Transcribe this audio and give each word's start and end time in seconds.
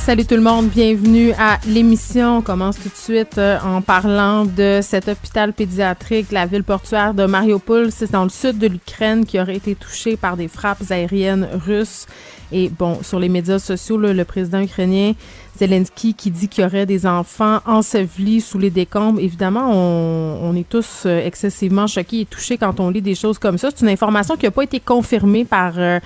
Salut 0.00 0.24
tout 0.24 0.34
le 0.34 0.40
monde, 0.40 0.68
bienvenue 0.68 1.32
à 1.38 1.58
l'émission. 1.68 2.38
On 2.38 2.42
commence 2.42 2.76
tout 2.78 2.88
de 2.88 2.96
suite 2.96 3.36
euh, 3.36 3.58
en 3.62 3.82
parlant 3.82 4.46
de 4.46 4.80
cet 4.82 5.08
hôpital 5.08 5.52
pédiatrique, 5.52 6.32
la 6.32 6.46
ville 6.46 6.64
portuaire 6.64 7.12
de 7.12 7.26
Mariupol. 7.26 7.92
C'est 7.92 8.10
dans 8.10 8.24
le 8.24 8.30
sud 8.30 8.58
de 8.58 8.66
l'Ukraine 8.66 9.26
qui 9.26 9.38
aurait 9.38 9.56
été 9.56 9.74
touché 9.74 10.16
par 10.16 10.38
des 10.38 10.48
frappes 10.48 10.90
aériennes 10.90 11.46
russes. 11.52 12.06
Et 12.50 12.70
bon, 12.70 13.02
sur 13.02 13.20
les 13.20 13.28
médias 13.28 13.58
sociaux, 13.58 13.98
le 13.98 14.24
président 14.24 14.60
ukrainien 14.60 15.12
Zelensky 15.58 16.14
qui 16.14 16.30
dit 16.30 16.48
qu'il 16.48 16.64
y 16.64 16.66
aurait 16.66 16.86
des 16.86 17.06
enfants 17.06 17.60
ensevelis 17.66 18.40
sous 18.40 18.58
les 18.58 18.70
décombres. 18.70 19.20
Évidemment, 19.20 19.70
on, 19.70 20.40
on 20.42 20.56
est 20.56 20.68
tous 20.68 21.02
euh, 21.04 21.24
excessivement 21.24 21.86
choqués 21.86 22.20
et 22.20 22.24
touchés 22.24 22.56
quand 22.56 22.80
on 22.80 22.88
lit 22.88 23.02
des 23.02 23.14
choses 23.14 23.38
comme 23.38 23.58
ça. 23.58 23.68
C'est 23.70 23.82
une 23.82 23.90
information 23.92 24.36
qui 24.36 24.46
n'a 24.46 24.50
pas 24.50 24.64
été 24.64 24.80
confirmée 24.80 25.44
par 25.44 25.74
euh, 25.76 26.00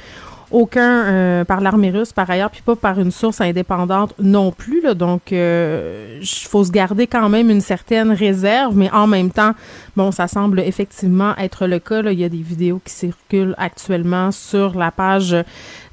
aucun 0.50 1.04
euh, 1.04 1.44
par 1.44 1.60
l'armée 1.60 1.90
russe 1.90 2.12
par 2.12 2.28
ailleurs, 2.30 2.50
puis 2.50 2.62
pas 2.62 2.76
par 2.76 2.98
une 3.00 3.10
source 3.10 3.40
indépendante 3.40 4.14
non 4.18 4.52
plus. 4.52 4.82
Donc, 4.94 5.30
il 5.30 5.36
euh, 5.36 6.20
faut 6.22 6.64
se 6.64 6.70
garder 6.70 7.06
quand 7.06 7.28
même 7.28 7.50
une 7.50 7.60
certaine 7.60 8.12
réserve, 8.12 8.76
mais 8.76 8.90
en 8.92 9.06
même 9.06 9.30
temps, 9.30 9.52
bon, 9.96 10.12
ça 10.12 10.28
semble 10.28 10.60
effectivement 10.60 11.36
être 11.36 11.66
le 11.66 11.78
cas. 11.78 12.02
Là. 12.02 12.12
Il 12.12 12.20
y 12.20 12.24
a 12.24 12.28
des 12.28 12.42
vidéos 12.42 12.80
qui 12.84 12.92
circulent 12.92 13.54
actuellement 13.58 14.30
sur 14.30 14.76
la 14.76 14.90
page 14.90 15.30
de 15.30 15.44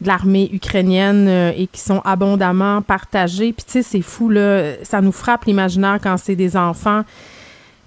l'armée 0.07 0.49
ukrainienne 0.53 1.27
euh, 1.27 1.52
et 1.55 1.67
qui 1.67 1.79
sont 1.79 2.02
abondamment 2.05 2.81
partagées. 2.81 3.53
Puis 3.53 3.66
tu 3.66 3.72
sais, 3.72 3.83
c'est 3.83 4.02
fou 4.02 4.29
là, 4.29 4.73
ça 4.83 5.02
nous 5.02 5.11
frappe 5.11 5.45
l'imaginaire 5.45 5.99
quand 6.02 6.17
c'est 6.17 6.35
des 6.35 6.57
enfants. 6.57 7.03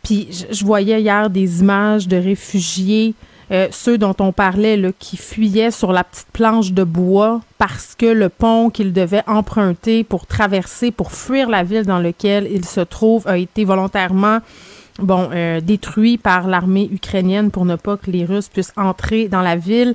Puis 0.03 0.47
je 0.51 0.65
voyais 0.65 1.01
hier 1.01 1.31
des 1.31 1.61
images 1.61 2.07
de 2.07 2.17
réfugiés. 2.17 3.15
Euh, 3.51 3.69
ceux 3.71 3.99
dont 3.99 4.15
on 4.21 4.33
parlait, 4.33 4.77
là, 4.77 4.91
qui 4.99 5.17
fuyaient 5.17 5.71
sur 5.71 5.93
la 5.93 6.05
petite 6.05 6.29
planche 6.33 6.73
de 6.73 6.85
bois 6.85 7.41
parce 7.59 7.95
que 7.95 8.07
le 8.07 8.29
pont 8.29 8.71
qu'ils 8.71 8.93
devaient 8.93 9.23
emprunter 9.27 10.03
pour 10.03 10.27
traverser, 10.27 10.91
pour 10.91 11.13
fuir 11.13 11.49
la 11.49 11.63
ville 11.63 11.85
dans 11.85 11.99
laquelle 11.99 12.49
ils 12.51 12.65
se 12.65 12.81
trouvent, 12.81 13.27
a 13.27 13.37
été 13.37 13.65
volontairement 13.65 14.39
bon 15.01 15.29
euh, 15.33 15.61
détruit 15.61 16.19
par 16.19 16.47
l'armée 16.47 16.89
ukrainienne 16.93 17.51
pour 17.51 17.65
ne 17.65 17.77
pas 17.77 17.97
que 17.97 18.11
les 18.11 18.25
Russes 18.25 18.49
puissent 18.49 18.73
entrer 18.77 19.29
dans 19.29 19.43
la 19.43 19.57
ville. 19.57 19.95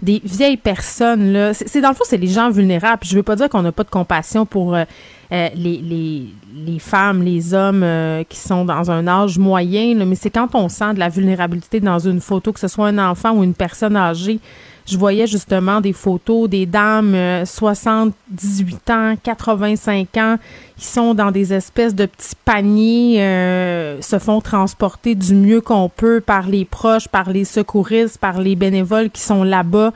Des 0.00 0.22
vieilles 0.24 0.56
personnes 0.56 1.32
là 1.32 1.52
c'est 1.54 1.80
dans 1.80 1.88
le 1.88 1.94
fond 1.94 2.04
c'est 2.06 2.18
les 2.18 2.28
gens 2.28 2.50
vulnérables. 2.50 3.02
Je 3.04 3.16
veux 3.16 3.22
pas 3.22 3.36
dire 3.36 3.48
qu'on 3.48 3.62
n'a 3.62 3.72
pas 3.72 3.84
de 3.84 3.90
compassion 3.90 4.46
pour 4.46 4.74
euh, 4.74 4.84
euh, 5.30 5.48
les, 5.54 5.78
les, 5.78 6.26
les 6.54 6.78
femmes, 6.78 7.22
les 7.22 7.52
hommes 7.54 7.82
euh, 7.82 8.24
qui 8.24 8.38
sont 8.38 8.64
dans 8.64 8.90
un 8.90 9.06
âge 9.06 9.38
moyen, 9.38 9.94
là, 9.94 10.04
mais 10.04 10.14
c'est 10.14 10.30
quand 10.30 10.54
on 10.54 10.68
sent 10.68 10.94
de 10.94 10.98
la 10.98 11.08
vulnérabilité 11.08 11.80
dans 11.80 11.98
une 11.98 12.20
photo, 12.20 12.52
que 12.52 12.60
ce 12.60 12.68
soit 12.68 12.88
un 12.88 12.98
enfant 12.98 13.32
ou 13.32 13.44
une 13.44 13.54
personne 13.54 13.96
âgée. 13.96 14.40
Je 14.86 14.96
voyais 14.96 15.26
justement 15.26 15.82
des 15.82 15.92
photos 15.92 16.48
des 16.48 16.64
dames 16.64 17.14
euh, 17.14 17.44
78 17.44 18.90
ans, 18.90 19.14
85 19.22 20.16
ans, 20.16 20.36
qui 20.78 20.86
sont 20.86 21.12
dans 21.12 21.30
des 21.30 21.52
espèces 21.52 21.94
de 21.94 22.06
petits 22.06 22.34
paniers, 22.46 23.22
euh, 23.22 24.00
se 24.00 24.18
font 24.18 24.40
transporter 24.40 25.14
du 25.14 25.34
mieux 25.34 25.60
qu'on 25.60 25.90
peut 25.90 26.22
par 26.22 26.48
les 26.48 26.64
proches, 26.64 27.06
par 27.06 27.28
les 27.28 27.44
secouristes, 27.44 28.16
par 28.16 28.40
les 28.40 28.56
bénévoles 28.56 29.10
qui 29.10 29.20
sont 29.20 29.44
là-bas. 29.44 29.92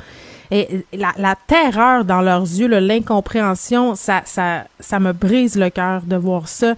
Et 0.55 0.85
la, 0.93 1.35
terreur 1.47 2.05
dans 2.05 2.21
leurs 2.21 2.43
yeux, 2.43 2.67
l'incompréhension, 2.67 3.95
ça, 3.95 4.21
ça, 4.27 4.65
ça 4.81 5.01
me 5.01 5.15
brise 5.15 5.57
le 5.57 5.71
cœur 5.71 6.03
de 6.03 6.15
voir 6.15 6.47
ça. 6.47 6.75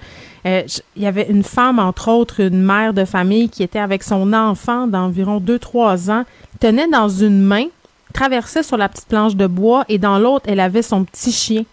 Euh, 0.46 0.62
il 0.94 1.02
y 1.02 1.06
avait 1.06 1.28
une 1.28 1.42
femme, 1.42 1.80
entre 1.80 2.08
autres, 2.08 2.38
une 2.38 2.62
mère 2.62 2.94
de 2.94 3.04
famille 3.04 3.48
qui 3.48 3.64
était 3.64 3.80
avec 3.80 4.04
son 4.04 4.32
enfant 4.32 4.86
d'environ 4.86 5.40
2-3 5.40 6.12
ans, 6.12 6.24
tenait 6.60 6.86
dans 6.86 7.08
une 7.08 7.40
main, 7.40 7.64
traversait 8.12 8.62
sur 8.62 8.76
la 8.76 8.88
petite 8.88 9.08
planche 9.08 9.34
de 9.34 9.48
bois 9.48 9.84
et 9.88 9.98
dans 9.98 10.20
l'autre, 10.20 10.44
elle 10.48 10.60
avait 10.60 10.82
son 10.82 11.02
petit 11.02 11.32
chien. 11.32 11.64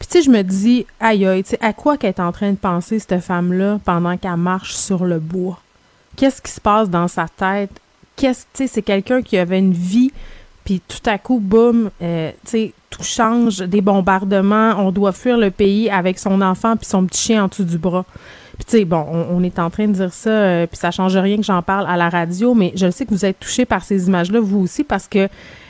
Puis 0.00 0.08
tu 0.10 0.22
je 0.24 0.30
me 0.30 0.42
dis, 0.42 0.86
aïe 0.98 1.24
aïe, 1.24 1.44
tu 1.44 1.54
à 1.60 1.72
quoi 1.72 1.96
qu'elle 1.96 2.08
est 2.10 2.20
en 2.20 2.32
train 2.32 2.50
de 2.50 2.56
penser, 2.56 2.98
cette 2.98 3.20
femme-là, 3.20 3.78
pendant 3.84 4.16
qu'elle 4.16 4.36
marche 4.38 4.74
sur 4.74 5.04
le 5.04 5.20
bois? 5.20 5.60
Qu'est-ce 6.16 6.42
qui 6.42 6.50
se 6.50 6.60
passe 6.60 6.90
dans 6.90 7.06
sa 7.06 7.28
tête? 7.28 7.70
Qu'est-ce, 8.16 8.40
tu 8.52 8.64
sais, 8.64 8.66
c'est 8.66 8.82
quelqu'un 8.82 9.22
qui 9.22 9.38
avait 9.38 9.60
une 9.60 9.72
vie 9.72 10.10
puis 10.64 10.80
tout 10.86 11.08
à 11.08 11.18
coup, 11.18 11.40
boum, 11.40 11.90
euh, 12.02 12.30
tu 12.44 12.50
sais, 12.50 12.72
tout 12.90 13.02
change, 13.02 13.58
des 13.58 13.80
bombardements, 13.80 14.74
on 14.78 14.92
doit 14.92 15.12
fuir 15.12 15.38
le 15.38 15.50
pays 15.50 15.90
avec 15.90 16.18
son 16.18 16.40
enfant 16.40 16.76
puis 16.76 16.86
son 16.86 17.04
petit 17.06 17.20
chien 17.20 17.44
en 17.44 17.48
dessous 17.48 17.64
du 17.64 17.78
bras. 17.78 18.04
Puis 18.56 18.64
tu 18.66 18.78
sais, 18.78 18.84
bon, 18.84 19.04
on, 19.30 19.42
est 19.42 19.58
en 19.58 19.70
train 19.70 19.88
de 19.88 19.92
dire 19.92 20.12
ça, 20.12 20.30
euh, 20.30 20.66
puis 20.66 20.76
ça 20.76 20.90
change 20.90 21.16
rien 21.16 21.36
que 21.38 21.42
j'en 21.42 21.62
parle 21.62 21.86
à 21.88 21.96
la 21.96 22.08
radio, 22.08 22.54
mais 22.54 22.72
je 22.76 22.90
sais 22.90 23.06
que 23.06 23.10
vous 23.10 23.24
êtes 23.24 23.40
touchés 23.40 23.64
par 23.64 23.82
ces 23.82 24.06
images-là, 24.06 24.40
vous 24.40 24.60
aussi, 24.60 24.84
parce 24.84 25.08
que 25.08 25.26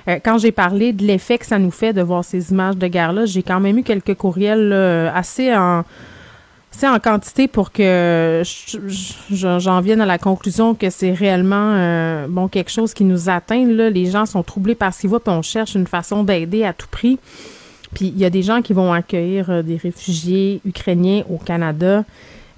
euh, 0.09 0.19
quand 0.23 0.39
j'ai 0.39 0.53
parlé 0.53 0.93
de 0.93 1.05
l'effet 1.05 1.39
que 1.39 1.47
ça 1.47 1.59
nous 1.59 1.71
fait 1.71 1.93
de 1.93 2.03
voir 2.03 2.25
ces 2.25 2.51
images 2.51 2.77
de 2.77 2.87
guerre-là, 2.89 3.25
j'ai 3.25 3.43
quand 3.43 3.61
même 3.61 3.79
eu 3.79 3.83
quelques 3.85 4.15
courriels 4.15 4.73
assez 5.15 5.55
en 5.55 5.85
c'est 6.73 6.89
en 6.89 6.99
quantité 6.99 7.49
pour 7.49 7.71
que 7.71 8.43
j'en 9.31 9.81
vienne 9.81 10.01
à 10.01 10.07
la 10.07 10.19
conclusion 10.19 10.75
que 10.75 10.91
c'est 10.91 11.13
réellement 11.13 11.75
euh, 11.75 12.27
bon 12.29 12.49
quelque 12.49 12.71
chose 12.71 12.95
qui 12.95 13.05
nous 13.05 13.29
atteint. 13.29 13.67
Là. 13.67 13.91
Les 13.91 14.07
gens 14.07 14.27
sont 14.27 14.43
troublés 14.43 14.75
par 14.75 14.93
ce 14.93 15.03
qu'ils 15.03 15.11
voient, 15.11 15.21
puis 15.21 15.33
on 15.33 15.43
cherche 15.43 15.75
une 15.75 15.87
façon 15.87 16.25
d'aider 16.25 16.65
à 16.65 16.73
tout 16.73 16.89
prix. 16.91 17.19
Puis 17.95 18.07
il 18.07 18.19
y 18.19 18.25
a 18.25 18.31
des 18.31 18.43
gens 18.43 18.63
qui 18.63 18.73
vont 18.73 18.93
accueillir 18.93 19.51
euh, 19.51 19.63
des 19.63 19.77
réfugiés 19.77 20.61
ukrainiens 20.65 21.23
au 21.31 21.37
Canada. 21.37 22.05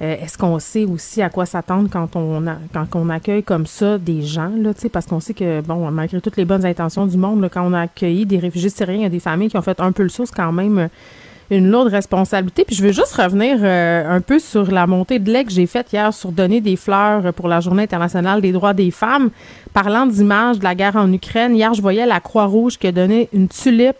Euh, 0.01 0.17
Est-ce 0.23 0.39
qu'on 0.39 0.59
sait 0.61 0.85
aussi 0.85 1.21
à 1.21 1.29
quoi 1.29 1.45
s'attendre 1.45 1.89
quand 1.91 2.15
on 2.15 2.45
quand 2.73 3.11
accueille 3.11 3.43
comme 3.43 3.67
ça 3.67 3.99
des 3.99 4.23
gens 4.23 4.53
là, 4.57 4.71
parce 4.93 5.07
qu'on 5.07 5.21
sait 5.21 5.35
que 5.35 5.61
bon 5.61 5.91
malgré 5.91 6.21
toutes 6.21 6.37
les 6.37 6.45
bonnes 6.45 6.65
intentions 6.65 7.07
du 7.07 7.17
monde, 7.17 7.41
là, 7.43 7.49
quand 7.49 7.67
on 7.67 7.73
a 7.73 7.83
accueilli 7.83 8.27
des 8.27 8.39
réfugiés 8.39 8.71
syriens, 8.71 8.97
il 8.97 9.03
y 9.03 9.07
a 9.07 9.11
des 9.11 9.21
familles 9.21 9.51
qui 9.51 9.57
ont 9.57 9.63
fait 9.63 9.81
un 9.81 9.93
peu 9.93 10.05
le 10.05 10.09
saut, 10.09 10.25
c'est 10.25 10.35
quand 10.35 10.53
même 10.53 10.89
une 11.51 11.71
lourde 11.71 11.89
responsabilité. 11.89 12.65
Puis 12.65 12.77
je 12.77 12.83
veux 12.83 12.93
juste 12.93 13.15
revenir 13.15 13.59
euh, 13.63 14.17
un 14.17 14.21
peu 14.21 14.39
sur 14.39 14.71
la 14.71 14.87
montée 14.87 15.19
de 15.19 15.31
lait 15.31 15.45
que 15.45 15.51
j'ai 15.51 15.67
faite 15.67 15.93
hier 15.93 16.13
sur 16.13 16.33
donner 16.33 16.61
des 16.61 16.77
fleurs 16.77 17.33
pour 17.35 17.49
la 17.49 17.61
Journée 17.61 17.85
internationale 17.85 18.41
des 18.41 18.53
droits 18.53 18.75
des 18.75 18.91
femmes. 18.91 19.31
Parlant 19.73 20.07
d'images 20.07 20.59
de 20.59 20.65
la 20.65 20.75
guerre 20.75 20.97
en 20.97 21.13
Ukraine, 21.13 21.55
hier, 21.55 21.75
je 21.75 21.83
voyais 21.83 22.07
la 22.07 22.21
Croix-Rouge 22.21 22.79
qui 22.79 22.87
a 22.87 22.93
donné 22.93 23.29
une 23.33 23.49
tulipe 23.49 23.97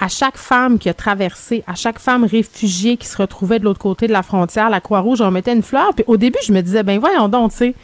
à 0.00 0.08
chaque 0.08 0.38
femme 0.38 0.78
qui 0.78 0.88
a 0.88 0.94
traversé, 0.94 1.62
à 1.66 1.74
chaque 1.74 1.98
femme 1.98 2.24
réfugiée 2.24 2.96
qui 2.96 3.06
se 3.06 3.18
retrouvait 3.18 3.58
de 3.58 3.64
l'autre 3.64 3.80
côté 3.80 4.06
de 4.06 4.12
la 4.12 4.22
frontière. 4.22 4.70
La 4.70 4.80
Croix-Rouge 4.80 5.20
en 5.20 5.30
mettait 5.30 5.52
une 5.52 5.62
fleur. 5.62 5.90
Puis 5.94 6.04
au 6.06 6.16
début, 6.16 6.38
je 6.46 6.52
me 6.52 6.62
disais, 6.62 6.82
ben 6.82 6.98
voyons 6.98 7.28
donc, 7.28 7.52
tu 7.52 7.58
sais, 7.58 7.74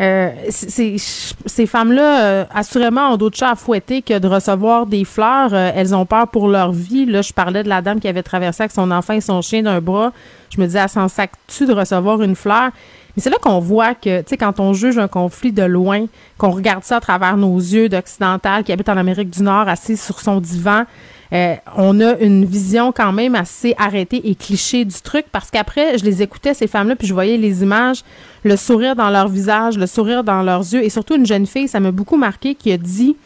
euh, 0.00 0.30
ces 0.50 1.66
femmes-là, 1.66 2.24
euh, 2.24 2.44
assurément, 2.54 3.12
ont 3.12 3.16
d'autres 3.16 3.36
chats 3.36 3.52
à 3.52 3.54
fouetter 3.54 4.02
que 4.02 4.18
de 4.18 4.28
recevoir 4.28 4.86
des 4.86 5.04
fleurs. 5.04 5.54
Euh, 5.54 5.70
elles 5.74 5.94
ont 5.94 6.04
peur 6.04 6.28
pour 6.28 6.48
leur 6.48 6.72
vie. 6.72 7.06
Là, 7.06 7.22
je 7.22 7.32
parlais 7.32 7.62
de 7.62 7.68
la 7.68 7.80
dame 7.80 7.98
qui 7.98 8.08
avait 8.08 8.22
traversé 8.22 8.64
avec 8.64 8.72
son 8.72 8.90
enfant 8.90 9.14
et 9.14 9.20
son 9.20 9.40
chien 9.40 9.62
d'un 9.62 9.80
bras. 9.80 10.12
Je 10.54 10.60
me 10.60 10.66
disais, 10.66 10.80
elle 10.80 10.88
s'en 10.88 11.08
sac-tu 11.08 11.66
de 11.66 11.72
recevoir 11.72 12.20
une 12.22 12.36
fleur? 12.36 12.70
Mais 13.16 13.22
c'est 13.22 13.30
là 13.30 13.38
qu'on 13.40 13.60
voit 13.60 13.94
que, 13.94 14.20
tu 14.20 14.28
sais, 14.28 14.36
quand 14.36 14.60
on 14.60 14.74
juge 14.74 14.98
un 14.98 15.08
conflit 15.08 15.52
de 15.52 15.62
loin, 15.62 16.04
qu'on 16.36 16.50
regarde 16.50 16.84
ça 16.84 16.96
à 16.96 17.00
travers 17.00 17.38
nos 17.38 17.56
yeux 17.56 17.88
d'occidental 17.88 18.62
qui 18.62 18.72
habite 18.72 18.90
en 18.90 18.96
Amérique 18.98 19.30
du 19.30 19.42
Nord, 19.42 19.68
assis 19.68 19.96
sur 19.96 20.20
son 20.20 20.40
divan, 20.40 20.84
euh, 21.32 21.54
on 21.76 22.00
a 22.00 22.18
une 22.18 22.44
vision 22.44 22.92
quand 22.92 23.12
même 23.12 23.34
assez 23.34 23.74
arrêtée 23.78 24.28
et 24.28 24.34
cliché 24.34 24.84
du 24.84 25.00
truc 25.00 25.26
parce 25.32 25.50
qu'après, 25.50 25.98
je 25.98 26.04
les 26.04 26.22
écoutais, 26.22 26.54
ces 26.54 26.66
femmes-là, 26.66 26.96
puis 26.96 27.06
je 27.06 27.14
voyais 27.14 27.36
les 27.36 27.62
images, 27.62 28.02
le 28.44 28.56
sourire 28.56 28.94
dans 28.94 29.10
leur 29.10 29.28
visage, 29.28 29.76
le 29.76 29.86
sourire 29.86 30.22
dans 30.22 30.42
leurs 30.42 30.60
yeux 30.60 30.84
et 30.84 30.90
surtout 30.90 31.16
une 31.16 31.26
jeune 31.26 31.46
fille, 31.46 31.68
ça 31.68 31.80
m'a 31.80 31.90
beaucoup 31.90 32.16
marqué, 32.16 32.54
qui 32.54 32.72
a 32.72 32.76
dit 32.76 33.16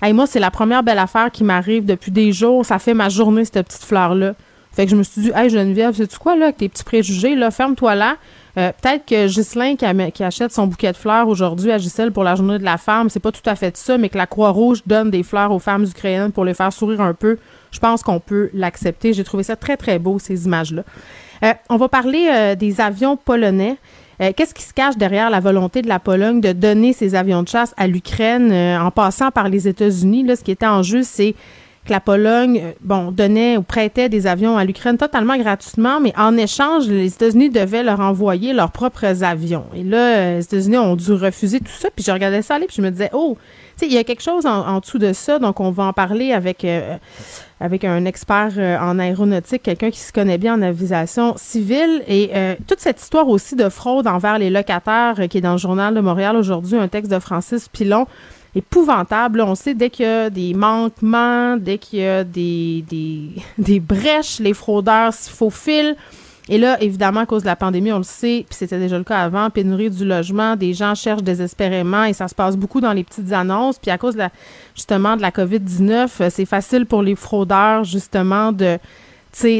Hey, 0.00 0.12
moi, 0.12 0.26
c'est 0.28 0.38
la 0.38 0.52
première 0.52 0.84
belle 0.84 0.98
affaire 0.98 1.30
qui 1.32 1.42
m'arrive 1.42 1.84
depuis 1.84 2.12
des 2.12 2.32
jours, 2.32 2.64
ça 2.64 2.78
fait 2.78 2.94
ma 2.94 3.08
journée, 3.08 3.44
cette 3.44 3.66
petite 3.66 3.82
fleur-là. 3.82 4.34
Fait 4.72 4.84
que 4.84 4.92
je 4.92 4.96
me 4.96 5.02
suis 5.02 5.22
dit, 5.22 5.32
hey 5.34 5.50
Geneviève, 5.50 5.96
sais-tu 5.96 6.18
quoi, 6.18 6.36
là, 6.36 6.44
avec 6.44 6.58
tes 6.58 6.68
petits 6.68 6.84
préjugés, 6.84 7.34
là, 7.34 7.50
ferme-toi 7.50 7.96
là. 7.96 8.16
Euh, 8.58 8.72
peut-être 8.82 9.06
que 9.06 9.28
Ghislain 9.28 9.76
qui, 9.76 10.24
achète 10.24 10.52
son 10.52 10.66
bouquet 10.66 10.90
de 10.90 10.96
fleurs 10.96 11.28
aujourd'hui 11.28 11.70
à 11.70 11.78
Gisèle 11.78 12.10
pour 12.10 12.24
la 12.24 12.34
journée 12.34 12.58
de 12.58 12.64
la 12.64 12.76
femme, 12.76 13.08
c'est 13.08 13.20
pas 13.20 13.30
tout 13.30 13.48
à 13.48 13.54
fait 13.54 13.76
ça, 13.76 13.98
mais 13.98 14.08
que 14.08 14.18
la 14.18 14.26
Croix-Rouge 14.26 14.82
donne 14.84 15.10
des 15.10 15.22
fleurs 15.22 15.52
aux 15.52 15.60
femmes 15.60 15.84
ukrainiennes 15.84 16.32
pour 16.32 16.44
les 16.44 16.54
faire 16.54 16.72
sourire 16.72 17.00
un 17.00 17.14
peu, 17.14 17.38
je 17.70 17.78
pense 17.78 18.02
qu'on 18.02 18.18
peut 18.18 18.50
l'accepter. 18.52 19.12
J'ai 19.12 19.22
trouvé 19.22 19.44
ça 19.44 19.54
très, 19.54 19.76
très 19.76 20.00
beau, 20.00 20.18
ces 20.18 20.46
images-là. 20.46 20.82
Euh, 21.44 21.52
on 21.70 21.76
va 21.76 21.88
parler 21.88 22.28
euh, 22.32 22.54
des 22.56 22.80
avions 22.80 23.16
polonais. 23.16 23.76
Qu'est-ce 24.36 24.52
qui 24.52 24.64
se 24.64 24.74
cache 24.74 24.96
derrière 24.96 25.30
la 25.30 25.38
volonté 25.38 25.80
de 25.80 25.86
la 25.86 26.00
Pologne 26.00 26.40
de 26.40 26.50
donner 26.50 26.92
ces 26.92 27.14
avions 27.14 27.44
de 27.44 27.48
chasse 27.48 27.72
à 27.76 27.86
l'Ukraine 27.86 28.52
en 28.52 28.90
passant 28.90 29.30
par 29.30 29.48
les 29.48 29.68
États-Unis? 29.68 30.26
Ce 30.34 30.42
qui 30.42 30.50
était 30.50 30.66
en 30.66 30.82
jeu, 30.82 31.04
c'est 31.04 31.36
la 31.90 32.00
Pologne, 32.00 32.60
euh, 32.62 32.72
bon, 32.80 33.10
donnait 33.10 33.56
ou 33.56 33.62
prêtait 33.62 34.08
des 34.08 34.26
avions 34.26 34.56
à 34.56 34.64
l'Ukraine 34.64 34.96
totalement 34.96 35.36
gratuitement, 35.36 36.00
mais 36.00 36.12
en 36.16 36.36
échange, 36.36 36.88
les 36.88 37.12
États-Unis 37.12 37.50
devaient 37.50 37.82
leur 37.82 38.00
envoyer 38.00 38.52
leurs 38.52 38.70
propres 38.70 39.24
avions. 39.24 39.64
Et 39.74 39.82
là, 39.82 39.98
euh, 39.98 40.36
les 40.36 40.44
États-Unis 40.44 40.78
ont 40.78 40.96
dû 40.96 41.12
refuser 41.12 41.60
tout 41.60 41.72
ça. 41.72 41.88
Puis 41.94 42.04
je 42.04 42.10
regardais 42.10 42.42
ça 42.42 42.54
aller, 42.54 42.66
puis 42.66 42.76
je 42.76 42.82
me 42.82 42.90
disais, 42.90 43.10
oh, 43.12 43.36
il 43.82 43.92
y 43.92 43.98
a 43.98 44.04
quelque 44.04 44.22
chose 44.22 44.44
en, 44.44 44.80
dessous 44.80 44.98
de 44.98 45.12
ça. 45.12 45.38
Donc, 45.38 45.60
on 45.60 45.70
va 45.70 45.84
en 45.84 45.92
parler 45.92 46.32
avec 46.32 46.64
euh, 46.64 46.96
avec 47.60 47.84
un 47.84 48.04
expert 48.04 48.52
en 48.80 48.98
aéronautique, 48.98 49.62
quelqu'un 49.62 49.90
qui 49.90 50.00
se 50.00 50.12
connaît 50.12 50.38
bien 50.38 50.54
en 50.54 50.62
aviation 50.62 51.34
civile. 51.36 52.02
Et 52.06 52.30
toute 52.68 52.78
cette 52.80 53.00
histoire 53.00 53.28
aussi 53.28 53.56
de 53.56 53.68
fraude 53.68 54.06
envers 54.06 54.38
les 54.38 54.50
locataires 54.50 55.16
qui 55.28 55.38
est 55.38 55.40
dans 55.40 55.52
le 55.52 55.58
journal 55.58 55.94
de 55.94 56.00
Montréal 56.00 56.36
aujourd'hui, 56.36 56.76
un 56.76 56.86
texte 56.86 57.10
de 57.10 57.18
Francis 57.18 57.68
Pilon, 57.68 58.06
épouvantable. 58.54 59.40
On 59.40 59.54
sait 59.54 59.74
dès 59.74 59.90
qu'il 59.90 60.06
y 60.06 60.08
a 60.08 60.30
des 60.30 60.54
manquements, 60.54 61.56
dès 61.56 61.78
qu'il 61.78 62.00
y 62.00 62.06
a 62.06 62.24
des, 62.24 62.84
des, 62.88 63.30
des 63.58 63.80
brèches, 63.80 64.38
les 64.40 64.54
fraudeurs 64.54 65.12
s'y 65.12 65.30
faufilent. 65.30 65.96
Et 66.50 66.56
là, 66.56 66.82
évidemment, 66.82 67.20
à 67.20 67.26
cause 67.26 67.42
de 67.42 67.46
la 67.46 67.56
pandémie, 67.56 67.92
on 67.92 67.98
le 67.98 68.04
sait, 68.04 68.46
puis 68.48 68.56
c'était 68.56 68.78
déjà 68.78 68.96
le 68.96 69.04
cas 69.04 69.18
avant, 69.18 69.50
pénurie 69.50 69.90
du 69.90 70.04
logement, 70.04 70.56
des 70.56 70.72
gens 70.72 70.94
cherchent 70.94 71.22
désespérément 71.22 72.04
et 72.04 72.14
ça 72.14 72.26
se 72.26 72.34
passe 72.34 72.56
beaucoup 72.56 72.80
dans 72.80 72.94
les 72.94 73.04
petites 73.04 73.32
annonces. 73.32 73.78
Puis 73.78 73.90
à 73.90 73.98
cause 73.98 74.14
de 74.14 74.20
la, 74.20 74.30
justement 74.74 75.16
de 75.16 75.20
la 75.20 75.30
COVID-19, 75.30 76.08
euh, 76.20 76.28
c'est 76.30 76.46
facile 76.46 76.86
pour 76.86 77.02
les 77.02 77.16
fraudeurs, 77.16 77.84
justement, 77.84 78.52
de, 78.52 78.78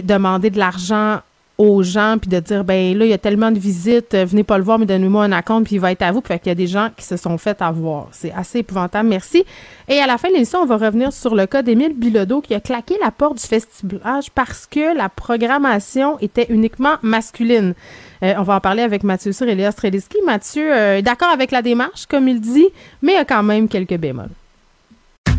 demander 0.02 0.48
de 0.48 0.58
l'argent 0.58 1.20
aux 1.58 1.82
gens 1.82 2.16
puis 2.20 2.30
de 2.30 2.38
dire 2.38 2.62
ben 2.62 2.96
là 2.96 3.04
il 3.04 3.10
y 3.10 3.12
a 3.12 3.18
tellement 3.18 3.50
de 3.50 3.58
visites 3.58 4.14
euh, 4.14 4.24
venez 4.24 4.44
pas 4.44 4.58
le 4.58 4.64
voir 4.64 4.78
mais 4.78 4.86
donnez-moi 4.86 5.24
un 5.24 5.42
compte 5.42 5.64
puis 5.64 5.74
il 5.74 5.80
va 5.80 5.90
être 5.92 6.02
à 6.02 6.12
vous. 6.12 6.20
Puis 6.20 6.38
qu'il 6.38 6.48
y 6.48 6.52
a 6.52 6.54
des 6.54 6.68
gens 6.68 6.90
qui 6.96 7.04
se 7.04 7.16
sont 7.16 7.36
fait 7.36 7.60
avoir. 7.60 8.08
C'est 8.12 8.32
assez 8.32 8.60
épouvantable. 8.60 9.08
Merci. 9.08 9.44
Et 9.88 9.98
à 9.98 10.06
la 10.06 10.18
fin 10.18 10.28
de 10.28 10.34
l'émission 10.34 10.60
on 10.60 10.66
va 10.66 10.76
revenir 10.76 11.12
sur 11.12 11.34
le 11.34 11.46
cas 11.46 11.62
d'Émile 11.62 11.94
Bilodeau 11.94 12.40
qui 12.40 12.54
a 12.54 12.60
claqué 12.60 12.94
la 13.02 13.10
porte 13.10 13.38
du 13.38 13.46
festivalage 13.46 14.30
parce 14.34 14.66
que 14.66 14.96
la 14.96 15.08
programmation 15.08 16.18
était 16.20 16.46
uniquement 16.48 16.96
masculine. 17.02 17.74
Euh, 18.22 18.34
on 18.38 18.42
va 18.42 18.56
en 18.56 18.60
parler 18.60 18.82
avec 18.82 19.02
Mathieu 19.02 19.32
Léa 19.40 19.72
Streliski. 19.72 20.18
Mathieu 20.24 20.72
euh, 20.72 20.98
est 20.98 21.02
d'accord 21.02 21.28
avec 21.28 21.50
la 21.50 21.62
démarche, 21.62 22.06
comme 22.06 22.28
il 22.28 22.40
dit, 22.40 22.68
mais 23.02 23.14
il 23.14 23.18
a 23.18 23.24
quand 23.24 23.42
même 23.42 23.68
quelques 23.68 23.96
bémols. 23.96 24.30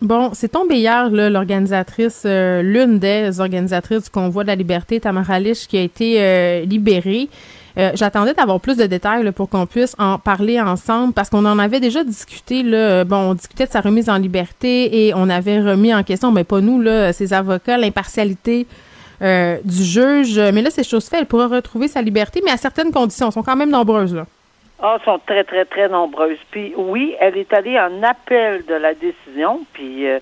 Bon, 0.00 0.30
c'est 0.32 0.52
tombé 0.52 0.76
hier, 0.76 1.10
l'organisatrice, 1.10 2.22
euh, 2.24 2.62
l'une 2.62 3.00
des 3.00 3.40
organisatrices 3.40 4.04
du 4.04 4.10
convoi 4.10 4.44
de 4.44 4.48
la 4.48 4.54
liberté, 4.54 5.00
Tamara 5.00 5.40
Lich, 5.40 5.66
qui 5.66 5.76
a 5.76 5.82
été 5.82 6.22
euh, 6.22 6.64
libérée. 6.64 7.28
Euh, 7.76 7.90
J'attendais 7.94 8.32
d'avoir 8.32 8.60
plus 8.60 8.76
de 8.76 8.86
détails 8.86 9.32
pour 9.32 9.48
qu'on 9.48 9.66
puisse 9.66 9.96
en 9.98 10.20
parler 10.20 10.60
ensemble 10.60 11.14
parce 11.14 11.30
qu'on 11.30 11.44
en 11.44 11.58
avait 11.58 11.80
déjà 11.80 12.04
discuté. 12.04 12.62
Là, 12.62 13.02
bon, 13.02 13.30
on 13.30 13.34
discutait 13.34 13.66
de 13.66 13.72
sa 13.72 13.80
remise 13.80 14.08
en 14.08 14.18
liberté 14.18 15.06
et 15.06 15.14
on 15.14 15.28
avait 15.28 15.60
remis 15.60 15.92
en 15.92 16.04
question, 16.04 16.30
mais 16.30 16.44
pas 16.44 16.60
nous, 16.60 16.80
là, 16.80 17.12
ses 17.12 17.32
avocats, 17.32 17.76
l'impartialité 17.76 18.68
du 19.20 19.84
juge. 19.84 20.38
Mais 20.38 20.62
là, 20.62 20.70
c'est 20.70 20.84
chose 20.84 21.06
faite. 21.06 21.20
Elle 21.22 21.26
pourra 21.26 21.48
retrouver 21.48 21.88
sa 21.88 22.02
liberté, 22.02 22.40
mais 22.44 22.52
à 22.52 22.56
certaines 22.56 22.92
conditions. 22.92 23.26
Elles 23.26 23.32
sont 23.32 23.42
quand 23.42 23.56
même 23.56 23.70
nombreuses. 23.70 24.14
Là. 24.14 24.26
Ah, 24.80 24.98
sont 25.04 25.18
très, 25.26 25.42
très, 25.44 25.64
très 25.64 25.88
nombreuses. 25.88 26.38
Puis 26.50 26.72
oui, 26.76 27.16
elle 27.20 27.36
est 27.36 27.52
allée 27.52 27.78
en 27.78 28.02
appel 28.02 28.64
de 28.66 28.74
la 28.74 28.94
décision, 28.94 29.60
puis 29.72 30.06
euh, 30.06 30.20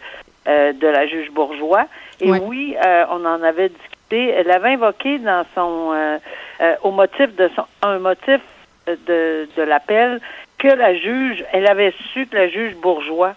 euh, 0.48 0.72
de 0.72 0.86
la 0.86 1.06
juge 1.06 1.30
bourgeois. 1.30 1.86
Et 2.20 2.30
oui, 2.30 2.74
euh, 2.84 3.04
on 3.10 3.24
en 3.26 3.42
avait 3.42 3.68
discuté. 3.68 4.30
Elle 4.30 4.50
avait 4.50 4.70
invoqué 4.74 5.18
dans 5.18 5.44
son 5.54 5.92
euh, 5.92 6.18
euh, 6.62 6.74
au 6.82 6.90
motif 6.90 7.34
de 7.36 7.50
son 7.54 7.64
un 7.82 7.98
motif 7.98 8.40
de, 8.86 9.46
de 9.56 9.62
l'appel 9.62 10.20
que 10.58 10.68
la 10.68 10.94
juge, 10.94 11.44
elle 11.52 11.66
avait 11.66 11.92
su 12.14 12.26
que 12.26 12.36
la 12.36 12.48
juge 12.48 12.74
bourgeois 12.76 13.34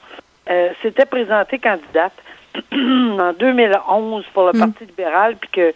euh, 0.50 0.69
s'était 0.81 1.06
présentée 1.06 1.60
candidate 1.60 2.13
en 2.72 3.33
2011 3.33 4.24
pour 4.33 4.45
le 4.45 4.54
Mm. 4.54 4.60
Parti 4.60 4.86
libéral, 4.86 5.36
puis 5.36 5.50
que 5.51 5.74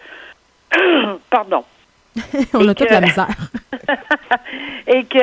pardon. 1.30 1.66
on 2.54 2.68
a 2.70 2.74
toute 2.74 2.88
que- 2.88 2.94
la 2.94 3.02
misère. 3.02 3.28
et 4.88 5.04
que 5.06 5.18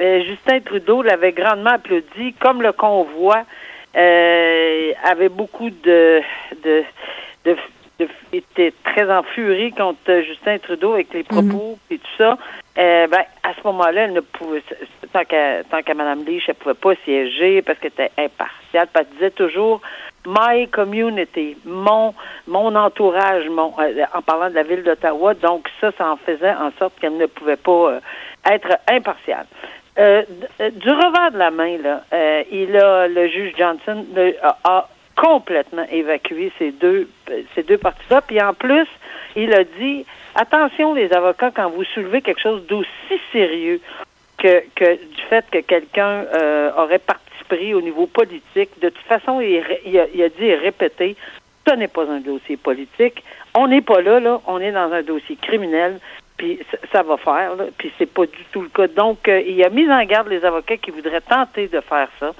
euh, 0.00 0.22
Justin 0.24 0.60
Trudeau 0.60 1.02
l'avait 1.02 1.32
grandement 1.32 1.70
applaudi, 1.70 2.34
comme 2.40 2.62
le 2.62 2.72
convoi 2.72 3.44
euh, 3.96 4.92
avait 5.04 5.28
beaucoup 5.28 5.70
de, 5.70 6.20
de, 6.64 6.82
de, 7.44 7.56
de- 8.00 8.08
était 8.32 8.72
très 8.84 9.10
en 9.10 9.22
furie 9.22 9.72
contre 9.72 10.22
Justin 10.26 10.58
Trudeau 10.58 10.94
avec 10.94 11.12
les 11.14 11.24
propos 11.24 11.78
et 11.90 11.98
tout 11.98 12.16
ça. 12.16 12.38
Euh, 12.78 13.08
ben, 13.08 13.24
à 13.42 13.54
ce 13.54 13.66
moment-là, 13.66 14.04
elle 14.04 14.12
ne 14.12 14.20
pouvait, 14.20 14.62
tant 15.12 15.24
qu'à 15.24 15.64
tant 15.64 15.82
qu'à 15.82 15.94
Mme 15.94 16.24
Leach, 16.24 16.44
elle 16.48 16.54
pouvait 16.54 16.74
pas 16.74 16.94
siéger 17.04 17.60
parce 17.62 17.78
qu'elle 17.80 17.90
était 17.90 18.12
impartiale. 18.16 18.86
Elle 18.94 19.06
disait 19.14 19.30
toujours 19.32 19.80
my 20.26 20.68
community, 20.68 21.56
mon 21.64 22.14
mon 22.46 22.74
entourage, 22.76 23.48
mon 23.48 23.72
euh, 23.80 24.04
en 24.14 24.22
parlant 24.22 24.48
de 24.48 24.54
la 24.54 24.62
ville 24.62 24.84
d'Ottawa. 24.84 25.34
Donc 25.34 25.68
ça, 25.80 25.90
ça 25.98 26.08
en 26.08 26.16
faisait 26.16 26.52
en 26.52 26.70
sorte 26.78 26.92
qu'elle 27.00 27.16
ne 27.16 27.26
pouvait 27.26 27.56
pas 27.56 27.94
euh, 27.94 28.00
être 28.48 28.78
impartiale. 28.88 29.46
Euh, 29.98 30.22
euh, 30.60 30.70
du 30.70 30.90
revers 30.90 31.32
de 31.32 31.38
la 31.38 31.50
main, 31.50 31.78
là, 31.78 32.02
il 32.52 32.76
a 32.76 33.08
le 33.08 33.26
juge 33.26 33.54
Johnson 33.58 34.06
a, 34.44 34.56
a 34.62 34.88
complètement 35.16 35.84
évacué 35.90 36.52
ces 36.60 36.70
deux 36.70 37.08
ces 37.56 37.64
deux 37.64 37.78
parties-là. 37.78 38.20
Puis 38.20 38.40
en 38.40 38.54
plus, 38.54 38.86
il 39.38 39.54
a 39.54 39.64
dit 39.64 40.04
attention 40.34 40.94
les 40.94 41.12
avocats 41.12 41.50
quand 41.50 41.70
vous 41.70 41.84
soulevez 41.84 42.22
quelque 42.22 42.40
chose 42.40 42.66
d'aussi 42.66 43.20
sérieux 43.32 43.80
que, 44.36 44.62
que 44.74 44.94
du 44.94 45.22
fait 45.28 45.44
que 45.50 45.58
quelqu'un 45.58 46.24
euh, 46.34 46.70
aurait 46.76 46.98
parti 46.98 47.24
pris 47.48 47.72
au 47.74 47.80
niveau 47.80 48.06
politique. 48.06 48.70
De 48.80 48.88
toute 48.88 49.06
façon, 49.06 49.40
il 49.40 49.98
a 49.98 50.28
dit 50.28 50.44
et 50.44 50.54
répété, 50.54 51.16
ce 51.66 51.74
n'est 51.74 51.88
pas 51.88 52.08
un 52.10 52.20
dossier 52.20 52.56
politique. 52.56 53.24
On 53.54 53.68
n'est 53.68 53.80
pas 53.80 54.00
là, 54.00 54.20
là. 54.20 54.40
On 54.46 54.60
est 54.60 54.72
dans 54.72 54.92
un 54.92 55.02
dossier 55.02 55.36
criminel. 55.36 55.98
Puis 56.38 56.60
ça, 56.70 56.78
ça 56.92 57.02
va 57.02 57.16
faire, 57.18 57.56
là. 57.56 57.64
Puis 57.76 57.92
c'est 57.98 58.06
pas 58.10 58.24
du 58.24 58.44
tout 58.52 58.62
le 58.62 58.68
cas. 58.68 58.86
Donc, 58.86 59.28
euh, 59.28 59.40
il 59.40 59.62
a 59.64 59.68
mis 59.68 59.90
en 59.90 60.02
garde 60.04 60.28
les 60.28 60.44
avocats 60.44 60.76
qui 60.76 60.92
voudraient 60.92 61.20
tenter 61.20 61.66
de 61.66 61.80
faire 61.80 62.08
ça. 62.20 62.30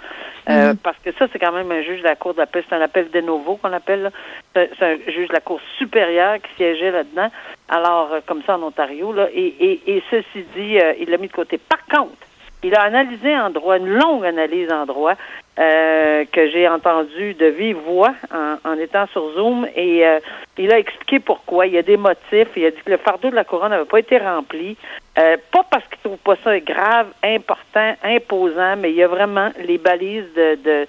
Euh, 0.49 0.73
Parce 0.83 0.97
que 1.05 1.11
ça, 1.13 1.27
c'est 1.31 1.39
quand 1.39 1.53
même 1.53 1.71
un 1.71 1.83
juge 1.83 1.99
de 1.99 2.05
la 2.05 2.15
Cour 2.17 2.33
d'appel. 2.35 2.65
C'est 2.69 2.77
un 2.77 2.81
appel 2.81 3.11
de 3.11 3.21
novo 3.21 3.57
qu'on 3.57 3.73
appelle. 3.73 4.03
là. 4.05 4.11
C'est 4.55 4.71
c'est 4.79 4.85
un 4.85 4.97
juge 5.13 5.29
de 5.29 5.33
la 5.35 5.41
Cour 5.41 5.61
supérieure 5.79 6.37
qui 6.37 6.55
siégeait 6.57 6.93
là-dedans. 6.93 7.29
Alors, 7.69 8.13
euh, 8.13 8.21
comme 8.25 8.43
ça 8.45 8.57
en 8.57 8.63
Ontario, 8.63 9.13
là. 9.13 9.29
Et, 9.35 9.47
et, 9.61 9.97
et 9.97 10.03
ceci 10.11 10.47
dit, 10.57 10.79
euh, 10.79 10.95
il 11.01 11.11
l'a 11.11 11.19
mis 11.19 11.29
de 11.29 11.33
côté. 11.33 11.59
Par 11.59 11.85
contre, 11.87 12.17
il 12.63 12.75
a 12.75 12.83
analysé 12.83 13.37
en 13.37 13.51
droit, 13.51 13.79
une 13.79 13.89
longue 13.89 14.25
analyse 14.25 14.71
en 14.73 14.85
droit, 14.85 15.15
euh, 15.59 16.25
que 16.31 16.51
j'ai 16.51 16.69
entendu 16.69 17.35
de 17.35 17.47
vive 17.47 17.79
voix 17.79 18.15
en, 18.33 18.57
en 18.65 18.79
étant 18.79 19.07
sur 19.09 19.33
Zoom 19.35 19.67
et 19.75 20.07
euh, 20.07 20.21
il 20.57 20.73
a 20.73 20.79
expliqué 20.79 21.19
pourquoi. 21.19 21.67
Il 21.67 21.73
y 21.73 21.79
a 21.79 21.83
des 21.83 21.97
motifs. 21.97 22.49
Il 22.57 22.65
a 22.65 22.71
dit 22.71 22.81
que 22.85 22.91
le 22.91 22.97
fardeau 22.97 23.31
de 23.31 23.35
la 23.35 23.45
couronne 23.45 23.71
n'avait 23.71 23.85
pas 23.85 23.99
été 23.99 24.19
rempli. 24.19 24.77
Euh, 25.19 25.37
pas 25.53 25.65
parce 25.69 25.85
qu'il 25.89 25.99
trouve 25.99 26.19
pas 26.19 26.37
ça 26.45 26.59
grave, 26.61 27.09
important, 27.25 27.95
imposant, 28.05 28.77
mais 28.77 28.91
il 28.91 28.97
y 28.97 29.03
a 29.03 29.09
vraiment 29.09 29.51
les 29.65 29.79
balises 29.79 30.33
de, 30.37 30.55
de 30.63 30.87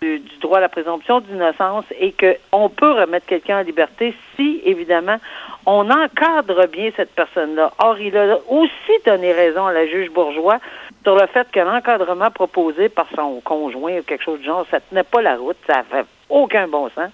du, 0.00 0.18
du 0.18 0.38
droit 0.38 0.58
à 0.58 0.60
la 0.62 0.68
présomption 0.68 1.20
d'innocence 1.20 1.84
et 1.98 2.14
qu'on 2.14 2.68
peut 2.68 2.92
remettre 2.92 3.26
quelqu'un 3.26 3.60
en 3.60 3.62
liberté 3.62 4.14
si, 4.34 4.62
évidemment, 4.64 5.18
on 5.66 5.90
encadre 5.90 6.66
bien 6.68 6.90
cette 6.96 7.14
personne-là. 7.14 7.72
Or, 7.78 7.98
il 7.98 8.16
a 8.16 8.38
aussi 8.48 8.92
donné 9.04 9.32
raison 9.32 9.66
à 9.66 9.72
la 9.72 9.86
juge 9.86 10.10
bourgeois 10.10 10.58
sur 11.02 11.14
le 11.14 11.26
fait 11.28 11.50
que 11.50 11.60
l'encadrement 11.60 12.30
proposé 12.30 12.88
par 12.88 13.06
son 13.14 13.40
conjoint 13.40 13.98
ou 13.98 14.02
quelque 14.02 14.24
chose 14.24 14.40
du 14.40 14.46
genre, 14.46 14.66
ça 14.70 14.80
tenait 14.80 15.02
pas 15.02 15.22
la 15.22 15.36
route, 15.36 15.56
ça 15.66 15.82
fait 15.90 16.04
aucun 16.28 16.68
bon 16.68 16.88
sens. 16.90 17.10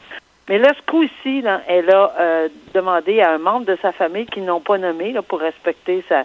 Mais 0.48 0.58
là, 0.58 0.72
ce 0.76 0.90
coup-ci, 0.90 1.42
là, 1.42 1.60
elle 1.66 1.90
a 1.90 2.12
euh, 2.20 2.48
demandé 2.72 3.20
à 3.20 3.32
un 3.32 3.38
membre 3.38 3.66
de 3.66 3.76
sa 3.82 3.92
famille 3.92 4.26
qu'ils 4.26 4.44
n'ont 4.44 4.60
pas 4.60 4.78
nommé 4.78 5.12
là, 5.12 5.22
pour 5.22 5.40
respecter 5.40 6.04
sa, 6.08 6.24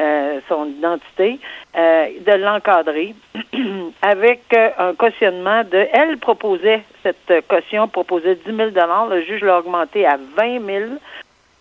euh, 0.00 0.40
son 0.48 0.66
identité, 0.66 1.38
euh, 1.76 2.06
de 2.26 2.32
l'encadrer 2.32 3.14
avec 4.02 4.40
euh, 4.54 4.70
un 4.78 4.94
cautionnement 4.94 5.62
de. 5.64 5.88
Elle 5.92 6.16
proposait 6.16 6.82
cette 7.02 7.46
caution 7.48 7.86
proposait 7.86 8.36
10 8.36 8.56
000 8.56 8.70
Le 9.10 9.20
juge 9.22 9.42
l'a 9.42 9.58
augmenté 9.58 10.06
à 10.06 10.16
20 10.36 10.64
000 10.64 10.84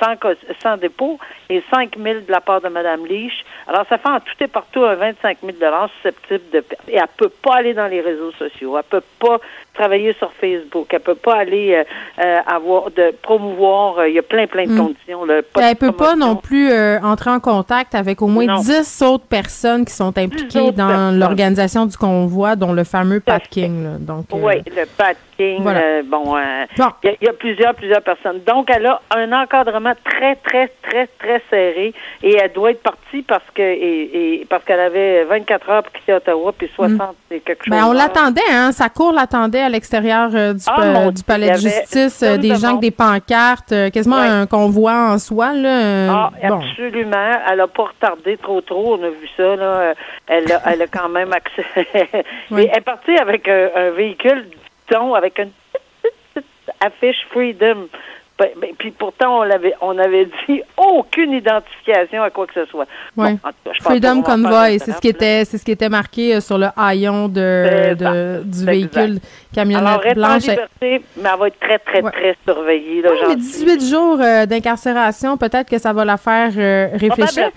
sans, 0.02 0.16
sans 0.64 0.78
dépôt 0.78 1.18
et 1.50 1.64
5 1.72 1.96
000 1.98 2.20
de 2.28 2.32
la 2.32 2.42
part 2.42 2.62
de 2.62 2.70
Mme 2.70 3.06
Leach. 3.06 3.44
Alors, 3.68 3.86
ça 3.90 3.98
fait 3.98 4.08
en 4.10 4.20
tout 4.20 4.34
et 4.40 4.48
partout 4.48 4.84
un 4.84 4.96
25 4.96 5.38
000 5.44 5.58
susceptible 5.98 6.44
de 6.54 6.60
perte. 6.62 6.82
Et 6.88 6.96
elle 6.96 7.04
peut 7.18 7.30
pas 7.30 7.56
aller 7.58 7.74
dans 7.74 7.88
les 7.88 8.02
réseaux 8.02 8.32
sociaux. 8.34 8.78
Elle 8.78 8.84
peut 8.84 9.04
pas 9.20 9.40
travailler 9.74 10.14
sur 10.14 10.32
Facebook. 10.34 10.88
Elle 10.92 11.00
peut 11.02 11.16
pas 11.16 11.36
aller 11.38 11.74
euh, 11.76 11.84
euh, 12.24 12.40
avoir 12.46 12.92
de 12.92 13.14
promouvoir. 13.22 14.00
euh, 14.00 14.08
il 14.10 14.16
y 14.16 14.20
a 14.20 14.24
plein, 14.24 14.48
plein 14.48 14.66
de 14.66 14.72
Mm. 14.72 14.78
conditions. 14.78 15.26
Là, 15.26 15.42
pas 15.54 15.62
de 15.62 15.66
Elle 15.68 15.76
peut 15.76 15.92
pas 15.92 16.16
non 16.16 16.36
plus 16.36 16.72
euh, 16.72 17.00
entrer 17.02 17.30
en 17.32 17.40
contact 17.40 17.96
avec 17.96 18.22
au 18.22 18.28
moins 18.28 18.46
Non. 18.46 18.60
10 18.62 19.02
autres 19.04 19.26
personnes 19.26 19.86
qui 19.86 19.94
sont 19.94 20.18
impliquées 20.18 20.72
dans 20.72 21.18
l'organisation 21.18 21.86
du 21.86 21.98
convoi, 21.98 22.56
dont 22.56 22.74
le 22.74 22.84
fameux 22.84 23.20
Pat 23.20 23.42
King. 23.48 23.84
là. 23.84 23.90
Donc, 24.00 24.26
Oui, 24.32 24.56
le 24.68 24.86
Pat 24.86 25.18
King, 25.40 25.62
Voilà. 25.64 25.80
euh, 25.80 26.04
bon, 26.06 26.36
euh, 26.36 26.66
Bon. 26.78 26.88
il 27.04 27.10
y, 27.10 27.14
a- 27.14 27.16
il 27.22 27.26
y 27.26 27.30
a 27.30 27.34
plusieurs, 27.34 27.74
plusieurs 27.74 28.02
personnes. 28.02 28.42
Donc, 28.46 28.70
elle 28.76 28.86
a 28.86 29.00
un 29.16 29.32
encadrement 29.32 29.94
très, 30.04 30.36
très, 30.36 30.68
très, 30.84 31.08
très 31.18 31.42
serré 31.50 31.94
et 32.22 32.36
elle 32.36 32.52
doit 32.52 32.72
être 32.72 32.84
partie 32.84 33.22
parce 33.22 33.46
que 33.56 33.62
et, 33.62 34.42
et 34.42 34.46
parce 34.50 34.64
qu'elle 34.66 34.82
avait 34.82 35.24
24 35.24 35.70
heures 35.70 35.84
pour 35.84 35.94
quitter 35.94 36.14
Ottawa 36.14 36.52
puis 36.58 36.70
60 36.76 37.16
et 37.32 37.40
quelque 37.40 37.64
chose. 37.66 37.72
Ben, 37.78 37.86
on 37.88 37.94
l'attendait, 37.94 38.42
hein. 38.52 38.72
Sa 38.74 38.90
cour 38.90 39.14
l'attendait 39.14 39.62
à 39.62 39.70
l'extérieur 39.70 40.30
euh, 40.34 40.54
du, 40.54 40.64
Ah, 40.68 41.10
du 41.10 41.24
palais 41.24 41.52
de 41.52 41.56
justice, 41.58 42.22
euh, 42.22 42.38
des 42.38 42.50
de 42.50 42.56
gens 42.56 42.70
avec 42.70 42.82
des 42.82 42.92
pancartes, 42.92 43.74
quasiment 43.94 44.18
Ouais. 44.20 44.28
un 44.28 44.46
convoi 44.46 44.92
en 44.94 45.18
soi, 45.20 45.54
là. 45.54 46.12
Ah, 46.12 46.30
bon. 46.50 46.60
absolument. 46.60 47.32
Elle 47.50 47.62
a 47.62 47.68
pas 47.68 47.84
retardé 47.86 48.36
trop 48.38 48.60
trop. 48.62 48.98
On 49.00 49.04
a 49.04 49.10
vu 49.10 49.28
ça, 49.38 49.56
là. 49.56 49.94
Elle 50.28 50.52
a, 50.52 50.62
elle 50.66 50.82
a 50.82 50.88
quand 50.88 51.08
même 51.10 51.32
accès. 51.32 51.64
Oui. 52.52 52.64
Et 52.64 52.70
elle 52.72 52.78
est 52.80 52.82
partie 52.82 53.16
avec 53.18 53.48
un, 53.48 53.70
un 53.76 53.90
véhicule, 53.92 54.46
avec 55.16 55.38
une 55.40 55.52
petite, 56.02 56.16
petite 56.34 56.48
affiche 56.82 57.18
Freedom. 57.32 57.88
Ben, 58.38 58.48
ben, 58.56 58.70
Puis 58.78 58.92
pourtant, 58.92 59.40
on 59.40 59.44
l'avait, 59.44 59.74
on 59.82 59.98
avait 60.00 60.30
dit 60.48 60.62
aucune 60.78 61.34
identification 61.34 62.24
à 62.24 62.30
quoi 62.30 62.48
que 62.48 62.54
ce 62.54 62.66
soit. 62.68 62.86
Bon, 63.14 63.24
Ouais. 63.26 63.32
en 63.44 63.50
tout 63.50 63.56
cas, 63.66 63.72
je 63.74 63.80
pense 63.80 63.88
Freedom 63.92 64.22
Convoy, 64.22 64.80
c'est 64.80 64.94
ce 64.94 65.02
qui 65.02 65.10
était, 65.10 65.44
c'est 65.44 65.58
ce 65.58 65.66
qui 65.66 65.72
était 65.72 65.90
marqué 65.90 66.36
euh, 66.36 66.40
sur 66.40 66.58
le 66.58 66.68
haillon 66.78 67.28
de, 67.28 68.44
du 68.46 68.66
véhicule 68.66 69.16
exact. 69.18 69.28
camionnette 69.54 69.88
Alors, 69.88 70.00
reste 70.02 70.18
en 70.18 70.22
blanche. 70.22 70.42
liberté, 70.44 71.02
mais 71.18 71.30
elle 71.34 71.40
va 71.40 71.48
être 71.48 71.60
très, 71.60 71.80
très, 71.80 72.02
Ouais. 72.02 72.12
très 72.12 72.38
surveillée. 72.48 73.02
Là, 73.02 73.10
Oui, 73.12 73.18
mais 73.28 73.42
suis- 73.44 73.66
18 73.66 73.90
jours 73.90 74.20
euh, 74.22 74.46
d'incarcération, 74.46 75.36
peut-être 75.36 75.70
que 75.70 75.78
ça 75.78 75.92
va 75.92 76.06
la 76.06 76.16
faire 76.16 76.52
euh, 76.56 76.88
réfléchir. 76.94 77.50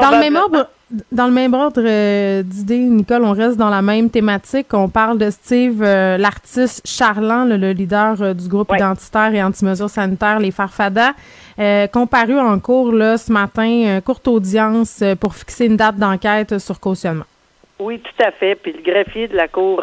Dans 0.00 0.10
le 0.10 0.18
même 0.18 0.36
ordre, 0.36 0.68
dans 1.10 1.26
le 1.26 1.32
même 1.32 1.54
ordre 1.54 1.82
euh, 1.84 2.42
d'idées, 2.42 2.78
Nicole, 2.78 3.24
on 3.24 3.32
reste 3.32 3.56
dans 3.56 3.70
la 3.70 3.82
même 3.82 4.10
thématique. 4.10 4.66
On 4.74 4.88
parle 4.88 5.18
de 5.18 5.30
Steve, 5.30 5.82
euh, 5.82 6.16
l'artiste 6.18 6.86
Charland, 6.86 7.48
le, 7.48 7.56
le 7.56 7.72
leader 7.72 8.20
euh, 8.20 8.34
du 8.34 8.48
groupe 8.48 8.70
Ouais. 8.70 8.76
identitaire 8.78 9.34
et 9.34 9.42
anti-mesures 9.42 9.88
sanitaires, 9.90 10.38
les 10.38 10.50
Farfadas, 10.50 11.12
euh, 11.58 11.86
comparu 11.88 12.38
en 12.38 12.58
cours 12.58 12.92
là, 12.92 13.16
ce 13.16 13.32
matin, 13.32 14.00
courte 14.04 14.28
audience 14.28 15.02
pour 15.20 15.34
fixer 15.34 15.66
une 15.66 15.76
date 15.76 15.96
d'enquête 15.96 16.58
sur 16.58 16.78
cautionnement. 16.80 17.24
Oui, 17.80 17.98
tout 18.00 18.22
à 18.24 18.30
fait. 18.30 18.54
Puis 18.54 18.72
le 18.72 18.82
greffier 18.82 19.26
de 19.28 19.36
la 19.36 19.48
cour 19.48 19.82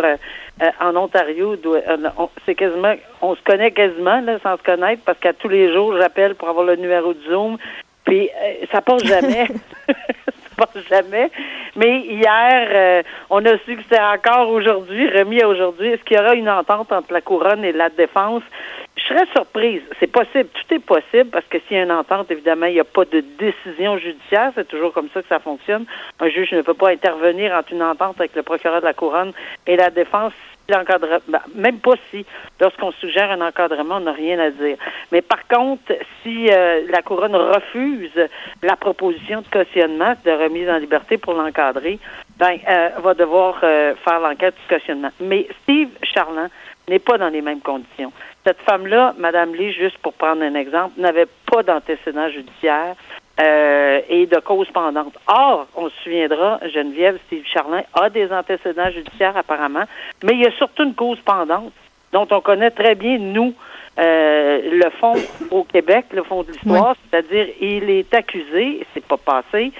en 0.79 0.95
Ontario, 0.95 1.55
doit, 1.55 1.79
on, 2.17 2.29
c'est 2.45 2.55
quasiment, 2.55 2.93
on 3.21 3.35
se 3.35 3.41
connaît 3.43 3.71
quasiment 3.71 4.21
là, 4.21 4.37
sans 4.43 4.57
se 4.57 4.63
connaître 4.63 5.01
parce 5.05 5.17
qu'à 5.19 5.33
tous 5.33 5.49
les 5.49 5.73
jours, 5.73 5.95
j'appelle 5.99 6.35
pour 6.35 6.47
avoir 6.47 6.65
le 6.65 6.75
numéro 6.75 7.13
de 7.13 7.19
Zoom. 7.29 7.57
Puis 8.05 8.29
ça 8.71 8.81
passe 8.81 9.03
jamais. 9.03 9.47
jamais. 10.89 11.31
Mais 11.75 11.99
hier, 12.01 12.67
euh, 12.71 13.03
on 13.29 13.45
a 13.45 13.57
su 13.59 13.75
que 13.75 13.83
c'était 13.83 13.99
encore 13.99 14.49
aujourd'hui, 14.49 15.07
remis 15.09 15.41
à 15.41 15.47
aujourd'hui. 15.47 15.89
Est-ce 15.89 16.03
qu'il 16.03 16.17
y 16.17 16.19
aura 16.19 16.35
une 16.35 16.49
entente 16.49 16.91
entre 16.91 17.13
la 17.13 17.21
couronne 17.21 17.63
et 17.63 17.71
la 17.71 17.89
défense? 17.89 18.43
Je 18.97 19.03
serais 19.03 19.25
surprise. 19.33 19.81
C'est 19.99 20.11
possible. 20.11 20.49
Tout 20.49 20.73
est 20.75 20.79
possible 20.79 21.29
parce 21.31 21.45
que 21.45 21.57
s'il 21.59 21.77
y 21.77 21.79
a 21.79 21.83
une 21.83 21.91
entente, 21.91 22.29
évidemment, 22.29 22.65
il 22.65 22.73
n'y 22.73 22.79
a 22.79 22.83
pas 22.83 23.05
de 23.05 23.23
décision 23.39 23.97
judiciaire. 23.97 24.51
C'est 24.55 24.67
toujours 24.67 24.93
comme 24.93 25.09
ça 25.13 25.21
que 25.21 25.27
ça 25.27 25.39
fonctionne. 25.39 25.85
Un 26.19 26.29
juge 26.29 26.51
ne 26.51 26.61
peut 26.61 26.73
pas 26.73 26.89
intervenir 26.89 27.53
entre 27.53 27.71
une 27.71 27.83
entente 27.83 28.19
avec 28.19 28.35
le 28.35 28.43
procureur 28.43 28.81
de 28.81 28.85
la 28.85 28.93
couronne 28.93 29.31
et 29.65 29.77
la 29.77 29.89
défense. 29.89 30.33
Si 30.65 30.73
l'encadre- 30.73 31.21
ben, 31.27 31.41
même 31.55 31.79
pas 31.79 31.95
si, 32.09 32.25
lorsqu'on 32.59 32.91
suggère 32.93 33.31
un 33.31 33.41
encadrement, 33.41 33.95
on 33.97 34.01
n'a 34.01 34.11
rien 34.11 34.39
à 34.39 34.49
dire. 34.49 34.77
Mais 35.11 35.21
par 35.21 35.47
contre, 35.47 35.93
si 36.21 36.49
euh, 36.49 36.81
la 36.89 37.01
couronne 37.01 37.35
refuse 37.35 38.27
la 38.61 38.75
proposition 38.75 39.41
de 39.41 39.47
cautionnement, 39.47 40.13
de 40.23 40.31
remise 40.31 40.69
en 40.69 40.77
liberté 40.77 41.17
pour 41.17 41.33
l'encadrer, 41.33 41.99
ben, 42.37 42.57
euh, 42.67 42.89
va 42.99 43.13
devoir 43.13 43.59
euh, 43.63 43.95
faire 44.03 44.19
l'enquête 44.19 44.55
du 44.55 44.75
cautionnement. 44.75 45.11
Mais 45.19 45.47
Steve 45.63 45.89
Charland 46.03 46.49
n'est 46.89 46.99
pas 46.99 47.17
dans 47.17 47.29
les 47.29 47.41
mêmes 47.41 47.61
conditions. 47.61 48.11
Cette 48.45 48.59
femme-là, 48.61 49.13
Madame 49.17 49.53
Lee, 49.53 49.71
juste 49.71 49.97
pour 49.99 50.13
prendre 50.13 50.41
un 50.41 50.55
exemple, 50.55 50.99
n'avait 50.99 51.27
pas 51.51 51.61
d'antécédent 51.63 52.27
judiciaire 52.29 52.95
euh, 53.39 53.99
et 54.09 54.25
de 54.25 54.39
cause 54.39 54.67
pendante. 54.71 55.13
Or, 55.27 55.67
on 55.75 55.89
se 55.89 55.95
souviendra, 56.03 56.59
Geneviève, 56.73 57.19
Steve 57.27 57.45
Charlin 57.45 57.83
a 57.93 58.09
des 58.09 58.31
antécédents 58.31 58.89
judiciaires 58.89 59.37
apparemment, 59.37 59.83
mais 60.23 60.33
il 60.33 60.39
y 60.41 60.47
a 60.47 60.51
surtout 60.51 60.83
une 60.83 60.95
cause 60.95 61.19
pendante 61.19 61.71
dont 62.11 62.27
on 62.31 62.41
connaît 62.41 62.71
très 62.71 62.95
bien, 62.95 63.17
nous, 63.19 63.53
euh, 63.99 64.61
le 64.71 64.89
fond 64.99 65.13
au 65.51 65.63
Québec, 65.63 66.05
le 66.11 66.23
fond 66.23 66.43
de 66.43 66.51
l'histoire, 66.51 66.95
c'est-à-dire 67.09 67.47
il 67.61 67.89
est 67.89 68.13
accusé, 68.13 68.79
et 68.81 68.85
c'est 68.93 69.05
pas 69.05 69.17
passé, 69.17 69.71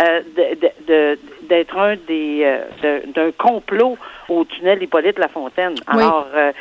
euh, 0.00 0.20
de- 0.36 0.60
de- 0.60 0.86
de- 0.86 1.18
d'être 1.48 1.76
un 1.76 1.96
des 1.96 2.42
euh, 2.84 3.00
d'un 3.14 3.30
complot 3.32 3.96
au 4.28 4.44
tunnel 4.44 4.82
Hippolyte 4.82 5.18
Lafontaine. 5.18 5.74
Oui. 5.74 6.02
Alors, 6.02 6.28
euh, 6.34 6.52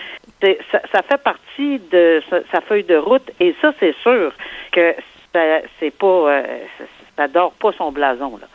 ça, 0.72 0.80
ça 0.92 1.02
fait 1.02 1.22
partie 1.22 1.80
de 1.92 2.22
sa, 2.30 2.40
sa 2.52 2.62
feuille 2.62 2.84
de 2.84 2.98
route, 2.98 3.30
et 3.40 3.56
ça, 3.62 3.72
c'est 3.80 3.96
sûr 4.02 4.32
que 4.72 4.96
ça, 5.34 5.42
c'est 5.80 5.92
pas 5.92 6.08
euh, 6.08 6.44
ça, 7.16 7.28
dort 7.28 7.54
pas 7.54 7.72
son 7.74 7.92
blason. 7.92 8.38
Là. 8.42 8.48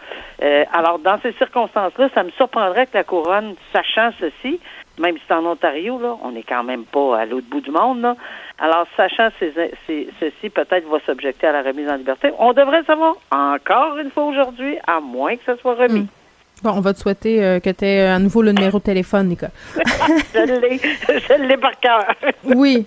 Euh, 0.43 0.65
alors, 0.73 0.99
dans 0.99 1.19
ces 1.21 1.33
circonstances-là, 1.33 2.09
ça 2.15 2.23
me 2.23 2.31
surprendrait 2.31 2.87
que 2.87 2.95
la 2.95 3.05
couronne, 3.05 3.55
sachant 3.73 4.11
ceci, 4.19 4.61
même 4.99 5.17
si 5.17 5.23
c'est 5.27 5.35
en 5.35 5.47
Ontario, 5.47 5.99
là, 5.99 6.17
on 6.23 6.33
n'est 6.33 6.43
quand 6.43 6.65
même 6.65 6.85
pas 6.85 7.19
à 7.19 7.25
l'autre 7.25 7.47
bout 7.49 7.61
du 7.61 7.71
monde, 7.71 8.01
là. 8.03 8.15
Alors, 8.59 8.87
sachant 8.97 9.29
ces, 9.39 9.53
ces- 9.87 10.09
ceci, 10.21 10.51
peut-être 10.51 10.87
va 10.89 11.01
s'objecter 11.07 11.47
à 11.49 11.53
la 11.53 11.63
remise 11.63 11.89
en 11.89 11.97
liberté. 11.97 12.31
On 12.39 12.53
devrait 12.53 12.81
le 12.81 12.85
savoir 12.85 13.15
encore 13.33 13.99
une 13.99 14.11
fois 14.11 14.25
aujourd'hui, 14.25 14.77
à 14.87 15.01
moins 15.01 15.35
que 15.37 15.43
ce 15.47 15.57
soit 15.57 15.75
remis. 15.75 16.07
Bon, 16.63 16.71
on 16.77 16.81
va 16.81 16.95
te 16.95 17.01
souhaiter 17.01 17.43
euh, 17.43 17.59
que 17.59 17.71
tu 17.71 17.85
aies 17.85 18.07
à 18.07 18.19
nouveau 18.21 18.41
le 18.43 18.53
numéro 18.53 18.79
de 18.79 18.85
téléphone, 18.85 19.29
Nicole. 19.29 19.51
je 19.75 20.61
l'ai, 20.61 20.81
je 21.09 21.43
l'ai 21.43 21.57
par 21.57 21.79
cœur. 21.81 22.07
Oui. 22.45 22.87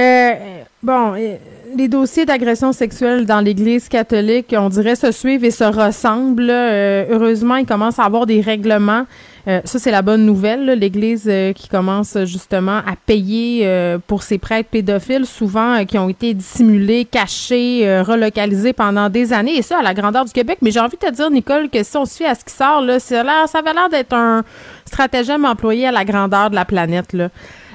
Euh, 0.00 0.62
bon, 0.82 1.14
euh, 1.14 1.36
les 1.76 1.88
dossiers 1.88 2.24
d'agression 2.24 2.72
sexuelle 2.72 3.26
dans 3.26 3.40
l'Église 3.40 3.88
catholique, 3.88 4.54
on 4.56 4.70
dirait, 4.70 4.96
se 4.96 5.12
suivent 5.12 5.44
et 5.44 5.50
se 5.50 5.64
ressemblent. 5.64 6.48
Euh, 6.48 7.04
heureusement, 7.10 7.56
il 7.56 7.66
commence 7.66 7.98
à 7.98 8.04
avoir 8.04 8.26
des 8.26 8.40
règlements. 8.40 9.04
Ça, 9.46 9.80
c'est 9.80 9.90
la 9.90 10.02
bonne 10.02 10.26
nouvelle. 10.26 10.66
L'Église 10.78 11.28
qui 11.56 11.68
commence 11.68 12.16
justement 12.24 12.76
à 12.76 12.94
payer 13.04 13.66
pour 14.06 14.22
ces 14.22 14.38
prêtres 14.38 14.68
pédophiles, 14.68 15.26
souvent 15.26 15.84
qui 15.86 15.98
ont 15.98 16.08
été 16.08 16.34
dissimulés, 16.34 17.04
cachés, 17.04 18.00
relocalisés 18.02 18.74
pendant 18.74 19.08
des 19.08 19.32
années, 19.32 19.56
et 19.56 19.62
ça 19.62 19.78
à 19.78 19.82
la 19.82 19.92
grandeur 19.92 20.24
du 20.24 20.32
Québec. 20.32 20.58
Mais 20.62 20.70
j'ai 20.70 20.78
envie 20.78 20.96
de 20.96 21.04
te 21.04 21.12
dire, 21.12 21.30
Nicole, 21.30 21.68
que 21.68 21.82
si 21.82 21.96
on 21.96 22.06
fie 22.06 22.26
à 22.26 22.36
ce 22.36 22.44
qui 22.44 22.52
sort, 22.52 22.82
là, 22.82 23.00
ça, 23.00 23.22
avait 23.22 23.72
l'air 23.72 23.88
d'être 23.88 24.12
un 24.12 24.44
stratagème 24.84 25.44
employé 25.44 25.88
à 25.88 25.90
la 25.90 26.04
grandeur 26.04 26.50
de 26.50 26.54
la 26.54 26.66
planète. 26.66 27.16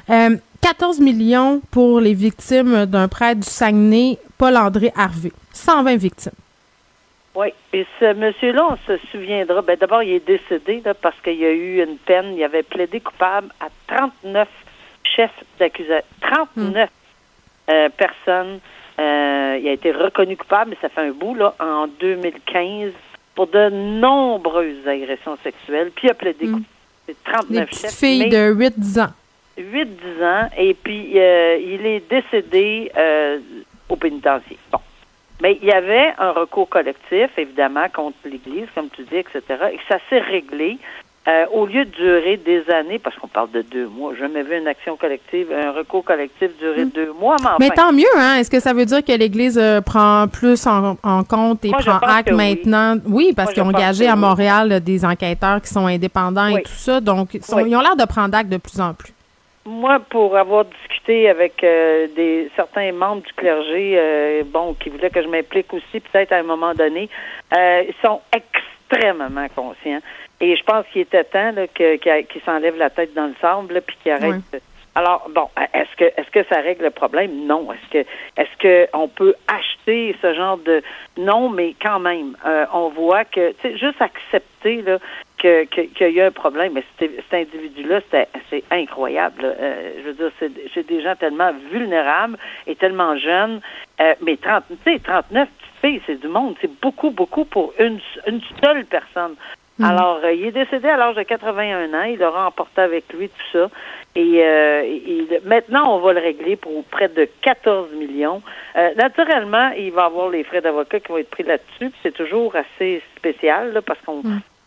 Euh, 0.10 0.36
14 0.62 1.00
millions 1.00 1.62
pour 1.72 2.00
les 2.00 2.14
victimes 2.14 2.86
d'un 2.86 3.08
prêtre 3.08 3.42
du 3.42 3.48
Saguenay, 3.48 4.18
Paul-André 4.38 4.92
Harvey. 4.96 5.32
120 5.54 5.96
victimes. 5.98 6.32
Oui, 7.36 7.48
et 7.74 7.86
ce 8.00 8.14
monsieur-là, 8.14 8.66
on 8.72 8.78
se 8.88 8.98
souviendra, 9.12 9.62
ben 9.62 9.76
d'abord, 9.80 10.02
il 10.04 10.14
est 10.14 10.26
décédé 10.26 10.82
là, 10.86 10.94
parce 10.94 11.20
qu'il 11.22 11.36
y 11.36 11.46
a 11.46 11.52
eu 11.52 11.84
une 11.84 11.98
peine, 11.98 12.34
il 12.36 12.44
avait 12.44 12.64
plaidé 12.64 13.00
coupable 13.02 13.50
à 13.60 13.68
39 13.94 14.48
chefs 15.04 15.32
d'accusation, 15.60 16.06
39 16.22 16.90
euh, 17.70 17.90
personnes. 17.90 18.60
Euh, 19.00 19.60
il 19.62 19.68
a 19.68 19.72
été 19.74 19.92
reconnu 19.92 20.38
coupable, 20.38 20.72
mais 20.72 20.78
ça 20.82 20.88
fait 20.90 21.02
un 21.02 21.12
bout, 21.12 21.36
là, 21.36 21.54
en 21.60 21.88
2015, 22.00 22.92
pour 23.36 23.48
de 23.48 23.70
nombreuses 23.70 24.88
agressions 24.88 25.38
sexuelles, 25.44 25.92
puis 25.94 26.08
il 26.08 26.12
a 26.12 26.14
plaidé 26.14 26.46
Mm. 26.48 26.52
coupable. 26.54 26.66
C'est 27.08 27.14
Des 27.14 27.18
39 27.34 27.70
petites 27.70 27.82
chefs. 27.82 27.96
filles 28.00 28.20
mais- 28.20 28.30
de 28.30 28.54
8-10 28.54 29.00
ans. 29.00 29.10
8-10 29.58 30.24
ans, 30.24 30.50
et 30.58 30.74
puis 30.74 31.14
euh, 31.16 31.58
il 31.62 31.86
est 31.86 32.04
décédé 32.10 32.92
euh, 32.98 33.40
au 33.90 33.96
pénitencier. 33.96 34.58
Bon. 34.72 34.80
Mais 35.42 35.58
il 35.62 35.68
y 35.68 35.72
avait 35.72 36.14
un 36.18 36.32
recours 36.32 36.70
collectif, 36.70 37.30
évidemment, 37.38 37.86
contre 37.94 38.18
l'Église, 38.26 38.68
comme 38.74 38.88
tu 38.90 39.04
dis, 39.04 39.18
etc., 39.18 39.42
et 39.74 39.80
ça 39.90 39.98
s'est 40.10 40.20
réglé. 40.20 40.78
euh, 41.28 41.46
au 41.52 41.66
lieu 41.66 41.86
de 41.86 41.90
durer 41.90 42.38
des 42.38 42.70
années, 42.70 43.00
parce 43.00 43.16
qu'on 43.16 43.28
parle 43.28 43.50
de 43.50 43.64
deux 43.64 43.88
mois, 43.88 44.14
j'ai 44.14 44.20
jamais 44.20 44.44
vu 44.44 44.58
une 44.60 44.68
action 44.68 44.96
collective, 44.96 45.48
un 45.52 45.72
recours 45.72 46.04
collectif 46.06 46.52
durer 46.60 46.86
deux 46.86 47.12
mois, 47.20 47.36
mais, 47.42 47.68
Mais 47.68 47.70
tant 47.76 47.92
mieux, 47.92 48.06
hein? 48.16 48.36
Est-ce 48.36 48.52
que 48.52 48.60
ça 48.60 48.74
veut 48.74 48.86
dire 48.86 49.04
que 49.04 49.12
l'Église 49.12 49.58
euh, 49.58 49.82
prend 49.82 50.28
plus 50.28 50.68
en, 50.68 50.96
en 51.02 51.24
compte 51.24 51.66
et 51.66 51.70
Moi, 51.70 51.80
je 51.82 51.90
prend 51.90 51.98
acte 51.98 52.30
oui. 52.32 52.38
maintenant? 52.38 52.96
Oui, 53.08 53.34
parce 53.36 53.54
qu'ils 53.54 53.64
ont 53.64 53.72
je 53.72 53.76
engagé 53.76 54.08
à. 54.08 54.16
Montréal 54.16 54.80
des 54.82 55.04
enquêteurs 55.04 55.62
qui 55.64 55.70
sont 55.70 55.88
indépendants 55.88 56.46
et 56.46 56.62
tout 56.62 56.72
ça. 56.72 57.02
Donc, 57.02 57.30
sont- 57.42 57.66
ils 57.66 57.76
ont 57.76 57.82
l'air 57.82 57.96
de 57.96 58.06
prendre 58.06 58.38
acte 58.38 58.50
de 58.52 58.58
plus 58.58 58.80
en 58.80 58.94
plus. 58.94 59.12
Moi, 59.68 60.00
pour 60.12 60.38
avoir 60.38 60.66
discuté 60.66 61.28
avec 61.28 61.64
euh, 61.64 62.08
des 62.16 62.52
certains 62.56 62.92
membres 62.92 63.24
du 63.24 63.34
clergé, 63.34 63.96
euh, 63.98 64.44
bon, 64.46 64.76
qui 64.76 64.90
voulaient 64.90 65.10
que 65.10 65.24
je 65.24 65.28
m'implique 65.28 65.74
aussi, 65.74 66.00
peut-être 66.02 66.34
à 66.34 66.38
un 66.38 66.44
moment 66.44 66.74
donné, 66.76 67.10
euh, 67.58 67.84
ils 67.88 67.96
sont 68.06 68.22
extrêmement 68.32 69.48
conscients. 69.56 70.02
Et 70.40 70.56
je 70.56 70.64
pense 70.64 70.86
qu'il 70.92 71.02
était 71.02 71.24
temps 71.24 71.52
là, 71.52 71.66
que- 71.68 71.96
qu'il 71.96 72.28
qu'ils 72.28 72.42
s'enlèvent 72.44 72.78
la 72.78 72.92
tête 72.92 73.16
dans 73.16 73.26
le 73.26 73.34
sable, 73.42 73.74
là, 73.74 73.82
puis 73.82 73.96
qu'ils 74.04 74.12
arrêtent. 74.12 74.44
Oui. 74.54 74.60
Alors, 74.94 75.28
bon, 75.34 75.50
est-ce 75.74 75.94
que 75.98 76.06
est-ce 76.06 76.30
que 76.30 76.44
ça 76.48 76.62
règle 76.62 76.84
le 76.86 76.90
problème? 76.92 77.46
Non. 77.48 77.68
Est-ce 77.74 77.90
que 77.92 78.08
est-ce 78.38 78.58
que 78.60 78.88
on 78.94 79.08
peut 79.10 79.34
acheter 79.48 80.16
ce 80.22 80.34
genre 80.36 80.58
de 80.58 80.82
non, 81.18 81.50
mais 81.50 81.74
quand 81.82 82.00
même, 82.00 82.38
euh, 82.46 82.66
on 82.72 82.90
voit 82.90 83.26
que 83.26 83.52
tu 83.54 83.58
sais, 83.62 83.78
juste 83.78 84.02
accepter 84.02 84.84
là, 84.84 85.00
que, 85.38 85.66
que- 85.66 85.82
qu'il 85.94 86.12
y 86.12 86.22
a 86.22 86.26
un 86.28 86.32
problème. 86.32 86.74
Mais 86.74 86.84
cet, 87.00 87.12
cet 87.30 87.34
individu-là, 87.54 88.02
c'était- 88.02 88.28
c'est 88.50 88.64
incroyable. 88.72 89.44
Euh, 89.46 89.92
je 90.00 90.04
veux 90.08 90.14
dire, 90.14 90.32
c'est 90.40 90.52
c'est 90.74 90.88
des 90.88 91.02
gens 91.02 91.16
tellement 91.16 91.52
vulnérables 91.72 92.38
et 92.68 92.76
tellement 92.76 93.18
jeunes. 93.18 93.62
Euh, 94.02 94.14
mais 94.22 94.38
30, 94.38 94.64
tu 94.84 94.92
sais, 94.94 95.00
39 95.00 95.48
petites 95.50 95.82
filles, 95.82 96.02
c'est 96.06 96.20
du 96.20 96.28
monde. 96.28 96.56
C'est 96.62 96.72
beaucoup, 96.82 97.12
beaucoup 97.12 97.46
pour 97.46 97.74
une, 97.80 98.00
une 98.28 98.42
seule 98.64 98.86
personne. 98.86 99.36
Alors, 99.84 100.22
euh, 100.24 100.32
il 100.32 100.46
est 100.46 100.52
décédé 100.52 100.88
à 100.88 100.96
l'âge 100.96 101.16
de 101.16 101.24
81 101.24 101.94
ans. 101.94 102.04
Il 102.04 102.24
aura 102.24 102.48
emporté 102.48 102.80
avec 102.82 103.12
lui 103.14 103.28
tout 103.28 103.44
ça. 103.52 103.70
Et, 104.16 104.42
euh, 104.42 104.84
et 104.84 105.28
maintenant, 105.44 105.94
on 105.98 106.00
va 106.00 106.14
le 106.14 106.22
régler 106.22 106.56
pour 106.56 106.82
près 106.86 107.10
de 107.10 107.28
14 107.42 107.92
millions. 107.92 108.42
Euh, 108.78 108.94
naturellement, 108.96 109.72
il 109.78 109.92
va 109.92 110.06
avoir 110.06 110.30
les 110.30 110.46
frais 110.46 110.62
d'avocat 110.62 111.02
qui 111.02 111.10
vont 111.12 111.18
être 111.18 111.30
pris 111.30 111.44
là-dessus. 111.44 111.90
puis 111.90 112.00
C'est 112.04 112.14
toujours 112.14 112.56
assez 112.56 113.02
spécial 113.18 113.74
là, 113.74 113.82
parce 113.82 114.00
qu'on 114.06 114.22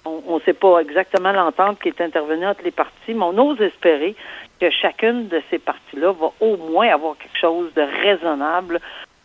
on 0.04 0.36
ne 0.36 0.40
sait 0.40 0.54
pas 0.54 0.80
exactement 0.80 1.32
l'entente 1.32 1.78
qui 1.80 1.88
est 1.88 2.00
intervenue 2.00 2.46
entre 2.46 2.62
les 2.64 2.70
parties, 2.70 3.14
mais 3.14 3.24
on 3.24 3.38
ose 3.38 3.60
espérer 3.60 4.14
que 4.60 4.70
chacune 4.70 5.28
de 5.28 5.40
ces 5.50 5.58
parties-là 5.58 6.12
va 6.12 6.32
au 6.40 6.56
moins 6.56 6.88
avoir 6.88 7.16
quelque 7.16 7.38
chose 7.38 7.72
de 7.74 7.82
raisonnable, 7.82 8.80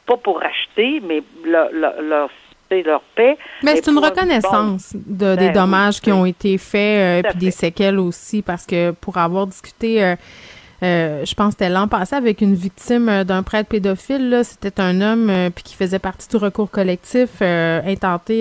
pas 0.06 0.18
pour 0.18 0.42
acheter, 0.44 1.02
mais 1.02 1.24
leur, 1.46 1.72
leur, 1.72 2.02
leur, 2.02 2.30
leur 2.72 3.02
paix. 3.16 3.38
Mais 3.64 3.76
c'est 3.76 3.92
une 3.92 4.00
reconnaissance 4.00 4.96
de, 4.96 5.36
des 5.36 5.48
Ben 5.48 5.54
dommages 5.54 5.96
oui, 5.96 6.02
qui 6.02 6.12
ont 6.12 6.26
été 6.26 6.58
faits, 6.58 7.26
euh, 7.26 7.32
des 7.36 7.52
séquelles 7.52 8.00
aussi, 8.00 8.42
parce 8.42 8.66
que 8.66 8.92
pour 8.92 9.18
avoir 9.18 9.48
discuté, 9.48 10.04
euh, 10.04 10.16
euh, 10.82 11.24
je 11.26 11.34
pense 11.36 11.54
que 11.56 11.60
c'était 11.60 11.70
l'an 11.70 11.88
passé 11.88 12.16
avec 12.16 12.42
une 12.42 12.56
victime 12.56 13.08
euh, 13.10 13.24
d'un 13.24 13.44
prêtre 13.44 13.70
pédophile, 13.70 14.42
c'était 14.44 14.82
un 14.82 15.00
homme 15.02 15.30
euh, 15.30 15.50
puis 15.50 15.64
qui 15.64 15.76
faisait 15.76 16.00
partie 16.00 16.28
du 16.28 16.38
recours 16.38 16.70
collectif 16.72 17.30
euh, 17.42 17.82
intenté, 17.86 18.40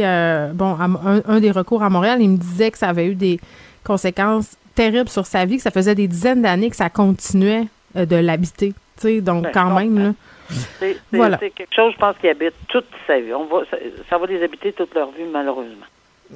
bon, 0.55 0.75
à 0.75 0.85
un, 0.85 1.23
un 1.27 1.41
des 1.41 1.51
recours 1.51 1.83
à 1.83 1.91
Montréal, 1.91 2.19
il 2.21 2.31
me 2.31 2.37
disait 2.39 2.71
que 2.71 2.79
ça 2.79 2.89
avait 2.89 3.07
eu 3.07 3.15
des 3.15 3.39
conséquences 3.85 4.57
terribles 4.75 5.09
sur 5.09 5.27
sa 5.27 5.45
vie, 5.45 5.57
que 5.57 5.63
ça 5.63 5.71
faisait 5.71 5.95
des 5.95 6.09
dizaines 6.09 6.43
d'années 6.43 6.71
que 6.71 6.77
ça 6.77 6.89
continuait 6.91 7.67
de 7.95 8.17
l'habiter, 8.17 8.73
donc 9.21 9.43
Ben, 9.45 9.51
quand 9.53 9.71
même, 9.75 9.99
là. 9.99 10.13
C'est 10.49 10.93
c'est- 11.11 11.17
Voilà. 11.17 11.39
quelque 11.39 11.75
chose, 11.75 11.93
je 11.95 11.99
pense, 11.99 12.17
qui 12.19 12.29
habite 12.29 12.55
toute 12.69 12.87
sa 13.07 13.19
vie. 13.21 13.33
On 13.35 13.45
va, 13.47 13.63
ça, 13.71 13.77
ça 14.09 14.19
va 14.19 14.27
les 14.27 14.43
habiter 14.43 14.73
toute 14.73 14.95
leur 14.95 15.11
vie, 15.11 15.25
malheureusement. 15.33 15.87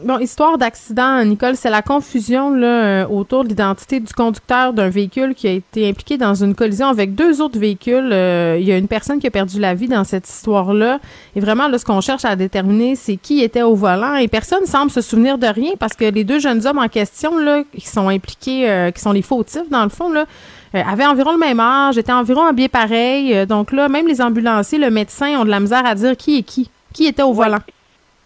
Bon, 0.05 0.19
histoire 0.19 0.59
d'accident, 0.59 1.25
Nicole, 1.25 1.57
c'est 1.57 1.71
la 1.71 1.81
confusion 1.81 2.51
là, 2.51 2.67
euh, 2.67 3.07
autour 3.07 3.45
de 3.45 3.49
l'identité 3.49 3.99
du 3.99 4.13
conducteur 4.13 4.75
d'un 4.75 4.91
véhicule 4.91 5.35
qui 5.35 5.49
a 5.49 5.53
été 5.53 5.89
impliqué 5.89 6.19
dans 6.19 6.35
une 6.35 6.55
collision 6.55 6.89
avec 6.89 7.15
deux 7.15 7.41
autres 7.41 7.59
véhicules. 7.59 8.11
Euh, 8.13 8.59
il 8.61 8.67
y 8.67 8.73
a 8.73 8.77
une 8.77 8.89
personne 8.89 9.19
qui 9.21 9.27
a 9.27 9.31
perdu 9.31 9.59
la 9.59 9.73
vie 9.73 9.89
dans 9.89 10.05
cette 10.05 10.29
histoire-là. 10.29 10.99
Et 11.35 11.41
vraiment, 11.41 11.67
là, 11.69 11.79
ce 11.79 11.87
qu'on 11.87 12.03
cherche 12.03 12.27
à 12.27 12.37
déterminer, 12.37 12.95
c'est 12.95 13.17
qui 13.17 13.41
était 13.41 13.63
au 13.63 13.75
volant. 13.75 14.17
Et 14.17 14.29
personne 14.29 14.67
semble 14.67 14.91
se 14.91 15.01
souvenir 15.01 15.39
de 15.39 15.47
rien 15.47 15.73
parce 15.79 15.95
que 15.95 16.05
les 16.05 16.25
deux 16.25 16.41
jeunes 16.41 16.67
hommes 16.67 16.79
en 16.79 16.89
question, 16.89 17.39
là, 17.39 17.63
qui 17.73 17.89
sont 17.89 18.09
impliqués, 18.09 18.69
euh, 18.69 18.91
qui 18.91 19.01
sont 19.01 19.13
les 19.13 19.23
fautifs, 19.23 19.71
dans 19.71 19.85
le 19.85 19.89
fond, 19.89 20.13
là, 20.13 20.27
euh, 20.75 20.83
avaient 20.87 21.07
environ 21.07 21.33
le 21.33 21.39
même 21.39 21.59
âge, 21.59 21.97
étaient 21.97 22.13
environ 22.13 22.45
habillés 22.45 22.69
pareil. 22.69 23.47
Donc 23.47 23.73
là, 23.73 23.89
même 23.89 24.07
les 24.07 24.21
ambulanciers, 24.21 24.79
le 24.79 24.91
médecin 24.91 25.41
ont 25.41 25.47
de 25.47 25.51
la 25.51 25.61
misère 25.61 25.87
à 25.87 25.95
dire 25.95 26.19
qui 26.19 26.37
est 26.37 26.43
qui. 26.43 26.69
Qui 26.93 27.07
était 27.07 27.23
au 27.23 27.29
Ouais. 27.31 27.47
volant? 27.47 27.61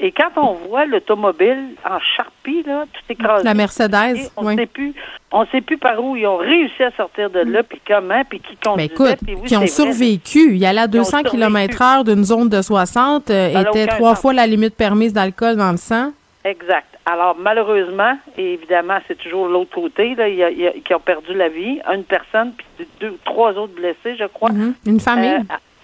Et 0.03 0.13
quand 0.13 0.31
on 0.37 0.55
voit 0.69 0.87
l'automobile 0.87 1.75
en 1.85 1.99
charpie, 2.17 2.63
là, 2.67 2.85
tout 2.93 3.03
écrasé, 3.13 3.45
La 3.45 3.53
Mercedes, 3.55 4.31
on 4.37 4.47
oui. 4.47 4.57
sait 4.57 4.67
plus, 4.67 4.95
on 5.31 5.45
sait 5.47 5.61
plus 5.61 5.77
par 5.77 6.03
où 6.03 6.17
ils 6.17 6.27
ont 6.27 6.39
réussi 6.39 6.83
à 6.83 6.91
sortir 6.93 7.29
de 7.29 7.41
là, 7.41 7.63
puis 7.63 7.81
comment, 7.87 8.23
puis 8.29 8.41
qui 8.41 8.57
Ben 8.65 8.71
conduisait. 8.71 8.93
écoute, 8.95 9.19
puis 9.27 9.35
oui, 9.35 9.47
qui 9.47 9.57
ont 9.57 9.67
survécu. 9.67 10.55
Il 10.57 10.65
allait 10.65 10.81
à 10.81 10.87
200 10.87 11.19
survécu. 11.19 11.37
km 11.37 11.83
heure 11.83 12.05
d'une 12.05 12.25
zone 12.25 12.49
de 12.49 12.63
60, 12.63 13.31
euh, 13.31 13.61
était 13.61 13.87
trois 13.89 14.15
sens. 14.15 14.23
fois 14.23 14.33
la 14.33 14.47
limite 14.47 14.75
permise 14.75 15.13
d'alcool 15.13 15.57
dans 15.57 15.71
le 15.71 15.77
sang. 15.77 16.13
Exact. 16.45 16.87
Alors, 17.05 17.37
malheureusement, 17.39 18.17
et 18.39 18.55
évidemment, 18.55 18.99
c'est 19.07 19.19
toujours 19.19 19.49
l'autre 19.49 19.75
côté, 19.75 20.15
là, 20.15 20.29
il 20.29 20.37
y 20.37 20.43
a- 20.45 20.51
il 20.51 20.59
y 20.61 20.67
a- 20.67 20.73
qui 20.73 20.95
ont 20.95 21.01
perdu 21.01 21.35
la 21.35 21.49
vie. 21.51 21.79
Une 21.93 22.05
personne, 22.05 22.53
puis 22.57 22.87
deux, 23.01 23.19
trois 23.27 23.53
autres 23.53 23.75
blessés, 23.75 24.17
je 24.19 24.25
crois. 24.25 24.51
Mhm. 24.51 24.73
Une 24.87 25.01
famille. 25.01 25.29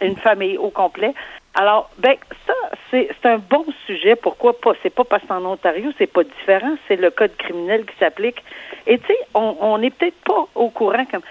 Euh, 0.02 0.06
une 0.06 0.16
famille 0.16 0.56
au 0.58 0.68
complet. 0.70 1.14
Alors, 1.58 1.90
ben 1.98 2.16
ça, 2.46 2.52
c'est 2.90 3.08
un 3.24 3.38
bon 3.38 3.64
sujet. 3.86 4.14
Pourquoi 4.14 4.60
pas? 4.60 4.72
C'est 4.82 4.94
pas 4.94 5.04
parce 5.04 5.24
qu'en 5.26 5.42
Ontario, 5.44 5.90
c'est 5.96 6.06
pas 6.06 6.22
différent. 6.22 6.76
C'est 6.86 6.96
le 6.96 7.10
code 7.10 7.34
criminel 7.38 7.86
qui 7.86 7.96
s'applique. 7.98 8.42
Et 8.86 8.98
tu 8.98 9.06
sais, 9.06 9.18
on 9.34 9.56
on 9.60 9.78
n'est 9.78 9.90
peut-être 9.90 10.20
pas 10.22 10.46
au 10.54 10.68
courant 10.68 11.04
comme 11.06 11.22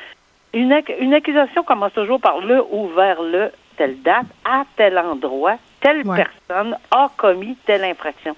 une, 0.53 0.73
une 0.99 1.13
accusation 1.13 1.63
commence 1.63 1.93
toujours 1.93 2.19
par 2.19 2.39
le 2.39 2.63
ou 2.71 2.87
vers 2.87 3.21
le, 3.21 3.51
telle 3.77 4.01
date, 4.01 4.25
à 4.45 4.63
tel 4.75 4.97
endroit, 4.97 5.57
telle 5.81 6.07
Ouais. 6.07 6.23
personne 6.47 6.75
a 6.91 7.11
commis 7.17 7.55
telle 7.65 7.83
infraction. 7.83 8.35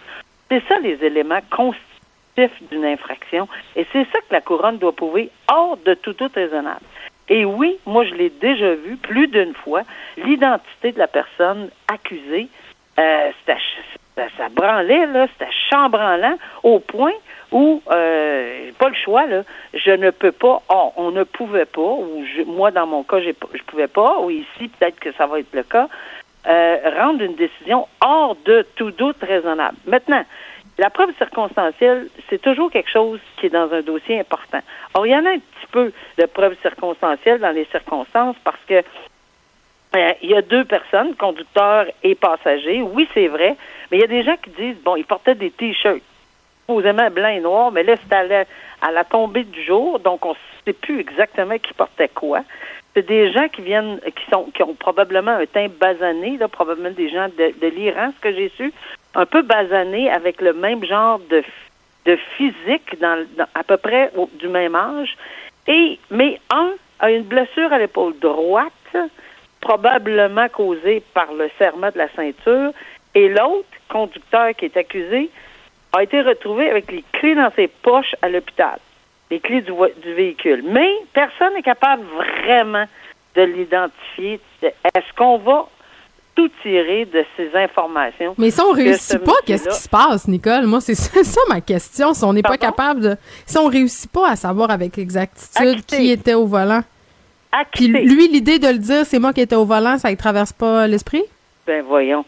C'est 0.50 0.64
ça 0.68 0.80
les 0.80 1.02
éléments 1.06 1.40
constitutifs 1.50 2.62
d'une 2.70 2.86
infraction. 2.86 3.48
Et 3.76 3.86
c'est 3.94 4.06
ça 4.12 4.20
que 4.20 4.34
la 4.34 4.42
couronne 4.42 4.78
doit 4.78 4.94
prouver 4.96 5.30
hors 5.52 5.78
de 5.78 5.94
tout 5.94 6.14
doute 6.14 6.34
raisonnable. 6.36 6.82
Et 7.30 7.46
oui, 7.46 7.78
moi, 7.86 8.06
je 8.06 8.14
l'ai 8.14 8.30
déjà 8.30 8.74
vu 8.76 8.96
plus 8.96 9.28
d'une 9.28 9.54
fois, 9.54 9.82
l'identité 10.18 10.92
de 10.94 11.00
la 11.00 11.08
personne 11.08 11.70
accusée, 11.88 12.48
euh, 13.00 13.32
ça, 13.46 13.56
ça 14.38 14.50
branlait, 14.50 15.06
là, 15.08 15.28
c'était 15.34 15.52
chambranlant 15.70 16.38
au 16.64 16.80
point 16.80 17.14
où, 17.52 17.82
euh, 17.92 18.72
pas 18.80 18.90
le 18.90 18.96
choix, 18.96 19.26
là, 19.26 19.44
je 19.74 19.92
ne 19.92 20.10
peux 20.10 20.32
pas, 20.32 20.62
on, 20.70 20.92
on 20.96 21.12
ne 21.12 21.24
pouvait 21.24 21.66
pas, 21.66 21.82
ou 21.82 22.26
je- 22.36 22.44
moi, 22.44 22.72
dans 22.72 22.88
mon 22.88 23.04
cas, 23.04 23.20
je 23.20 23.32
pouvais 23.68 23.88
pas, 23.88 24.20
ou 24.20 24.30
ici, 24.30 24.70
peut-être 24.80 25.00
que 25.00 25.12
ça 25.14 25.28
va 25.28 25.40
être 25.40 25.54
le 25.54 25.64
cas, 25.64 25.88
euh, 26.48 26.78
rendre 26.98 27.22
une 27.24 27.36
décision 27.36 27.88
hors 28.02 28.36
de 28.46 28.66
tout 28.76 28.92
doute 28.92 29.18
raisonnable. 29.22 29.78
Maintenant, 29.86 30.24
la 30.78 30.90
preuve 30.90 31.16
circonstancielle, 31.18 32.08
c'est 32.30 32.42
toujours 32.42 32.72
quelque 32.72 32.90
chose 32.90 33.20
qui 33.38 33.48
est 33.48 33.50
dans 33.50 33.72
un 33.72 33.82
dossier 33.82 34.20
important. 34.20 34.60
Or, 34.94 35.08
il 35.08 35.12
y 35.12 35.16
en 35.16 35.26
a 35.26 35.32
un 35.32 35.40
petit 35.40 35.68
peu 35.72 35.92
de 36.18 36.26
preuves 36.26 36.56
circonstancielles 36.62 37.40
dans 37.40 37.52
les 37.52 37.66
circonstances 37.66 38.36
parce 38.44 38.64
que 38.68 38.84
euh, 39.96 40.12
il 40.22 40.30
y 40.30 40.36
a 40.36 40.42
deux 40.42 40.66
personnes, 40.66 41.16
conducteur 41.16 41.88
et 42.04 42.14
passager. 42.16 42.82
Oui, 42.82 43.08
c'est 43.14 43.28
vrai, 43.28 43.56
mais 43.90 43.98
il 43.98 44.02
y 44.02 44.04
a 44.04 44.08
des 44.08 44.24
gens 44.24 44.38
qui 44.38 44.52
disent, 44.52 44.78
bon, 44.84 44.96
ils 44.96 45.06
portaient 45.06 45.36
des 45.36 45.50
t-shirts, 45.50 46.04
supposément 46.62 47.10
blanc 47.10 47.30
et 47.30 47.40
noir, 47.40 47.72
mais 47.72 47.84
là, 47.84 47.96
c'était 47.96 48.16
à 48.16 48.46
à 48.82 48.92
la 48.92 49.04
tombée 49.04 49.44
du 49.44 49.64
jour, 49.64 50.00
donc 50.00 50.26
on 50.26 50.32
ne 50.32 50.36
sait 50.66 50.74
plus 50.74 51.00
exactement 51.00 51.58
qui 51.58 51.74
portait 51.74 52.10
quoi. 52.10 52.42
C'est 52.98 53.06
des 53.06 53.32
gens 53.32 53.48
qui 53.48 53.62
viennent, 53.62 54.00
qui 54.00 54.24
sont, 54.32 54.46
qui 54.56 54.64
ont 54.64 54.74
probablement 54.74 55.30
un 55.30 55.46
teint 55.46 55.68
basané, 55.80 56.40
probablement 56.52 56.90
des 56.90 57.12
gens 57.12 57.28
de, 57.38 57.68
l'Iran, 57.68 58.12
ce 58.16 58.22
que 58.22 58.34
j'ai 58.34 58.52
su, 58.58 58.74
un 59.14 59.28
peu 59.28 59.44
basané 59.44 60.10
avec 60.10 60.42
le 60.42 60.52
même 60.54 60.84
genre 60.84 61.20
de, 61.30 61.44
physique, 62.36 62.98
à 63.54 63.64
peu 63.64 63.78
près 63.78 64.10
au- 64.16 64.32
du 64.40 64.48
même 64.48 64.74
âge. 64.74 65.16
Et, 65.68 66.00
mais 66.10 66.40
un 66.50 66.72
a 67.00 67.12
une 67.12 67.22
blessure 67.22 67.72
à 67.72 67.78
l'épaule 67.78 68.18
droite, 68.18 68.98
probablement 69.62 70.50
causée 70.50 71.04
par 71.14 71.32
le 71.34 71.52
serment 71.60 71.92
de 71.92 72.00
la 72.00 72.10
ceinture, 72.16 72.72
et 73.14 73.30
l'autre, 73.30 73.68
conducteur 73.90 74.56
qui 74.56 74.66
est 74.66 74.76
accusé, 74.76 75.30
a 75.96 76.02
été 76.02 76.20
retrouvé 76.22 76.68
avec 76.68 76.92
les 76.92 77.04
clés 77.14 77.36
dans 77.36 77.52
ses 77.56 77.68
poches 77.68 78.16
à 78.24 78.30
l'hôpital, 78.30 78.80
les 79.30 79.40
clés 79.40 79.62
du, 79.62 79.74
véhicule. 80.14 80.64
Mais 80.66 80.90
personne 81.14 81.54
n'est 81.54 81.62
capable 81.62 82.04
vraiment 82.44 82.86
de 83.36 83.42
l'identifier. 83.42 84.40
Est-ce 84.62 85.14
qu'on 85.18 85.38
va 85.38 85.68
tout 86.36 86.50
tirer 86.62 87.06
de 87.06 87.26
ces 87.36 87.56
informations? 87.56 88.36
Mais 88.38 88.52
si 88.52 88.62
on 88.62 88.72
réussit 88.72 89.20
pas, 89.20 89.34
qu'est-ce 89.46 89.70
qui 89.70 89.76
se 89.76 89.90
passe, 89.90 90.28
Nicole? 90.28 90.66
Moi, 90.66 90.82
c'est 90.82 90.96
ça, 90.96 91.24
ça 91.24 91.42
ma 91.50 91.62
question. 91.62 92.14
Si 92.14 92.24
on 92.24 92.34
n'est 92.34 92.42
pas 92.42 92.58
capable 92.58 93.02
de. 93.02 93.16
Si 93.46 93.58
on 93.58 93.68
réussit 93.68 94.12
pas 94.12 94.30
à 94.30 94.36
savoir 94.36 94.72
avec 94.72 94.98
exactitude 94.98 95.86
qui 95.86 96.12
était 96.12 96.34
au 96.34 96.46
volant. 96.46 96.82
Puis 97.74 97.88
lui, 97.88 98.28
l'idée 98.28 98.60
de 98.60 98.68
le 98.68 98.78
dire, 98.78 99.06
c'est 99.06 99.20
moi 99.20 99.34
qui 99.34 99.42
étais 99.42 99.56
au 99.56 99.66
volant, 99.66 99.98
ça 99.98 100.12
ne 100.12 100.16
traverse 100.16 100.54
pas 100.54 100.88
l'esprit? 100.88 101.24
Ben 101.66 101.84
voyons. 101.84 102.24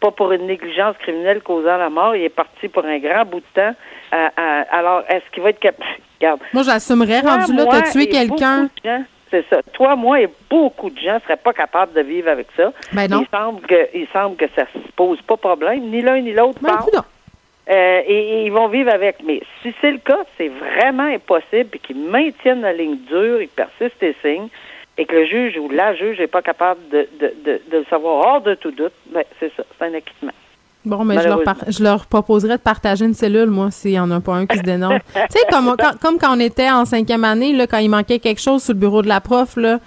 pas 0.00 0.10
pour 0.10 0.32
une 0.32 0.46
négligence 0.46 0.96
criminelle 0.98 1.42
causant 1.42 1.76
la 1.76 1.90
mort. 1.90 2.16
Il 2.16 2.22
est 2.22 2.28
parti 2.28 2.68
pour 2.68 2.84
un 2.84 2.98
grand 2.98 3.24
bout 3.24 3.40
de 3.40 3.46
temps. 3.54 3.74
Euh, 4.14 4.28
euh, 4.38 4.62
alors, 4.70 5.02
est-ce 5.08 5.24
qu'il 5.32 5.42
va 5.42 5.50
être 5.50 5.58
capable? 5.58 5.84
Regarde. 6.20 6.40
Moi, 6.52 6.62
j'assumerais, 6.62 7.20
rendu 7.20 7.52
là, 7.54 7.64
t'as 7.70 7.90
tué 7.90 8.02
et 8.02 8.08
quelqu'un. 8.08 8.64
de 8.84 8.90
C'est 9.30 9.44
ça. 9.50 9.60
Toi, 9.72 9.96
moi 9.96 10.20
et 10.20 10.28
beaucoup 10.48 10.90
de 10.90 10.98
gens 10.98 11.18
seraient 11.24 11.36
pas 11.36 11.52
capables 11.52 11.92
de 11.92 12.02
vivre 12.02 12.28
avec 12.30 12.46
ça. 12.56 12.72
Ben 12.92 13.10
non. 13.10 13.22
Il 13.22 13.36
semble 13.36 13.60
que, 13.62 13.88
il 13.92 14.06
semble 14.12 14.36
que 14.36 14.46
ça 14.54 14.66
se 14.72 14.78
pose 14.94 15.20
pas 15.22 15.36
problème. 15.36 15.80
Ni 15.90 16.00
l'un 16.02 16.20
ni 16.20 16.32
l'autre 16.32 16.60
Ben, 16.62 16.76
coudonc. 16.76 17.02
Euh, 17.68 18.00
et, 18.06 18.12
et 18.14 18.44
ils 18.44 18.52
vont 18.52 18.68
vivre 18.68 18.92
avec. 18.92 19.16
Mais 19.24 19.40
si 19.62 19.74
c'est 19.80 19.90
le 19.90 19.98
cas, 19.98 20.20
c'est 20.36 20.48
vraiment 20.48 21.04
impossible 21.04 21.70
et 21.72 21.78
qu'ils 21.78 21.98
maintiennent 21.98 22.60
la 22.60 22.72
ligne 22.72 22.98
dure, 23.08 23.40
ils 23.42 23.48
persistent 23.48 24.02
et 24.02 24.14
signent, 24.22 24.48
et 24.98 25.06
que 25.06 25.14
le 25.16 25.24
juge 25.24 25.56
ou 25.58 25.68
la 25.70 25.94
juge 25.96 26.20
n'est 26.20 26.28
pas 26.28 26.42
capable 26.42 26.86
de, 26.90 27.08
de, 27.18 27.34
de, 27.44 27.62
de 27.72 27.78
le 27.78 27.84
savoir 27.90 28.26
hors 28.26 28.40
de 28.42 28.54
tout 28.54 28.70
doute, 28.70 28.92
ben, 29.06 29.24
c'est 29.40 29.50
ça, 29.56 29.64
c'est 29.76 29.84
un 29.86 29.94
acquittement. 29.94 30.32
Bon, 30.84 31.04
mais 31.04 31.18
je 31.22 31.28
leur, 31.28 31.42
par- 31.44 31.56
je 31.66 31.82
leur 31.82 32.06
proposerais 32.06 32.56
de 32.58 32.62
partager 32.62 33.04
une 33.06 33.14
cellule, 33.14 33.48
moi, 33.48 33.70
s'il 33.70 33.92
y 33.92 33.98
en 33.98 34.10
a 34.10 34.20
pas 34.20 34.34
un 34.34 34.46
qui 34.46 34.58
se 34.58 34.62
dénonce. 34.74 35.00
tu 35.14 35.20
sais, 35.30 35.44
comme, 35.50 35.74
quand, 35.78 35.98
comme 36.00 36.18
quand 36.18 36.36
on 36.36 36.40
était 36.40 36.70
en 36.70 36.84
cinquième 36.84 37.24
année, 37.24 37.52
là, 37.54 37.66
quand 37.66 37.78
il 37.78 37.88
manquait 37.88 38.18
quelque 38.18 38.40
chose 38.40 38.62
sur 38.62 38.74
le 38.74 38.78
bureau 38.80 39.00
de 39.02 39.08
la 39.08 39.20
prof, 39.20 39.56
là, 39.56 39.78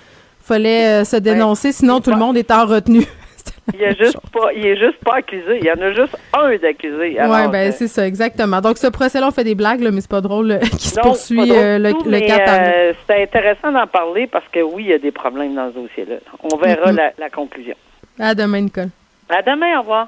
fallait 0.42 1.02
euh, 1.02 1.04
se 1.04 1.18
dénoncer, 1.18 1.72
sinon 1.72 2.00
tout 2.02 2.10
le 2.12 2.18
monde 2.18 2.38
était 2.38 2.54
en 2.54 2.66
retenue. 2.66 3.06
Il 3.74 3.82
est 3.82 3.98
juste 3.98 4.18
pas, 4.32 4.54
il 4.56 4.66
est 4.66 4.78
juste 4.78 4.98
pas 5.04 5.16
accusé. 5.16 5.58
Il 5.60 5.66
y 5.66 5.72
en 5.72 5.82
a 5.82 5.92
juste 5.94 6.16
un 6.34 6.56
d'accusé. 6.58 7.18
Oui, 7.20 7.48
ben 7.52 7.72
c'est 7.74 7.90
ça, 7.90 8.08
exactement. 8.08 8.62
Donc, 8.62 8.78
ce 8.78 8.88
procès-là, 8.88 9.28
on 9.28 9.32
fait 9.32 9.44
des 9.44 9.56
blagues, 9.56 9.82
là, 9.82 9.92
mais 9.92 10.00
c'est 10.00 10.10
pas 10.10 10.22
drôle 10.22 10.52
euh, 10.52 10.60
qui 10.78 10.88
se 10.88 11.00
poursuit 11.02 11.52
euh, 11.52 11.78
le, 11.78 11.92
tout, 11.92 12.04
le 12.06 12.12
mais, 12.12 12.26
4 12.28 12.50
avril. 12.50 12.72
euh, 12.76 12.94
c'est 13.06 13.24
intéressant 13.24 13.74
d'en 13.74 13.86
parler 13.88 14.28
parce 14.28 14.46
que 14.54 14.62
oui, 14.62 14.84
il 14.86 14.90
y 14.90 14.94
a 14.94 14.98
des 15.00 15.12
problèmes 15.12 15.54
dans 15.54 15.70
ce 15.70 15.76
dossier-là. 15.80 16.16
On 16.44 16.56
verra 16.58 16.94
la, 16.94 17.12
la 17.18 17.30
conclusion. 17.30 17.76
À 18.18 18.34
demain, 18.34 18.62
Nicole. 18.62 18.90
À 19.30 19.42
demain, 19.42 19.78
au 19.78 19.82
revoir. 19.82 20.08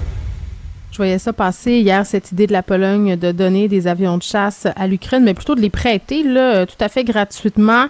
Je 0.91 0.97
voyais 0.97 1.19
ça 1.19 1.31
passer 1.31 1.79
hier, 1.79 2.05
cette 2.05 2.33
idée 2.33 2.47
de 2.47 2.51
la 2.51 2.63
Pologne 2.63 3.15
de 3.15 3.31
donner 3.31 3.69
des 3.69 3.87
avions 3.87 4.17
de 4.17 4.23
chasse 4.23 4.67
à 4.75 4.87
l'Ukraine, 4.87 5.23
mais 5.23 5.33
plutôt 5.33 5.55
de 5.55 5.61
les 5.61 5.69
prêter 5.69 6.21
là, 6.21 6.65
tout 6.65 6.75
à 6.81 6.89
fait 6.89 7.05
gratuitement, 7.05 7.85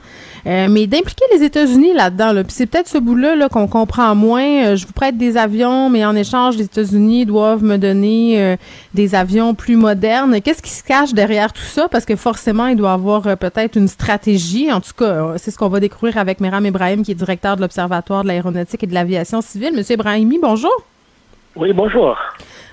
euh, 0.46 0.68
mais 0.70 0.86
d'impliquer 0.86 1.26
les 1.34 1.42
États-Unis 1.42 1.96
là-dedans. 1.96 2.32
Là. 2.32 2.44
Puis 2.44 2.54
c'est 2.54 2.68
peut-être 2.68 2.88
ce 2.88 3.00
bout-là 3.00 3.36
là, 3.36 3.50
qu'on 3.50 3.66
comprend 3.66 4.14
moins. 4.14 4.66
Euh, 4.66 4.76
je 4.76 4.86
vous 4.86 4.94
prête 4.94 5.18
des 5.18 5.36
avions, 5.36 5.90
mais 5.90 6.06
en 6.06 6.16
échange, 6.16 6.58
les 6.58 6.66
États-Unis 6.66 7.26
doivent 7.26 7.64
me 7.64 7.78
donner 7.78 8.40
euh, 8.40 8.56
des 8.94 9.16
avions 9.16 9.56
plus 9.56 9.78
modernes. 9.78 10.40
Qu'est-ce 10.40 10.62
qui 10.62 10.70
se 10.70 10.84
cache 10.84 11.14
derrière 11.14 11.54
tout 11.54 11.62
ça? 11.64 11.90
Parce 11.90 12.06
que 12.06 12.16
forcément, 12.16 12.68
il 12.68 12.76
doit 12.76 12.94
avoir 12.94 13.24
peut-être 13.36 13.78
une 13.78 13.88
stratégie. 13.88 14.72
En 14.72 14.80
tout 14.80 14.94
cas, 14.96 15.38
c'est 15.38 15.50
ce 15.50 15.58
qu'on 15.58 15.70
va 15.70 15.80
découvrir 15.80 16.20
avec 16.20 16.40
Meram 16.40 16.68
Ibrahim, 16.68 17.02
qui 17.02 17.14
est 17.14 17.16
directeur 17.16 17.56
de 17.56 17.62
l'Observatoire 17.62 18.22
de 18.22 18.28
l'aéronautique 18.28 18.84
et 18.84 18.88
de 18.88 18.94
l'aviation 18.94 19.42
civile. 19.42 19.74
Monsieur 19.76 19.96
Ibrahimi, 19.96 20.38
bonjour. 20.40 20.84
Oui, 21.56 21.74
bonjour. 21.74 22.16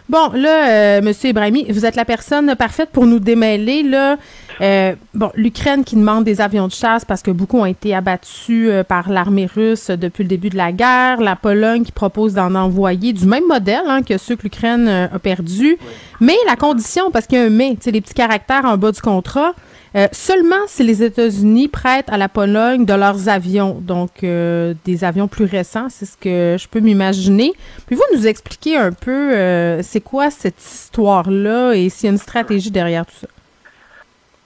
Bon, 0.09 0.31
là, 0.33 0.71
euh, 0.71 1.03
Monsieur 1.03 1.31
Ibrahimi, 1.31 1.67
vous 1.71 1.85
êtes 1.85 1.97
la 1.97 2.05
personne 2.05 2.55
parfaite 2.57 2.91
pour 2.91 3.07
nous 3.07 3.19
démêler. 3.19 3.83
Là, 3.83 4.17
Euh, 4.61 4.95
bon, 5.15 5.31
l'Ukraine 5.35 5.85
qui 5.85 5.95
demande 5.97 6.25
des 6.25 6.41
avions 6.41 6.67
de 6.67 6.73
chasse 6.73 7.05
parce 7.05 7.23
que 7.23 7.31
beaucoup 7.31 7.59
ont 7.59 7.67
été 7.67 7.95
abattus 7.95 8.69
euh, 8.69 8.83
par 8.83 9.09
l'armée 9.09 9.47
russe 9.47 9.91
depuis 9.91 10.25
le 10.25 10.29
début 10.29 10.51
de 10.51 10.57
la 10.57 10.73
guerre. 10.73 11.21
La 11.21 11.37
Pologne 11.37 11.85
qui 11.85 11.93
propose 11.93 12.35
d'en 12.35 12.55
envoyer 12.55 13.13
du 13.13 13.27
même 13.27 13.47
modèle 13.47 13.85
hein, 13.87 14.03
que 14.03 14.19
ceux 14.19 14.37
que 14.37 14.43
l'Ukraine 14.43 14.89
euh, 14.89 15.07
a 15.15 15.19
perdus. 15.19 15.79
Mais 16.21 16.37
la 16.47 16.57
condition, 16.57 17.11
parce 17.11 17.27
qu'il 17.27 17.39
y 17.39 17.41
a 17.41 17.45
un 17.45 17.51
mais, 17.51 17.71
tu 17.71 17.83
sais, 17.83 17.91
les 17.91 18.01
petits 18.01 18.15
caractères 18.15 18.65
en 18.65 18.77
bas 18.77 18.93
du 18.93 19.01
contrat. 19.01 19.53
Euh, 19.99 20.07
seulement 20.13 20.67
si 20.69 20.85
les 20.85 21.03
États-Unis 21.03 21.67
prêtent 21.67 22.09
à 22.09 22.17
la 22.17 22.29
Pologne 22.29 22.85
de 22.85 22.95
leurs 22.95 23.29
avions, 23.29 23.75
donc 23.81 24.23
euh, 24.23 24.73
des 24.85 25.03
avions 25.03 25.27
plus 25.27 25.45
récents, 25.45 25.89
c'est 25.89 26.07
ce 26.07 26.17
que 26.17 26.57
je 26.57 26.69
peux 26.69 26.79
m'imaginer. 26.79 27.53
Puis 27.87 27.97
vous 27.97 28.05
nous 28.15 28.27
expliquer 28.29 28.77
un 28.77 28.93
peu 28.93 29.35
euh, 29.35 29.83
c'est 29.83 30.01
quoi 30.01 30.31
cette 30.31 30.63
histoire-là 30.63 31.73
et 31.73 31.89
s'il 31.89 32.07
y 32.07 32.11
a 32.11 32.13
une 32.13 32.19
stratégie 32.19 32.71
derrière 32.71 33.07
tout 33.07 33.17
ça? 33.21 33.27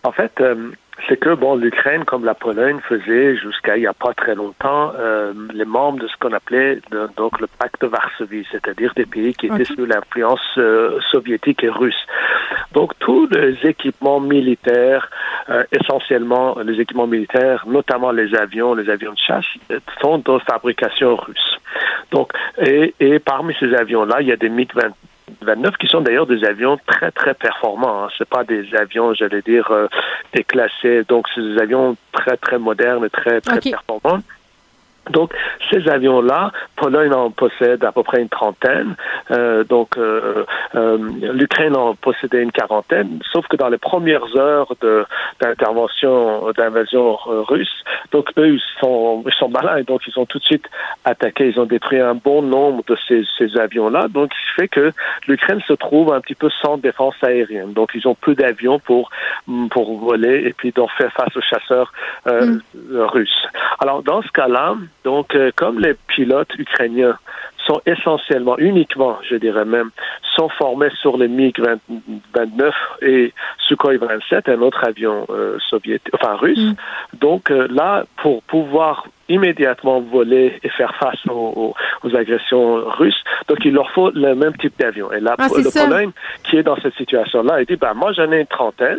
En 0.05 0.13
fait, 0.13 0.33
euh, 0.41 0.71
c'est 1.09 1.17
que 1.17 1.35
bon, 1.35 1.57
l'Ukraine, 1.57 2.05
comme 2.05 2.25
la 2.25 2.35
Pologne, 2.35 2.79
faisait 2.89 3.37
jusqu'à 3.37 3.77
il 3.77 3.81
n'y 3.81 3.87
a 3.87 3.93
pas 3.95 4.13
très 4.15 4.35
longtemps 4.35 4.93
euh, 4.99 5.33
les 5.55 5.65
membres 5.65 5.99
de 6.01 6.07
ce 6.07 6.17
qu'on 6.19 6.33
appelait 6.33 6.81
de- 6.91 7.09
donc 7.17 7.41
le 7.41 7.47
pacte 7.47 7.81
de 7.83 7.87
Varsovie, 7.89 8.47
c'est-à-dire 8.53 8.93
des 8.95 9.07
pays 9.07 9.35
qui 9.35 9.47
étaient 9.47 9.65
sous 9.65 9.87
l'influence 9.87 10.41
euh, 10.59 11.01
soviétique 11.11 11.65
et 11.65 11.69
russe. 11.71 12.07
Donc 12.73 12.93
tous 12.99 13.27
les 13.33 13.57
équipements 13.67 14.21
militaires, 14.21 15.11
euh, 15.49 15.65
essentiellement 15.73 16.57
les 16.65 16.79
équipements 16.81 17.07
militaires, 17.07 17.65
notamment 17.67 18.13
les 18.13 18.35
avions, 18.35 18.75
les 18.75 18.89
avions 18.91 19.13
de 19.13 19.19
chasse, 19.19 19.47
euh, 19.71 19.81
sont 20.01 20.19
de 20.19 20.39
fabrication 20.41 21.17
russe. 21.17 21.59
Donc 22.11 22.33
et, 22.59 22.95
et 23.01 23.19
parmi 23.19 23.55
ces 23.59 23.75
avions-là, 23.75 24.21
il 24.21 24.29
y 24.29 24.33
a 24.33 24.37
des 24.37 24.51
MiG 24.51 24.69
20 24.75 24.89
29 25.41 25.77
qui 25.77 25.87
sont 25.87 26.01
d'ailleurs 26.01 26.27
des 26.27 26.45
avions 26.45 26.79
très 26.87 27.11
très 27.11 27.35
performants. 27.35 28.05
Hein. 28.05 28.09
C'est 28.19 28.29
pas 28.29 28.45
des 28.45 28.75
avions, 28.75 29.15
j'allais 29.15 29.43
dire, 29.43 29.71
euh, 29.71 29.89
déclassés. 30.35 31.05
Donc 31.09 31.27
c'est 31.35 31.43
des 31.43 31.59
avions 31.59 31.97
très 32.13 32.37
très 32.37 32.59
modernes 32.59 33.05
et 33.05 33.11
très 33.11 33.41
très 33.41 33.61
performants. 33.61 34.23
Donc, 35.11 35.33
ces 35.71 35.89
avions-là, 35.89 36.53
Pologne 36.77 37.13
en 37.13 37.31
possède 37.31 37.85
à 37.85 37.93
peu 37.93 38.03
près 38.03 38.23
une 38.23 38.29
trentaine. 38.29 38.95
Euh, 39.31 39.65
donc, 39.65 39.97
euh, 39.97 40.45
euh, 40.75 40.99
l'Ukraine 41.33 41.77
en 41.77 41.95
possédait 41.95 42.43
une 42.43 42.53
quarantaine. 42.53 43.19
Sauf 43.33 43.47
que 43.49 43.57
dans 43.57 43.69
les 43.69 43.79
premières 43.79 44.37
heures 44.37 44.75
de 44.81 45.05
d'intervention, 45.41 46.53
d'invasion 46.57 47.17
russe, 47.17 47.83
donc 48.13 48.31
eux 48.39 48.55
ils 48.55 48.63
sont 48.81 49.25
ils 49.27 49.35
sont 49.35 49.49
malins 49.49 49.77
et 49.77 49.83
donc 49.83 50.03
ils 50.07 50.19
ont 50.19 50.27
tout 50.27 50.39
de 50.39 50.45
suite 50.45 50.67
attaqué. 51.05 51.49
Ils 51.49 51.59
ont 51.59 51.67
détruit 51.67 52.01
un 52.01 52.15
bon 52.15 52.43
nombre 52.43 52.85
de 52.87 52.97
ces, 53.09 53.25
ces 53.39 53.59
avions-là. 53.59 54.07
Donc, 54.09 54.33
ce 54.33 54.39
qui 54.39 54.61
fait 54.61 54.69
que 54.69 54.93
l'Ukraine 55.27 55.61
se 55.67 55.73
trouve 55.73 56.13
un 56.13 56.21
petit 56.21 56.35
peu 56.35 56.51
sans 56.63 56.79
défense 56.79 57.15
aérienne. 57.23 57.73
Donc, 57.73 57.91
ils 57.95 58.07
ont 58.07 58.15
peu 58.15 58.35
d'avions 58.35 58.79
pour 58.79 59.11
pour 59.71 59.99
voler 59.99 60.45
et 60.47 60.53
puis 60.53 60.71
donc 60.73 60.91
faire 60.93 61.13
face 61.13 61.37
aux 61.37 61.41
chasseurs 61.41 61.93
euh, 62.27 62.59
russes. 62.93 63.47
Alors, 63.81 64.03
dans 64.03 64.23
ce 64.23 64.29
cas-là, 64.29 64.77
donc, 65.05 65.35
euh, 65.35 65.51
comme 65.57 65.79
les 65.81 65.95
pilotes 66.09 66.55
ukrainiens 66.59 67.17
sont 67.67 67.81
essentiellement, 67.87 68.59
uniquement, 68.59 69.19
je 69.29 69.37
dirais 69.37 69.65
même, 69.65 69.91
sont 70.37 70.49
formés 70.49 70.91
sur 71.01 71.17
les 71.17 71.29
MiG-29 71.29 72.73
et 73.03 73.33
Sukhoi 73.69 73.97
27, 73.99 74.49
un 74.49 74.61
autre 74.63 74.85
avion 74.85 75.27
euh, 75.31 75.59
soviétique, 75.71 76.13
enfin 76.15 76.35
russe. 76.35 76.59
Donc 77.21 77.51
euh, 77.51 77.69
là, 77.71 78.05
pour 78.17 78.43
pouvoir 78.43 79.07
immédiatement 79.29 80.01
voler 80.01 80.59
et 80.63 80.69
faire 80.71 80.95
face 80.97 81.21
aux, 81.29 81.33
aux- 81.33 81.75
aux 82.03 82.17
agressions 82.17 82.83
russes, 82.99 83.23
donc 83.49 83.59
il 83.65 83.73
leur 83.75 83.91
faut 83.93 84.11
le 84.11 84.35
même 84.35 84.57
type 84.57 84.75
d'avion. 84.79 85.13
Et 85.13 85.21
là, 85.21 85.37
Ah, 85.39 85.47
le. 85.63 85.71
Pologne, 85.89 86.11
qui 86.45 86.57
est 86.57 86.63
dans 86.65 86.77
cette 86.81 86.95
situation-là, 86.97 87.61
il 87.61 87.67
dit, 87.67 87.77
ben, 87.77 87.95
moi 87.95 88.13
j'en 88.13 88.31
ai 88.33 88.41
une 88.41 88.47
trentaine, 88.47 88.99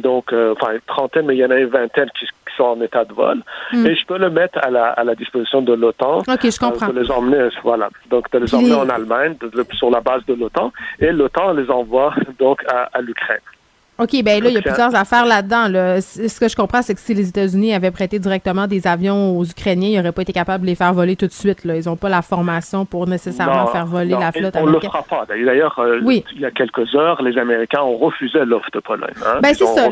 donc, 0.00 0.32
euh, 0.32 0.54
enfin, 0.60 0.72
une 0.74 0.80
trentaine, 0.86 1.26
mais 1.26 1.34
il 1.36 1.38
y 1.40 1.44
en 1.44 1.50
a 1.50 1.56
une 1.58 1.68
vingtaine 1.68 2.08
qui, 2.18 2.24
qui 2.26 2.56
sont 2.56 2.64
en 2.64 2.80
état 2.80 3.04
de 3.04 3.12
vol, 3.12 3.38
Mm. 3.72 3.86
et 3.86 3.94
je 3.94 4.06
peux 4.06 4.18
le 4.18 4.30
mettre 4.30 4.58
à 4.62 4.70
la, 4.70 4.86
à 4.90 5.04
la 5.04 5.14
disposition 5.14 5.62
de 5.62 5.72
l'OTAN. 5.74 6.18
OK, 6.18 6.26
je 6.42 6.58
comprends. 6.58 6.88
Euh, 6.88 6.92
de 6.92 7.00
les 7.00 7.10
emmener, 7.10 7.48
voilà. 7.62 7.88
Donc, 8.10 8.30
de 8.30 8.38
les 8.38 8.54
emmener 8.54 8.74
en 8.74 8.88
Allemagne, 8.88 9.36
de- 9.40 9.48
de- 9.48 9.66
sur 9.74 9.90
la 9.90 10.00
base 10.00 10.24
de 10.26 10.34
l'OTAN, 10.34 10.72
et 11.00 11.12
l'OTAN 11.12 11.52
les 11.54 11.70
envoie 11.70 12.14
donc 12.38 12.62
à, 12.68 12.88
à 12.92 13.00
l'Ukraine. 13.00 13.38
OK, 14.02 14.22
ben 14.24 14.42
là, 14.42 14.48
il 14.50 14.54
y 14.54 14.58
a 14.58 14.62
plusieurs 14.62 14.94
affaires 14.94 15.24
là-dedans. 15.26 15.68
Là. 15.68 16.00
Ce 16.00 16.38
que 16.40 16.48
je 16.48 16.56
comprends, 16.56 16.82
c'est 16.82 16.94
que 16.94 17.00
si 17.00 17.14
les 17.14 17.28
États-Unis 17.28 17.72
avaient 17.74 17.90
prêté 17.90 18.18
directement 18.18 18.66
des 18.66 18.86
avions 18.86 19.36
aux 19.38 19.44
Ukrainiens, 19.44 19.88
ils 19.88 19.96
n'auraient 19.96 20.12
pas 20.12 20.22
été 20.22 20.32
capables 20.32 20.62
de 20.62 20.66
les 20.68 20.74
faire 20.74 20.92
voler 20.92 21.16
tout 21.16 21.26
de 21.26 21.32
suite. 21.32 21.64
Là. 21.64 21.76
Ils 21.76 21.86
n'ont 21.86 21.96
pas 21.96 22.08
la 22.08 22.22
formation 22.22 22.84
pour 22.84 23.06
nécessairement 23.06 23.64
Non, 23.64 23.66
faire 23.68 23.86
voler 23.86 24.12
non, 24.14 24.20
la 24.20 24.32
flotte 24.32 24.54
On 24.56 24.60
ne 24.60 24.64
le 24.64 24.68
américaine. 24.78 24.90
fera 24.90 25.24
pas. 25.26 25.26
D'ailleurs, 25.34 25.78
euh, 25.78 26.00
Oui. 26.02 26.24
il 26.34 26.40
y 26.40 26.44
a 26.46 26.50
quelques 26.50 26.94
heures, 26.94 27.22
les 27.22 27.38
Américains 27.38 27.82
ont 27.82 27.96
refusé 27.96 28.44
l'offre 28.44 28.70
de 28.72 28.80
Pologne. 28.80 29.10
hein. 29.24 29.38
Ben 29.42 29.54
c'est 29.54 29.66
ça. 29.66 29.88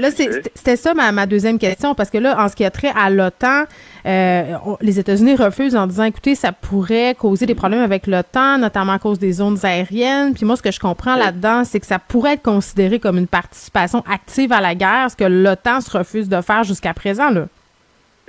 C'était 0.55 0.77
ça 0.77 0.95
ma, 0.95 1.13
ma 1.13 1.27
deuxième 1.27 1.59
question, 1.59 1.95
parce 1.95 2.11
que 2.11 2.19
là, 2.19 2.37
en 2.43 2.49
ce 2.49 2.57
qui 2.57 2.65
a 2.65 2.71
trait 2.71 2.93
à 2.97 3.11
l'OTAN, 3.11 3.65
euh, 4.07 4.57
les 4.81 4.99
États-Unis 4.99 5.37
refusent 5.37 5.77
en 5.77 5.87
disant, 5.87 6.05
écoutez, 6.05 6.35
ça 6.35 6.53
pourrait 6.53 7.15
causer 7.15 7.47
des 7.47 7.55
problèmes 7.55 7.83
avec 7.83 8.07
l'OTAN, 8.07 8.59
notamment 8.59 8.93
à 8.93 8.99
cause 8.99 9.19
des 9.19 9.33
zones 9.33 9.59
aériennes. 9.63 10.35
Puis 10.35 10.45
moi, 10.45 10.57
ce 10.57 10.63
que 10.63 10.71
je 10.71 10.81
comprends 10.81 11.17
là-dedans, 11.17 11.65
c'est 11.65 11.81
que 11.81 11.87
ça 11.87 11.99
pourrait 11.99 12.35
être 12.35 12.43
considéré 12.43 12.99
comme 12.99 13.19
une 13.19 13.27
participation 13.27 14.03
active 14.11 14.53
à 14.53 14.61
la 14.61 14.75
guerre, 14.75 15.11
ce 15.11 15.17
que 15.17 15.25
l'OTAN 15.25 15.81
se 15.81 15.97
refuse 15.97 16.29
de 16.29 16.41
faire 16.41 16.65
jusqu'à 16.65 16.95
présent. 16.95 17.31
Là. 17.31 17.47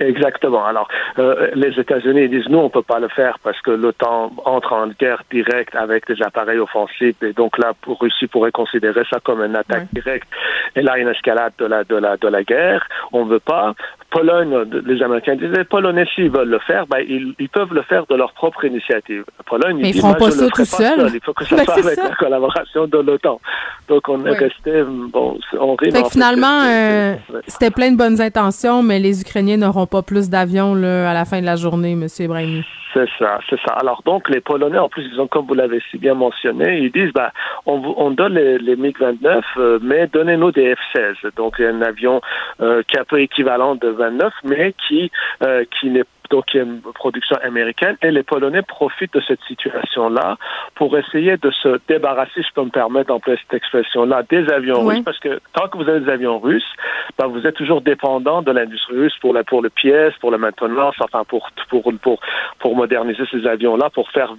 Exactement. 0.02 0.64
Alors, 0.64 0.88
euh, 1.18 1.50
les 1.54 1.78
États-Unis 1.78 2.28
disent 2.28 2.48
nous, 2.48 2.58
on 2.58 2.70
peut 2.70 2.82
pas 2.82 2.98
le 2.98 3.08
faire 3.08 3.38
parce 3.42 3.60
que 3.60 3.70
l'OTAN 3.70 4.32
entre 4.44 4.72
en 4.72 4.88
guerre 4.88 5.22
directe 5.30 5.74
avec 5.74 6.06
des 6.06 6.22
appareils 6.22 6.58
offensifs 6.58 7.22
et 7.22 7.32
donc 7.32 7.58
là, 7.58 7.72
pour 7.80 8.00
Russie 8.00 8.26
pourrait 8.26 8.52
considérer 8.52 9.02
ça 9.08 9.20
comme 9.20 9.42
une 9.42 9.56
attaque 9.56 9.86
directe. 9.92 10.28
Et 10.74 10.82
là, 10.82 10.98
une 10.98 11.08
escalade 11.08 11.52
de 11.58 11.66
la 11.66 11.84
de 11.84 11.96
la 11.96 12.16
de 12.16 12.28
la 12.28 12.42
guerre. 12.42 12.86
On 13.12 13.24
veut 13.24 13.40
pas. 13.40 13.74
Pologne, 14.12 14.54
les 14.84 15.02
Américains 15.02 15.36
disaient, 15.36 15.58
les 15.58 15.64
Polonais, 15.64 16.04
s'ils 16.14 16.30
veulent 16.30 16.48
le 16.48 16.58
faire, 16.60 16.86
ben, 16.86 16.98
ils, 17.08 17.34
ils, 17.38 17.48
peuvent 17.48 17.72
le 17.72 17.82
faire 17.82 18.04
de 18.06 18.14
leur 18.14 18.32
propre 18.32 18.64
initiative. 18.64 19.24
Pologne, 19.46 19.78
Mais 19.80 19.90
ils, 19.90 19.96
ils 19.96 20.00
feront 20.00 20.14
pas 20.14 20.30
ça 20.30 20.48
tout 20.48 20.64
seul. 20.64 21.10
Il 21.14 21.20
faut 21.24 21.32
que 21.32 21.44
ça 21.44 21.56
ben, 21.56 21.64
soit 21.64 21.78
avec 21.78 21.94
ça. 21.94 22.08
la 22.10 22.14
collaboration 22.16 22.86
de 22.86 22.98
l'OTAN. 22.98 23.40
Donc, 23.88 24.08
on 24.08 24.24
est 24.26 24.36
resté, 24.36 24.82
bon, 24.84 25.38
on 25.58 25.74
rit. 25.76 25.90
Fait 25.90 26.02
que 26.02 26.10
finalement, 26.10 26.62
euh, 26.66 27.14
c'était 27.46 27.70
plein 27.70 27.90
de 27.90 27.96
bonnes 27.96 28.20
intentions, 28.20 28.82
mais 28.82 28.98
les 28.98 29.22
Ukrainiens 29.22 29.56
n'auront 29.56 29.86
pas 29.86 30.02
plus 30.02 30.28
d'avions 30.28 30.74
là, 30.74 31.10
à 31.10 31.14
la 31.14 31.24
fin 31.24 31.40
de 31.40 31.46
la 31.46 31.56
journée, 31.56 31.92
M. 31.92 32.06
Ibrahimi. 32.18 32.64
C'est 32.94 33.08
ça, 33.18 33.38
c'est 33.48 33.58
ça. 33.60 33.74
Alors 33.74 34.02
donc, 34.04 34.28
les 34.28 34.40
Polonais, 34.40 34.78
en 34.78 34.88
plus, 34.88 35.08
ils 35.10 35.20
ont, 35.20 35.26
comme 35.26 35.46
vous 35.46 35.54
l'avez 35.54 35.80
si 35.90 35.98
bien 35.98 36.14
mentionné, 36.14 36.78
ils 36.78 36.92
disent, 36.92 37.12
bah, 37.14 37.32
on, 37.64 37.80
on 37.96 38.10
donne 38.10 38.34
les, 38.34 38.58
les 38.58 38.76
MiG-29, 38.76 39.42
euh, 39.56 39.78
mais 39.82 40.06
donnez-nous 40.08 40.52
des 40.52 40.74
F-16. 40.74 41.34
Donc, 41.36 41.58
un 41.60 41.80
avion 41.80 42.20
euh, 42.60 42.82
qui 42.86 42.96
est 42.96 43.00
un 43.00 43.04
peu 43.04 43.20
équivalent 43.20 43.76
de 43.76 43.88
29, 44.02 44.32
mais 44.44 44.74
qui, 44.86 45.10
euh, 45.42 45.64
qui 45.78 45.90
n'est 45.90 46.04
donc 46.30 46.54
une 46.54 46.80
production 46.94 47.36
américaine, 47.42 47.96
et 48.02 48.10
les 48.10 48.22
Polonais 48.22 48.62
profitent 48.62 49.12
de 49.14 49.20
cette 49.20 49.42
situation-là 49.46 50.36
pour 50.74 50.96
essayer 50.96 51.36
de 51.36 51.50
se 51.50 51.78
débarrasser, 51.88 52.42
je 52.42 52.52
peux 52.54 52.64
me 52.64 52.70
permettre 52.70 53.08
d'employer 53.08 53.38
cette 53.42 53.54
expression-là, 53.54 54.22
des 54.28 54.48
avions 54.50 54.82
Oui. 54.84 54.96
russes, 54.96 55.04
parce 55.04 55.18
que 55.18 55.40
tant 55.52 55.68
que 55.68 55.76
vous 55.78 55.88
avez 55.88 56.00
des 56.00 56.10
avions 56.10 56.38
russes, 56.38 56.72
ben, 57.18 57.26
vous 57.26 57.46
êtes 57.46 57.54
toujours 57.56 57.80
dépendant 57.80 58.42
de 58.42 58.50
l'industrie 58.52 58.96
russe 58.96 59.16
pour 59.20 59.34
la, 59.34 59.44
pour 59.44 59.62
le 59.62 59.70
pièce, 59.70 60.14
pour 60.20 60.30
la 60.30 60.38
maintenance, 60.38 60.94
enfin 61.00 61.24
pour 61.24 61.48
pour 61.68 61.92
pour 62.02 62.20
pour 62.58 62.76
moderniser 62.76 63.24
ces 63.30 63.46
avions-là, 63.46 63.90
pour 63.90 64.10
faire 64.10 64.34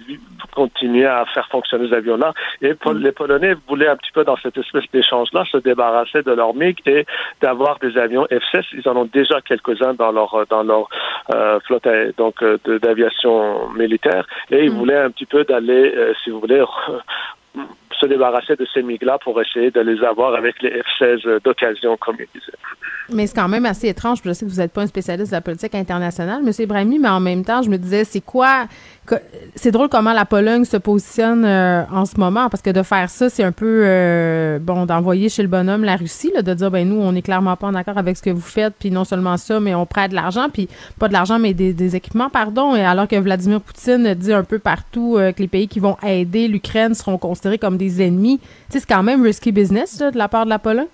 continuer 0.54 1.06
à 1.06 1.24
faire 1.26 1.46
fonctionner 1.48 1.88
ces 1.88 1.94
avions-là. 1.94 2.32
Et 2.62 2.74
Pol- 2.74 2.98
les 3.00 3.12
Polonais 3.12 3.54
voulaient 3.68 3.88
un 3.88 3.96
petit 3.96 4.12
peu 4.12 4.24
dans 4.24 4.36
cette 4.36 4.56
espèce 4.56 4.84
d'échange-là 4.92 5.44
se 5.50 5.58
débarrasser 5.58 6.22
de 6.22 6.32
leur 6.32 6.54
MiG 6.54 6.78
et 6.86 7.06
d'avoir 7.42 7.78
des 7.78 7.96
avions 7.98 8.24
F-16. 8.30 8.64
Ils 8.72 8.88
en 8.88 8.96
ont 8.96 9.04
déjà 9.12 9.40
quelques-uns 9.42 9.94
dans 9.94 10.12
leur 10.12 10.44
dans 10.48 10.62
leur 10.62 10.88
euh, 11.34 11.58
flotte 11.60 11.73
euh, 11.86 12.12
donc 12.16 12.42
euh, 12.42 12.58
de- 12.64 12.78
d'aviation 12.78 13.68
militaire. 13.70 14.26
Et 14.50 14.64
ils 14.64 14.70
voulaient 14.70 14.98
un 14.98 15.10
petit 15.10 15.26
peu 15.26 15.44
d'aller, 15.44 15.92
euh, 15.96 16.12
si 16.22 16.30
vous 16.30 16.40
voulez, 16.40 16.62
se 18.00 18.06
débarrasser 18.06 18.56
de 18.56 18.66
ces 18.72 18.82
MiG-là 18.82 19.18
pour 19.22 19.40
essayer 19.40 19.70
de 19.70 19.80
les 19.80 20.02
avoir 20.02 20.34
avec 20.34 20.60
les 20.62 20.70
F-16 20.70 21.42
d'occasion, 21.42 21.96
comme 21.96 22.16
ils 22.18 22.28
disaient. 22.38 22.58
Mais 23.12 23.26
c'est 23.26 23.36
quand 23.36 23.48
même 23.48 23.66
assez 23.66 23.88
étrange. 23.88 24.18
Je 24.24 24.32
sais 24.32 24.46
que 24.46 24.50
vous 24.50 24.56
n'êtes 24.56 24.72
pas 24.72 24.82
un 24.82 24.86
spécialiste 24.86 25.30
de 25.30 25.36
la 25.36 25.42
politique 25.42 25.74
internationale, 25.74 26.42
M. 26.44 26.50
Ibrahimi, 26.58 26.98
mais 26.98 27.08
en 27.08 27.20
même 27.20 27.44
temps, 27.44 27.62
je 27.62 27.68
me 27.68 27.76
disais, 27.76 28.04
c'est 28.04 28.22
quoi. 28.22 28.66
C'est 29.54 29.70
drôle 29.70 29.90
comment 29.90 30.14
la 30.14 30.24
Pologne 30.24 30.64
se 30.64 30.78
positionne 30.78 31.44
euh, 31.44 31.84
en 31.92 32.06
ce 32.06 32.18
moment, 32.18 32.48
parce 32.48 32.62
que 32.62 32.70
de 32.70 32.82
faire 32.82 33.10
ça, 33.10 33.28
c'est 33.28 33.42
un 33.44 33.52
peu, 33.52 33.82
euh, 33.84 34.58
bon, 34.58 34.86
d'envoyer 34.86 35.28
chez 35.28 35.42
le 35.42 35.48
bonhomme 35.48 35.84
la 35.84 35.96
Russie, 35.96 36.32
là, 36.34 36.40
de 36.40 36.54
dire, 36.54 36.70
ben 36.70 36.88
nous, 36.88 36.96
on 36.96 37.12
n'est 37.12 37.20
clairement 37.20 37.54
pas 37.56 37.66
en 37.66 37.74
accord 37.74 37.98
avec 37.98 38.16
ce 38.16 38.22
que 38.22 38.30
vous 38.30 38.40
faites, 38.40 38.72
puis 38.78 38.90
non 38.90 39.04
seulement 39.04 39.36
ça, 39.36 39.60
mais 39.60 39.74
on 39.74 39.84
prête 39.84 40.10
de 40.10 40.14
l'argent, 40.14 40.48
puis 40.50 40.70
pas 40.98 41.08
de 41.08 41.12
l'argent, 41.12 41.38
mais 41.38 41.52
des, 41.52 41.96
équipements, 41.96 42.30
pardon. 42.30 42.74
Et 42.74 42.82
alors 42.82 43.06
que 43.06 43.16
Vladimir 43.16 43.60
Poutine 43.60 44.14
dit 44.14 44.32
un 44.32 44.42
peu 44.42 44.58
partout 44.58 45.18
euh, 45.18 45.32
que 45.32 45.42
les 45.42 45.48
pays 45.48 45.68
qui 45.68 45.80
vont 45.80 45.98
aider 46.02 46.48
l'Ukraine 46.48 46.94
seront 46.94 47.18
considérés 47.18 47.58
comme 47.58 47.76
des 47.76 47.83
ennemis. 47.88 48.40
C'est 48.68 48.84
quand 48.86 49.02
même 49.02 49.22
risky 49.22 49.52
business, 49.52 49.98
de 49.98 50.16
la 50.16 50.28
part 50.28 50.44
de 50.44 50.50
la 50.50 50.58
Pologne? 50.58 50.86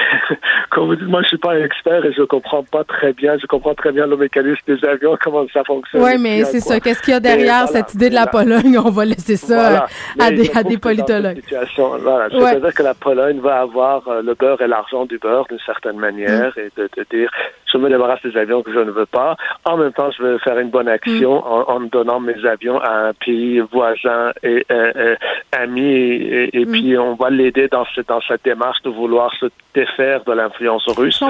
Comme 0.70 0.86
vous 0.88 0.96
dites, 0.96 1.08
moi, 1.08 1.22
je 1.22 1.28
suis 1.28 1.38
pas 1.38 1.52
un 1.52 1.62
expert 1.64 2.04
et 2.04 2.12
je 2.12 2.22
comprends 2.22 2.62
pas 2.64 2.84
très 2.84 3.12
bien. 3.12 3.36
Je 3.38 3.46
comprends 3.46 3.74
très 3.74 3.92
bien 3.92 4.06
le 4.06 4.16
mécanisme 4.16 4.60
des 4.66 4.84
avions, 4.86 5.16
comment 5.22 5.46
ça 5.52 5.64
fonctionne. 5.64 6.02
Oui, 6.02 6.18
mais 6.18 6.44
c'est 6.44 6.60
ça. 6.60 6.80
Qu'est-ce 6.80 7.02
qu'il 7.02 7.14
y 7.14 7.16
a 7.16 7.20
derrière 7.20 7.62
Et 7.64 7.66
voilà, 7.66 7.66
cette 7.66 7.94
idée 7.94 8.10
de 8.10 8.14
la. 8.14 8.26
Pologne? 8.26 8.76
On 8.84 8.90
va 8.90 9.04
laisser 9.04 9.36
ça 9.36 9.54
Voilà. 9.56 9.86
à 10.18 10.30
des, 10.30 10.50
à 10.54 10.62
des 10.62 10.78
politologues. 10.78 11.40
situation, 11.42 11.96
voilà, 11.98 12.26
Ouais. 12.34 12.50
C'est-à-dire 12.50 12.74
que 12.74 12.82
la 12.82 12.94
Pologne 12.94 13.38
va 13.40 13.60
avoir 13.60 14.06
euh, 14.08 14.20
le 14.22 14.34
beurre 14.34 14.60
et 14.60 14.66
l'argent 14.66 15.06
du 15.06 15.18
beurre 15.18 15.46
d'une 15.48 15.60
certaine 15.64 15.96
manière 15.96 16.52
Mm. 16.56 16.60
et 16.60 16.68
de, 16.76 16.88
de 16.96 17.06
dire 17.10 17.30
je 17.72 17.78
me 17.78 17.88
débarrasse 17.88 18.20
des 18.22 18.36
avions 18.36 18.62
que 18.62 18.72
je 18.72 18.78
ne 18.78 18.90
veux 18.90 19.06
pas. 19.06 19.36
En 19.64 19.76
même 19.76 19.92
temps, 19.92 20.10
je 20.10 20.22
vais 20.22 20.38
faire 20.40 20.58
une 20.58 20.70
bonne 20.70 20.88
action 20.88 21.36
Mm. 21.40 21.44
en, 21.46 21.70
en 21.70 21.80
donnant 21.80 22.20
mes 22.20 22.44
avions 22.44 22.78
à 22.80 23.08
un 23.08 23.12
pays 23.14 23.60
voisin 23.72 24.32
et 24.42 24.64
euh, 24.70 24.92
euh, 24.96 25.16
ami 25.52 25.82
et, 25.92 26.58
et 26.60 26.64
Mm. 26.64 26.70
puis 26.72 26.98
on 26.98 27.14
va 27.14 27.30
l'aider 27.30 27.68
dans, 27.68 27.84
ce- 27.94 28.00
dans 28.02 28.20
cette 28.26 28.44
démarche 28.44 28.82
de 28.82 28.90
vouloir 28.90 29.32
se 29.40 29.46
défaire 29.86 30.24
de 30.24 30.32
l'influence 30.32 30.86
russe. 30.88 31.22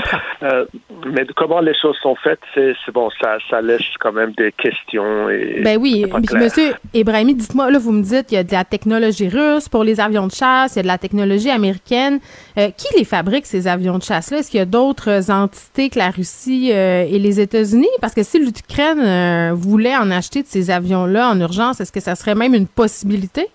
Euh, 0.42 0.64
mais 1.06 1.26
comment 1.36 1.60
les 1.60 1.74
choses 1.74 1.96
sont 2.02 2.16
faites, 2.16 2.40
c'est 2.54 2.92
bon, 2.92 3.08
ça, 3.20 3.38
ça 3.50 3.60
laisse 3.60 3.82
quand 4.00 4.12
même 4.12 4.32
des 4.32 4.52
questions. 4.52 5.28
Et 5.30 5.60
Ben 5.62 5.78
oui, 5.78 6.04
monsieur 6.34 6.74
Ibrahimi, 6.94 7.34
dites-moi, 7.34 7.70
là, 7.70 7.78
vous 7.78 7.92
me 7.92 8.02
dites, 8.02 8.32
il 8.32 8.34
y 8.34 8.38
a 8.38 8.44
de 8.44 8.52
la 8.52 8.64
technologie 8.64 9.28
russe 9.28 9.68
pour 9.68 9.84
les 9.84 10.00
avions 10.00 10.26
de 10.26 10.32
chasse, 10.32 10.74
il 10.74 10.78
y 10.78 10.80
a 10.80 10.82
de 10.82 10.88
la 10.88 10.98
technologie 10.98 11.50
américaine. 11.50 12.18
Euh, 12.58 12.70
qui 12.76 12.86
les 12.96 13.04
fabrique, 13.04 13.46
ces 13.46 13.68
avions 13.68 13.98
de 13.98 14.02
chasse-là? 14.02 14.38
Est-ce 14.38 14.50
qu'il 14.50 14.58
y 14.58 14.62
a 14.62 14.66
d'autres 14.66 15.30
entités 15.30 15.90
que 15.90 15.98
la 15.98 16.10
Russie 16.10 16.70
euh, 16.72 17.04
et 17.08 17.18
les 17.18 17.40
États-Unis? 17.40 17.88
Parce 18.00 18.14
que 18.14 18.22
si 18.22 18.38
l'Ukraine 18.38 19.52
voulait 19.52 19.96
en 19.96 20.10
acheter 20.10 20.42
de 20.42 20.48
ces 20.48 20.70
avions-là 20.70 21.30
en 21.30 21.40
urgence, 21.40 21.80
est-ce 21.80 21.92
que 21.92 22.00
ça 22.00 22.14
serait 22.14 22.34
même 22.34 22.54
une 22.54 22.66
possibilité? 22.66 23.48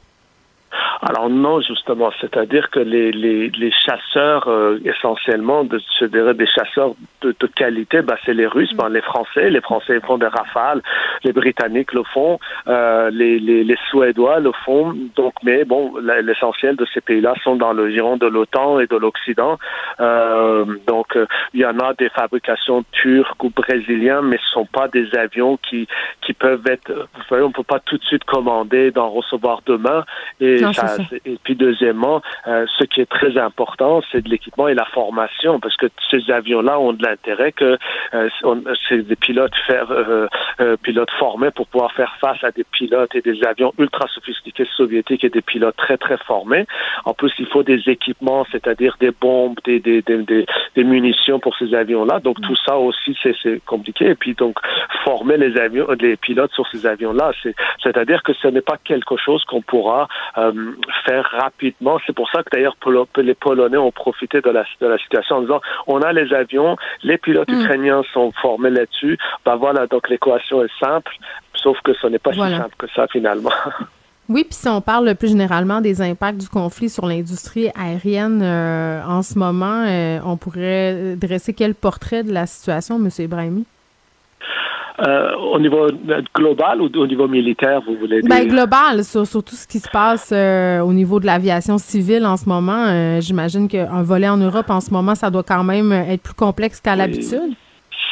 Alors 1.02 1.30
non, 1.30 1.62
justement, 1.62 2.12
c'est-à-dire 2.20 2.70
que 2.70 2.80
les, 2.80 3.12
les, 3.12 3.72
chasseurs, 3.72 4.48
euh, 4.48 4.80
essentiellement, 4.86 5.64
de, 5.64 5.80
je 6.00 6.06
dirais 6.06 6.34
des 6.34 6.46
chasseurs 6.46 6.94
de, 7.22 7.34
qualité, 7.56 8.02
bah, 8.02 8.18
c'est 8.26 8.34
les 8.34 8.48
Russes, 8.48 8.74
bah, 8.76 8.88
les 8.90 9.02
Français. 9.02 9.50
Les 9.50 9.62
Français 9.62 10.00
font 10.02 10.18
des 10.18 10.28
rafales, 10.28 10.82
les 11.24 11.34
Britanniques 11.34 11.94
le 11.94 12.04
font, 12.04 12.40
euh, 12.68 13.10
les, 13.12 13.76
Suédois 13.90 14.40
le 14.40 14.52
font. 14.66 14.94
Donc, 15.16 15.34
mais 15.44 15.66
bon, 15.66 15.94
l'essentiel 16.24 16.76
de 16.76 16.86
ces 16.94 17.02
pays-là 17.02 17.34
sont 17.44 17.56
dans 17.56 17.74
le 17.74 17.90
giron 17.90 18.18
de 18.18 18.28
l'OTAN 18.28 18.80
et 18.80 18.88
de 18.88 18.96
l'Occident. 18.96 19.58
Euh, 20.00 20.66
donc, 20.88 21.18
il 21.54 21.62
y 21.62 21.66
en 21.66 21.80
a 21.80 21.94
des 21.94 22.10
fabrications 22.10 22.84
turques 22.92 23.44
ou 23.44 23.50
brésiliennes, 23.50 24.26
mais 24.26 24.38
ce 24.38 24.52
sont 24.52 24.66
pas 24.66 24.88
des 24.88 25.08
avions 25.16 25.58
qui 25.58 25.88
qui 26.22 26.34
peuvent 26.34 26.66
être. 26.68 26.92
Vous 26.92 27.24
savez, 27.30 27.42
on 27.42 27.52
peut 27.52 27.64
pas 27.64 27.80
tout 27.80 27.98
de 27.98 28.04
suite 28.04 28.24
commander, 28.26 28.92
d'en 28.92 29.10
recevoir 29.10 29.62
demain. 29.66 30.06
Et 30.40 30.61
Non, 30.62 30.74
ça, 30.74 30.88
c'est 30.88 31.02
ça. 31.04 31.08
c'est- 31.10 31.22
et 31.26 31.38
puis 31.44 31.56
deuxièmement, 31.56 32.22
euh, 32.48 32.66
ce 32.78 32.84
qui 32.86 33.02
est 33.02 33.06
très 33.10 33.38
important, 33.38 34.02
c'est 34.12 34.22
de 34.24 34.30
l'équipement 34.30 34.68
et 34.68 34.74
la 34.74 34.86
formation, 34.86 35.60
parce 35.60 35.76
que 35.78 35.88
ces 36.10 36.30
avions-là 36.32 36.80
ont 36.80 36.94
de 36.94 37.04
l'intérêt 37.04 37.52
que 37.52 37.78
euh, 38.14 38.30
c'est 38.88 39.02
des 39.08 39.16
pilotes 39.16 39.54
faire, 39.68 39.92
euh, 39.92 40.28
euh, 40.60 40.78
pilotes 40.82 41.12
formés 41.20 41.52
pour 41.52 41.68
pouvoir 41.68 41.92
faire 41.94 42.16
face 42.20 42.44
à 42.44 42.52
des 42.52 42.64
pilotes 42.64 43.14
et 43.16 43.22
des 43.22 43.44
avions 43.46 43.74
ultra 43.78 44.08
sophistiqués 44.08 44.68
soviétiques 44.76 45.24
et 45.24 45.30
des 45.30 45.42
pilotes 45.42 45.76
très 45.78 45.98
très 45.98 46.18
formés. 46.18 46.66
En 47.06 47.14
plus, 47.14 47.32
il 47.40 47.46
faut 47.48 47.64
des 47.64 47.82
équipements, 47.88 48.46
c'est-à-dire 48.52 48.96
des 49.00 49.12
bombes, 49.12 49.58
des 49.66 49.80
des, 49.80 50.02
des, 50.02 50.18
des, 50.24 50.46
des 50.76 50.84
munitions 50.84 51.40
pour 51.40 51.56
ces 51.58 51.74
avions-là. 51.74 52.20
Donc 52.20 52.42
tout 52.42 52.56
ça 52.56 52.78
aussi, 52.78 53.18
c'est 53.22 53.36
c'est 53.42 53.62
compliqué. 53.66 54.10
Et 54.10 54.16
puis 54.16 54.34
donc 54.34 54.58
former 55.04 55.38
les 55.38 55.58
avions, 55.60 55.88
les 56.00 56.16
pilotes 56.18 56.52
sur 56.54 56.68
ces 56.68 56.86
avions-là, 56.86 57.32
c'est 57.42 57.56
c'est-à-dire 57.84 58.24
que 58.24 58.34
ce 58.34 58.48
n'est 58.48 58.62
pas 58.62 58.78
quelque 58.84 59.18
chose 59.18 59.44
qu'on 59.46 59.62
pourra 59.62 60.08
euh, 60.38 60.51
faire 61.06 61.26
rapidement. 61.40 61.98
C'est 62.06 62.14
pour 62.16 62.30
ça 62.32 62.44
que 62.44 62.50
d'ailleurs 62.52 62.76
Polo- 62.78 63.08
les 63.18 63.34
Polonais 63.34 63.78
ont 63.78 63.92
profité 63.92 64.42
de 64.42 64.50
la, 64.50 64.64
de 64.80 64.88
la 64.88 64.98
situation 64.98 65.38
en 65.38 65.42
disant 65.42 65.62
on 65.88 66.02
a 66.02 66.12
les 66.14 66.34
avions, 66.34 66.76
les 67.04 67.18
pilotes 67.18 67.50
Mm. 67.50 67.62
ukrainiens 67.62 68.02
sont 68.14 68.32
formés 68.42 68.70
là-dessus. 68.70 69.18
Ben 69.46 69.56
voilà, 69.56 69.88
donc 69.88 70.10
l'équation 70.10 70.64
est 70.64 70.80
simple, 70.80 71.12
sauf 71.56 71.78
que 71.84 71.94
ce 71.94 72.08
n'est 72.08 72.20
pas 72.20 72.32
Voilà. 72.32 72.56
si 72.58 72.62
simple 72.62 72.76
que 72.78 72.88
ça 72.96 73.08
finalement. 73.08 73.52
Oui, 74.30 74.46
puis 74.46 74.54
si 74.54 74.70
on 74.70 74.80
parle 74.80 75.14
plus 75.16 75.28
généralement 75.30 75.82
des 75.82 76.02
impacts 76.02 76.38
du 76.38 76.48
conflit 76.48 76.88
sur 76.90 77.06
l'industrie 77.06 77.70
aérienne 77.78 78.42
euh, 78.42 79.02
en 79.06 79.24
ce 79.24 79.38
moment, 79.38 79.84
euh, 79.86 80.20
on 80.26 80.38
pourrait 80.38 81.18
dresser 81.18 81.54
quel 81.54 81.76
portrait 81.76 82.24
de 82.24 82.32
la 82.32 82.46
situation, 82.46 82.96
M. 82.96 83.10
Ibrahimi? 83.20 83.66
Euh, 85.02 85.32
au 85.54 85.60
niveau 85.60 85.88
global 86.36 86.80
ou 86.82 86.90
au 86.96 87.08
niveau 87.08 87.28
militaire, 87.28 87.82
vous 87.88 87.96
voulez 87.96 88.22
dire? 88.22 88.30
Ben, 88.30 88.48
global, 88.48 89.04
sur, 89.04 89.26
sur 89.26 89.44
tout 89.44 89.56
ce 89.56 89.66
qui 89.66 89.80
se 89.80 89.90
passe 89.90 90.30
euh, 90.32 90.80
au 90.82 90.94
niveau 90.94 91.20
de 91.20 91.26
l'aviation 91.26 91.80
civile 91.80 92.24
en 92.26 92.38
ce 92.38 92.48
moment. 92.48 92.86
euh, 92.88 93.20
J'imagine 93.20 93.68
qu'un 93.68 94.04
volet 94.04 94.30
en 94.30 94.38
Europe 94.38 94.70
en 94.70 94.80
ce 94.80 94.92
moment, 94.92 95.16
ça 95.16 95.32
doit 95.32 95.42
quand 95.44 95.64
même 95.64 95.92
être 95.92 96.22
plus 96.22 96.36
complexe 96.36 96.80
qu'à 96.80 96.92
Oui. 96.92 96.98
l'habitude. 97.00 97.54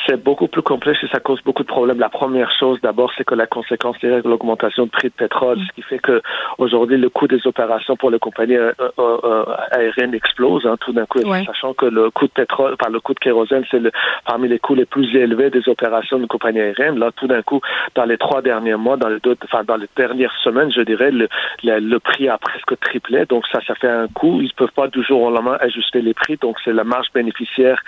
C'est 0.10 0.24
beaucoup 0.24 0.48
plus 0.48 0.63
complexe 0.63 1.04
et 1.04 1.08
ça 1.10 1.19
cause 1.19 1.39
beaucoup 1.43 1.62
de 1.62 1.67
problèmes. 1.67 2.00
La 2.00 2.10
première 2.10 2.52
chose, 2.60 2.80
d'abord, 2.82 3.12
c'est 3.15 3.24
que 3.24 3.36
la 3.36 3.45
conséquence 3.45 3.95
est 4.04 4.26
l'augmentation 4.26 4.86
de 4.86 4.89
prix 4.89 5.10
de 5.10 5.13
pétrole, 5.13 5.60
ce 5.60 5.72
qui 5.76 5.84
fait 5.84 6.00
que 6.00 6.22
aujourd'hui 6.58 6.98
le 6.98 7.10
coût 7.10 7.28
des 7.28 7.45
opérations 7.45 7.95
pour 7.95 8.10
les 8.10 8.17
compagnies 8.17 8.56
euh, 8.58 8.74
euh, 8.98 9.17
euh, 9.24 9.43
aériennes 9.72 10.15
explose. 10.15 10.65
Hein, 10.65 10.78
tout 10.80 10.93
d'un 10.93 11.06
coup, 11.06 11.19
Ouais. 11.19 11.43
sachant 11.45 11.74
que 11.76 11.86
le 11.86 12.10
coût 12.10 12.26
de 12.26 12.32
pétrole, 12.32 12.76
enfin 12.80 12.89
le 12.91 13.00
coût 13.00 13.13
de 13.13 13.19
kérosène, 13.19 13.63
c'est 13.69 13.80
le, 13.80 13.91
parmi 14.26 14.48
les 14.48 14.58
coûts 14.58 14.74
les 14.74 14.86
plus 14.86 15.15
élevés 15.15 15.52
des 15.52 15.67
opérations 15.69 16.17
de 16.17 16.26
compagnies 16.26 16.62
aériennes. 16.62 16.98
Là, 16.98 17.12
tout 17.15 17.28
d'un 17.28 17.43
coup, 17.43 17.62
dans 17.93 18.06
les 18.06 18.17
trois 18.17 18.41
derniers 18.41 18.76
mois, 18.76 18.98
dans 18.98 19.10
les 19.10 19.19
deux, 19.19 19.36
enfin 19.43 19.63
dans 19.63 19.78
les 19.78 19.89
dernières 19.95 20.34
semaines, 20.43 20.72
je 20.72 20.82
dirais, 20.82 21.12
le, 21.12 21.28
le, 21.63 21.80
le 21.80 22.00
prix 22.00 22.28
a 22.30 22.38
presque 22.39 22.80
triplé. 22.80 23.26
Donc 23.28 23.45
ça, 23.52 23.60
ça 23.67 23.76
fait 23.76 23.88
un 23.89 24.08
coût. 24.08 24.39
Ils 24.41 24.54
peuvent 24.54 24.72
pas 24.76 24.88
du 24.88 25.04
jour 25.04 25.22
au 25.22 25.30
lendemain 25.30 25.58
ajuster 25.60 26.02
les 26.02 26.15
prix. 26.15 26.38
Donc 26.38 26.58
c'est 26.65 26.74
la 26.74 26.84
marge 26.84 27.08
bénéficiaire 27.13 27.80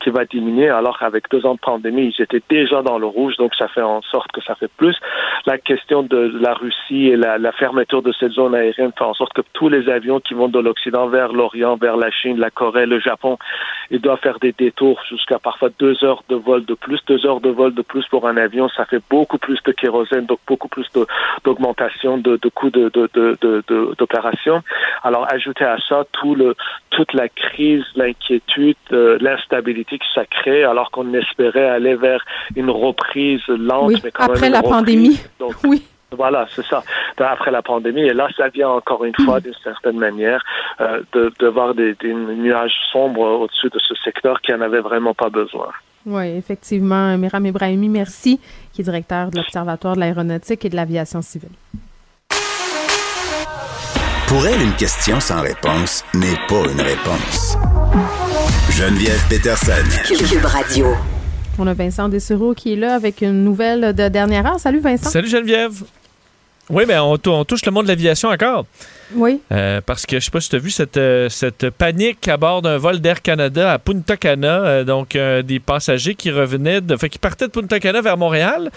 qui 0.00 0.10
va 0.10 0.24
diminuer. 0.26 0.68
Alors 0.68 0.98
qu'avec 0.98 1.24
deux 1.30 1.46
ans 1.46 1.54
de 1.54 1.60
pandémie, 1.70 2.06
ils 2.12 2.22
étaient 2.26 2.44
déjà 2.58 2.78
dans 2.90 2.98
le 3.04 3.08
rouge. 3.18 3.34
Donc 3.42 3.52
ça 3.60 3.68
fait 3.74 3.86
en 3.96 4.02
sorte 4.14 4.30
que 4.34 4.42
ça 4.48 4.54
fait 4.60 4.72
plus. 4.80 4.96
La 5.52 5.58
question 5.70 5.98
de 6.14 6.20
la 6.46 6.54
Russie 6.62 7.04
et 7.12 7.16
la, 7.24 7.32
la 7.46 7.52
fermeture 7.62 8.02
de 8.08 8.12
cette 8.18 8.34
zone 8.40 8.54
aérienne 8.60 8.92
fait 8.98 9.08
en 9.12 9.16
sorte 9.20 9.32
que 9.38 9.44
tous 9.58 9.68
les 9.74 9.84
avions 9.98 10.20
qui 10.26 10.34
vont 10.40 10.50
de 10.58 10.60
l'Occident 10.66 11.06
vers 11.18 11.32
l'Orient, 11.38 11.74
vers 11.86 11.96
la 12.04 12.10
Chine, 12.18 12.38
la 12.46 12.50
Corée, 12.50 12.86
le 12.94 13.00
Japon, 13.10 13.32
ils 13.94 14.00
doivent 14.06 14.20
faire 14.28 14.40
des 14.46 14.54
détours 14.64 15.00
jusqu'à 15.12 15.38
parfois 15.48 15.70
deux 15.84 15.96
heures 16.06 16.22
de 16.32 16.36
vol 16.48 16.62
de 16.72 16.74
plus. 16.84 17.00
Deux 17.12 17.22
heures 17.26 17.42
de 17.48 17.52
vol 17.60 17.72
de 17.80 17.82
plus 17.92 18.04
pour 18.12 18.22
un 18.30 18.36
avion, 18.36 18.68
ça 18.76 18.84
fait 18.90 19.02
beaucoup 19.14 19.38
plus 19.46 19.58
de 19.68 19.72
kérosène, 19.80 20.26
donc 20.26 20.40
beaucoup 20.50 20.68
plus 20.76 20.86
d'augmentation 21.44 22.12
de, 22.26 22.32
de 22.44 22.48
coûts 22.58 22.70
de, 22.80 22.84
de, 22.96 23.08
de, 23.14 23.24
de- 23.44 23.62
de- 23.70 23.94
d'opération. 23.98 24.56
Alors, 25.02 25.24
ajouter 25.36 25.64
à 25.64 25.78
ça 25.88 25.98
tout 26.18 26.34
le, 26.34 26.54
toute 26.90 27.12
la 27.14 27.28
crise, 27.28 27.84
l'inquiétude, 27.96 28.76
euh, 28.92 29.18
l'instabilité 29.20 29.98
que 29.98 30.10
ça 30.14 30.24
crée, 30.38 30.64
alors 30.72 30.90
qu'on 30.90 31.12
espérait 31.14 31.59
aller 31.68 31.94
vers 31.94 32.24
une 32.56 32.70
reprise 32.70 33.40
lente, 33.48 33.88
Oui, 33.88 34.00
mais 34.04 34.10
quand 34.10 34.24
même 34.24 34.32
après 34.36 34.50
la 34.50 34.58
reprise. 34.58 34.72
pandémie. 34.72 35.20
Donc, 35.38 35.54
Oui. 35.64 35.82
voilà, 36.12 36.46
c'est 36.54 36.64
ça. 36.66 36.82
Après 37.18 37.50
la 37.50 37.62
pandémie, 37.62 38.02
et 38.02 38.14
là, 38.14 38.28
ça 38.36 38.48
vient 38.48 38.68
encore 38.70 39.04
une 39.04 39.14
fois, 39.24 39.40
d'une 39.40 39.54
certaine 39.62 39.98
manière, 39.98 40.42
euh, 40.80 41.02
de, 41.12 41.32
de 41.38 41.46
voir 41.46 41.74
des, 41.74 41.94
des 41.94 42.12
nuages 42.14 42.72
sombres 42.92 43.20
au-dessus 43.42 43.68
de 43.68 43.78
ce 43.78 43.94
secteur 44.04 44.40
qui 44.40 44.52
en 44.54 44.60
avait 44.60 44.80
vraiment 44.80 45.14
pas 45.14 45.28
besoin. 45.28 45.68
Oui, 46.06 46.28
effectivement. 46.36 47.16
Miram 47.18 47.44
Ibrahimi, 47.44 47.88
merci, 47.90 48.40
qui 48.72 48.80
est 48.80 48.84
directeur 48.84 49.30
de 49.30 49.36
l'Observatoire 49.36 49.94
de 49.96 50.00
l'aéronautique 50.00 50.64
et 50.64 50.70
de 50.70 50.76
l'aviation 50.76 51.20
civile. 51.20 51.50
Pour 54.28 54.46
elle, 54.46 54.62
une 54.62 54.74
question 54.76 55.18
sans 55.20 55.42
réponse 55.42 56.04
n'est 56.14 56.38
pas 56.48 56.62
une 56.72 56.80
réponse. 56.80 57.56
Geneviève 58.70 59.20
Peterson. 59.28 59.84
Cube 60.06 60.44
Radio. 60.44 60.86
On 61.62 61.66
a 61.66 61.74
Vincent 61.74 62.08
Dessureau 62.08 62.54
qui 62.54 62.72
est 62.72 62.76
là 62.76 62.94
avec 62.94 63.20
une 63.20 63.44
nouvelle 63.44 63.92
de 63.94 64.08
dernière 64.08 64.46
heure. 64.46 64.58
Salut 64.58 64.80
Vincent. 64.80 65.10
Salut 65.10 65.28
Geneviève. 65.28 65.82
Oui, 66.70 66.84
mais 66.88 66.96
on, 66.98 67.18
tou- 67.18 67.32
on 67.32 67.44
touche 67.44 67.66
le 67.66 67.72
monde 67.72 67.82
de 67.84 67.88
l'aviation 67.88 68.30
encore. 68.30 68.64
Oui. 69.14 69.40
Euh, 69.52 69.80
parce 69.84 70.06
que 70.06 70.18
je 70.18 70.24
sais 70.24 70.30
pas 70.30 70.40
si 70.40 70.48
tu 70.48 70.56
as 70.56 70.60
vu 70.60 70.70
cette, 70.70 70.96
euh, 70.96 71.28
cette 71.28 71.68
panique 71.68 72.26
à 72.28 72.36
bord 72.38 72.62
d'un 72.62 72.78
vol 72.78 73.00
d'Air 73.00 73.20
Canada 73.20 73.72
à 73.72 73.78
Punta 73.78 74.16
Cana. 74.16 74.64
euh, 74.64 74.84
donc, 74.84 75.16
euh, 75.16 75.42
des 75.42 75.58
passagers 75.60 76.14
qui 76.14 76.30
revenaient, 76.30 76.80
de, 76.80 76.96
fait, 76.96 77.08
qui 77.10 77.18
partaient 77.18 77.46
de 77.48 77.50
Punta 77.52 77.78
Cana 77.78 78.00
vers 78.00 78.16
Montréal 78.16 78.70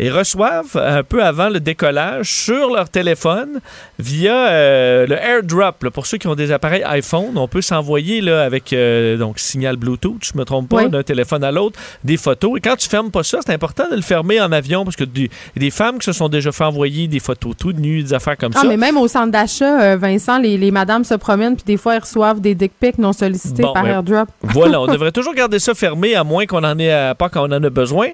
et 0.00 0.10
reçoivent 0.10 0.76
un 0.76 1.02
peu 1.02 1.24
avant 1.24 1.48
le 1.48 1.60
décollage 1.60 2.30
sur 2.32 2.70
leur 2.72 2.88
téléphone 2.88 3.60
via 3.98 4.48
euh, 4.48 5.06
le 5.06 5.16
AirDrop. 5.16 5.82
là. 5.82 5.90
pour 5.90 6.06
ceux 6.06 6.18
qui 6.18 6.26
ont 6.28 6.34
des 6.34 6.52
appareils 6.52 6.84
iPhone, 6.84 7.36
on 7.36 7.48
peut 7.48 7.62
s'envoyer 7.62 8.20
là, 8.20 8.42
avec 8.44 8.72
euh, 8.72 9.16
donc 9.16 9.38
signal 9.38 9.76
Bluetooth, 9.76 10.22
je 10.22 10.38
me 10.38 10.44
trompe 10.44 10.68
pas, 10.68 10.76
Oui. 10.84 10.88
d'un 10.90 11.02
téléphone 11.02 11.42
à 11.44 11.50
l'autre, 11.50 11.78
des 12.04 12.16
photos. 12.16 12.52
Et 12.56 12.60
quand 12.60 12.76
tu 12.76 12.88
fermes 12.88 13.10
pas 13.10 13.22
ça, 13.22 13.38
c'est 13.44 13.52
important 13.52 13.84
de 13.90 13.96
le 13.96 14.02
fermer 14.02 14.40
en 14.40 14.52
avion 14.52 14.84
parce 14.84 14.96
que 14.96 15.04
des, 15.04 15.30
femmes 15.70 15.98
qui 15.98 16.04
se 16.06 16.12
sont 16.12 16.28
déjà 16.28 16.52
fait 16.52 16.64
envoyer 16.64 17.08
des 17.08 17.20
photos 17.20 17.54
tout 17.58 17.72
nues, 17.72 18.02
des 18.02 18.14
affaires 18.14 18.36
comme 18.36 18.52
Ah, 18.54 18.60
ça. 18.62 18.66
mais 18.68 18.76
même 18.76 18.96
au 18.96 19.08
centre 19.08 19.32
d'achat, 19.32 19.80
euh, 19.82 19.96
Vincent, 19.96 20.38
les, 20.38 20.56
les 20.56 20.70
madames 20.70 21.04
se 21.04 21.14
promènent 21.14 21.56
puis 21.56 21.64
des 21.66 21.76
fois, 21.76 21.94
elles 21.96 22.00
reçoivent 22.02 22.40
des 22.40 22.54
dick 22.54 22.72
pics 22.78 22.98
non 22.98 23.12
sollicités 23.12 23.62
Bon, 23.62 23.72
par 23.72 23.82
ben, 23.82 23.90
AirDrop. 23.90 24.28
Voilà, 24.42 24.80
on 24.80 24.86
devrait 24.92 25.12
toujours 25.12 25.34
garder 25.34 25.58
ça 25.58 25.74
fermé 25.74 26.14
à 26.14 26.24
moins 26.24 26.46
qu'on 26.46 26.64
en 26.64 26.78
ait 26.78 26.92
à- 26.92 27.14
pas 27.14 27.28
quand 27.28 27.42
on 27.48 27.52
en 27.52 27.62
a 27.62 27.70
besoin. 27.70 28.06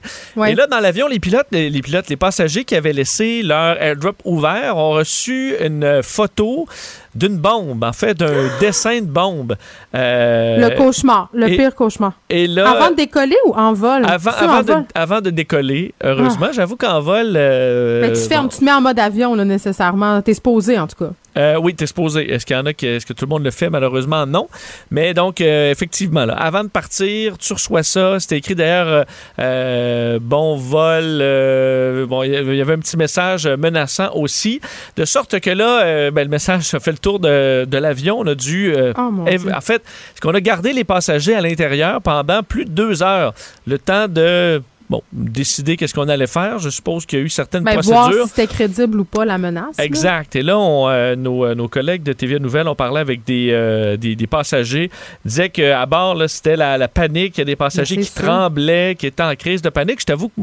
Et 0.46 0.54
là, 0.54 0.66
dans 0.66 0.80
l'avion, 0.80 1.06
les 1.08 1.18
pilotes, 1.20 1.46
les, 1.52 1.73
les 1.74 1.82
pilotes, 1.82 2.08
les 2.08 2.16
passagers 2.16 2.64
qui 2.64 2.76
avaient 2.76 2.92
laissé 2.92 3.42
leur 3.42 3.80
airdrop 3.82 4.16
ouvert 4.24 4.76
ont 4.76 4.92
reçu 4.92 5.56
une 5.60 6.02
photo 6.02 6.66
d'une 7.14 7.36
bombe, 7.38 7.82
en 7.84 7.92
fait, 7.92 8.14
d'un 8.14 8.48
dessin 8.60 9.00
de 9.00 9.06
bombe. 9.06 9.56
Euh, 9.94 10.68
le 10.68 10.76
cauchemar, 10.76 11.28
le 11.32 11.48
et- 11.48 11.56
pire 11.56 11.74
cauchemar. 11.74 12.12
Et 12.30 12.46
là, 12.46 12.68
Avant 12.70 12.90
de 12.90 12.96
décoller 12.96 13.36
ou 13.46 13.52
en 13.54 13.72
vol? 13.72 14.04
avant, 14.06 14.30
avant 14.32 14.62
de, 14.62 14.72
vol? 14.72 14.84
avant 14.94 15.20
de 15.20 15.30
décoller, 15.30 15.94
heureusement, 16.02 16.48
j'avoue 16.52 16.76
qu'en 16.76 17.00
vol. 17.00 17.34
euh, 17.36 18.00
Mais 18.02 18.12
tu 18.12 18.28
fermes, 18.28 18.44
bon, 18.46 18.48
tu 18.48 18.58
te 18.58 18.64
mets 18.64 18.72
en 18.72 18.80
mode 18.80 18.98
avion, 18.98 19.34
là, 19.34 19.44
nécessairement. 19.44 20.20
T'es 20.22 20.34
supposé, 20.34 20.78
en 20.78 20.86
tout 20.86 20.96
cas. 21.04 21.10
Euh, 21.36 21.58
oui, 21.60 21.74
t'es 21.74 21.86
supposé. 21.86 22.32
Est-ce 22.32 22.46
qu'il 22.46 22.54
y 22.54 22.58
en 22.58 22.64
a 22.66 22.72
qui, 22.72 22.86
est-ce 22.86 23.04
que 23.06 23.12
tout 23.12 23.24
le 23.24 23.28
monde 23.30 23.42
le 23.44 23.50
fait? 23.50 23.68
Malheureusement, 23.68 24.24
non. 24.24 24.46
Mais 24.92 25.14
donc, 25.14 25.40
euh, 25.40 25.72
effectivement, 25.72 26.24
là, 26.26 26.34
avant 26.34 26.62
de 26.62 26.68
partir, 26.68 27.38
tu 27.38 27.52
reçois 27.52 27.82
ça. 27.82 28.20
C'était 28.20 28.36
écrit 28.38 28.54
d'ailleurs, 28.54 29.04
euh, 29.40 30.18
bon 30.22 30.56
vol. 30.56 32.06
bon, 32.08 32.22
il 32.22 32.32
y 32.32 32.60
avait- 32.60 32.74
un 32.74 32.78
petit 32.78 32.96
message 32.96 33.46
menaçant 33.46 34.12
aussi. 34.14 34.60
De 34.96 35.04
sorte 35.04 35.38
que 35.40 35.50
là, 35.50 36.10
ben, 36.12 36.22
le 36.24 36.28
message 36.28 36.72
a 36.74 36.80
fait 36.80 36.92
le 36.92 36.98
tour 37.04 37.20
de, 37.20 37.64
de 37.64 37.78
l'avion. 37.78 38.18
On 38.20 38.26
a 38.26 38.34
dû. 38.34 38.72
euh, 38.74 38.92
Oh, 38.96 39.10
en 39.54 39.60
fait, 39.60 39.82
ce 40.14 40.20
qu'on 40.20 40.34
a 40.34 40.40
gardé 40.40 40.72
les 40.72 40.84
passagers 40.84 41.34
à 41.34 41.40
l'intérieur 41.40 42.00
pendant 42.02 42.42
plus 42.42 42.64
de 42.64 42.70
deux 42.70 43.02
heures. 43.02 43.32
Le 43.66 43.78
temps 43.78 44.08
de. 44.08 44.62
Bon, 44.90 45.02
décider 45.12 45.78
qu'est-ce 45.78 45.94
qu'on 45.94 46.08
allait 46.10 46.26
faire. 46.26 46.58
Je 46.58 46.68
suppose 46.68 47.06
qu'il 47.06 47.18
y 47.18 47.22
a 47.22 47.24
eu 47.24 47.30
certaines 47.30 47.64
Ben, 47.64 47.80
voir 47.80 48.02
procédures. 48.02 48.24
si 48.26 48.30
c'était 48.34 48.46
crédible 48.46 49.00
ou 49.00 49.04
pas 49.04 49.24
la 49.24 49.38
menace. 49.38 49.78
là. 49.78 49.84
Exact. 49.84 50.36
Et 50.36 50.42
là, 50.42 50.58
on, 50.58 50.88
euh, 50.90 51.16
nos, 51.16 51.42
euh, 51.46 51.54
nos 51.54 51.68
collègues 51.68 52.02
de 52.02 52.12
TVA 52.12 52.38
Nouvelles 52.38 52.68
ont 52.68 52.74
parlé 52.74 53.00
avec 53.00 53.24
des, 53.24 53.48
euh, 53.52 53.96
des, 53.96 54.14
des 54.14 54.26
passagers. 54.26 54.90
Ils 55.24 55.28
disaient 55.28 55.48
qu'à 55.48 55.86
bord, 55.86 56.22
c'était 56.28 56.56
la, 56.56 56.76
la 56.76 56.88
panique. 56.88 57.38
Il 57.38 57.40
y 57.40 57.42
a 57.42 57.44
des 57.46 57.56
passagers 57.56 57.96
qui 57.96 58.10
tremblaient, 58.12 58.94
qui 58.98 59.06
étaient 59.06 59.22
en 59.22 59.34
crise 59.36 59.62
de 59.62 59.70
panique. 59.70 60.00
Je 60.00 60.06
t'avoue 60.06 60.28
que, 60.28 60.42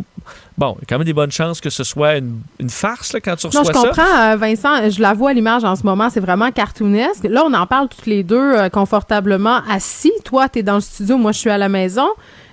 bon, 0.57 0.75
il 0.77 0.81
y 0.81 0.83
a 0.83 0.85
quand 0.89 0.97
même 0.97 1.05
des 1.05 1.13
bonnes 1.13 1.31
chances 1.31 1.61
que 1.61 1.69
ce 1.69 1.83
soit 1.83 2.17
une, 2.17 2.39
une 2.59 2.69
farce 2.71 3.13
là, 3.13 3.19
quand 3.19 3.35
tu 3.35 3.45
reçois 3.45 3.61
Non, 3.61 3.67
je 3.69 3.73
ça. 3.73 3.79
comprends, 3.89 4.31
euh, 4.31 4.35
Vincent. 4.37 4.89
Je 4.89 5.01
la 5.03 5.13
vois 5.13 5.29
à 5.29 5.33
l'image 5.33 5.63
en 5.63 5.75
ce 5.75 5.83
moment. 5.83 6.09
C'est 6.09 6.19
vraiment 6.19 6.49
cartoonesque. 6.51 7.25
Là, 7.25 7.43
on 7.45 7.53
en 7.53 7.67
parle 7.67 7.89
toutes 7.89 8.07
les 8.07 8.23
deux 8.23 8.37
euh, 8.55 8.69
confortablement 8.69 9.59
assis. 9.69 10.11
Toi, 10.25 10.49
tu 10.49 10.59
es 10.59 10.63
dans 10.63 10.75
le 10.75 10.81
studio. 10.81 11.17
Moi, 11.17 11.31
je 11.31 11.37
suis 11.37 11.51
à 11.51 11.59
la 11.59 11.69
maison. 11.69 12.07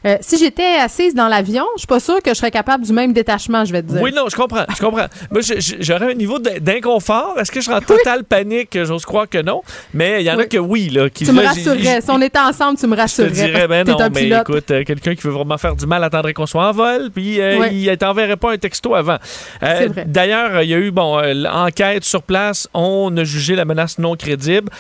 Euh, 0.07 0.17
si 0.21 0.39
j'étais 0.39 0.77
assise 0.81 1.15
dans 1.15 1.29
l'avion, 1.29 1.65
je 1.77 1.81
suis 1.81 1.87
pas 1.87 2.01
sûre 2.01 2.23
que 2.23 2.31
je 2.31 2.35
serais 2.35 2.51
capable 2.51 2.85
du 2.85 2.93
même 2.93 3.13
détachement, 3.13 3.65
je 3.65 3.73
vais 3.73 3.83
te 3.83 3.89
dire. 3.93 4.01
Oui, 4.03 4.13
non, 4.15 4.25
je 4.31 4.37
comprends. 4.37 4.65
Je 4.75 4.81
comprends. 4.81 5.07
Moi, 5.31 5.41
j'aurais 5.81 6.13
un 6.13 6.15
niveau 6.15 6.39
d'inconfort. 6.39 7.35
Est-ce 7.39 7.51
que 7.51 7.61
je 7.61 7.67
serais 7.67 7.77
en 7.77 7.81
totale 7.81 8.25
panique? 8.25 8.79
J'ose 8.85 9.05
croire 9.05 9.29
que 9.29 9.43
non. 9.43 9.63
Mais 9.95 10.23
il 10.23 10.27
y 10.27 10.31
en 10.31 10.35
a 10.35 10.43
Oui. 10.43 10.49
que 10.49 10.59
oui. 10.59 10.89
Là, 10.91 11.11
qui, 11.11 11.25
tu 11.25 11.33
me 11.33 11.43
là, 11.43 11.49
rassurerais. 11.49 12.01
Si 12.01 12.11
on 12.11 12.21
était 12.23 12.39
ensemble, 12.39 12.79
tu 12.79 12.87
me 12.87 12.93
Je 12.93 12.97
te 12.97 13.01
rassurerais. 13.01 13.31
dirais, 13.33 13.69
ben 13.69 13.87
non, 13.87 13.97
mais 14.15 14.21
pilote. 14.23 14.41
écoute, 14.49 14.71
euh, 14.71 14.85
quelqu'un 14.85 15.15
qui 15.15 15.23
veut 15.23 15.33
vraiment 15.33 15.59
faire 15.59 15.75
du 15.75 15.87
mal 15.87 16.05
attendrait 16.05 16.33
qu'on 16.35 16.47
soit 16.47 16.69
en 16.69 16.73
vol, 16.73 17.11
puis 17.13 17.41
euh, 17.41 17.59
Ouais. 17.59 17.75
il 17.75 17.97
t'enverrait 17.99 18.37
pas 18.37 18.53
un 18.53 18.59
texto 18.59 18.95
avant. 18.95 19.19
Euh. 19.63 19.89
D'ailleurs, 20.07 20.63
il 20.63 20.69
y 20.71 20.75
a 20.75 20.79
eu, 20.79 20.91
bon, 20.93 21.19
euh, 21.19 21.35
l'enquête 21.35 22.05
sur 22.05 22.23
place, 22.23 22.69
on 22.75 23.15
a 23.17 23.25
jugé 23.25 23.57
la 23.57 23.65
menace 23.65 23.99
non 23.99 24.15
crédible. 24.15 24.71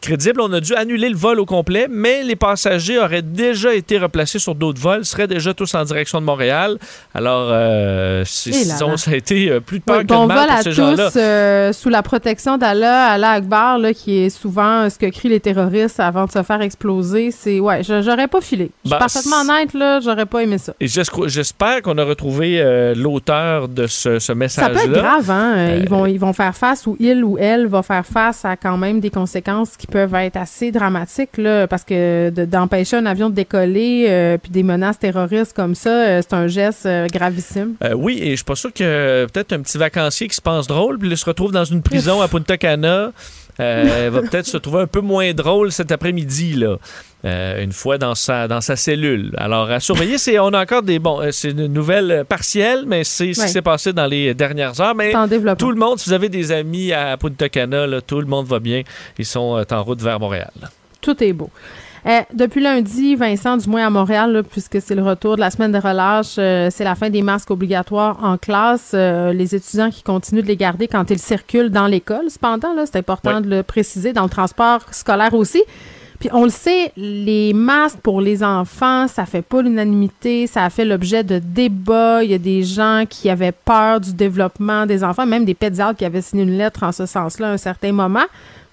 Crédible, 0.00 0.40
on 0.40 0.52
a 0.52 0.60
dû 0.60 0.74
annuler 0.74 1.08
le 1.08 1.16
vol 1.16 1.38
au 1.38 1.46
complet, 1.46 1.86
mais 1.88 2.22
les 2.24 2.36
passagers 2.36 2.98
auraient 2.98 3.22
déjà 3.22 3.74
été 3.74 3.98
replacés 3.98 4.38
sur 4.40 4.55
d'autres 4.56 4.80
vols, 4.80 5.04
seraient 5.04 5.26
déjà 5.28 5.54
tous 5.54 5.74
en 5.74 5.84
direction 5.84 6.20
de 6.20 6.26
Montréal. 6.26 6.76
Alors, 7.14 7.48
euh, 7.50 8.24
Eh 8.46 8.50
disons, 8.50 8.96
ça 8.96 9.10
a 9.12 9.14
été 9.14 9.50
euh, 9.50 9.60
plus 9.60 9.78
de 9.78 9.84
peur 9.84 9.98
Oui, 9.98 10.02
que 10.06 10.08
de 10.08 10.14
bon 10.14 10.26
mal 10.26 10.38
vol 10.38 10.46
pour 10.48 10.56
à 10.56 10.62
ces 10.62 10.72
gens-là. 10.72 11.10
tous 11.10 11.18
euh, 11.18 11.72
sous 11.72 11.88
la 11.88 12.02
protection 12.02 12.58
d'Allah, 12.58 13.06
Allah 13.12 13.30
Akbar, 13.32 13.78
là, 13.78 13.92
qui 13.94 14.18
est 14.18 14.30
souvent 14.30 14.88
ce 14.90 14.98
que 14.98 15.06
crient 15.10 15.28
les 15.28 15.40
terroristes 15.40 16.00
avant 16.00 16.24
de 16.26 16.30
se 16.32 16.42
faire 16.42 16.60
exploser. 16.60 17.30
C'est 17.30 17.60
ouais, 17.60 17.82
j'aurais 17.82 18.28
pas 18.28 18.40
filé. 18.40 18.70
Je 18.84 18.88
suis 18.88 18.90
Ben, 18.90 18.98
parfaitement 18.98 19.40
honnête 19.42 19.74
là, 19.74 20.00
j'aurais 20.00 20.26
pas 20.26 20.42
aimé 20.42 20.58
ça. 20.58 20.72
Et 20.80 20.86
j'espère 20.88 21.82
qu'on 21.82 21.98
a 21.98 22.04
retrouvé 22.04 22.60
euh, 22.60 22.94
l'auteur 22.96 23.68
de 23.68 23.86
ce, 23.86 24.18
ce 24.18 24.26
Ça 24.26 24.34
message-là. 24.34 24.80
peut 24.80 24.90
être 24.90 24.92
grave, 24.92 25.30
hein. 25.30 25.54
euh, 25.56 25.66
Euh, 25.66 25.78
Ils 25.82 25.88
vont 25.88 26.06
ils 26.06 26.18
vont 26.18 26.32
faire 26.32 26.54
face 26.54 26.86
ou 26.86 26.96
il 27.00 27.24
ou 27.24 27.36
elle 27.38 27.66
va 27.66 27.82
faire 27.82 28.04
face 28.06 28.44
à 28.44 28.56
quand 28.56 28.76
même 28.76 29.00
des 29.00 29.10
conséquences 29.10 29.76
qui 29.76 29.86
peuvent 29.86 30.14
être 30.14 30.36
assez 30.36 30.70
dramatiques 30.70 31.36
là, 31.38 31.66
parce 31.66 31.84
que 31.84 32.30
de- 32.30 32.44
d'empêcher 32.44 32.96
un 32.96 33.06
avion 33.06 33.30
de 33.30 33.34
décoller 33.34 34.06
euh, 34.08 34.38
puis 34.46 34.52
des 34.52 34.62
menaces 34.62 34.98
terroristes 34.98 35.52
comme 35.54 35.74
ça, 35.74 35.90
euh, 35.90 36.22
c'est 36.22 36.34
un 36.34 36.46
geste 36.46 36.86
euh, 36.86 37.06
gravissime. 37.08 37.74
Euh, 37.82 37.94
oui, 37.94 38.18
et 38.22 38.30
je 38.30 38.36
suis 38.36 38.44
pas 38.44 38.54
sûr 38.54 38.72
que 38.72 39.26
peut-être 39.32 39.52
un 39.52 39.60
petit 39.60 39.76
vacancier 39.76 40.28
qui 40.28 40.36
se 40.36 40.40
pense 40.40 40.66
drôle, 40.68 40.98
puis 40.98 41.08
il 41.08 41.16
se 41.16 41.24
retrouve 41.24 41.50
dans 41.50 41.64
une 41.64 41.82
prison 41.82 42.20
à 42.20 42.28
Punta 42.28 42.56
Cana, 42.56 43.10
euh, 43.58 44.10
va 44.12 44.20
peut-être 44.22 44.46
se 44.46 44.56
trouver 44.56 44.82
un 44.82 44.86
peu 44.86 45.00
moins 45.00 45.32
drôle 45.34 45.72
cet 45.72 45.90
après-midi, 45.90 46.52
là. 46.54 46.76
euh, 47.24 47.62
une 47.64 47.72
fois 47.72 47.98
dans 47.98 48.14
sa, 48.14 48.46
dans 48.46 48.60
sa 48.60 48.76
cellule. 48.76 49.32
Alors, 49.36 49.68
à 49.70 49.80
surveiller, 49.80 50.16
c'est, 50.18 50.38
on 50.38 50.48
a 50.48 50.62
encore 50.62 50.82
des. 50.82 50.98
Bon, 51.00 51.20
c'est 51.32 51.50
une 51.50 51.66
nouvelle 51.66 52.24
partielle, 52.28 52.84
mais 52.86 53.02
c'est 53.02 53.32
ce 53.34 53.40
Ouais. 53.40 53.46
qui 53.46 53.52
s'est 53.52 53.62
passé 53.62 53.92
dans 53.92 54.06
les 54.06 54.32
dernières 54.34 54.80
heures. 54.80 54.94
Mais 54.94 55.12
tout 55.58 55.70
le 55.72 55.76
monde, 55.78 55.98
si 55.98 56.08
vous 56.08 56.14
avez 56.14 56.28
des 56.28 56.52
amis 56.52 56.92
à 56.92 57.16
Punta 57.16 57.48
Cana, 57.48 57.86
là, 57.86 58.00
tout 58.00 58.20
le 58.20 58.26
monde 58.26 58.46
va 58.46 58.60
bien. 58.60 58.82
Ils 59.18 59.24
sont 59.26 59.64
en 59.68 59.82
route 59.82 60.00
vers 60.02 60.20
Montréal. 60.20 60.52
Tout 61.00 61.20
est 61.22 61.32
beau. 61.32 61.50
Euh, 62.06 62.20
depuis 62.32 62.62
lundi, 62.62 63.16
Vincent, 63.16 63.56
du 63.56 63.68
moins 63.68 63.84
à 63.84 63.90
Montréal, 63.90 64.32
là, 64.32 64.42
puisque 64.44 64.80
c'est 64.80 64.94
le 64.94 65.02
retour 65.02 65.34
de 65.34 65.40
la 65.40 65.50
semaine 65.50 65.72
de 65.72 65.78
relâche, 65.78 66.36
euh, 66.38 66.68
c'est 66.70 66.84
la 66.84 66.94
fin 66.94 67.10
des 67.10 67.20
masques 67.20 67.50
obligatoires 67.50 68.22
en 68.22 68.38
classe. 68.38 68.92
Euh, 68.94 69.32
les 69.32 69.56
étudiants 69.56 69.90
qui 69.90 70.04
continuent 70.04 70.42
de 70.42 70.46
les 70.46 70.56
garder 70.56 70.86
quand 70.86 71.10
ils 71.10 71.18
circulent 71.18 71.70
dans 71.70 71.88
l'école. 71.88 72.30
Cependant, 72.30 72.74
là, 72.74 72.86
c'est 72.86 72.96
important 72.96 73.40
de 73.40 73.48
le 73.48 73.64
préciser, 73.64 74.12
dans 74.12 74.22
le 74.22 74.28
transport 74.28 74.82
scolaire 74.92 75.34
aussi. 75.34 75.64
Puis 76.20 76.30
on 76.32 76.44
le 76.44 76.50
sait, 76.50 76.92
les 76.96 77.52
masques 77.52 77.98
pour 77.98 78.20
les 78.20 78.42
enfants, 78.42 79.06
ça 79.08 79.26
fait 79.26 79.42
pas 79.42 79.60
l'unanimité, 79.60 80.46
ça 80.46 80.64
a 80.64 80.70
fait 80.70 80.84
l'objet 80.84 81.24
de 81.24 81.38
débats. 81.38 82.22
Il 82.22 82.30
y 82.30 82.34
a 82.34 82.38
des 82.38 82.62
gens 82.62 83.04
qui 83.08 83.28
avaient 83.28 83.52
peur 83.52 84.00
du 84.00 84.14
développement 84.14 84.86
des 84.86 85.04
enfants, 85.04 85.26
même 85.26 85.44
des 85.44 85.54
pédiatres 85.54 85.98
qui 85.98 86.04
avaient 86.04 86.22
signé 86.22 86.44
une 86.44 86.56
lettre 86.56 86.84
en 86.84 86.92
ce 86.92 87.04
sens-là 87.04 87.48
à 87.48 87.52
un 87.52 87.58
certain 87.58 87.92
moment. 87.92 88.24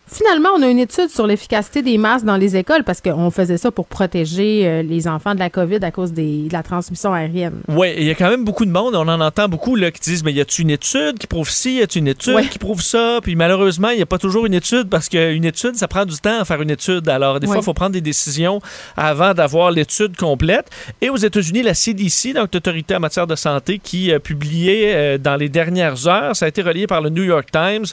Finalement, 0.06 0.50
on 0.58 0.62
a 0.62 0.68
une 0.68 0.80
étude 0.80 1.10
sur 1.10 1.26
l'efficacité 1.26 1.82
des 1.82 1.98
masques 1.98 2.26
dans 2.26 2.36
les 2.36 2.58
écoles 2.58 2.84
parce 2.84 3.00
qu'on 3.02 3.32
faisait 3.32 3.58
ça 3.58 3.72
pour 3.72 3.88
protéger 3.88 4.68
euh, 4.68 4.84
les 4.84 5.08
enfants 5.08 5.34
de 5.34 5.40
la 5.40 5.50
COVID 5.50 5.80
à 5.82 5.92
cause 5.92 6.12
des- 6.12 6.50
de 6.50 6.54
la 6.54 6.62
transmission 6.62 7.14
aérienne. 7.14 7.62
Oui, 7.70 7.94
il 7.98 8.04
y 8.04 8.12
a 8.12 8.14
quand 8.16 8.30
même 8.30 8.44
beaucoup 8.44 8.66
de 8.66 8.70
monde, 8.70 8.96
on 8.96 9.08
en 9.08 9.22
entend 9.22 9.48
beaucoup 9.48 9.76
là, 9.78 9.92
qui 9.92 10.02
disent 10.02 10.24
mais 10.24 10.34
y 10.34 10.42
a-tu 10.42 10.62
une 10.64 10.70
étude 10.72 11.18
qui 11.18 11.26
prouve 11.26 11.50
ci, 11.50 11.76
y 11.76 11.82
a-tu 11.82 12.00
une 12.00 12.10
étude 12.10 12.36
Ouais. 12.36 12.46
qui 12.48 12.60
prouve 12.60 12.82
ça, 12.82 13.20
puis 13.24 13.36
malheureusement, 13.38 13.90
il 13.90 13.96
n'y 13.96 14.02
a 14.02 14.06
pas 14.06 14.18
toujours 14.18 14.46
une 14.46 14.54
étude 14.54 14.90
parce 14.90 15.08
qu'une 15.08 15.46
étude, 15.46 15.76
ça 15.78 15.88
prend 15.88 16.06
du 16.06 16.18
temps 16.18 16.42
à 16.42 16.46
faire 16.46 16.62
une 16.62 16.70
étude. 16.72 17.08
Alors 17.08 17.40
des 17.40 17.48
fois, 17.48 17.56
Ouais. 17.56 17.62
il 17.62 17.66
faut 17.66 17.74
prendre 17.74 17.94
des 17.94 18.02
décisions 18.02 18.60
avant 18.98 19.34
d'avoir 19.34 19.72
l'étude 19.72 20.18
complète. 20.18 20.70
Et 21.02 21.10
aux 21.10 21.18
États-Unis, 21.18 21.64
la 21.64 21.74
CDC, 21.74 22.34
donc 22.34 22.54
l'autorité 22.54 22.96
en 22.96 23.00
matière 23.00 23.26
de 23.26 23.36
santé, 23.36 23.80
qui 23.80 24.12
a 24.12 24.20
publié 24.20 24.92
euh, 24.94 25.18
dans 25.18 25.38
les 25.38 25.48
dernières 25.50 26.08
heures, 26.08 26.36
ça 26.36 26.46
a 26.46 26.50
été 26.50 26.62
relié 26.62 26.88
par 26.88 27.02
le 27.02 27.10
New 27.10 27.24
York 27.24 27.50
Times, 27.52 27.86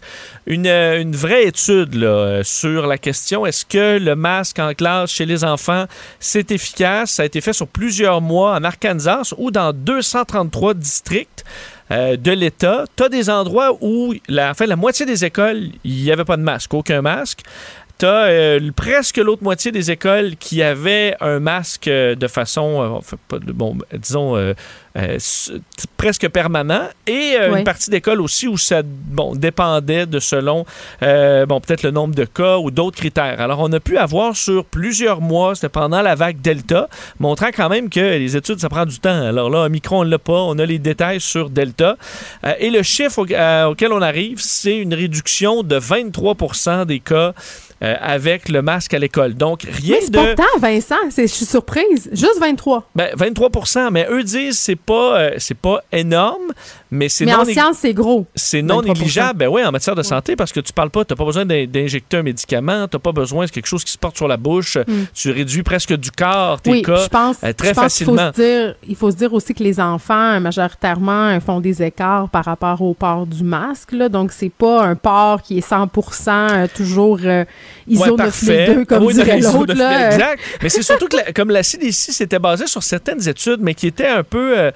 une, 0.46 0.66
euh, 0.66 1.00
une 1.00 1.14
vraie 1.14 1.44
étude 1.46 1.94
euh, 2.04 2.42
sur 2.44 2.86
la 2.86 2.98
question 2.98 3.46
est-ce 3.46 3.64
que 3.64 3.98
le 3.98 4.16
masque 4.16 4.58
en 4.58 4.74
classe 4.74 5.10
chez 5.10 5.26
les 5.26 5.44
enfants 5.44 5.86
c'est 6.18 6.50
efficace? 6.50 7.12
Ça 7.12 7.22
a 7.22 7.26
été 7.26 7.40
fait 7.40 7.52
sur 7.52 7.66
plusieurs 7.66 8.20
mois 8.20 8.54
en 8.54 8.64
Arkansas 8.64 9.32
ou 9.38 9.50
dans 9.50 9.72
233 9.72 10.74
districts. 10.74 11.44
euh, 11.90 12.16
de 12.16 12.30
l'État, 12.30 12.84
tu 12.96 13.02
as 13.02 13.08
des 13.08 13.28
endroits 13.28 13.76
où, 13.80 14.14
la, 14.28 14.50
en 14.50 14.54
fait, 14.54 14.66
la 14.66 14.76
moitié 14.76 15.06
des 15.06 15.24
écoles, 15.24 15.70
il 15.82 16.02
n'y 16.04 16.12
avait 16.12 16.24
pas 16.24 16.36
de 16.36 16.42
masque, 16.42 16.72
aucun 16.72 17.02
masque. 17.02 17.40
As 18.02 18.58
presque 18.76 19.16
l'autre 19.18 19.42
moitié 19.42 19.72
des 19.72 19.90
écoles 19.90 20.36
qui 20.38 20.62
avaient 20.62 21.14
un 21.20 21.38
masque 21.40 21.88
euh, 21.88 22.14
de 22.14 22.26
façon, 22.28 22.80
euh, 22.82 22.88
enfin, 22.88 23.16
pas 23.28 23.38
de- 23.38 23.52
bon, 23.52 23.76
disons, 23.92 24.36
euh, 24.36 24.54
euh, 24.96 25.18
presque 25.96 26.28
permanent, 26.28 26.88
et 27.06 27.34
euh, 27.38 27.52
Ouais. 27.52 27.58
une 27.58 27.64
partie 27.64 27.90
d'école 27.90 28.20
aussi 28.20 28.48
où 28.48 28.56
ça 28.58 28.82
bon, 28.84 29.34
dépendait 29.34 30.06
de 30.06 30.18
selon, 30.18 30.64
euh, 31.02 31.46
bon, 31.46 31.60
peut-être 31.60 31.82
le 31.82 31.90
nombre 31.90 32.14
de 32.14 32.24
cas 32.24 32.58
ou 32.58 32.70
d'autres 32.70 32.96
critères. 32.96 33.40
Alors, 33.40 33.60
on 33.60 33.72
a 33.72 33.80
pu 33.80 33.96
avoir 33.98 34.36
sur 34.36 34.64
plusieurs 34.64 35.20
mois, 35.20 35.54
c'était 35.54 35.68
pendant 35.68 36.02
la 36.02 36.14
vague 36.14 36.40
Delta, 36.40 36.88
montrant 37.20 37.50
quand 37.54 37.68
même 37.68 37.88
que 37.90 38.00
les 38.00 38.36
études, 38.36 38.60
ça 38.60 38.68
prend 38.68 38.86
du 38.86 38.98
temps. 38.98 39.22
Alors 39.22 39.48
là, 39.50 39.60
Omicron, 39.66 40.00
on 40.00 40.04
ne 40.04 40.10
l'a 40.10 40.18
pas. 40.18 40.32
On 40.42 40.58
a 40.58 40.66
les 40.66 40.78
détails 40.78 41.20
sur 41.20 41.50
Delta. 41.50 41.96
Euh, 42.44 42.54
et 42.58 42.70
le 42.70 42.82
chiffre 42.82 43.18
au- 43.20 43.30
euh, 43.32 43.66
auquel 43.66 43.92
on 43.92 44.02
arrive, 44.02 44.38
c'est 44.40 44.76
une 44.76 44.94
réduction 44.94 45.62
de 45.62 45.76
23% 45.78 46.84
des 46.84 47.00
cas 47.00 47.32
euh, 47.82 47.94
avec 48.00 48.48
le 48.48 48.62
masque 48.62 48.94
à 48.94 48.98
l'école. 48.98 49.34
Donc, 49.34 49.62
rien 49.62 49.96
Mais 50.02 50.08
de... 50.08 50.34
pas 50.34 50.34
tant, 50.34 50.58
Vincent. 50.60 50.94
Je 51.16 51.26
suis 51.26 51.46
surprise. 51.46 52.08
Juste 52.12 52.38
23. 52.40 52.88
Ben, 52.94 53.08
23% 53.16 53.88
mais 53.90 54.06
eux 54.10 54.22
disent 54.22 54.58
c'est 54.58 54.76
pas 54.76 55.18
euh, 55.18 55.30
c'est 55.38 55.56
pas 55.56 55.80
énorme, 55.92 56.52
mais 56.90 57.08
c'est 57.08 57.24
Mais 57.24 57.32
non 57.32 57.38
en 57.40 57.44
nég- 57.44 57.52
sciences, 57.52 57.78
c'est 57.78 57.94
gros. 57.94 58.26
c'est 58.34 58.62
non 58.62 58.82
23%. 58.82 58.86
négligeable. 58.86 59.38
Ben 59.38 59.48
oui, 59.48 59.64
en 59.64 59.72
matière 59.72 59.94
de 59.94 60.02
santé 60.02 60.36
parce 60.36 60.52
que 60.52 60.60
tu 60.60 60.72
parles 60.72 60.90
pas, 60.90 61.04
tu 61.04 61.14
pas 61.14 61.24
besoin 61.24 61.44
d'in- 61.46 61.66
d'injecter 61.66 62.18
un 62.18 62.22
médicament, 62.22 62.86
tu 62.88 62.98
pas 62.98 63.12
besoin 63.12 63.46
de 63.46 63.50
quelque 63.50 63.66
chose 63.66 63.84
qui 63.84 63.92
se 63.92 63.98
porte 63.98 64.16
sur 64.16 64.28
la 64.28 64.36
bouche, 64.36 64.76
tu 65.14 65.30
réduis 65.30 65.62
presque 65.62 65.94
du 65.96 66.10
quart 66.10 66.60
tes. 66.60 66.70
Oui, 66.70 66.82
cas 66.82 66.96
je 67.04 67.08
pense, 67.08 67.36
euh, 67.44 67.52
très 67.52 67.68
je 67.68 67.74
pense 67.74 67.96
qu'il 67.96 68.06
faut 68.06 68.14
facilement. 68.14 68.30
dire, 68.32 68.74
il 68.88 68.96
faut 68.96 69.10
se 69.10 69.16
dire 69.16 69.32
aussi 69.32 69.54
que 69.54 69.62
les 69.62 69.80
enfants, 69.80 70.38
majoritairement, 70.40 71.28
euh, 71.28 71.40
font 71.40 71.60
des 71.60 71.82
écarts 71.82 72.28
par 72.28 72.44
rapport 72.44 72.82
au 72.82 72.94
port 72.94 73.26
du 73.26 73.42
masque. 73.44 73.92
Là, 73.92 74.08
donc, 74.08 74.32
c'est 74.32 74.50
pas 74.52 74.82
un 74.84 74.94
port 74.96 75.42
qui 75.42 75.58
est 75.58 75.66
100% 75.66 76.28
euh, 76.28 76.66
toujours 76.74 77.18
euh, 77.24 77.44
ISO 77.88 78.02
Ouais, 78.02 78.10
9002, 78.10 78.84
comme 78.84 79.04
Oui, 79.04 79.14
dirait 79.14 79.38
l'autre. 79.40 79.74
Exact. 80.12 80.40
Mais 80.62 80.68
c'est 80.68 80.82
surtout 80.82 81.08
que, 81.08 81.16
la- 81.16 81.32
comme 81.32 81.50
la 81.50 81.62
CDC 81.62 82.12
s'était 82.12 82.38
basée 82.38 82.66
sur 82.66 82.82
certaines 82.82 83.26
études, 83.28 83.60
mais 83.60 83.74
qui 83.74 83.86
étaient 83.86 84.06
un 84.08 84.22
peu, 84.22 84.58
euh, 84.58 84.70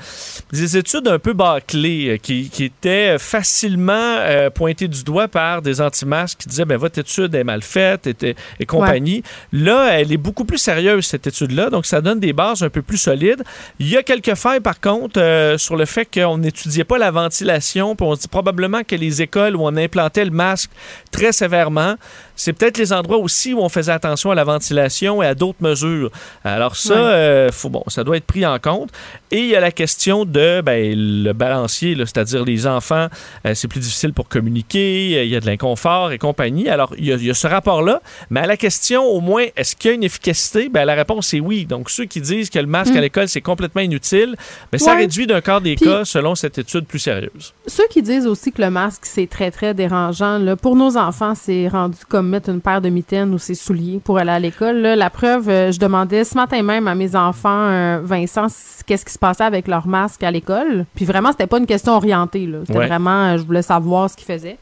des 0.52 0.76
études 0.76 1.08
un 1.08 1.18
peu 1.18 1.32
bâclées, 1.32 2.10
euh, 2.10 2.16
qui, 2.16 2.48
qui 2.50 2.64
étaient 2.64 3.16
facilement 3.18 3.92
euh, 4.18 4.50
pointées 4.50 4.88
du 4.88 5.04
doigt 5.04 5.28
par 5.28 5.62
des 5.62 5.80
anti-masques 5.80 6.38
qui 6.40 6.48
disaient, 6.48 6.64
ben 6.64 6.76
votre 6.78 6.98
étude 6.98 7.34
est 7.34 7.44
mal 7.44 7.62
faite 7.62 8.06
et, 8.22 8.34
et 8.60 8.66
compagnie. 8.66 9.22
Là, 9.52 9.88
elle 9.92 10.12
est 10.12 10.16
beaucoup 10.16 10.44
plus 10.44 10.58
sérieuse, 10.58 11.04
cette 11.06 11.26
étude-là, 11.26 11.70
donc 11.70 11.86
ça 11.86 12.00
donne 12.00 12.20
des 12.20 12.32
bases 12.32 12.62
un 12.62 12.70
peu 12.70 12.82
plus 12.82 12.98
solides. 12.98 13.42
Il 13.78 13.88
y 13.88 13.96
a 13.96 14.02
quelques 14.02 14.34
failles, 14.34 14.60
par 14.60 14.80
contre, 14.80 15.20
euh, 15.20 15.58
sur 15.58 15.76
le 15.76 15.84
fait 15.84 16.06
qu'on 16.12 16.38
n'étudiait 16.38 16.84
pas 16.84 16.98
la 16.98 17.10
ventilation, 17.10 17.94
puis 17.96 18.06
on 18.06 18.14
se 18.14 18.22
dit 18.22 18.28
probablement 18.28 18.82
que 18.86 18.96
les 18.96 19.22
écoles 19.22 19.56
où 19.56 19.60
on 19.62 19.76
implantait 19.76 20.24
le 20.24 20.30
masque 20.30 20.70
très 21.10 21.32
sévèrement, 21.32 21.94
c'est 22.36 22.52
peut-être 22.52 22.78
les 22.78 22.92
endroits 22.92 23.18
aussi 23.18 23.54
où 23.54 23.60
on 23.60 23.68
faisait 23.68 23.92
attention 23.92 24.30
à 24.30 24.34
la 24.34 24.44
ventilation 24.44 25.22
et 25.22 25.26
à 25.26 25.34
d'autres 25.34 25.62
mesures. 25.62 26.10
Alors 26.44 26.76
ça, 26.76 26.94
euh, 26.94 27.50
faut, 27.52 27.68
bon, 27.68 27.82
ça 27.88 28.04
doit 28.04 28.16
être 28.16 28.26
pris 28.26 28.44
en 28.44 28.58
compte. 28.58 28.90
Et 29.30 29.40
il 29.40 29.46
y 29.46 29.56
a 29.56 29.60
la 29.60 29.72
question 29.72 30.24
de 30.24 30.60
ben, 30.60 30.94
le 30.96 31.32
balancier, 31.32 31.96
c'est-à-dire 31.98 32.44
les 32.44 32.66
enfants, 32.66 33.08
euh, 33.46 33.54
c'est 33.54 33.68
plus 33.68 33.80
difficile 33.80 34.12
pour 34.12 34.28
communiquer, 34.28 35.18
euh, 35.18 35.24
il 35.24 35.30
y 35.30 35.36
a 35.36 35.40
de 35.40 35.46
l'inconfort 35.46 36.12
et 36.12 36.18
compagnie. 36.18 36.68
Alors 36.68 36.94
il 36.98 37.06
y 37.06 37.12
a, 37.12 37.16
il 37.16 37.24
y 37.24 37.30
a 37.30 37.34
ce 37.34 37.46
rapport-là. 37.46 38.00
Mais 38.30 38.40
à 38.40 38.46
la 38.46 38.56
question, 38.56 39.04
au 39.04 39.20
moins, 39.20 39.44
est-ce 39.56 39.76
qu'il 39.76 39.90
y 39.90 39.92
a 39.92 39.94
une 39.94 40.04
efficacité? 40.04 40.68
Ben, 40.68 40.84
la 40.84 40.94
réponse 40.94 41.32
est 41.34 41.40
oui. 41.40 41.66
Donc 41.66 41.90
ceux 41.90 42.04
qui 42.04 42.20
disent 42.20 42.50
que 42.50 42.58
le 42.58 42.66
masque 42.66 42.94
à 42.96 43.00
l'école, 43.00 43.28
c'est 43.28 43.40
complètement 43.40 43.82
inutile, 43.82 44.36
ben, 44.72 44.78
ça 44.78 44.94
réduit 44.94 45.26
d'un 45.26 45.40
quart 45.40 45.60
des 45.60 45.76
Puis- 45.76 45.86
cas 45.86 46.04
selon 46.04 46.34
cette 46.34 46.58
étude 46.58 46.86
plus 46.86 46.98
sérieuse. 46.98 47.52
Ceux 47.66 47.86
qui 47.88 48.02
disent 48.02 48.26
aussi 48.26 48.52
que 48.52 48.62
le 48.62 48.70
masque, 48.70 49.02
c'est 49.04 49.28
très, 49.28 49.50
très 49.50 49.74
dérangeant, 49.74 50.38
là, 50.38 50.56
pour 50.56 50.76
nos 50.76 50.96
enfants, 50.96 51.34
c'est 51.34 51.68
rendu 51.68 51.98
comme 52.08 52.23
mettre 52.28 52.48
une 52.50 52.60
paire 52.60 52.80
de 52.80 52.88
mitaines 52.88 53.32
ou 53.34 53.38
ses 53.38 53.54
souliers 53.54 54.00
pour 54.02 54.18
aller 54.18 54.30
à 54.30 54.38
l'école. 54.38 54.76
là. 54.78 54.96
La 54.96 55.10
preuve, 55.10 55.48
euh, 55.48 55.72
je 55.72 55.78
demandais 55.78 56.24
ce 56.24 56.34
matin 56.36 56.62
même 56.62 56.86
à 56.88 56.94
mes 56.94 57.14
enfants, 57.16 57.48
euh, 57.68 58.00
Vincent, 58.02 58.46
qu'est-ce 58.86 59.04
qui 59.04 59.12
se 59.12 59.18
passait 59.18 59.44
avec 59.44 59.68
leur 59.68 59.86
masque 59.86 60.22
à 60.22 60.30
l'école. 60.30 60.86
Puis 60.94 61.04
vraiment, 61.04 61.30
c'était 61.32 61.46
pas 61.46 61.58
une 61.58 61.66
question 61.66 61.92
orientée. 61.94 62.46
là. 62.46 62.58
C'était 62.66 62.78
Ouais. 62.78 62.86
vraiment, 62.86 63.26
euh, 63.34 63.38
je 63.38 63.42
voulais 63.44 63.62
savoir 63.62 64.10
ce 64.10 64.16
qu'ils 64.16 64.26
faisaient. 64.26 64.58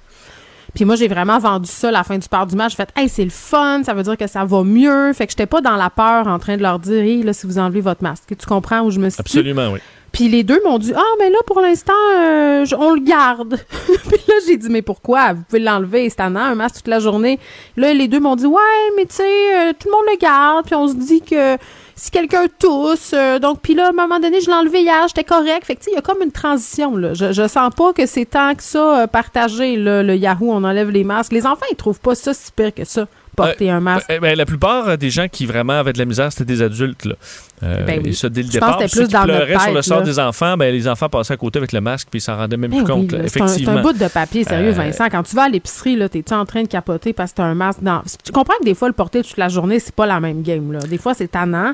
Puis 0.74 0.86
moi, 0.86 0.96
j'ai 0.96 1.06
vraiment 1.08 1.38
vendu 1.38 1.68
ça 1.68 1.88
à 1.88 1.92
la 1.92 2.02
fin 2.02 2.16
du 2.16 2.26
port 2.26 2.46
du 2.46 2.56
match. 2.56 2.70
J'ai 2.72 2.76
fait, 2.76 2.88
hey, 2.96 3.06
c'est 3.08 3.24
le 3.24 3.30
fun, 3.30 3.82
ça 3.84 3.92
veut 3.92 4.02
dire 4.02 4.16
que 4.16 4.26
ça 4.26 4.42
va 4.44 4.62
mieux. 4.64 5.12
Fait 5.12 5.26
que 5.26 5.32
j'étais 5.32 5.44
pas 5.44 5.60
dans 5.60 5.76
la 5.76 5.90
peur 5.90 6.26
en 6.26 6.38
train 6.38 6.56
de 6.56 6.62
leur 6.62 6.78
dire, 6.78 7.02
hey, 7.02 7.22
là, 7.22 7.34
si 7.34 7.46
vous 7.46 7.58
enlevez 7.58 7.82
votre 7.82 8.02
masque. 8.02 8.24
Tu 8.28 8.46
comprends 8.46 8.80
où 8.80 8.90
je 8.90 8.98
me 8.98 9.10
suis? 9.10 9.20
Absolument, 9.20 9.68
oui. 9.72 9.80
Puis 10.12 10.28
les 10.28 10.42
deux 10.44 10.60
m'ont 10.64 10.78
dit 10.78 10.92
Ah, 10.94 11.14
mais 11.18 11.30
là, 11.30 11.38
pour 11.46 11.60
l'instant, 11.60 11.92
euh, 12.16 12.66
on 12.78 12.92
le 12.94 13.00
garde. 13.00 13.58
puis 13.86 14.20
là, 14.28 14.34
j'ai 14.46 14.58
dit 14.58 14.68
Mais 14.68 14.82
pourquoi? 14.82 15.32
Vous 15.32 15.42
pouvez 15.48 15.60
l'enlever, 15.60 16.08
c'est 16.10 16.16
tannant, 16.16 16.40
un 16.40 16.54
masque 16.54 16.76
toute 16.76 16.88
la 16.88 17.00
journée. 17.00 17.38
Là, 17.78 17.94
les 17.94 18.08
deux 18.08 18.20
m'ont 18.20 18.36
dit 18.36 18.46
Ouais, 18.46 18.60
mais 18.96 19.06
tu 19.06 19.16
sais, 19.16 19.22
euh, 19.22 19.72
tout 19.72 19.88
le 19.88 19.92
monde 19.92 20.04
le 20.10 20.18
garde. 20.18 20.66
Puis 20.66 20.74
on 20.74 20.86
se 20.88 20.94
dit 20.94 21.22
que 21.22 21.56
si 21.96 22.10
quelqu'un 22.10 22.46
tousse, 22.58 23.12
euh, 23.14 23.38
donc, 23.38 23.60
puis 23.62 23.74
là, 23.74 23.86
à 23.86 23.88
un 23.88 23.92
moment 23.92 24.20
donné, 24.20 24.42
je 24.42 24.48
l'ai 24.48 24.54
enlevé 24.56 24.82
hier, 24.82 25.08
j'étais 25.08 25.24
correct. 25.24 25.64
Fait 25.64 25.76
que, 25.76 25.80
tu 25.80 25.84
sais, 25.86 25.90
il 25.92 25.94
y 25.94 25.98
a 25.98 26.02
comme 26.02 26.22
une 26.22 26.32
transition, 26.32 26.94
là. 26.96 27.14
Je, 27.14 27.32
je 27.32 27.48
sens 27.48 27.74
pas 27.74 27.94
que 27.94 28.04
c'est 28.04 28.26
tant 28.26 28.54
que 28.54 28.62
ça 28.62 29.06
partagé, 29.06 29.76
là, 29.76 30.02
le 30.02 30.14
Yahoo, 30.16 30.52
on 30.52 30.62
enlève 30.64 30.90
les 30.90 31.04
masques. 31.04 31.32
Les 31.32 31.46
enfants, 31.46 31.66
ils 31.70 31.76
trouvent 31.76 32.00
pas 32.00 32.14
ça 32.14 32.34
si 32.34 32.52
pire 32.52 32.74
que 32.74 32.84
ça, 32.84 33.06
porter 33.46 33.70
un 33.70 33.80
masque. 33.80 34.06
Ben, 34.08 34.20
ben, 34.20 34.36
la 34.36 34.46
plupart 34.46 34.88
euh, 34.88 34.96
des 34.96 35.10
gens 35.10 35.26
qui 35.28 35.46
vraiment 35.46 35.74
avaient 35.74 35.92
de 35.92 35.98
la 35.98 36.04
misère, 36.04 36.30
c'était 36.32 36.44
des 36.44 36.62
adultes. 36.62 37.04
Là. 37.04 37.14
Euh, 37.62 37.84
Ben 37.86 38.00
oui. 38.02 38.10
Et 38.10 38.12
ça, 38.12 38.28
dès 38.28 38.42
le 38.42 38.48
Je 38.48 38.52
départ. 38.52 38.78
ceux 38.88 39.06
qui 39.06 39.14
pleuraient 39.16 39.58
sur 39.58 39.72
le 39.72 39.82
sort 39.82 39.98
là. 40.00 40.04
des 40.04 40.18
enfants, 40.18 40.56
ben, 40.56 40.72
les 40.72 40.88
enfants 40.88 41.08
passaient 41.08 41.34
à 41.34 41.36
côté 41.36 41.58
avec 41.58 41.72
le 41.72 41.80
masque 41.80 42.08
puis 42.10 42.18
ils 42.18 42.22
s'en 42.22 42.36
rendaient 42.36 42.56
même 42.56 42.70
Ben 42.70 42.84
plus 42.84 42.92
oui, 42.92 43.00
compte. 43.08 43.12
là, 43.12 43.28
c'est 43.28 43.68
un- 43.68 43.82
bout 43.82 43.92
de 43.92 44.08
papier, 44.08 44.44
sérieux, 44.44 44.68
Euh, 44.70 44.72
Vincent. 44.72 45.08
Quand 45.10 45.22
tu 45.22 45.36
vas 45.36 45.44
à 45.44 45.48
l'épicerie, 45.48 45.98
t'es-tu 46.10 46.34
en 46.34 46.44
train 46.44 46.62
de 46.62 46.68
capoter 46.68 47.12
parce 47.12 47.30
que 47.32 47.36
t'as 47.36 47.44
un 47.44 47.54
masque 47.54 47.82
dans. 47.82 48.02
Tu 48.24 48.32
comprends 48.32 48.54
que 48.60 48.64
des 48.64 48.74
fois, 48.74 48.88
le 48.88 48.94
porter 48.94 49.22
toute 49.22 49.36
la 49.36 49.48
journée, 49.48 49.78
c'est 49.78 49.94
pas 49.94 50.06
la 50.06 50.18
même 50.20 50.42
game, 50.42 50.72
là. 50.72 50.80
Des 50.80 50.98
fois, 50.98 51.14
c'est 51.14 51.28
tannant. 51.28 51.72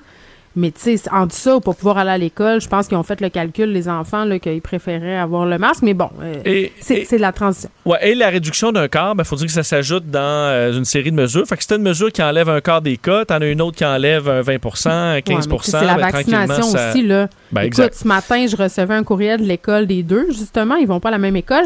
Mais 0.58 0.72
tu 0.72 0.80
sais, 0.80 0.96
ça 0.96 1.56
ou 1.56 1.60
pour 1.60 1.76
pouvoir 1.76 1.98
aller 1.98 2.10
à 2.10 2.18
l'école, 2.18 2.60
je 2.60 2.68
pense 2.68 2.88
qu'ils 2.88 2.96
ont 2.98 3.04
fait 3.04 3.20
le 3.20 3.28
calcul, 3.28 3.70
les 3.70 3.88
enfants, 3.88 4.26
qu'ils 4.40 4.60
préféraient 4.60 5.16
avoir 5.16 5.46
le 5.46 5.56
masque. 5.56 5.82
Mais 5.82 5.94
bon, 5.94 6.10
euh, 6.20 6.66
c'est 6.80 7.10
de 7.12 7.20
la 7.20 7.30
transition. 7.30 7.70
Ouais, 7.86 7.98
et 8.10 8.14
la 8.16 8.28
réduction 8.28 8.72
d'un 8.72 8.88
quart, 8.88 9.14
il 9.16 9.24
faut 9.24 9.36
dire 9.36 9.46
que 9.46 9.52
ça 9.52 9.62
s'ajoute 9.62 10.06
dans 10.10 10.18
euh, 10.20 10.72
une 10.72 10.84
série 10.84 11.12
de 11.12 11.16
mesures. 11.16 11.46
Fait 11.46 11.56
que 11.56 11.64
t'as 11.64 11.76
une 11.76 11.82
mesure 11.82 12.10
qui 12.10 12.22
enlève 12.24 12.48
un 12.48 12.60
quart 12.60 12.82
des 12.82 12.96
cas, 12.96 13.24
t'en 13.24 13.36
as 13.40 13.46
une 13.46 13.62
autre 13.62 13.76
qui 13.76 13.84
enlève 13.84 14.28
un 14.28 14.40
20 14.42 14.54
un 14.86 15.20
15 15.20 15.46
Ouais, 15.48 15.58
sais, 15.62 15.70
c'est 15.70 15.84
la 15.84 15.94
ben, 15.94 16.10
vaccination 16.10 16.62
ça- 16.64 16.90
aussi, 16.90 17.02
là. 17.06 17.28
Ben, 17.52 17.62
Écoute, 17.62 17.78
exact. 17.78 17.94
ce 17.94 18.08
matin, 18.08 18.46
je 18.48 18.56
recevais 18.56 18.94
un 18.94 19.04
courriel 19.04 19.40
de 19.40 19.46
l'école 19.46 19.86
des 19.86 20.02
deux, 20.02 20.26
justement. 20.32 20.74
Ils 20.74 20.88
vont 20.88 20.98
pas 20.98 21.08
à 21.08 21.12
la 21.12 21.18
même 21.18 21.36
école. 21.36 21.64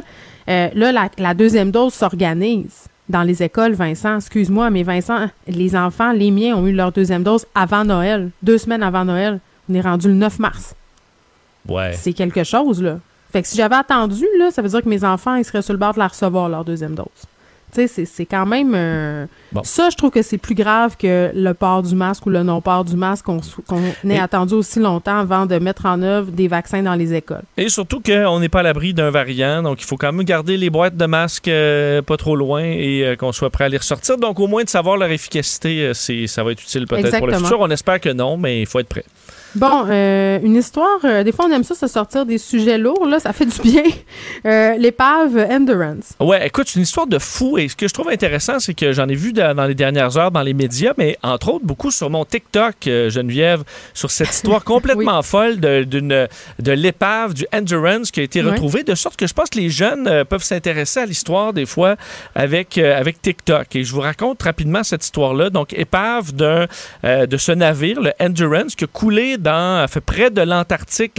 Euh, 0.48 0.68
là, 0.74 0.92
la, 0.92 1.08
la 1.18 1.34
deuxième 1.34 1.70
dose 1.70 1.94
s'organise 1.94 2.88
dans 3.12 3.22
les 3.22 3.42
écoles, 3.42 3.74
Vincent. 3.74 4.16
Excuse-moi, 4.16 4.70
mais 4.70 4.82
Vincent, 4.82 5.28
les 5.46 5.76
enfants, 5.76 6.10
les 6.12 6.32
miens, 6.32 6.56
ont 6.56 6.66
eu 6.66 6.72
leur 6.72 6.90
deuxième 6.90 7.22
dose 7.22 7.46
avant 7.54 7.84
Noël, 7.84 8.30
deux 8.42 8.58
semaines 8.58 8.82
avant 8.82 9.04
Noël. 9.04 9.38
On 9.70 9.74
est 9.74 9.80
rendu 9.80 10.08
le 10.08 10.14
9 10.14 10.40
mars. 10.40 10.74
Ouais. 11.68 11.92
C'est 11.92 12.12
quelque 12.12 12.42
chose, 12.42 12.82
là. 12.82 12.98
Fait 13.30 13.42
que 13.42 13.48
si 13.48 13.56
j'avais 13.56 13.76
attendu, 13.76 14.26
là, 14.38 14.50
ça 14.50 14.60
veut 14.62 14.68
dire 14.68 14.82
que 14.82 14.88
mes 14.88 15.04
enfants, 15.04 15.36
ils 15.36 15.44
seraient 15.44 15.62
sur 15.62 15.72
le 15.72 15.78
bord 15.78 15.94
de 15.94 16.00
la 16.00 16.08
recevoir, 16.08 16.48
leur 16.48 16.64
deuxième 16.64 16.94
dose. 16.94 17.06
Tu 17.74 17.80
sais, 17.80 17.86
c'est- 17.88 18.04
c'est 18.04 18.26
quand 18.26 18.44
même... 18.44 18.72
euh, 18.74 19.24
Bon. 19.50 19.62
Ça, 19.64 19.88
je 19.90 19.96
trouve 19.96 20.10
que 20.10 20.20
c'est 20.22 20.36
plus 20.38 20.54
grave 20.54 20.96
que 20.98 21.30
le 21.34 21.52
port 21.54 21.82
du 21.82 21.94
masque 21.94 22.26
ou 22.26 22.30
le 22.30 22.42
non-port 22.42 22.84
du 22.84 22.96
masque 22.96 23.24
qu'on 23.26 23.38
ait 23.38 23.94
Et- 24.14 24.18
attendu 24.18 24.54
aussi 24.54 24.78
longtemps 24.78 25.18
avant 25.18 25.46
de 25.46 25.58
mettre 25.58 25.86
en 25.86 26.00
œuvre 26.02 26.30
des 26.30 26.48
vaccins 26.48 26.82
dans 26.82 26.94
les 26.94 27.14
écoles. 27.14 27.42
Et 27.56 27.68
surtout 27.70 28.00
qu'on 28.00 28.40
n'est 28.40 28.48
pas 28.50 28.60
à 28.60 28.62
l'abri 28.62 28.92
d'un 28.94 29.10
variant, 29.10 29.62
donc 29.62 29.80
il 29.82 29.86
faut 29.86 29.96
quand 29.96 30.12
même 30.12 30.24
garder 30.24 30.56
les 30.56 30.68
boîtes 30.70 30.96
de 30.96 31.06
masques 31.06 31.48
euh, 31.48 32.02
pas 32.02 32.16
trop 32.18 32.36
loin 32.36 32.62
et 32.64 33.04
euh, 33.04 33.16
qu'on 33.16 33.32
soit 33.32 33.50
prêt 33.50 33.64
à 33.64 33.68
les 33.68 33.78
ressortir. 33.78 34.18
Donc 34.18 34.38
au 34.40 34.46
moins 34.46 34.64
de 34.64 34.68
savoir 34.68 34.96
leur 34.98 35.10
efficacité, 35.10 35.92
c'est, 35.94 36.26
ça 36.26 36.44
va 36.44 36.52
être 36.52 36.62
utile 36.62 36.86
peut-être 36.86 37.16
pour 37.18 37.26
le 37.26 37.32
futur. 37.34 37.60
On 37.60 37.70
espère 37.70 38.00
que 38.00 38.10
non, 38.10 38.36
mais 38.36 38.60
il 38.60 38.66
faut 38.66 38.80
être 38.80 38.88
prêt. 38.88 39.04
Bon, 39.54 39.86
euh, 39.90 40.38
une 40.42 40.56
histoire, 40.56 40.98
euh, 41.04 41.22
des 41.24 41.32
fois 41.32 41.44
on 41.46 41.52
aime 41.52 41.62
ça 41.64 41.74
se 41.74 41.86
sortir 41.86 42.24
des 42.24 42.38
sujets 42.38 42.78
lourds, 42.78 43.06
là, 43.06 43.18
ça 43.20 43.32
fait 43.32 43.46
du 43.46 43.60
bien. 43.62 43.82
Euh, 44.44 44.76
L'épave 44.76 45.36
Endurance. 45.50 46.14
Ouais, 46.18 46.44
écoute, 46.46 46.66
c'est 46.66 46.76
une 46.76 46.82
histoire 46.82 47.06
de 47.06 47.18
fou. 47.20 47.58
Et 47.58 47.68
ce 47.68 47.76
que 47.76 47.86
je 47.86 47.94
trouve 47.94 48.08
intéressant, 48.08 48.58
c'est 48.58 48.74
que 48.74 48.92
j'en 48.92 49.06
ai 49.08 49.14
vu 49.14 49.32
dans, 49.32 49.54
dans 49.54 49.66
les 49.66 49.74
dernières 49.76 50.16
heures 50.16 50.32
dans 50.32 50.42
les 50.42 50.54
médias, 50.54 50.94
mais 50.98 51.16
entre 51.22 51.48
autres 51.52 51.64
beaucoup 51.64 51.92
sur 51.92 52.10
mon 52.10 52.24
TikTok, 52.24 52.74
Geneviève, 52.84 53.62
sur 53.94 54.10
cette 54.10 54.30
histoire 54.30 54.64
complètement 54.72 55.22
folle 55.22 55.60
de, 55.60 55.84
de 55.84 56.72
l'épave 56.72 57.34
du 57.34 57.46
Endurance 57.52 58.10
qui 58.10 58.18
a 58.20 58.22
été 58.24 58.42
Ouais. 58.42 58.50
retrouvée, 58.50 58.82
de 58.82 58.94
sorte 58.96 59.16
que 59.16 59.26
je 59.28 59.34
pense 59.34 59.50
que 59.50 59.58
les 59.58 59.70
jeunes 59.70 60.24
peuvent 60.24 60.42
s'intéresser 60.42 61.00
à 61.00 61.06
l'histoire 61.06 61.52
des 61.52 61.66
fois 61.66 61.94
avec, 62.34 62.78
avec 62.78 63.22
TikTok. 63.22 63.76
Et 63.76 63.84
je 63.84 63.92
vous 63.92 64.00
raconte 64.00 64.42
rapidement 64.42 64.82
cette 64.82 65.04
histoire-là. 65.04 65.50
Donc, 65.50 65.72
épave 65.74 66.32
de 66.34 66.66
ce 67.04 67.52
navire, 67.52 68.00
le 68.00 68.10
Endurance, 68.18 68.74
qui 68.74 68.84
a 68.84 68.88
coulé 68.88 69.36
dans, 69.42 69.86
fait 69.88 70.00
près 70.00 70.30
de 70.30 70.40
l'Antarctique 70.42 71.18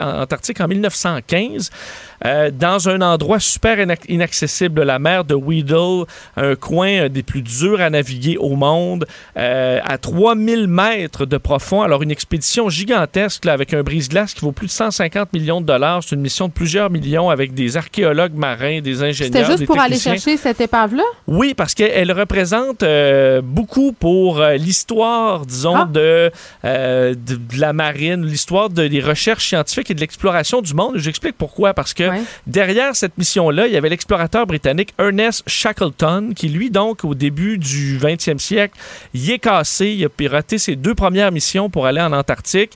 Antarctique 0.00 0.60
en 0.60 0.68
1915, 0.68 1.70
euh, 2.24 2.50
dans 2.50 2.88
un 2.88 3.00
endroit 3.00 3.40
super 3.40 3.78
inac- 3.78 4.04
inaccessible, 4.08 4.82
la 4.82 4.98
mer 4.98 5.24
de 5.24 5.34
Weddell, 5.34 6.04
un 6.36 6.54
coin 6.54 6.88
euh, 7.04 7.08
des 7.08 7.22
plus 7.22 7.42
durs 7.42 7.80
à 7.80 7.90
naviguer 7.90 8.36
au 8.38 8.54
monde, 8.56 9.06
euh, 9.36 9.80
à 9.84 9.98
3000 9.98 10.66
mètres 10.68 11.26
de 11.26 11.36
profond. 11.36 11.82
Alors, 11.82 12.02
une 12.02 12.10
expédition 12.10 12.68
gigantesque 12.68 13.44
là, 13.44 13.52
avec 13.52 13.74
un 13.74 13.82
brise-glace 13.82 14.34
qui 14.34 14.40
vaut 14.40 14.52
plus 14.52 14.66
de 14.68 14.72
150 14.72 15.32
millions 15.32 15.60
de 15.60 15.66
dollars. 15.66 16.02
C'est 16.02 16.14
une 16.14 16.20
mission 16.22 16.48
de 16.48 16.52
plusieurs 16.52 16.90
millions 16.90 17.28
avec 17.30 17.52
des 17.54 17.76
archéologues 17.76 18.34
marins, 18.34 18.80
des 18.80 19.02
ingénieurs. 19.02 19.32
C'était 19.32 19.44
juste 19.44 19.58
des 19.58 19.66
pour 19.66 19.78
aller 19.78 19.96
techniciens. 19.96 20.12
chercher 20.14 20.36
cette 20.36 20.60
épave-là? 20.60 21.02
Oui, 21.26 21.54
parce 21.54 21.74
qu'elle 21.74 22.12
représente 22.12 22.82
euh, 22.82 23.40
beaucoup 23.42 23.92
pour 23.92 24.40
euh, 24.40 24.54
l'histoire, 24.54 25.44
disons, 25.46 25.76
Ah. 25.76 25.88
de, 25.92 26.30
euh, 26.64 27.14
de, 27.14 27.36
de 27.36 27.60
la 27.60 27.72
marine, 27.72 28.24
l'histoire 28.24 28.68
de- 28.70 28.86
des 28.88 29.00
recherches 29.00 29.48
scientifiques 29.48 29.81
et 29.90 29.94
de 29.94 30.00
l'exploration 30.00 30.60
du 30.62 30.74
monde. 30.74 30.96
J'explique 30.98 31.36
pourquoi. 31.36 31.74
Parce 31.74 31.94
que 31.94 32.02
Ouais. 32.08 32.22
derrière 32.46 32.94
cette 32.96 33.16
mission-là, 33.18 33.66
il 33.66 33.72
y 33.72 33.76
avait 33.76 33.88
l'explorateur 33.88 34.46
britannique 34.46 34.92
Ernest 34.98 35.42
Shackleton, 35.46 36.32
qui, 36.34 36.48
lui, 36.48 36.70
donc, 36.70 37.04
au 37.04 37.14
début 37.14 37.58
du 37.58 37.98
20e 37.98 38.38
siècle, 38.38 38.74
il 39.14 39.30
est 39.30 39.38
cassé. 39.38 39.88
Il 39.90 40.04
a 40.04 40.08
piraté 40.08 40.58
ses 40.58 40.76
deux 40.76 40.94
premières 40.94 41.32
missions 41.32 41.70
pour 41.70 41.86
aller 41.86 42.00
en 42.00 42.12
Antarctique. 42.12 42.72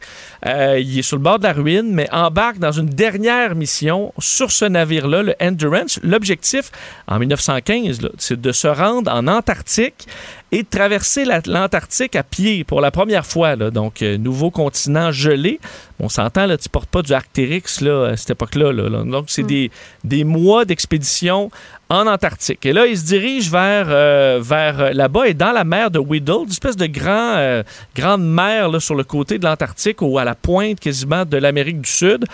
Euh, 0.46 0.78
il 0.78 0.98
est 0.98 1.02
sur 1.02 1.16
le 1.16 1.22
bord 1.22 1.38
de 1.38 1.44
la 1.44 1.52
ruine, 1.52 1.90
mais 1.92 2.08
embarque 2.12 2.58
dans 2.58 2.72
une 2.72 2.88
dernière 2.88 3.54
mission 3.54 4.12
sur 4.18 4.50
ce 4.50 4.64
navire-là, 4.64 5.22
le 5.22 5.34
Endurance. 5.40 5.98
L'objectif, 6.02 6.70
en 7.08 7.18
1915, 7.18 8.00
là, 8.02 8.08
c'est 8.18 8.40
de 8.40 8.52
se 8.52 8.68
rendre 8.68 9.10
en 9.12 9.26
Antarctique 9.26 10.06
et 10.52 10.62
de 10.62 10.68
traverser 10.68 11.24
la- 11.24 11.40
l'Antarctique 11.46 12.14
à 12.14 12.22
pied 12.22 12.62
pour 12.62 12.80
la 12.80 12.90
première 12.92 13.26
fois. 13.26 13.56
là. 13.56 13.70
Donc, 13.70 14.00
euh, 14.02 14.16
nouveau 14.16 14.50
continent 14.52 15.10
gelé. 15.10 15.58
On 15.98 16.08
s'entend, 16.08 16.46
là, 16.46 16.56
tu 16.56 16.68
portes 16.68 16.88
pas 16.88 17.02
du 17.02 17.12
Arctérix 17.12 17.80
là, 17.80 18.10
à 18.12 18.16
cette 18.16 18.30
époque-là. 18.30 18.70
là, 18.72 18.88
là. 18.88 19.02
Donc, 19.02 19.24
c'est 19.28 19.42
des, 19.42 19.70
des 20.04 20.22
mois 20.22 20.64
d'expédition 20.64 21.50
en 21.88 22.06
Antarctique. 22.06 22.64
Et 22.64 22.72
là, 22.72 22.86
il 22.86 22.96
se 22.96 23.04
dirige 23.04 23.50
vers, 23.50 23.86
euh, 23.88 24.40
vers 24.42 24.80
euh, 24.80 24.90
là-bas 24.92 25.26
et 25.28 25.34
dans 25.34 25.50
la 25.52 25.64
mer 25.64 25.90
de 25.90 25.98
Weddell, 25.98 26.44
une 26.44 26.50
espèce 26.50 26.76
de 26.76 26.86
grand, 26.86 27.34
euh, 27.36 27.62
grande 27.96 28.24
mer 28.24 28.68
là, 28.68 28.78
sur 28.78 28.94
le 28.94 29.04
côté 29.04 29.38
de 29.38 29.44
l'Antarctique 29.44 30.00
ou 30.00 30.16
à 30.18 30.24
la 30.24 30.34
pointe 30.36 30.78
quasiment 30.78 31.24
de 31.24 31.36
l'Amérique 31.38 31.80
du 31.80 31.90
Sud. 31.90 32.24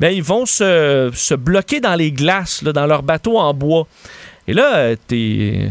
Ben, 0.00 0.08
ils 0.10 0.22
vont 0.22 0.46
se, 0.46 1.10
se 1.14 1.34
bloquer 1.34 1.80
dans 1.80 1.96
les 1.96 2.12
glaces, 2.12 2.62
là, 2.62 2.72
dans 2.72 2.86
leur 2.86 3.02
bateau 3.02 3.38
en 3.38 3.52
bois. 3.52 3.86
Et 4.46 4.54
là, 4.54 4.94
t'es 4.96 5.70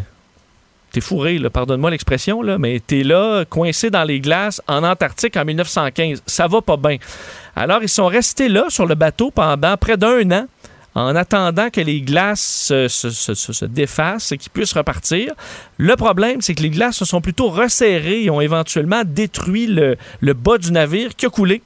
fourré, 1.01 1.39
pardonne-moi 1.51 1.91
l'expression, 1.91 2.41
là, 2.41 2.57
mais 2.57 2.79
t'es 2.85 3.03
là, 3.03 3.45
coincé 3.49 3.89
dans 3.89 4.03
les 4.03 4.19
glaces 4.19 4.61
en 4.67 4.83
Antarctique 4.83 5.35
en 5.37 5.45
1915. 5.45 6.23
Ça 6.25 6.47
va 6.47 6.61
pas 6.61 6.77
bien. 6.77 6.97
Alors, 7.55 7.81
ils 7.81 7.89
sont 7.89 8.07
restés 8.07 8.49
là 8.49 8.65
sur 8.69 8.85
le 8.85 8.95
bateau 8.95 9.31
pendant 9.31 9.75
près 9.77 9.97
d'un 9.97 10.29
an 10.31 10.47
en 10.95 11.15
attendant 11.15 11.69
que 11.69 11.79
les 11.81 12.01
glaces 12.01 12.41
se- 12.67 12.87
se 12.87 13.65
défassent 13.65 14.31
et 14.31 14.37
qu'ils 14.39 14.49
puissent 14.51 14.73
repartir. 14.73 15.33
Le 15.77 15.95
problème, 15.95 16.41
c'est 16.41 16.55
que 16.55 16.63
les 16.63 16.71
glaces 16.71 16.95
se 16.97 17.05
sont 17.05 17.21
plutôt 17.21 17.49
resserrées 17.49 18.23
et 18.23 18.29
ont 18.31 18.41
éventuellement 18.41 19.03
détruit 19.05 19.67
le, 19.67 19.95
le 20.21 20.33
bas 20.33 20.57
du 20.57 20.71
navire 20.71 21.15
qui 21.15 21.27
a 21.27 21.29
coulé. 21.29 21.61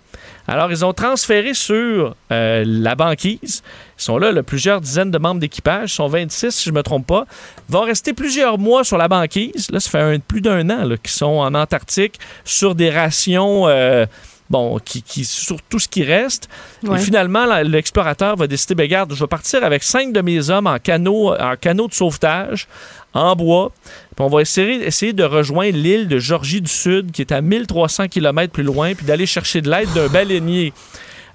Alors, 0.47 0.71
ils 0.71 0.83
ont 0.83 0.93
transféré 0.93 1.53
sur 1.53 2.15
euh, 2.31 2.63
la 2.65 2.95
banquise. 2.95 3.63
Ils 3.97 4.03
sont 4.03 4.17
là, 4.17 4.41
plusieurs 4.43 4.81
dizaines 4.81 5.11
de 5.11 5.17
membres 5.17 5.39
d'équipage. 5.39 5.91
Ils 5.91 5.95
sont 5.95 6.07
26, 6.07 6.51
si 6.51 6.65
je 6.65 6.71
ne 6.71 6.75
me 6.75 6.83
trompe 6.83 7.07
pas. 7.07 7.25
Ils 7.69 7.73
vont 7.73 7.81
rester 7.81 8.13
plusieurs 8.13 8.57
mois 8.57 8.83
sur 8.83 8.97
la 8.97 9.07
banquise. 9.07 9.69
Là, 9.71 9.79
ça 9.79 9.89
fait 9.89 10.23
plus 10.23 10.41
d'un 10.41 10.69
an 10.69 10.87
qu'ils 10.89 11.11
sont 11.11 11.25
en 11.25 11.53
Antarctique 11.53 12.19
sur 12.43 12.75
des 12.75 12.89
rations, 12.89 13.67
euh, 13.67 14.05
bon, 14.51 14.77
qui, 14.83 15.01
qui- 15.01 15.25
sur 15.25 15.61
tout 15.63 15.79
ce 15.79 15.87
qui 15.87 16.03
reste. 16.03 16.49
Ouais. 16.83 16.99
Et 16.99 17.01
finalement, 17.03 17.45
l'explorateur 17.63 18.35
va 18.35 18.45
décider, 18.47 18.75
ben, 18.75 18.83
regarde, 18.83 19.13
je 19.13 19.19
vais 19.23 19.27
partir 19.27 19.63
avec 19.63 19.81
cinq 19.81 20.11
de 20.13 20.21
mes 20.21 20.49
hommes 20.49 20.67
en 20.67 20.77
canot, 20.77 21.33
en 21.33 21.55
canot 21.55 21.87
de 21.87 21.93
sauvetage, 21.93 22.67
en 23.13 23.35
bois. 23.35 23.71
Puis 24.15 24.25
on 24.25 24.27
va 24.27 24.41
essayer, 24.41 24.85
essayer 24.85 25.13
de 25.13 25.23
rejoindre 25.23 25.77
l'île 25.77 26.07
de 26.07 26.19
Georgie 26.19 26.61
du 26.61 26.69
Sud, 26.71 27.11
qui 27.11 27.21
est 27.21 27.31
à 27.31 27.41
1300 27.41 28.07
km 28.09 28.51
plus 28.51 28.63
loin, 28.63 28.93
puis 28.93 29.05
d'aller 29.05 29.25
chercher 29.25 29.61
de 29.61 29.69
l'aide 29.71 29.91
d'un 29.93 30.07
baleinier. 30.07 30.73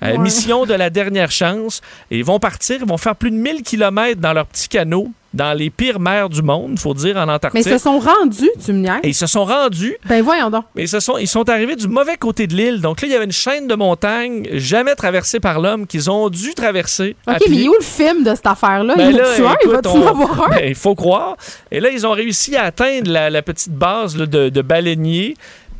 Euh, 0.02 0.12
Ouais. 0.12 0.18
Mission 0.18 0.66
de 0.66 0.74
la 0.74 0.90
dernière 0.90 1.30
chance. 1.30 1.80
Et 2.10 2.18
ils 2.18 2.24
vont 2.24 2.38
partir, 2.38 2.76
ils 2.82 2.86
vont 2.86 2.98
faire 2.98 3.16
plus 3.16 3.30
de 3.30 3.36
1000 3.36 3.62
km 3.62 4.20
dans 4.20 4.34
leur 4.34 4.44
petit 4.46 4.68
canot, 4.68 5.10
dans 5.36 5.52
les 5.56 5.70
pires 5.70 6.00
mers 6.00 6.28
du 6.28 6.42
monde, 6.42 6.70
il 6.72 6.78
faut 6.80 6.94
dire, 6.94 7.16
en 7.16 7.26
Mais 7.26 7.32
Antarctique. 7.34 7.66
ils 7.66 7.70
se 7.72 7.78
sont 7.78 7.98
rendus, 7.98 8.50
tu 8.64 8.72
me 8.72 8.78
niaises? 8.78 9.00
Et 9.02 9.08
ils 9.08 9.14
se 9.14 9.26
sont 9.26 9.44
rendus 9.44 9.96
Ben 10.08 10.22
voyons 10.22 10.50
donc. 10.50 10.64
mais 10.74 10.82
ils, 10.84 10.88
se 10.88 10.98
sont, 11.00 11.18
ils 11.18 11.28
sont 11.28 11.48
arrivés 11.48 11.76
du 11.76 11.86
mauvais 11.88 12.16
côté 12.16 12.46
de 12.46 12.54
l'île. 12.54 12.80
Donc 12.80 13.00
là, 13.02 13.08
il 13.08 13.12
y 13.12 13.14
avait 13.14 13.24
une 13.26 13.32
chaîne 13.32 13.66
de 13.68 13.74
montagnes 13.74 14.46
jamais 14.54 14.94
traversée 14.94 15.38
par 15.40 15.60
l'homme 15.60 15.86
qu'ils 15.86 16.10
ont 16.10 16.28
dû 16.28 16.54
traverser. 16.54 17.14
OK, 17.28 17.36
mais 17.48 17.56
il 17.56 17.64
est 17.64 17.68
où 17.68 17.74
le 17.78 17.84
film 17.84 18.24
de 18.24 18.34
cette 18.34 18.46
affaire-là? 18.46 18.94
Ben 18.96 19.10
il 19.10 19.16
là, 19.16 19.34
tueur, 19.34 19.56
il 19.64 19.70
écoute, 19.70 19.86
en 19.86 19.96
on- 19.98 20.06
avoir 20.08 20.42
un? 20.44 20.48
Ben, 20.56 20.64
il 20.68 20.74
faut 20.74 20.94
croire. 20.94 21.36
Et 21.70 21.80
là, 21.80 21.90
ils 21.90 22.06
ont 22.06 22.12
réussi 22.12 22.56
à 22.56 22.64
atteindre 22.64 23.10
la, 23.10 23.30
la 23.30 23.42
petite 23.42 23.72
base 23.74 24.16
là, 24.16 24.26
de, 24.26 24.48
de 24.48 24.62
baleiniers 24.62 25.34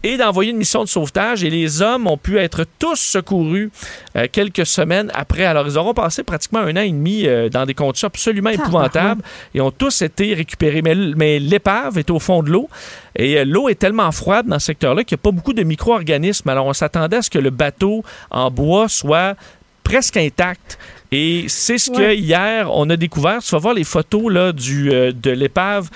et 0.07 0.17
d'envoyer 0.17 0.53
une 0.53 0.57
mission 0.57 0.85
de 0.85 0.89
sauvetage. 0.89 1.43
Et 1.43 1.51
les 1.51 1.83
hommes 1.83 2.07
ont 2.07 2.17
pu 2.17 2.39
être 2.39 2.65
tous 2.79 2.97
secourus 2.97 3.71
euh, 4.17 4.27
quelques 4.31 4.65
semaines 4.65 5.11
après. 5.15 5.45
Alors, 5.45 5.67
ils 5.67 5.77
auront 5.77 5.95
passé 5.95 6.23
pratiquement 6.23 6.61
un 6.61 6.77
an 6.77 6.81
et 6.83 6.91
demi 6.91 7.27
euh, 7.27 7.49
dans 7.49 7.67
des 7.67 7.75
conditions 7.75 8.07
absolument 8.07 8.51
épouvantables 8.51 9.23
et 9.55 9.61
ont 9.61 9.73
tous 9.73 10.03
été 10.03 10.33
récupérés. 10.35 10.83
Mais, 10.83 10.95
mais 10.95 11.39
l'épave 11.41 11.99
est 11.99 12.11
au 12.11 12.19
fond 12.21 12.43
de 12.43 12.51
l'eau. 12.51 12.69
Et 13.17 13.39
euh, 13.39 13.45
l'eau 13.45 13.69
est 13.69 13.75
tellement 13.79 14.13
froide 14.13 14.47
dans 14.47 14.59
ce 14.59 14.67
secteur-là 14.67 15.03
qu'il 15.03 15.17
n'y 15.17 15.21
a 15.21 15.25
pas 15.25 15.33
beaucoup 15.33 15.53
de 15.55 15.63
micro-organismes. 15.65 16.49
Alors, 16.49 16.67
on 16.67 16.73
s'attendait 16.73 17.17
à 17.17 17.23
ce 17.23 17.31
que 17.31 17.39
le 17.39 17.51
bateau 17.51 18.05
en 18.31 18.51
bois 18.51 18.89
soit 18.89 19.35
presque 19.83 20.17
intact. 20.17 20.79
Et 21.13 21.45
c'est 21.49 21.79
ce 21.79 21.91
que 21.91 21.99
Ouais. 21.99 22.19
hier 22.19 22.69
on 22.73 22.91
a 22.91 22.97
découvert. 22.97 23.39
Tu 23.41 23.53
vas 23.53 23.59
voir 23.59 23.75
les 23.75 23.85
photos 23.85 24.33
là, 24.33 24.53
du, 24.53 24.91
euh, 24.93 25.13
de 25.13 25.31
l'épave. 25.31 25.89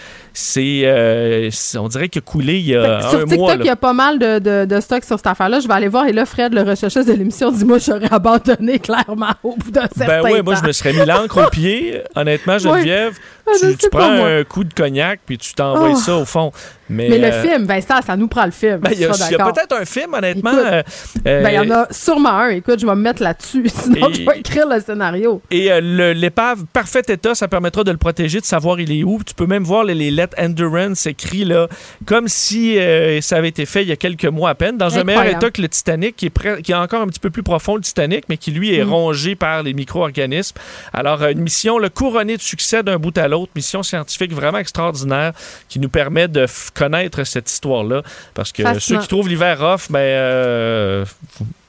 C'est, 0.42 0.82
euh, 0.84 1.48
c'est- 1.50 1.76
on 1.76 1.86
dirait 1.88 2.08
qu'il 2.08 2.20
a 2.20 2.22
coulé 2.22 2.54
il 2.58 2.66
y 2.68 2.74
a 2.74 2.96
un 2.96 3.00
sur 3.02 3.18
TikTok, 3.20 3.38
mois. 3.38 3.54
il 3.60 3.66
y 3.66 3.68
a 3.68 3.76
pas 3.76 3.92
mal 3.92 4.18
de, 4.18 4.38
de, 4.38 4.64
de 4.64 4.80
stock 4.80 5.04
sur 5.04 5.18
cette 5.18 5.26
affaire-là. 5.26 5.60
Je 5.60 5.68
vais 5.68 5.74
aller 5.74 5.88
voir. 5.88 6.06
Et 6.06 6.12
là, 6.12 6.24
Fred, 6.24 6.54
le 6.54 6.62
recherchiste 6.62 7.06
de 7.08 7.12
l'émission, 7.12 7.50
dit 7.52 7.64
Moi, 7.66 7.76
j'aurais 7.78 8.10
abandonné 8.10 8.78
clairement 8.78 9.32
au 9.42 9.54
bout 9.56 9.70
d'un 9.70 9.82
certain 9.94 10.22
Ben 10.22 10.32
oui, 10.32 10.40
moi 10.42 10.54
je 10.54 10.60
temps. 10.62 10.66
me 10.68 10.72
serais 10.72 10.92
mis 10.94 11.04
l'encre 11.04 11.46
au 11.46 11.50
pied. 11.50 12.00
Honnêtement, 12.16 12.58
Geneviève, 12.58 13.18
Ah, 13.46 13.52
tu, 13.78 13.88
prends 13.90 14.24
un 14.24 14.44
coup 14.44 14.64
de 14.64 14.72
cognac 14.72 15.20
puis 15.26 15.36
tu 15.36 15.52
t'envoies 15.54 15.90
Oh. 15.92 15.96
ça 15.96 16.16
au 16.16 16.24
fond. 16.24 16.52
Mais, 16.88 17.08
Mais 17.08 17.18
le 17.18 17.26
euh, 17.26 17.42
film, 17.42 17.66
Vincent, 17.66 18.00
ça 18.04 18.16
nous 18.16 18.26
prend 18.26 18.44
le 18.44 18.50
film. 18.50 18.78
ben, 18.78 18.90
il 18.92 18.98
y 19.00 19.04
a, 19.04 19.08
peut-être 19.10 19.76
un 19.80 19.84
film, 19.84 20.12
honnêtement. 20.14 20.50
Euh, 20.56 20.82
Ben, 21.22 21.48
il 21.50 21.54
y 21.54 21.58
en 21.58 21.70
a 21.70 21.86
sûrement 21.92 22.30
un. 22.30 22.48
Écoute, 22.48 22.80
je 22.80 22.86
vais 22.86 22.94
me 22.96 23.00
mettre 23.00 23.22
là-dessus. 23.22 23.64
Sinon, 23.72 24.08
Et- 24.10 24.14
je 24.14 24.22
vais 24.26 24.38
écrire 24.40 24.66
le 24.68 24.80
scénario. 24.80 25.40
Et 25.52 25.68
l'épave, 25.80 26.64
parfait 26.72 27.02
état, 27.08 27.34
ça 27.36 27.46
permettra 27.46 27.84
de 27.84 27.92
le 27.92 27.96
protéger, 27.96 28.40
de 28.40 28.44
savoir 28.44 28.80
il 28.80 28.90
est 28.92 29.04
où. 29.04 29.20
Tu 29.24 29.34
peux 29.34 29.46
même 29.46 29.62
voir 29.62 29.84
les, 29.84 29.94
les 29.94 30.10
lettres 30.10 30.29
Endurance 30.38 31.06
écrites 31.06 31.46
là, 31.46 31.68
comme 32.06 32.28
si 32.28 32.78
euh, 32.78 33.20
ça 33.20 33.36
avait 33.36 33.48
été 33.48 33.66
fait 33.66 33.82
il 33.82 33.88
y 33.88 33.92
a 33.92 33.96
quelques 33.96 34.24
mois 34.26 34.50
à 34.50 34.54
peine, 34.54 34.76
dans 34.78 34.98
un 34.98 35.04
meilleur 35.04 35.20
Incroyable. 35.22 35.44
état 35.44 35.50
que 35.50 35.62
le 35.62 35.68
Titanic, 35.68 36.16
qui 36.16 36.26
est, 36.26 36.62
qui 36.62 36.72
est 36.72 36.74
encore 36.74 37.02
un 37.02 37.06
petit 37.06 37.20
peu 37.20 37.30
plus 37.30 37.42
profond, 37.42 37.76
le 37.76 37.82
Titanic, 37.82 38.24
mais 38.28 38.36
qui 38.36 38.50
lui 38.50 38.74
est 38.74 38.84
Mm. 38.84 38.90
rongé 38.90 39.34
par 39.36 39.62
les 39.62 39.72
micro-organismes. 39.74 40.56
Alors, 40.92 41.22
euh, 41.22 41.30
une 41.32 41.40
mission 41.40 41.78
le 41.78 41.88
couronnée 41.88 42.36
de 42.36 42.42
succès 42.42 42.82
d'un 42.82 42.98
bout 42.98 43.16
à 43.18 43.28
l'autre, 43.28 43.52
mission 43.54 43.82
scientifique 43.82 44.32
vraiment 44.32 44.58
extraordinaire 44.58 45.32
qui 45.68 45.78
nous 45.80 45.88
permet 45.88 46.28
de 46.28 46.46
connaître 46.74 47.24
cette 47.24 47.50
histoire-là. 47.50 48.02
Parce 48.34 48.52
que 48.52 48.62
Fascinant. 48.62 48.80
ceux 48.80 49.02
qui 49.02 49.08
trouvent 49.08 49.28
l'hiver 49.28 49.58
rough, 49.60 49.90
ben, 49.90 49.98
euh, 49.98 51.04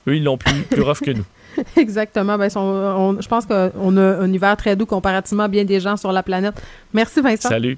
eux, 0.07 0.15
ils 0.15 0.23
l'ont 0.23 0.37
plus, 0.37 0.53
plus 0.63 0.81
rough 0.81 0.99
que 0.99 1.11
nous. 1.11 1.25
Exactement. 1.77 2.37
Ben, 2.37 2.49
on- 2.55 3.17
je 3.19 3.27
pense 3.27 3.45
qu'on 3.45 3.97
a 3.97 4.01
un 4.01 4.31
hiver 4.33 4.55
très 4.57 4.75
doux 4.75 4.85
comparativement 4.85 5.43
à 5.43 5.47
bien 5.47 5.65
des 5.65 5.79
gens 5.79 5.97
sur 5.97 6.11
la 6.11 6.23
planète. 6.23 6.53
Merci, 6.93 7.21
Vincent. 7.21 7.49
Salut. 7.49 7.77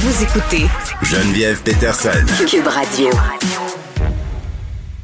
Vous 0.00 0.22
écoutez 0.22 0.66
Geneviève 1.02 1.60
Peterson. 1.64 2.24
Cube 2.48 2.68
Radio. 2.68 3.10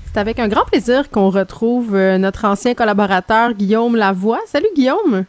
C'est 0.07 0.21
avec 0.21 0.39
un 0.39 0.47
grand 0.47 0.65
plaisir 0.67 1.11
qu'on 1.11 1.31
retrouve 1.31 1.97
euh, 1.97 2.17
notre 2.17 2.45
ancien 2.45 2.75
collaborateur 2.75 3.55
Guillaume 3.55 3.97
Lavoie. 3.97 4.39
Salut 4.47 4.69
Guillaume. 4.77 5.25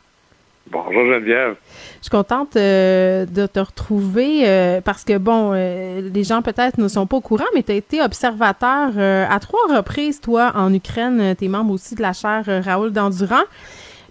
Bonjour 0.72 1.06
Geneviève. 1.08 1.56
Je 1.98 2.04
suis 2.04 2.10
contente 2.12 2.56
euh, 2.58 3.26
de 3.26 3.48
te 3.48 3.60
retrouver 3.60 4.42
euh, 4.48 4.82
parce 4.82 5.04
que, 5.04 5.18
bon, 5.18 5.54
euh, 5.56 6.12
les 6.14 6.24
gens 6.24 6.44
peut-être 6.44 6.78
ne 6.78 6.88
sont 6.88 7.08
pas 7.08 7.18
au 7.18 7.22
courant, 7.22 7.46
mais 7.56 7.64
tu 7.64 7.72
as 7.72 7.76
été 7.76 8.04
observateur 8.04 8.92
euh, 8.98 9.26
à 9.28 9.40
trois 9.40 9.76
reprises, 9.76 10.22
toi, 10.22 10.52
en 10.56 10.72
Ukraine. 10.72 11.36
Tu 11.40 11.46
es 11.46 11.48
membre 11.48 11.72
aussi 11.74 11.96
de 11.96 12.04
la 12.04 12.14
chaire 12.14 12.44
euh, 12.50 12.62
Raoul 12.64 12.92
Dandurand. 12.94 13.44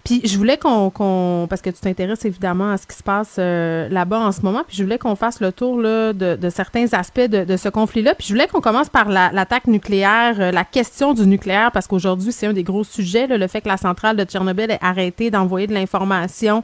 Puis 0.05 0.21
je 0.23 0.37
voulais 0.37 0.57
qu'on, 0.57 1.47
parce 1.49 1.61
que 1.61 1.69
tu 1.71 1.81
t'intéresses 1.81 2.23
évidemment 2.25 2.71
à 2.71 2.77
ce 2.77 2.85
qui 2.87 2.95
se 2.95 3.01
passe 3.03 3.35
euh, 3.39 3.89
là-bas 3.89 4.19
en 4.19 4.31
ce 4.31 4.41
moment, 4.41 4.61
puis 4.67 4.77
je 4.77 4.83
voulais 4.83 4.99
qu'on 4.99 5.15
fasse 5.15 5.41
le 5.41 5.51
tour 5.51 5.81
là, 5.81 6.13
de, 6.13 6.35
de 6.35 6.49
certains 6.49 6.85
aspects 6.93 7.19
de, 7.27 7.43
de 7.43 7.57
ce 7.57 7.69
conflit-là. 7.69 8.13
Puis 8.13 8.27
je 8.27 8.33
voulais 8.33 8.47
qu'on 8.47 8.61
commence 8.61 8.87
par 8.87 9.09
la- 9.09 9.31
l'attaque 9.31 9.65
nucléaire, 9.65 10.35
euh, 10.39 10.51
la 10.51 10.63
question 10.63 11.13
du 11.15 11.25
nucléaire, 11.25 11.71
parce 11.71 11.87
qu'aujourd'hui 11.87 12.31
c'est 12.31 12.45
un 12.45 12.53
des 12.53 12.63
gros 12.63 12.83
sujets, 12.83 13.25
là, 13.25 13.37
le 13.37 13.47
fait 13.47 13.61
que 13.61 13.67
la 13.67 13.77
centrale 13.77 14.15
de 14.15 14.23
Tchernobyl 14.23 14.69
ait 14.69 14.79
arrêté 14.79 15.31
d'envoyer 15.31 15.65
de 15.65 15.73
l'information. 15.73 16.63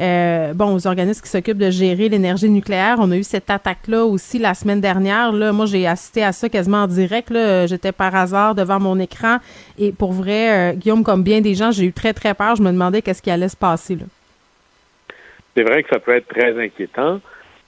Euh, 0.00 0.52
bon, 0.54 0.74
aux 0.74 0.86
organismes 0.86 1.22
qui 1.22 1.28
s'occupent 1.28 1.58
de 1.58 1.70
gérer 1.70 2.08
l'énergie 2.08 2.48
nucléaire. 2.48 2.96
On 2.98 3.10
a 3.10 3.16
eu 3.16 3.22
cette 3.22 3.50
attaque-là 3.50 4.04
aussi 4.04 4.38
la 4.38 4.54
semaine 4.54 4.80
dernière. 4.80 5.32
Là, 5.32 5.52
moi, 5.52 5.66
j'ai 5.66 5.86
assisté 5.86 6.24
à 6.24 6.32
ça 6.32 6.48
quasiment 6.48 6.82
en 6.82 6.86
direct. 6.86 7.32
J'étais 7.66 7.92
par 7.92 8.14
hasard 8.14 8.54
devant 8.54 8.80
mon 8.80 8.98
écran. 8.98 9.38
Et 9.78 9.92
pour 9.92 10.12
vrai, 10.12 10.72
euh, 10.72 10.72
Guillaume, 10.74 11.04
comme 11.04 11.22
bien 11.22 11.40
des 11.40 11.54
gens, 11.54 11.70
j'ai 11.70 11.84
eu 11.84 11.92
très, 11.92 12.12
très 12.12 12.34
peur. 12.34 12.56
Je 12.56 12.62
me 12.62 12.70
demandais 12.70 13.02
qu'est-ce 13.02 13.22
qui 13.22 13.30
allait 13.30 13.48
se 13.48 13.56
passer. 13.56 13.96
Là. 13.96 14.04
C'est 15.56 15.62
vrai 15.62 15.82
que 15.82 15.88
ça 15.90 16.00
peut 16.00 16.16
être 16.16 16.28
très 16.28 16.60
inquiétant, 16.60 17.20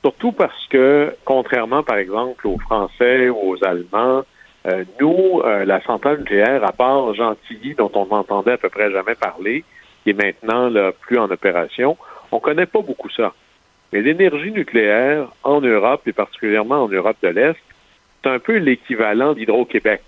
surtout 0.02 0.32
parce 0.32 0.66
que, 0.68 1.14
contrairement, 1.24 1.84
par 1.84 1.98
exemple, 1.98 2.48
aux 2.48 2.58
Français 2.58 3.28
ou 3.28 3.52
aux 3.52 3.64
Allemands, 3.64 4.22
euh, 4.66 4.82
nous, 5.00 5.40
la 5.42 5.80
centrale 5.82 6.18
nucléaire, 6.18 6.64
à 6.64 6.72
part 6.72 7.14
Gentilly, 7.14 7.74
dont 7.74 7.92
on 7.94 8.06
n'entendait 8.06 8.52
à 8.52 8.58
peu 8.58 8.68
près 8.68 8.90
jamais 8.90 9.14
parler, 9.14 9.64
qui 10.06 10.10
est 10.10 10.22
maintenant 10.24 10.68
là, 10.68 10.92
plus 10.92 11.18
en 11.18 11.28
opération, 11.30 11.96
on 12.36 12.40
connaît 12.40 12.66
pas 12.66 12.82
beaucoup 12.82 13.10
ça. 13.10 13.32
Mais 13.92 14.02
l'énergie 14.02 14.50
nucléaire 14.50 15.28
en 15.42 15.60
Europe, 15.60 16.02
et 16.06 16.12
particulièrement 16.12 16.84
en 16.84 16.88
Europe 16.88 17.16
de 17.22 17.28
l'Est, 17.28 17.58
c'est 18.22 18.30
un 18.30 18.38
peu 18.38 18.56
l'équivalent 18.56 19.32
d'Hydro-Québec. 19.32 20.02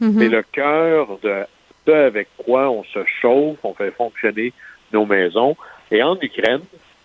Mhm. 0.00 0.18
C'est 0.18 0.28
le 0.28 0.42
cœur 0.42 1.18
de 1.22 1.44
ce 1.86 1.92
avec 1.92 2.28
quoi 2.36 2.70
on 2.70 2.82
se 2.84 3.04
chauffe, 3.20 3.58
on 3.62 3.74
fait 3.74 3.90
fonctionner 3.92 4.52
nos 4.92 5.06
maisons. 5.06 5.56
Et 5.90 6.02
en 6.02 6.16
Ukraine, 6.20 6.62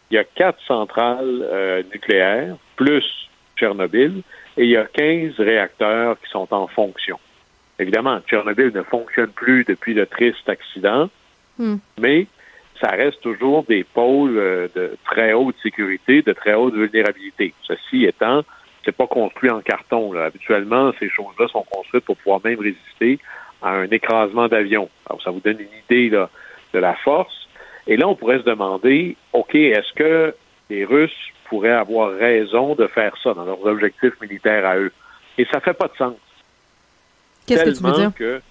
il 0.09 0.15
y 0.15 0.17
a 0.17 0.23
quatre 0.23 0.59
centrales 0.65 1.41
euh, 1.43 1.83
nucléaires, 1.93 2.55
plus 2.75 3.05
Tchernobyl, 3.57 4.23
et 4.57 4.63
il 4.63 4.69
y 4.69 4.77
a 4.77 4.85
15 4.85 5.39
réacteurs 5.39 6.19
qui 6.19 6.29
sont 6.29 6.47
en 6.51 6.67
fonction. 6.67 7.19
Évidemment, 7.77 8.19
Tchernobyl 8.21 8.71
ne 8.73 8.83
fonctionne 8.83 9.29
plus 9.29 9.63
depuis 9.65 9.93
le 9.93 10.05
triste 10.05 10.47
accident, 10.49 11.09
Hmm. 11.57 11.77
mais 11.99 12.27
ça 12.81 12.89
reste 12.89 13.21
toujours 13.21 13.63
des 13.63 13.83
pôles 13.83 14.37
euh, 14.37 14.67
de 14.75 14.97
très 15.05 15.33
haute 15.33 15.55
sécurité, 15.61 16.21
de 16.23 16.33
très 16.33 16.55
haute 16.55 16.73
vulnérabilité. 16.73 17.53
Ceci 17.63 18.05
étant, 18.05 18.41
c'est 18.83 18.91
pas 18.95 19.07
construit 19.07 19.51
en 19.51 19.61
carton. 19.61 20.11
là. 20.11 20.25
Habituellement, 20.25 20.91
ces 20.99 21.09
choses-là 21.09 21.47
sont 21.49 21.63
construites 21.69 22.03
pour 22.05 22.17
pouvoir 22.17 22.41
même 22.43 22.59
résister 22.59 23.19
à 23.61 23.73
un 23.73 23.87
écrasement 23.91 24.47
d'avion. 24.47 24.89
Alors, 25.07 25.21
ça 25.21 25.29
vous 25.29 25.39
donne 25.39 25.59
une 25.59 25.77
idée 25.87 26.09
là, 26.09 26.29
de 26.73 26.79
la 26.79 26.95
force. 26.95 27.47
Et 27.85 27.95
là, 27.97 28.07
on 28.07 28.15
pourrait 28.15 28.39
se 28.39 28.43
demander, 28.43 29.15
OK, 29.33 29.53
est-ce 29.53 29.93
que 29.93 30.33
les 30.69 30.83
Russes 30.83 31.11
pourraient 31.45 31.69
avoir 31.69 32.11
raison 32.17 32.73
de 32.75 32.87
faire 32.87 33.13
ça 33.21 33.33
dans 33.35 33.45
leurs 33.45 33.63
objectifs 33.65 34.19
militaires 34.19 34.65
à 34.65 34.77
eux? 34.77 34.91
Et 35.37 35.45
ça 35.51 35.59
fait 35.59 35.73
pas 35.73 35.87
de 35.87 35.95
sens. 35.97 36.15
Qu'est-ce 37.45 37.63
que 37.65 37.69
tu 37.77 37.83
veux 37.83 37.91
dire? 37.93 38.11
que- 38.15 38.41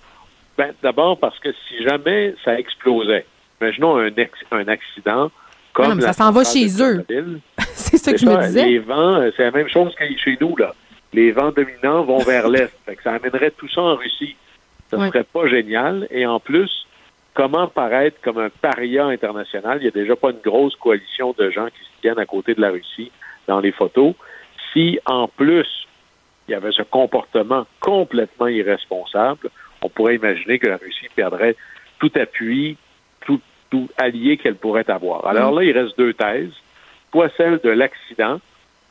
ben, 0.56 0.72
D'abord 0.82 1.18
parce 1.18 1.38
que 1.40 1.50
si 1.68 1.82
jamais 1.82 2.34
ça 2.44 2.58
explosait, 2.58 3.24
imaginons 3.61 3.96
un, 3.98 4.06
ex- 4.16 4.44
un 4.50 4.66
accident 4.68 5.30
comme 5.72 5.84
Ah 5.84 5.88
non, 5.90 5.94
mais 5.96 6.02
la 6.02 6.12
ça 6.12 6.24
s'en 6.24 6.32
va 6.32 6.44
chez 6.44 6.66
eux. 6.82 7.04
C'est 7.74 7.96
ça 7.98 8.12
que 8.12 8.18
je 8.18 8.26
me 8.26 8.36
disais. 8.46 8.64
Les 8.66 8.78
vents, 8.78 9.16
euh, 9.20 9.30
c'est 9.36 9.44
la 9.44 9.50
même 9.52 9.68
chose 9.68 9.94
que 9.94 10.04
chez 10.18 10.36
nous, 10.40 10.56
là. 10.56 10.74
Les 11.12 11.32
vents 11.32 11.50
dominants 11.50 12.04
vont 12.04 12.18
vers 12.18 12.48
l'est. 12.54 12.72
Ça 13.02 13.12
amènerait 13.14 13.50
tout 13.52 13.68
ça 13.68 13.80
en 13.82 13.96
Russie. 13.96 14.36
Ça 14.90 14.96
Ouais. 14.98 15.08
serait 15.08 15.24
pas 15.24 15.46
génial. 15.48 16.06
Et 16.11 16.26
en 16.26 16.40
plus, 16.40 16.70
comment 17.34 17.68
paraître 17.68 18.20
comme 18.22 18.38
un 18.38 18.50
paria 18.50 19.06
international? 19.06 19.78
Il 19.80 19.84
y 19.84 19.88
a 19.88 19.92
déjà 19.92 20.16
pas 20.16 20.30
une 20.30 20.40
grosse 20.44 20.74
coalition 20.76 21.34
de 21.38 21.50
gens 21.50 21.66
qui 21.66 21.78
se 21.84 22.00
tiennent 22.00 22.18
à 22.18 22.26
côté 22.26 22.54
de 22.54 22.61
la 22.61 22.70
Russie 22.70 23.11
dans 23.46 23.61
les 23.61 23.72
photos. 23.72 24.14
Si, 24.72 24.98
en 25.06 25.26
plus, 25.28 25.66
il 26.48 26.52
y 26.52 26.54
avait 26.54 26.72
ce 26.72 26.82
comportement 26.82 27.66
complètement 27.80 28.48
irresponsable, 28.48 29.48
on 29.82 29.88
pourrait 29.88 30.16
imaginer 30.16 30.58
que 30.58 30.66
la 30.68 30.76
Russie 30.76 31.06
perdrait 31.14 31.56
tout 32.00 32.11
appui, 32.16 32.76
tout, 33.24 33.40
tout 33.70 33.88
allié 33.96 34.36
qu'elle 34.36 34.56
pourrait 34.56 34.88
avoir. 34.90 35.26
Alors 35.26 35.52
là, 35.52 35.64
il 35.64 35.76
reste 35.76 35.96
deux 35.96 36.12
thèses. 36.12 36.52
Soit 37.12 37.30
celle 37.36 37.60
de 37.64 37.70
l'accident, 37.70 38.40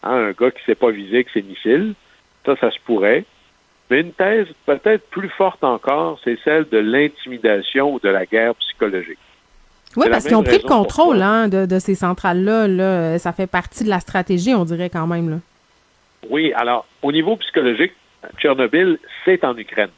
hein, 0.03 0.11
un 0.11 0.31
gars 0.31 0.51
qui 0.51 0.63
s'est 0.65 0.75
pas 0.75 0.91
visé 0.91 1.23
que 1.23 1.31
ses 1.31 1.41
missiles, 1.41 1.93
ça, 2.45 2.55
ça 2.57 2.71
se 2.71 2.79
pourrait. 2.85 3.25
Mais 3.89 4.01
une 4.01 4.11
thèse 4.11 4.47
peut-être 4.65 5.09
plus 5.09 5.29
forte 5.29 5.63
encore, 5.63 6.19
c'est 6.23 6.37
celle 6.43 6.67
de 6.69 6.77
l'intimidation 6.77 7.93
ou 7.93 7.99
de 7.99 8.09
la 8.09 8.25
guerre 8.25 8.55
psychologique. 8.55 9.17
Oui, 9.95 10.07
parce 10.09 10.25
qu'ils 10.25 10.35
ont 10.35 10.43
pris 10.43 10.59
le 10.61 10.67
contrôle 10.67 11.21
hein, 11.21 11.47
de, 11.47 11.65
de 11.65 11.79
ces 11.79 11.95
centrales-là. 11.95 12.67
Là. 12.67 13.19
Ça 13.19 13.33
fait 13.33 13.47
partie 13.47 13.83
de 13.83 13.89
la 13.89 13.99
stratégie, 13.99 14.53
on 14.53 14.65
dirait 14.65 14.89
quand 14.89 15.07
même. 15.07 15.29
Là. 15.29 15.37
Oui, 16.29 16.53
alors, 16.53 16.85
au 17.01 17.11
niveau 17.11 17.35
psychologique, 17.37 17.93
Tchernobyl, 18.37 18.99
c'est 19.25 19.43
en 19.43 19.57
Ukraine. 19.57 19.89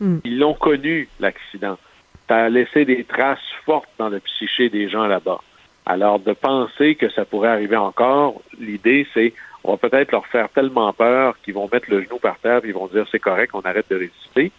Hmm. 0.00 0.18
Ils 0.24 0.38
l'ont 0.38 0.54
connu, 0.54 1.08
l'accident. 1.20 1.76
Ça 2.28 2.44
a 2.44 2.48
laissé 2.48 2.84
des 2.84 3.04
traces 3.04 3.38
fortes 3.64 3.88
dans 3.98 4.08
le 4.08 4.20
psyché 4.20 4.68
des 4.68 4.88
gens 4.88 5.06
là-bas. 5.06 5.40
Alors, 5.84 6.18
de 6.18 6.32
penser 6.32 6.96
que 6.96 7.08
ça 7.10 7.24
pourrait 7.24 7.50
arriver 7.50 7.76
encore, 7.76 8.40
l'idée, 8.58 9.06
c'est 9.14 9.32
on 9.62 9.72
va 9.72 9.88
peut-être 9.88 10.12
leur 10.12 10.26
faire 10.26 10.48
tellement 10.50 10.92
peur 10.92 11.36
qu'ils 11.42 11.54
vont 11.54 11.68
mettre 11.72 11.90
le 11.90 12.02
genou 12.02 12.18
par 12.18 12.38
terre 12.38 12.60
et 12.64 12.68
ils 12.68 12.74
vont 12.74 12.86
dire 12.86 13.04
c'est 13.10 13.18
correct, 13.18 13.50
on 13.52 13.60
arrête 13.62 13.90
de 13.90 13.96
résister. 13.96 14.52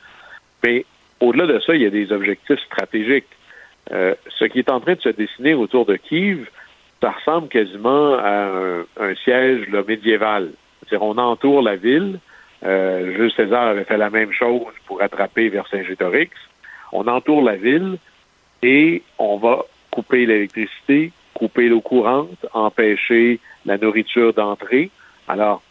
Mais 0.63 0.85
au-delà 1.21 1.47
de 1.47 1.59
ça, 1.59 1.75
il 1.75 1.81
y 1.81 1.85
a 1.85 1.89
des 1.89 2.11
objectifs 2.11 2.59
stratégiques. 2.65 3.27
Euh, 3.91 4.15
ce 4.37 4.45
qui 4.45 4.59
est 4.59 4.69
en 4.69 4.81
train 4.81 4.95
de 4.95 5.01
se 5.01 5.09
dessiner 5.09 5.53
autour 5.53 5.85
de 5.85 5.95
Kiev, 5.95 6.49
ça 7.01 7.11
ressemble 7.11 7.47
quasiment 7.47 8.15
à 8.15 8.49
un, 8.99 9.15
siège 9.23 9.69
là, 9.69 9.81
médiéval. 9.87 10.51
C'est-à-dire, 10.81 11.07
on 11.07 11.17
entoure 11.17 11.61
la 11.61 11.77
ville. 11.77 12.19
Euh, 12.65 13.15
Jules 13.15 13.31
César 13.31 13.67
avait 13.67 13.85
fait 13.85 13.97
la 13.97 14.09
même 14.09 14.33
chose 14.33 14.73
pour 14.87 15.01
attraper 15.01 15.47
Vercingétorix. 15.47 16.31
On 16.91 17.07
entoure 17.07 17.41
la 17.41 17.55
ville 17.55 17.97
et 18.63 19.03
on 19.19 19.37
va 19.37 19.65
couper 19.91 20.25
l'électricité, 20.25 21.11
couper 21.33 21.69
l'eau 21.69 21.81
courante, 21.81 22.45
empêcher 22.53 23.39
la 23.65 23.77
nourriture 23.77 24.33
d'entrer. 24.33 24.89
Alors, 25.27 25.61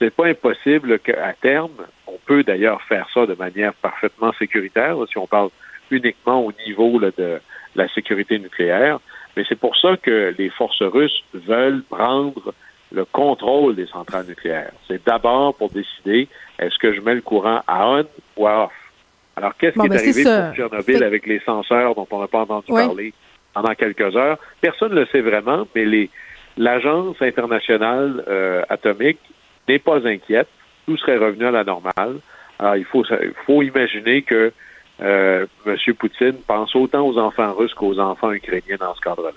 c'est 0.00 0.14
pas 0.14 0.26
impossible 0.26 0.98
qu'à 1.00 1.32
terme, 1.40 1.86
on 2.06 2.18
peut 2.24 2.44
d'ailleurs 2.44 2.82
faire 2.82 3.08
ça 3.12 3.26
de 3.26 3.34
manière 3.34 3.74
parfaitement 3.74 4.32
sécuritaire, 4.38 4.96
si 5.10 5.18
on 5.18 5.26
parle 5.26 5.50
uniquement 5.90 6.44
au 6.44 6.52
niveau 6.66 7.00
de 7.00 7.40
la 7.74 7.88
sécurité 7.88 8.38
nucléaire. 8.38 9.00
Mais 9.36 9.44
c'est 9.48 9.58
pour 9.58 9.76
ça 9.76 9.96
que 9.96 10.34
les 10.38 10.50
forces 10.50 10.82
russes 10.82 11.24
veulent 11.32 11.82
prendre 11.88 12.54
le 12.92 13.04
contrôle 13.04 13.74
des 13.74 13.86
centrales 13.86 14.26
nucléaires. 14.26 14.72
C'est 14.86 15.04
d'abord 15.04 15.54
pour 15.54 15.70
décider 15.70 16.28
est-ce 16.58 16.78
que 16.78 16.94
je 16.94 17.00
mets 17.00 17.14
le 17.14 17.20
courant 17.20 17.62
à 17.66 17.88
on 17.88 18.04
ou 18.36 18.46
à 18.46 18.64
off? 18.64 18.72
Alors, 19.38 19.56
qu'est-ce 19.56 19.76
Bon, 19.76 19.82
qui 19.82 19.86
est 19.86 19.90
ben, 19.90 19.98
arrivé 19.98 20.22
pour 20.24 20.54
Tchernobyl 20.56 21.04
avec 21.04 21.26
les 21.26 21.40
censeurs 21.40 21.94
dont 21.94 22.06
on 22.10 22.20
n'a 22.20 22.26
pas 22.26 22.40
entendu 22.40 22.66
Oui. 22.70 22.84
parler 22.86 23.14
pendant 23.54 23.74
quelques 23.74 24.16
heures? 24.16 24.38
Personne 24.60 24.92
ne 24.92 25.00
le 25.00 25.06
sait 25.06 25.20
vraiment, 25.20 25.66
mais 25.74 26.08
l'Agence 26.56 27.16
internationale 27.22 28.24
euh, 28.28 28.62
atomique 28.68 29.20
n'est 29.68 29.78
pas 29.78 30.06
inquiète. 30.06 30.48
Tout 30.86 30.96
serait 30.96 31.18
revenu 31.18 31.46
à 31.46 31.50
la 31.52 31.64
normale. 31.64 32.16
Alors, 32.58 32.76
il 32.76 32.84
faut, 32.84 33.04
il 33.04 33.32
faut 33.46 33.62
imaginer 33.62 34.22
que 34.22 34.52
euh, 35.00 35.46
M. 35.64 35.76
Poutine 35.96 36.34
pense 36.46 36.74
autant 36.74 37.06
aux 37.06 37.16
enfants 37.18 37.52
russes 37.54 37.74
qu'aux 37.74 37.98
enfants 38.00 38.32
ukrainiens 38.32 38.76
dans 38.80 38.94
ce 38.94 39.00
cadre-là. 39.00 39.30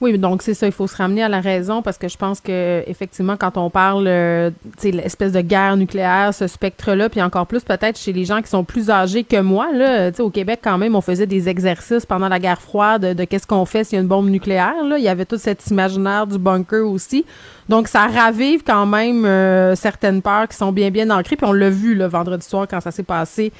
Oui, 0.00 0.18
donc 0.18 0.42
c'est 0.42 0.54
ça, 0.54 0.66
il 0.66 0.72
faut 0.72 0.86
se 0.86 0.96
ramener 0.96 1.22
à 1.22 1.28
la 1.28 1.40
raison 1.40 1.80
parce 1.80 1.98
que 1.98 2.08
je 2.08 2.16
pense 2.16 2.40
que 2.40 2.82
effectivement, 2.86 3.36
quand 3.36 3.56
on 3.56 3.70
parle, 3.70 4.06
euh, 4.08 4.50
tu 4.80 4.90
l'espèce 4.90 5.32
de 5.32 5.40
guerre 5.40 5.76
nucléaire, 5.76 6.34
ce 6.34 6.46
spectre-là, 6.48 7.08
puis 7.08 7.22
encore 7.22 7.46
plus 7.46 7.62
peut-être 7.62 7.98
chez 7.98 8.12
les 8.12 8.24
gens 8.24 8.42
qui 8.42 8.48
sont 8.48 8.64
plus 8.64 8.90
âgés 8.90 9.22
que 9.22 9.40
moi, 9.40 9.72
là, 9.72 10.10
tu 10.10 10.20
au 10.20 10.30
Québec 10.30 10.60
quand 10.62 10.78
même, 10.78 10.96
on 10.96 11.00
faisait 11.00 11.26
des 11.26 11.48
exercices 11.48 12.04
pendant 12.06 12.28
la 12.28 12.40
guerre 12.40 12.60
froide 12.60 13.14
de, 13.14 13.24
qu'est-ce 13.24 13.46
qu'on 13.46 13.64
fait 13.64 13.84
s'il 13.84 13.96
y 13.96 13.98
a 13.98 14.02
une 14.02 14.08
bombe 14.08 14.28
nucléaire. 14.28 14.84
Là, 14.84 14.98
il 14.98 15.04
y 15.04 15.08
avait 15.08 15.26
tout 15.26 15.38
cet 15.38 15.66
imaginaire 15.68 16.26
du 16.26 16.38
bunker 16.38 16.86
aussi. 16.86 17.24
Donc 17.68 17.88
ça 17.88 18.06
ravive 18.08 18.62
quand 18.62 18.86
même 18.86 19.24
euh, 19.24 19.74
certaines 19.74 20.22
peurs 20.22 20.48
qui 20.48 20.56
sont 20.56 20.72
bien 20.72 20.90
bien 20.90 21.08
ancrées. 21.10 21.36
Puis 21.36 21.46
on 21.46 21.52
l'a 21.52 21.70
vu 21.70 21.94
le 21.94 22.06
vendredi 22.06 22.46
soir 22.46 22.66
quand 22.68 22.80
ça 22.80 22.90
s'est 22.90 23.04
passé 23.04 23.52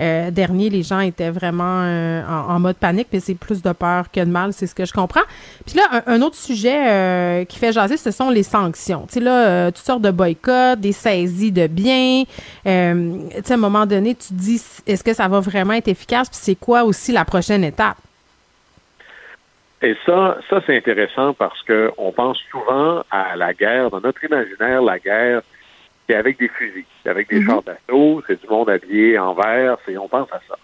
euh, 0.00 0.30
dernier, 0.30 0.70
les 0.70 0.82
gens 0.82 1.00
étaient 1.00 1.30
vraiment 1.30 1.82
euh, 1.82 2.22
en, 2.26 2.58
mode 2.60 2.76
panique, 2.76 3.08
puis 3.10 3.20
c'est 3.20 3.34
plus 3.34 3.62
de 3.62 3.72
peur 3.72 4.10
que 4.10 4.20
de 4.20 4.30
mal, 4.30 4.52
c'est 4.52 4.66
ce 4.66 4.74
que 4.74 4.84
je 4.84 4.92
comprends. 4.92 5.22
Puis 5.66 5.76
là, 5.76 6.02
un, 6.06 6.22
autre 6.22 6.36
sujet 6.36 6.90
euh, 6.90 7.44
qui 7.44 7.58
fait 7.58 7.72
jaser, 7.72 7.96
ce 7.96 8.10
sont 8.10 8.30
les 8.30 8.42
sanctions. 8.42 9.06
Tu 9.06 9.14
sais, 9.14 9.20
là, 9.20 9.70
toutes 9.70 9.84
sortes 9.84 10.02
de 10.02 10.10
boycotts, 10.10 10.80
des 10.80 10.92
saisies 10.92 11.52
de 11.52 11.66
biens. 11.66 12.24
tu 12.24 12.70
sais, 12.70 13.52
à 13.52 13.54
un 13.54 13.56
moment 13.56 13.86
donné, 13.86 14.14
tu 14.14 14.28
te 14.28 14.34
dis, 14.34 14.62
est-ce 14.86 15.04
que 15.04 15.14
ça 15.14 15.28
va 15.28 15.40
vraiment 15.40 15.74
être 15.74 15.88
efficace? 15.88 16.28
Puis 16.28 16.38
c'est 16.40 16.56
quoi 16.56 16.84
aussi 16.84 17.12
la 17.12 17.24
prochaine 17.24 17.64
étape? 17.64 17.96
Et 19.82 19.96
ça, 20.06 20.38
ça 20.48 20.60
c'est 20.64 20.76
intéressant 20.76 21.34
parce 21.34 21.60
que 21.62 21.90
on 21.98 22.12
pense 22.12 22.38
souvent 22.50 23.02
à 23.10 23.34
la 23.36 23.52
guerre. 23.52 23.90
Dans 23.90 24.00
notre 24.00 24.22
imaginaire, 24.24 24.80
la 24.80 24.98
guerre, 25.00 25.42
c'est 26.12 26.18
avec 26.18 26.38
des 26.38 26.48
fusils, 26.48 26.84
c'est 27.02 27.08
avec 27.08 27.30
des 27.30 27.40
mhm. 27.40 27.46
chars 27.46 27.62
d'assaut, 27.62 28.22
c'est 28.26 28.38
du 28.38 28.46
monde 28.46 28.68
habillé 28.68 29.18
en 29.18 29.32
vert, 29.32 29.78
c'est, 29.86 29.96
on 29.96 30.08
pense 30.08 30.30
à 30.30 30.40
ça. 30.46 30.56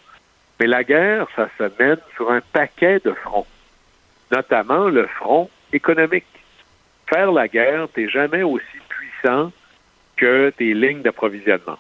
Mais 0.61 0.67
la 0.67 0.85
guerre, 0.85 1.27
ça 1.35 1.49
se 1.57 1.71
mène 1.79 1.97
sur 2.17 2.31
un 2.31 2.41
paquet 2.53 3.01
de 3.03 3.13
fronts, 3.13 3.47
notamment 4.31 4.89
le 4.89 5.07
front 5.07 5.49
économique. 5.73 6.27
Faire 7.07 7.33
la 7.33 7.49
guerre, 7.49 7.89
t'es 7.95 8.11
jamais 8.11 8.43
aussi 8.43 8.67
puissant 8.89 9.51
que 10.17 10.51
tes 10.51 10.75
lignes 10.75 11.01
d'approvisionnement. 11.01 11.79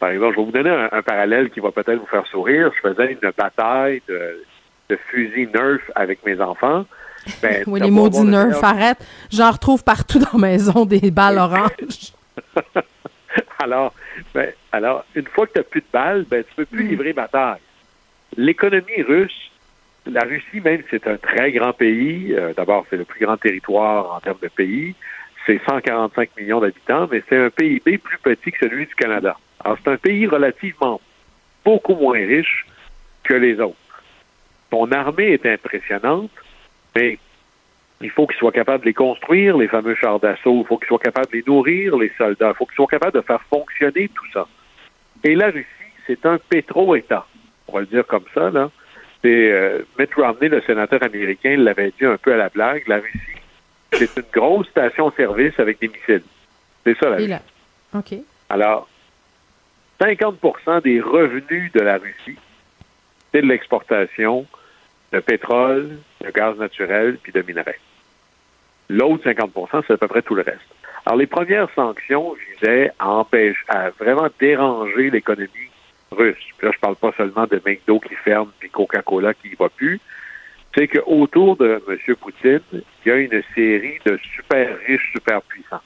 Par 0.00 0.10
exemple, 0.10 0.34
je 0.34 0.40
vais 0.40 0.46
vous 0.46 0.52
donner 0.52 0.88
un, 0.90 1.02
parallèle 1.02 1.50
qui 1.50 1.60
va 1.60 1.70
peut-être 1.70 2.00
vous 2.00 2.06
faire 2.06 2.26
sourire. 2.26 2.72
Je 2.74 2.88
faisais 2.88 3.12
une 3.12 3.30
bataille 3.38 4.02
de, 4.08 4.42
de 4.88 4.98
fusils 5.08 5.48
Nerf 5.54 5.80
avec 5.94 6.26
mes 6.26 6.40
enfants. 6.40 6.84
Ben, 7.40 7.62
oui, 7.68 7.80
les 7.80 7.90
maudits 7.90 8.22
Nerf, 8.22 8.64
arrête. 8.64 8.98
J'en 9.30 9.52
retrouve 9.52 9.84
partout 9.84 10.18
dans 10.18 10.32
la 10.32 10.38
maison 10.38 10.84
des 10.84 11.12
balles 11.12 11.38
oranges. 11.38 12.12
alors, 13.62 13.94
ben, 14.34 14.52
alors, 14.72 15.04
une 15.14 15.26
fois 15.26 15.46
que 15.46 15.52
tu 15.52 15.58
n'as 15.58 15.64
plus 15.64 15.80
de 15.80 15.86
balles, 15.92 16.24
ben, 16.28 16.44
tu 16.44 16.50
ne 16.50 16.64
peux 16.64 16.76
plus 16.76 16.84
mm. 16.84 16.88
livrer 16.88 17.12
bataille. 17.12 17.60
L'économie 18.36 19.02
russe, 19.02 19.50
la 20.06 20.22
Russie, 20.22 20.60
même 20.62 20.82
c'est 20.90 21.06
un 21.06 21.16
très 21.16 21.52
grand 21.52 21.72
pays, 21.72 22.34
euh, 22.34 22.52
d'abord, 22.54 22.86
c'est 22.90 22.96
le 22.96 23.04
plus 23.04 23.24
grand 23.24 23.36
territoire 23.36 24.14
en 24.14 24.20
termes 24.20 24.38
de 24.42 24.48
pays, 24.48 24.94
c'est 25.46 25.60
145 25.64 26.30
millions 26.36 26.60
d'habitants, 26.60 27.08
mais 27.10 27.22
c'est 27.28 27.36
un 27.36 27.50
PIB 27.50 27.98
plus 27.98 28.18
petit 28.18 28.52
que 28.52 28.58
celui 28.60 28.86
du 28.86 28.94
Canada. 28.94 29.36
Alors, 29.64 29.78
c'est 29.82 29.90
un 29.90 29.96
pays 29.96 30.26
relativement 30.26 31.00
beaucoup 31.64 31.94
moins 31.94 32.18
riche 32.18 32.66
que 33.24 33.34
les 33.34 33.60
autres. 33.60 33.76
Ton 34.70 34.90
armée 34.90 35.32
est 35.32 35.46
impressionnante, 35.46 36.30
mais 36.94 37.18
il 38.00 38.10
faut 38.10 38.26
qu'ils 38.26 38.38
soient 38.38 38.52
capables 38.52 38.82
de 38.82 38.86
les 38.86 38.94
construire, 38.94 39.56
les 39.56 39.68
fameux 39.68 39.94
chars 39.94 40.20
d'assaut. 40.20 40.60
Il 40.60 40.66
faut 40.66 40.76
qu'ils 40.76 40.88
soient 40.88 40.98
capables 40.98 41.28
de 41.28 41.38
les 41.38 41.44
nourrir, 41.46 41.96
les 41.96 42.12
soldats. 42.18 42.50
Il 42.50 42.54
faut 42.56 42.66
qu'ils 42.66 42.74
soient 42.74 42.86
capables 42.86 43.16
de 43.16 43.22
faire 43.22 43.42
fonctionner 43.44 44.08
tout 44.08 44.26
ça. 44.32 44.46
Et 45.24 45.34
la 45.34 45.46
Russie, 45.46 45.66
c'est 46.06 46.26
un 46.26 46.38
pétro-État. 46.38 47.26
On 47.68 47.72
va 47.74 47.80
le 47.80 47.86
dire 47.86 48.06
comme 48.06 48.24
ça, 48.34 48.50
là. 48.50 48.70
C'est 49.22 49.50
euh, 49.50 49.82
Mitt 49.98 50.14
Romney, 50.14 50.48
le 50.48 50.60
sénateur 50.62 51.02
américain, 51.02 51.56
l'avait 51.56 51.92
dit 51.98 52.04
un 52.04 52.18
peu 52.18 52.34
à 52.34 52.36
la 52.36 52.50
blague. 52.50 52.86
La 52.86 52.98
Russie, 52.98 53.18
c'est 53.92 54.16
une 54.16 54.26
grosse 54.32 54.68
station-service 54.68 55.58
avec 55.58 55.80
des 55.80 55.88
missiles. 55.88 56.22
C'est 56.84 56.98
ça, 56.98 57.08
la 57.08 57.16
Russie. 57.16 57.34
OK. 57.94 58.14
Alors, 58.50 58.88
50% 60.00 60.82
des 60.82 61.00
revenus 61.00 61.72
de 61.72 61.80
la 61.80 61.96
Russie, 61.96 62.38
c'est 63.32 63.40
de 63.40 63.46
l'exportation 63.46 64.46
de 65.12 65.20
pétrole, 65.20 65.98
de 66.24 66.30
gaz 66.30 66.56
naturel 66.58 67.18
puis 67.22 67.32
de 67.32 67.42
minerais. 67.42 67.78
L'autre 68.88 69.24
50 69.24 69.52
c'est 69.86 69.94
à 69.94 69.96
peu 69.96 70.08
près 70.08 70.22
tout 70.22 70.34
le 70.34 70.42
reste. 70.42 70.60
Alors, 71.04 71.18
les 71.18 71.26
premières 71.26 71.68
sanctions 71.74 72.34
visaient 72.34 72.90
à 72.98 73.08
empêcher, 73.08 73.58
à 73.68 73.90
vraiment 73.90 74.28
déranger 74.40 75.10
l'économie 75.10 75.70
russe. 76.10 76.36
Puis 76.58 76.66
là, 76.66 76.72
je 76.74 76.78
parle 76.80 76.96
pas 76.96 77.12
seulement 77.16 77.46
de 77.46 77.60
McDo 77.64 78.00
qui 78.00 78.14
ferme 78.14 78.50
puis 78.58 78.70
Coca-Cola 78.70 79.34
qui 79.34 79.54
va 79.54 79.68
plus. 79.68 80.00
C'est 80.74 80.88
qu'autour 80.88 81.56
de 81.56 81.82
M. 81.88 82.16
Poutine, 82.16 82.60
il 82.72 82.82
y 83.08 83.10
a 83.10 83.16
une 83.16 83.42
série 83.54 83.98
de 84.04 84.18
super 84.34 84.78
riches, 84.86 85.12
super 85.12 85.42
puissants. 85.42 85.80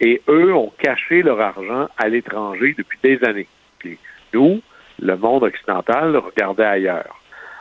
Et 0.00 0.22
eux 0.28 0.54
ont 0.54 0.72
caché 0.78 1.22
leur 1.22 1.40
argent 1.40 1.88
à 1.98 2.08
l'étranger 2.08 2.74
depuis 2.78 2.98
des 3.02 3.22
années. 3.24 3.48
Puis 3.78 3.98
nous, 4.32 4.62
le 5.00 5.16
monde 5.16 5.42
occidental, 5.42 6.16
regardait 6.16 6.64
ailleurs. 6.64 7.19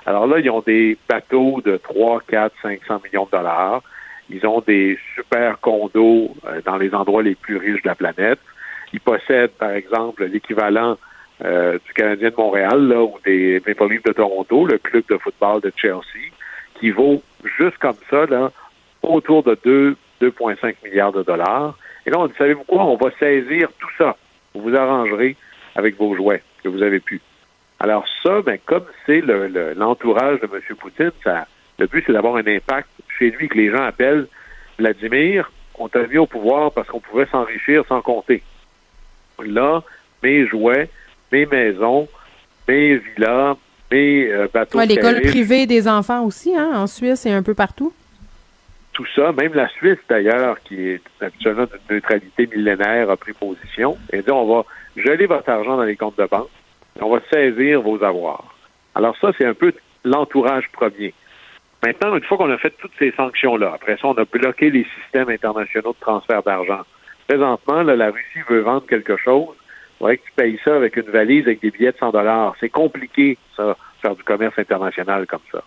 Alors 0.09 0.25
là, 0.25 0.39
ils 0.39 0.49
ont 0.49 0.61
des 0.61 0.97
bateaux 1.07 1.61
de 1.63 1.77
3, 1.77 2.23
4, 2.27 2.55
500 2.63 3.01
millions 3.05 3.25
de 3.25 3.37
dollars. 3.37 3.83
Ils 4.31 4.43
ont 4.47 4.59
des 4.59 4.97
super 5.13 5.59
condos 5.59 6.35
euh, 6.47 6.61
dans 6.65 6.77
les 6.77 6.95
endroits 6.95 7.21
les 7.21 7.35
plus 7.35 7.57
riches 7.57 7.83
de 7.83 7.87
la 7.89 7.93
planète. 7.93 8.39
Ils 8.91 8.99
possèdent, 8.99 9.51
par 9.51 9.69
exemple, 9.69 10.25
l'équivalent 10.25 10.97
euh, 11.45 11.77
du 11.85 11.93
Canadien 11.93 12.31
de 12.31 12.35
Montréal 12.35 12.87
là, 12.87 13.03
ou 13.03 13.17
des 13.23 13.61
Maple 13.67 13.87
Leafs 13.87 14.03
de 14.03 14.13
Toronto, 14.13 14.65
le 14.65 14.79
club 14.79 15.03
de 15.11 15.17
football 15.19 15.61
de 15.61 15.71
Chelsea, 15.75 16.33
qui 16.79 16.89
vaut 16.89 17.21
juste 17.59 17.77
comme 17.77 17.93
ça 18.09 18.25
là, 18.25 18.51
autour 19.03 19.43
de 19.43 19.55
2, 19.63 19.95
2,5 20.23 20.73
milliards 20.85 21.11
de 21.11 21.21
dollars. 21.21 21.77
Et 22.07 22.09
là, 22.09 22.17
on 22.17 22.25
dit, 22.25 22.33
savez-vous 22.35 22.63
quoi? 22.63 22.83
On 22.83 22.95
va 22.95 23.11
saisir 23.19 23.69
tout 23.77 23.91
ça. 23.99 24.17
Vous 24.55 24.61
vous 24.61 24.75
arrangerez 24.75 25.35
avec 25.75 25.97
vos 25.97 26.15
jouets 26.15 26.41
que 26.63 26.69
vous 26.69 26.81
avez 26.81 26.99
pu. 26.99 27.21
Alors 27.79 28.05
ça, 28.23 28.41
ben, 28.41 28.57
comme 28.65 28.85
c'est 29.05 29.21
l'entourage 29.21 30.39
de 30.41 30.45
M. 30.45 30.75
Poutine, 30.75 31.11
ça, 31.23 31.47
le 31.77 31.87
but, 31.87 32.03
c'est 32.05 32.13
d'avoir 32.13 32.35
un 32.35 32.45
impact 32.45 32.89
chez 33.17 33.31
lui 33.31 33.47
que 33.47 33.57
les 33.57 33.71
gens 33.71 33.83
appellent 33.83 34.27
Vladimir, 34.77 35.51
on 35.77 35.87
t'a 35.87 36.05
mis 36.07 36.17
au 36.17 36.25
pouvoir 36.25 36.71
parce 36.71 36.87
qu'on 36.87 36.99
pouvait 36.99 37.25
s'enrichir 37.27 37.83
sans 37.87 38.01
compter. 38.01 38.43
Là, 39.43 39.81
mes 40.21 40.45
jouets, 40.47 40.89
mes 41.31 41.45
maisons, 41.45 42.07
mes 42.67 42.97
villas, 42.97 43.55
mes 43.91 44.27
euh, 44.27 44.47
bateaux. 44.53 44.77
Ouais, 44.77 44.85
l'école 44.85 45.21
privée 45.21 45.65
des 45.65 45.87
enfants 45.87 46.23
aussi, 46.23 46.55
hein, 46.55 46.71
en 46.75 46.87
Suisse 46.87 47.25
et 47.25 47.31
un 47.31 47.43
peu 47.43 47.53
partout. 47.53 47.93
Tout 48.91 49.05
ça, 49.15 49.31
même 49.31 49.53
la 49.53 49.69
Suisse 49.69 49.99
d'ailleurs, 50.09 50.59
qui 50.61 50.89
est 50.89 51.01
habituellement 51.21 51.65
d'une 51.65 51.95
neutralité 51.95 52.47
millénaire, 52.47 53.09
a 53.09 53.15
pris 53.15 53.31
position 53.31 53.97
et 54.11 54.21
dit 54.21 54.31
on 54.31 54.45
va 54.45 54.65
geler 54.97 55.25
votre 55.25 55.47
argent 55.47 55.77
dans 55.77 55.83
les 55.83 55.95
comptes 55.95 56.17
de 56.17 56.25
banque 56.25 56.49
on 56.99 57.09
va 57.09 57.19
saisir 57.31 57.81
vos 57.81 58.03
avoirs. 58.03 58.55
Alors 58.95 59.15
ça, 59.17 59.31
c'est 59.37 59.45
un 59.45 59.53
peu 59.53 59.73
l'entourage 60.03 60.69
premier. 60.71 61.13
Maintenant, 61.85 62.15
une 62.15 62.23
fois 62.23 62.37
qu'on 62.37 62.51
a 62.51 62.57
fait 62.57 62.73
toutes 62.77 62.91
ces 62.99 63.11
sanctions-là, 63.11 63.71
après 63.75 63.95
ça, 63.97 64.07
on 64.07 64.13
a 64.15 64.25
bloqué 64.25 64.69
les 64.69 64.85
systèmes 65.01 65.29
internationaux 65.29 65.93
de 65.93 65.99
transfert 65.99 66.43
d'argent. 66.43 66.81
Présentement, 67.27 67.83
la 67.83 68.11
Russie 68.11 68.41
veut 68.49 68.61
vendre 68.61 68.85
quelque 68.85 69.15
chose. 69.15 69.55
Il 69.55 69.97
faudrait 69.99 70.17
que 70.17 70.25
tu 70.25 70.31
payes 70.35 70.59
ça 70.65 70.75
avec 70.75 70.97
une 70.97 71.09
valise 71.09 71.45
avec 71.45 71.61
des 71.61 71.71
billets 71.71 71.91
de 71.91 71.97
100 71.97 72.11
dollars. 72.11 72.55
C'est 72.59 72.69
compliqué, 72.69 73.37
ça, 73.55 73.77
faire 74.01 74.15
du 74.15 74.23
commerce 74.23 74.57
international 74.57 75.25
comme 75.27 75.39
ça. 75.51 75.63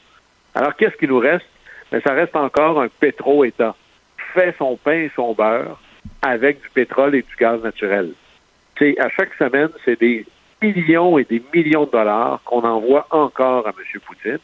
Alors, 0.54 0.76
qu'est-ce 0.76 0.96
qui 0.96 1.06
nous 1.06 1.18
reste? 1.18 1.46
Ben, 1.90 2.02
ça 2.04 2.12
reste 2.12 2.36
encore 2.36 2.80
un 2.80 2.88
pétro-État. 2.88 3.74
Fait 4.34 4.54
son 4.58 4.76
pain 4.76 4.92
et 4.92 5.10
son 5.14 5.32
beurre 5.34 5.78
avec 6.22 6.60
du 6.62 6.68
pétrole 6.70 7.14
et 7.14 7.22
du 7.22 7.36
gaz 7.38 7.62
naturel. 7.62 8.12
À 8.98 9.08
chaque 9.10 9.34
semaine, 9.34 9.68
c'est 9.84 10.00
des 10.00 10.26
millions 10.62 11.18
et 11.18 11.24
des 11.24 11.42
millions 11.52 11.84
de 11.84 11.90
dollars 11.90 12.40
qu'on 12.44 12.62
envoie 12.62 13.06
encore 13.10 13.66
à 13.66 13.70
M. 13.70 14.00
Poutine. 14.00 14.38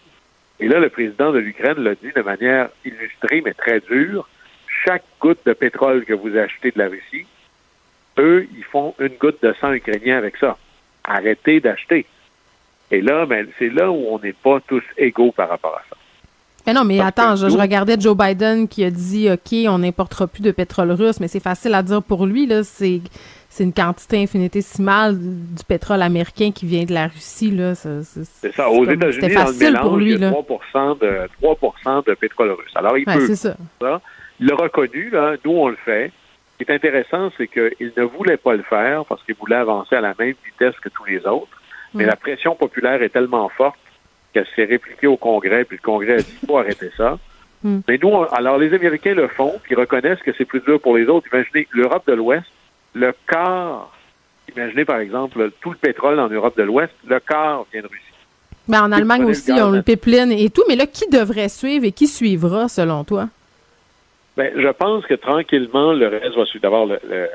Et 0.60 0.68
là, 0.68 0.80
le 0.80 0.90
président 0.90 1.32
de 1.32 1.38
l'Ukraine 1.38 1.78
l'a 1.78 1.94
dit 1.94 2.12
de 2.14 2.22
manière 2.22 2.68
illustrée, 2.84 3.40
mais 3.44 3.54
très 3.54 3.80
dure. 3.80 4.28
Chaque 4.84 5.04
goutte 5.20 5.44
de 5.46 5.52
pétrole 5.52 6.04
que 6.04 6.14
vous 6.14 6.36
achetez 6.36 6.70
de 6.70 6.78
la 6.78 6.88
Russie, 6.88 7.26
eux, 8.18 8.46
ils 8.56 8.64
font 8.64 8.94
une 8.98 9.16
goutte 9.20 9.42
de 9.42 9.54
sang 9.60 9.72
ukrainien 9.72 10.18
avec 10.18 10.36
ça. 10.36 10.56
Arrêtez 11.04 11.60
d'acheter. 11.60 12.06
Et 12.90 13.00
là, 13.00 13.26
ben, 13.26 13.46
c'est 13.58 13.70
là 13.70 13.90
où 13.90 14.06
on 14.10 14.18
n'est 14.18 14.32
pas 14.32 14.60
tous 14.66 14.82
égaux 14.96 15.32
par 15.32 15.48
rapport 15.48 15.76
à 15.76 15.82
ça. 15.88 15.97
Mais 16.68 16.74
non, 16.74 16.84
mais 16.84 17.00
attends, 17.00 17.34
je, 17.34 17.46
regardais 17.46 17.98
Joe 17.98 18.14
Biden 18.14 18.68
qui 18.68 18.84
a 18.84 18.90
dit 18.90 19.30
OK, 19.30 19.56
on 19.68 19.78
n'importera 19.78 20.26
plus 20.26 20.42
de 20.42 20.50
pétrole 20.50 20.90
russe, 20.90 21.18
mais 21.18 21.26
c'est 21.26 21.40
facile 21.40 21.72
à 21.72 21.82
dire 21.82 22.02
pour 22.02 22.26
lui, 22.26 22.46
là. 22.46 22.62
C'est 22.62 23.00
c'est 23.48 23.64
une 23.64 23.72
quantité 23.72 24.22
infinitésimale 24.22 25.16
du 25.18 25.64
pétrole 25.66 26.02
américain 26.02 26.52
qui 26.52 26.66
vient 26.66 26.84
de 26.84 26.92
la 26.92 27.06
Russie. 27.06 27.50
Là. 27.50 27.74
C'est 27.74 28.52
ça. 28.52 28.68
Aux 28.68 28.84
États-Unis, 28.84 29.34
dans 29.34 29.46
le 29.46 29.58
mélange, 29.58 29.80
pour 29.80 29.96
lui, 29.96 30.12
il 30.12 30.20
y 30.20 30.24
a 30.24 30.30
3, 30.30 30.96
de, 31.00 31.28
3 31.40 32.02
de 32.06 32.14
pétrole 32.14 32.50
russe. 32.50 32.70
Alors, 32.74 32.98
il 32.98 33.06
peut 33.06 33.34
ça. 33.34 33.56
Il 34.38 34.46
l'a 34.46 34.54
reconnu, 34.54 35.08
là. 35.08 35.36
nous, 35.46 35.52
on 35.52 35.68
le 35.68 35.78
fait. 35.82 36.12
Ce 36.52 36.64
qui 36.64 36.70
est 36.70 36.74
intéressant, 36.74 37.30
c'est 37.38 37.48
qu'il 37.48 37.92
ne 37.96 38.02
voulait 38.02 38.36
pas 38.36 38.54
le 38.54 38.62
faire 38.64 39.06
parce 39.06 39.22
qu'il 39.24 39.34
voulait 39.36 39.56
avancer 39.56 39.96
à 39.96 40.02
la 40.02 40.14
même 40.18 40.34
vitesse 40.44 40.78
que 40.80 40.90
tous 40.90 41.06
les 41.06 41.26
autres. 41.26 41.48
Mais 41.94 42.04
la 42.04 42.16
pression 42.16 42.54
populaire 42.54 43.02
est 43.02 43.08
tellement 43.08 43.48
forte 43.48 43.78
qu'elle 44.32 44.46
s'est 44.54 44.64
répliquée 44.64 45.06
au 45.06 45.16
Congrès, 45.16 45.64
puis 45.64 45.78
le 45.78 45.82
Congrès 45.82 46.14
a 46.14 46.18
dit 46.18 46.38
faut 46.46 46.58
arrêter 46.58 46.90
ça. 46.96 47.18
Hmm. 47.62 47.80
Mais 47.88 47.98
nous, 48.00 48.08
on- 48.08 48.24
alors 48.24 48.58
les 48.58 48.72
Américains 48.74 49.14
le 49.14 49.28
font, 49.28 49.54
puis 49.62 49.74
ils 49.74 49.78
reconnaissent 49.80 50.20
que 50.22 50.30
c'est 50.36 50.44
plus 50.44 50.60
dur 50.60 50.80
pour 50.80 50.96
les 50.96 51.06
autres. 51.06 51.26
Imaginez, 51.32 51.66
l'Europe 51.72 52.04
de 52.06 52.12
l'Ouest, 52.14 52.46
le 52.94 53.12
quart, 53.26 53.92
imaginez 54.54 54.84
par 54.84 54.98
exemple 54.98 55.50
tout 55.60 55.70
le 55.70 55.76
pétrole 55.76 56.20
en 56.20 56.28
Europe 56.28 56.56
de 56.56 56.62
l'Ouest, 56.62 56.92
le 57.06 57.18
quart 57.20 57.66
vient 57.72 57.82
de 57.82 57.88
Russie. 57.88 58.02
Ben, 58.68 58.82
en 58.84 58.92
Allemagne 58.92 59.22
le 59.22 59.28
aussi, 59.28 59.50
ils 59.50 59.62
ont 59.62 59.70
le 59.70 59.78
nat- 59.78 59.82
pipeline 59.82 60.30
et 60.30 60.50
tout. 60.50 60.62
Mais 60.68 60.76
là, 60.76 60.86
qui 60.86 61.08
devrait 61.08 61.48
suivre 61.48 61.86
et 61.86 61.92
qui 61.92 62.06
suivra, 62.06 62.68
selon 62.68 63.02
toi? 63.02 63.28
Ben, 64.36 64.52
je 64.56 64.68
pense 64.68 65.04
que 65.06 65.14
tranquillement, 65.14 65.92
le 65.94 66.06
reste 66.06 66.36
va 66.36 66.44
suivre. 66.44 66.62
D'abord, 66.62 66.86
le, 66.86 66.98
le, 67.08 67.26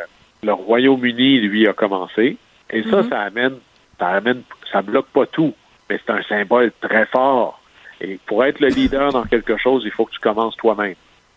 le 0.44 0.54
Royaume-Uni, 0.54 1.42
lui, 1.42 1.68
a 1.68 1.74
commencé. 1.74 2.38
Et 2.70 2.84
ça, 2.84 3.02
Mhm. 3.02 3.10
ça 3.10 3.20
amène, 3.22 3.56
ça 4.00 4.08
amène, 4.10 4.44
ça 4.72 4.82
bloque 4.82 5.08
pas 5.08 5.26
tout. 5.26 5.54
Mais 5.90 6.00
c'est 6.06 6.12
un 6.12 6.24
symbole 6.24 6.72
très 6.82 7.06
fort. 7.08 7.62
Et 8.02 8.20
pour 8.26 8.44
être 8.44 8.60
le 8.60 8.68
leader 8.68 9.12
dans 9.12 9.24
quelque 9.24 9.58
chose, 9.58 9.84
il 9.86 9.92
faut 9.92 10.06
que 10.06 10.12
tu 10.12 10.20
commences 10.20 10.58
toi-même. 10.58 10.96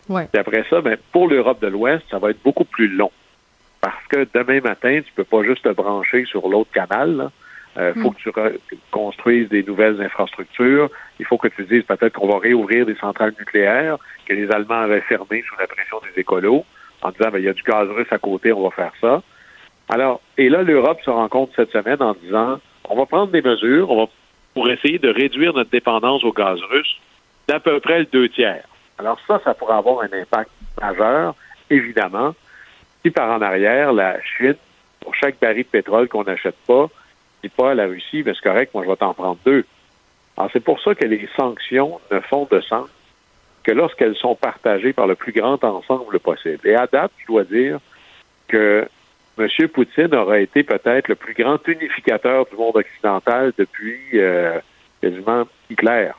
Ouais. 0.09 0.27
Puis 0.31 0.39
après 0.39 0.65
ça, 0.69 0.81
ben, 0.81 0.97
pour 1.11 1.27
l'Europe 1.27 1.61
de 1.61 1.67
l'Ouest, 1.67 2.03
ça 2.09 2.17
va 2.19 2.31
être 2.31 2.41
beaucoup 2.43 2.65
plus 2.65 2.87
long. 2.87 3.11
Parce 3.81 4.05
que 4.09 4.27
demain 4.33 4.59
matin, 4.61 5.01
tu 5.05 5.11
peux 5.13 5.23
pas 5.23 5.43
juste 5.43 5.63
te 5.63 5.69
brancher 5.69 6.25
sur 6.25 6.47
l'autre 6.49 6.71
canal. 6.71 7.29
Il 7.79 8.01
faut 8.01 8.09
que 8.09 8.17
tu 8.17 8.29
re- 8.29 8.57
construises 8.89 9.49
des 9.49 9.61
nouvelles 9.61 10.01
infrastructures. 10.01 10.89
Il 11.19 11.25
faut 11.27 11.37
que 11.37 11.47
tu 11.47 11.63
dises 11.63 11.83
peut-être 11.83 12.13
qu'on 12.13 12.27
va 12.27 12.39
réouvrir 12.39 12.87
des 12.87 12.95
centrales 12.95 13.35
nucléaires 13.37 13.97
que 14.25 14.33
les 14.33 14.49
Allemands 14.49 14.81
avaient 14.81 15.01
fermées 15.01 15.43
sous 15.47 15.55
la 15.59 15.67
pression 15.67 15.97
des 15.99 16.19
écolos 16.19 16.65
en 17.03 17.11
disant 17.11 17.29
ben, 17.29 17.37
il 17.37 17.45
y 17.45 17.49
a 17.49 17.53
du 17.53 17.61
gaz 17.61 17.87
russe 17.89 18.07
à 18.09 18.17
côté, 18.17 18.51
on 18.51 18.63
va 18.63 18.71
faire 18.71 18.93
ça. 18.99 19.21
Alors, 19.89 20.21
et 20.39 20.49
là, 20.49 20.63
l'Europe 20.63 20.99
se 21.05 21.11
rend 21.11 21.29
compte 21.29 21.51
cette 21.55 21.71
semaine 21.71 22.01
en 22.01 22.15
disant 22.15 22.59
on 22.89 22.95
va 22.95 23.05
prendre 23.05 23.31
des 23.31 23.43
mesures 23.43 23.91
on 23.91 24.05
va, 24.05 24.09
pour 24.57 24.71
essayer 24.71 24.97
de 24.97 25.09
réduire 25.09 25.53
notre 25.53 25.69
dépendance 25.69 26.23
au 26.23 26.31
gaz 26.31 26.59
russe 26.71 26.97
d'à 27.47 27.59
peu 27.59 27.79
près 27.79 27.99
le 27.99 28.05
deux 28.05 28.27
tiers. 28.27 28.63
Alors 28.97 29.19
ça, 29.27 29.39
ça 29.43 29.53
pourrait 29.53 29.75
avoir 29.75 30.01
un 30.01 30.11
impact 30.11 30.49
majeur, 30.81 31.35
évidemment. 31.69 32.33
Si 33.03 33.11
par 33.11 33.29
en 33.29 33.43
arrière, 33.43 33.93
la 33.93 34.19
Chine, 34.23 34.55
pour 34.99 35.13
chaque 35.13 35.39
baril 35.39 35.61
de 35.61 35.67
pétrole 35.67 36.07
qu'on 36.07 36.23
n'achète 36.23 36.55
pas, 36.65 36.87
dit 37.43 37.49
pas 37.49 37.69
à 37.69 37.75
la 37.75 37.85
Russie, 37.85 38.23
mais 38.25 38.33
c'est 38.33 38.41
correct, 38.41 38.73
moi 38.73 38.83
je 38.83 38.89
vais 38.89 38.95
t'en 38.95 39.13
prendre 39.13 39.37
deux. 39.45 39.63
Alors 40.35 40.49
c'est 40.51 40.63
pour 40.63 40.81
ça 40.81 40.95
que 40.95 41.05
les 41.05 41.29
sanctions 41.37 41.99
ne 42.11 42.19
font 42.19 42.47
de 42.49 42.59
sens 42.61 42.89
que 43.61 43.71
lorsqu'elles 43.71 44.15
sont 44.15 44.33
partagées 44.33 44.93
par 44.93 45.05
le 45.05 45.13
plus 45.13 45.33
grand 45.33 45.63
ensemble 45.63 46.19
possible. 46.19 46.67
Et 46.67 46.73
à 46.73 46.87
date, 46.87 47.11
je 47.19 47.27
dois 47.27 47.43
dire 47.43 47.77
que 48.47 48.89
M. 49.37 49.67
Poutine 49.67 50.15
aura 50.15 50.39
été 50.39 50.63
peut-être 50.63 51.07
le 51.07 51.15
plus 51.15 51.33
grand 51.33 51.59
unificateur 51.67 52.45
du 52.47 52.55
monde 52.55 52.77
occidental 52.77 53.53
depuis 53.57 53.99
euh, 54.13 54.59
quasiment 55.01 55.47
Hitler. 55.69 56.11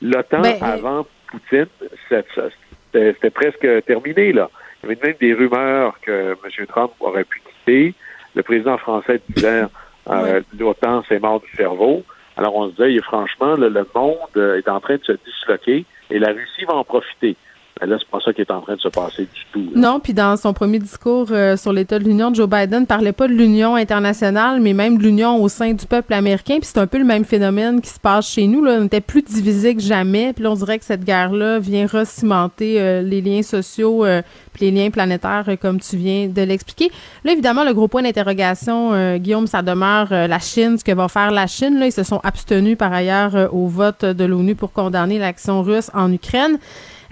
L'OTAN, 0.00 0.40
Ben, 0.42 0.56
euh, 0.62 0.64
avant 0.64 1.06
Poutine, 1.28 1.66
c'était 2.08 3.30
presque 3.30 3.66
terminé. 3.86 4.32
Là. 4.32 4.50
Il 4.82 4.88
y 4.88 4.92
avait 4.92 5.06
même 5.06 5.16
des 5.20 5.34
rumeurs 5.34 5.98
que 6.00 6.32
M. 6.32 6.66
Trump 6.66 6.92
aurait 7.00 7.24
pu 7.24 7.40
quitter. 7.40 7.94
Le 8.34 8.42
président 8.42 8.78
français 8.78 9.20
disait 9.28 9.64
euh, 10.08 10.40
l'OTAN, 10.58 11.02
c'est 11.08 11.20
mort 11.20 11.40
du 11.40 11.50
cerveau. 11.56 12.04
Alors 12.36 12.54
on 12.54 12.70
se 12.70 12.82
disait, 12.82 13.00
franchement, 13.02 13.54
le, 13.54 13.68
le 13.68 13.86
monde 13.94 14.56
est 14.58 14.68
en 14.68 14.80
train 14.80 14.96
de 14.96 15.04
se 15.04 15.12
disloquer 15.12 15.84
et 16.10 16.18
la 16.18 16.28
Russie 16.28 16.64
va 16.66 16.74
en 16.74 16.84
profiter. 16.84 17.36
Mais 17.80 17.86
là, 17.86 17.96
c'est 17.98 18.08
pas 18.08 18.18
ça 18.24 18.32
qui 18.32 18.40
est 18.40 18.50
en 18.50 18.62
train 18.62 18.74
de 18.74 18.80
se 18.80 18.88
passer 18.88 19.22
du 19.22 19.40
tout. 19.52 19.70
Non, 19.74 20.00
puis 20.00 20.14
dans 20.14 20.36
son 20.36 20.54
premier 20.54 20.78
discours 20.78 21.26
euh, 21.30 21.56
sur 21.56 21.72
l'état 21.72 21.98
de 21.98 22.04
l'Union, 22.04 22.32
Joe 22.32 22.48
Biden 22.48 22.86
parlait 22.86 23.12
pas 23.12 23.28
de 23.28 23.34
l'Union 23.34 23.74
internationale, 23.74 24.60
mais 24.60 24.72
même 24.72 24.96
de 24.96 25.02
l'Union 25.02 25.42
au 25.42 25.48
sein 25.48 25.74
du 25.74 25.86
peuple 25.86 26.14
américain. 26.14 26.56
Puis 26.58 26.70
c'est 26.72 26.78
un 26.78 26.86
peu 26.86 26.98
le 26.98 27.04
même 27.04 27.24
phénomène 27.24 27.82
qui 27.82 27.90
se 27.90 28.00
passe 28.00 28.30
chez 28.30 28.46
nous. 28.46 28.64
Là. 28.64 28.78
On 28.80 28.86
était 28.86 29.02
plus 29.02 29.22
divisés 29.22 29.74
que 29.74 29.82
jamais. 29.82 30.32
Puis 30.32 30.44
là, 30.44 30.52
on 30.52 30.54
dirait 30.54 30.78
que 30.78 30.86
cette 30.86 31.04
guerre-là 31.04 31.58
vient 31.58 31.86
recimenter 31.86 32.80
euh, 32.80 33.02
les 33.02 33.20
liens 33.20 33.42
sociaux 33.42 34.06
euh, 34.06 34.22
puis 34.56 34.70
les 34.70 34.82
liens 34.82 34.90
planétaires, 34.90 35.44
euh, 35.48 35.56
comme 35.56 35.80
tu 35.80 35.96
viens 35.96 36.28
de 36.28 36.42
l'expliquer. 36.42 36.90
Là, 37.24 37.32
évidemment, 37.32 37.64
le 37.64 37.74
gros 37.74 37.88
point 37.88 38.02
d'interrogation, 38.02 38.92
euh, 38.94 39.18
Guillaume, 39.18 39.46
ça 39.46 39.62
demeure 39.62 40.08
euh, 40.12 40.26
la 40.26 40.38
Chine, 40.38 40.78
ce 40.78 40.84
que 40.84 40.92
va 40.92 41.08
faire 41.08 41.30
la 41.30 41.46
Chine. 41.46 41.78
Là, 41.78 41.86
ils 41.86 41.92
se 41.92 42.02
sont 42.02 42.20
abstenus 42.24 42.76
par 42.76 42.92
ailleurs 42.92 43.52
au 43.52 43.66
vote 43.66 44.04
de 44.04 44.24
l'ONU 44.24 44.54
pour 44.54 44.72
condamner 44.72 45.18
l'action 45.18 45.62
russe 45.62 45.90
en 45.94 46.10
Ukraine. 46.12 46.58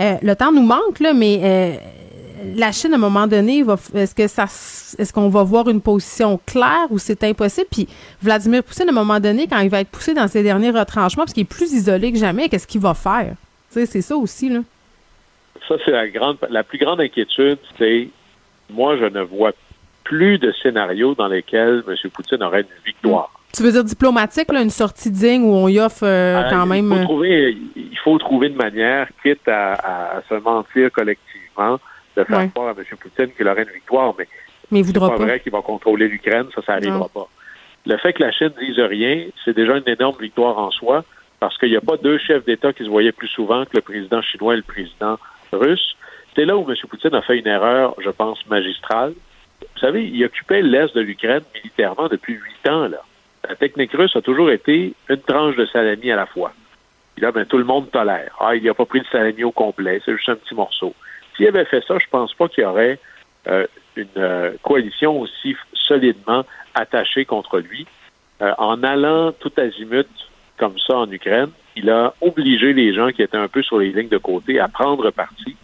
Euh, 0.01 0.14
le 0.22 0.34
temps 0.34 0.53
nous 0.53 0.62
manque, 0.62 1.01
là, 1.01 1.12
mais 1.12 1.40
euh, 1.42 1.76
la 2.57 2.72
Chine, 2.72 2.92
à 2.92 2.97
un 2.97 2.99
moment 2.99 3.26
donné, 3.26 3.64
est-ce 3.95 4.14
que 4.14 4.26
ça, 4.26 4.45
est-ce 4.45 5.12
qu'on 5.12 5.28
va 5.28 5.42
voir 5.42 5.68
une 5.68 5.80
position 5.80 6.40
claire 6.47 6.86
ou 6.90 6.99
c'est 6.99 7.22
impossible? 7.24 7.66
Puis 7.70 7.88
Vladimir 8.22 8.62
Poutine, 8.62 8.88
à 8.88 8.92
un 8.92 8.95
moment 8.95 9.20
donné, 9.20 9.47
quand 9.47 9.61
il 9.61 9.70
va 9.70 9.80
être 9.80 9.90
poussé 9.90 10.14
dans 10.14 10.28
ses 10.28 10.42
derniers 10.42 10.70
retranchements, 10.70 11.24
parce 11.24 11.32
qu'il 11.32 11.42
est 11.42 11.49
plus 11.49 11.72
isolé 11.72 12.12
que 12.12 12.18
jamais, 12.18 12.49
qu'est-ce 12.49 12.66
qu'il 12.66 12.80
va 12.80 12.95
faire? 12.95 13.34
C'est 13.70 14.03
ça 14.03 14.16
aussi, 14.16 14.49
là. 14.49 14.61
Ça, 15.68 15.76
c'est 15.84 15.90
la 15.90 16.09
grande, 16.09 16.36
la 16.51 16.62
plus 16.62 16.78
grande 16.78 17.01
inquiétude, 17.01 17.59
c'est, 17.78 18.09
moi, 18.70 18.97
je 18.99 19.07
ne 19.07 19.22
vois 19.22 19.53
plus 20.05 20.38
de 20.38 20.53
scénarios 20.62 21.14
dans 21.14 21.26
lesquels 21.26 21.82
M. 21.88 22.11
Poutine 22.11 22.42
aurait 22.42 22.61
une 22.61 22.84
victoire. 22.84 23.32
Tu 23.55 23.63
veux 23.63 23.71
dire 23.73 23.85
diplomatique, 23.85 24.53
là, 24.53 24.63
une 24.63 24.71
sortie 24.71 25.11
digne 25.11 25.45
où 25.45 25.53
on 25.55 25.69
y 25.69 25.79
offre 25.79 26.05
euh, 26.05 26.39
Alors, 26.39 26.51
quand 26.51 26.67
même. 26.67 26.87
Il 26.87 26.97
faut, 26.97 27.01
euh, 27.01 27.05
trouver, 27.05 27.57
il 27.77 27.99
faut 28.03 28.19
trouver 28.19 28.49
une 28.49 28.57
manière, 28.57 29.09
quitte 29.23 29.47
à, 29.47 30.23
se 30.29 30.35
mentir 30.35 30.91
collectivement, 30.91 31.79
de 32.17 32.25
faire 32.25 32.39
Ouais. 32.39 32.49
croire 32.49 32.69
à 32.69 32.73
M. 32.73 32.85
Poutine 33.01 33.33
qu'il 33.37 33.47
aurait 33.49 33.63
une 33.63 33.71
victoire, 33.75 34.15
mais 34.19 34.27
mais 34.71 34.81
il 34.81 34.85
c'est 34.85 34.93
voudra 34.93 35.11
pas, 35.11 35.19
pas. 35.19 35.25
vrai 35.25 35.41
qu'il 35.41 35.53
va 35.53 35.63
contrôler 35.63 36.09
l'Ukraine, 36.09 36.47
ça, 36.55 36.63
ça 36.63 36.73
n'arrivera 36.75 37.09
pas. 37.09 37.29
Le 37.87 37.97
fait 37.99 38.13
que 38.15 38.23
la 38.23 38.33
Chine 38.33 38.51
dise 38.59 38.79
rien, 38.81 39.27
c'est 39.45 39.55
déjà 39.55 39.77
une 39.77 39.89
énorme 39.89 40.17
victoire 40.21 40.59
en 40.59 40.71
soi, 40.71 41.05
parce 41.39 41.57
qu'il 41.59 41.71
n'y 41.71 41.77
a 41.77 41.81
pas 41.83 41.97
deux 41.97 42.19
chefs 42.19 42.45
d'État 42.45 42.73
qui 42.73 42.83
se 42.85 42.89
voyaient 42.89 43.13
plus 43.13 43.29
souvent 43.29 43.65
que 43.67 43.75
le 43.75 43.83
président 43.83 44.23
chinois 44.23 44.55
et 44.55 44.57
le 44.57 44.63
président 44.63 45.19
russe. 45.53 45.95
C'est 46.35 46.45
là 46.45 46.57
où 46.57 46.69
M. 46.69 46.75
Poutine 46.89 47.15
a 47.15 47.23
fait 47.23 47.39
une 47.39 47.47
erreur, 47.47 47.95
je 48.03 48.11
pense, 48.11 48.45
magistrale. 48.49 49.13
Vous 49.61 49.81
savez, 49.81 50.05
il 50.05 50.25
occupait 50.25 50.63
l'Est 50.63 50.95
de 50.97 51.01
l'Ukraine 51.03 51.43
militairement 51.55 52.09
depuis 52.09 52.35
huit 52.35 52.69
ans, 52.71 52.89
là. 52.89 53.03
La 53.49 53.57
technique 53.57 53.92
russe 53.92 54.16
a 54.16 54.22
toujours 54.22 54.51
été 54.51 54.95
une 55.09 55.20
tranche 55.20 55.57
de 55.57 55.66
salami 55.66 56.11
à 56.11 56.16
la 56.16 56.26
fois. 56.26 56.53
Puis 57.14 57.22
là, 57.22 57.32
ben, 57.32 57.45
tout 57.45 57.59
le 57.59 57.64
monde 57.64 57.90
tolère. 57.90 58.34
Ah, 58.40 58.55
il 58.55 58.64
n'a 58.64 58.74
pas 58.74 58.86
pris 58.86 59.01
le 59.01 59.05
salami 59.11 59.45
au 59.45 59.53
complet, 59.53 60.01
c'est 60.05 60.12
juste 60.12 60.28
un 60.28 60.36
petit 60.36 60.55
morceau. 60.55 60.95
S'il 61.36 61.47
avait 61.47 61.64
fait 61.64 61.84
ça, 61.86 61.99
je 61.99 62.07
pense 62.11 62.32
pas 62.34 62.49
qu'il 62.49 62.64
y 62.64 62.66
aurait 62.66 62.99
euh, 63.49 63.66
une 63.97 64.07
euh, 64.16 64.53
coalition 64.62 65.20
aussi 65.20 65.57
solidement 65.72 66.45
attachée 66.74 67.24
contre 67.24 67.59
lui. 67.59 67.86
Euh, 68.42 68.53
en 68.59 68.82
allant 68.82 69.32
tout 69.32 69.53
azimut 69.57 70.09
comme 70.57 70.78
ça 70.78 70.97
en 70.99 71.11
Ukraine, 71.11 71.51
il 71.76 71.90
a 71.90 72.14
obligé 72.20 72.72
les 72.72 72.95
gens 72.95 73.11
qui 73.11 73.22
étaient 73.22 73.36
un 73.36 73.49
peu 73.49 73.62
sur 73.62 73.78
les 73.78 73.92
lignes 73.92 74.09
de 74.09 74.18
côté 74.18 74.59
à 74.59 74.68
prendre 74.68 75.11
parti. 75.11 75.57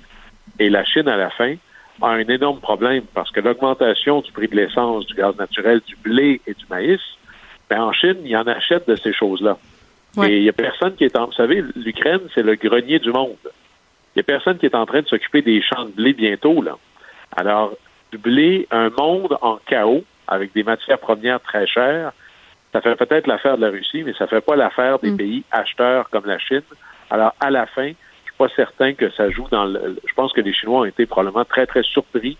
Et 0.59 0.69
la 0.69 0.85
Chine, 0.85 1.09
à 1.09 1.17
la 1.17 1.31
fin, 1.31 1.55
a 2.03 2.09
un 2.09 2.29
énorme 2.29 2.61
problème 2.61 3.05
parce 3.15 3.31
que 3.31 3.41
l'augmentation 3.41 4.21
du 4.21 4.33
prix 4.33 4.49
de 4.49 4.57
l'essence, 4.57 5.07
du 5.07 5.15
gaz 5.15 5.37
naturel, 5.37 5.81
du 5.87 5.97
blé 5.97 6.41
et 6.47 6.55
du 6.55 6.65
maïs, 6.69 7.01
ben 7.71 7.81
en 7.83 7.93
Chine, 7.93 8.17
il 8.25 8.37
en 8.37 8.47
achète 8.47 8.89
de 8.89 8.97
ces 8.97 9.13
choses-là. 9.13 9.57
Ouais. 10.17 10.31
Et 10.33 10.37
il 10.39 10.43
n'y 10.43 10.49
a 10.49 10.53
personne 10.53 10.95
qui 10.97 11.05
est 11.05 11.17
en... 11.17 11.27
Vous 11.27 11.33
savez, 11.33 11.63
l'Ukraine, 11.77 12.21
c'est 12.35 12.43
le 12.43 12.57
grenier 12.57 12.99
du 12.99 13.13
monde. 13.13 13.37
Il 13.45 14.19
n'y 14.19 14.21
a 14.21 14.25
personne 14.25 14.59
qui 14.59 14.67
est 14.67 14.75
en 14.75 14.85
train 14.87 15.03
de 15.03 15.07
s'occuper 15.07 15.41
des 15.41 15.63
champs 15.63 15.85
de 15.85 15.93
blé 15.93 16.13
bientôt, 16.13 16.61
là. 16.63 16.77
Alors, 17.37 17.73
du 18.11 18.19
blé, 18.19 18.67
un 18.73 18.91
monde 18.91 19.39
en 19.41 19.57
chaos, 19.67 20.03
avec 20.27 20.53
des 20.53 20.65
matières 20.65 20.99
premières 20.99 21.41
très 21.41 21.67
chères, 21.69 22.13
ça 22.73 22.81
fait 22.81 22.97
peut-être 22.97 23.29
l'affaire 23.29 23.57
de 23.57 23.63
la 23.63 23.71
Russie, 23.71 24.03
mais 24.05 24.13
ça 24.15 24.27
fait 24.27 24.41
pas 24.41 24.57
l'affaire 24.57 24.99
des 24.99 25.13
Mm. 25.13 25.17
pays 25.17 25.43
acheteurs 25.53 26.11
comme 26.11 26.27
la 26.27 26.39
Chine. 26.39 26.63
Alors, 27.09 27.35
à 27.41 27.51
la 27.51 27.67
fin, 27.67 27.89
je 27.89 28.31
suis 28.31 28.37
pas 28.37 28.49
certain 28.57 28.95
que 28.95 29.11
ça 29.11 29.31
joue 29.31 29.47
dans 29.51 29.65
le... 29.65 29.97
Je 30.05 30.15
pense 30.15 30.33
que 30.33 30.41
les 30.41 30.53
Chinois 30.53 30.81
ont 30.81 30.85
été 30.85 31.07
probablement 31.07 31.45
très, 31.45 31.67
très 31.67 31.83
surpris 31.85 32.37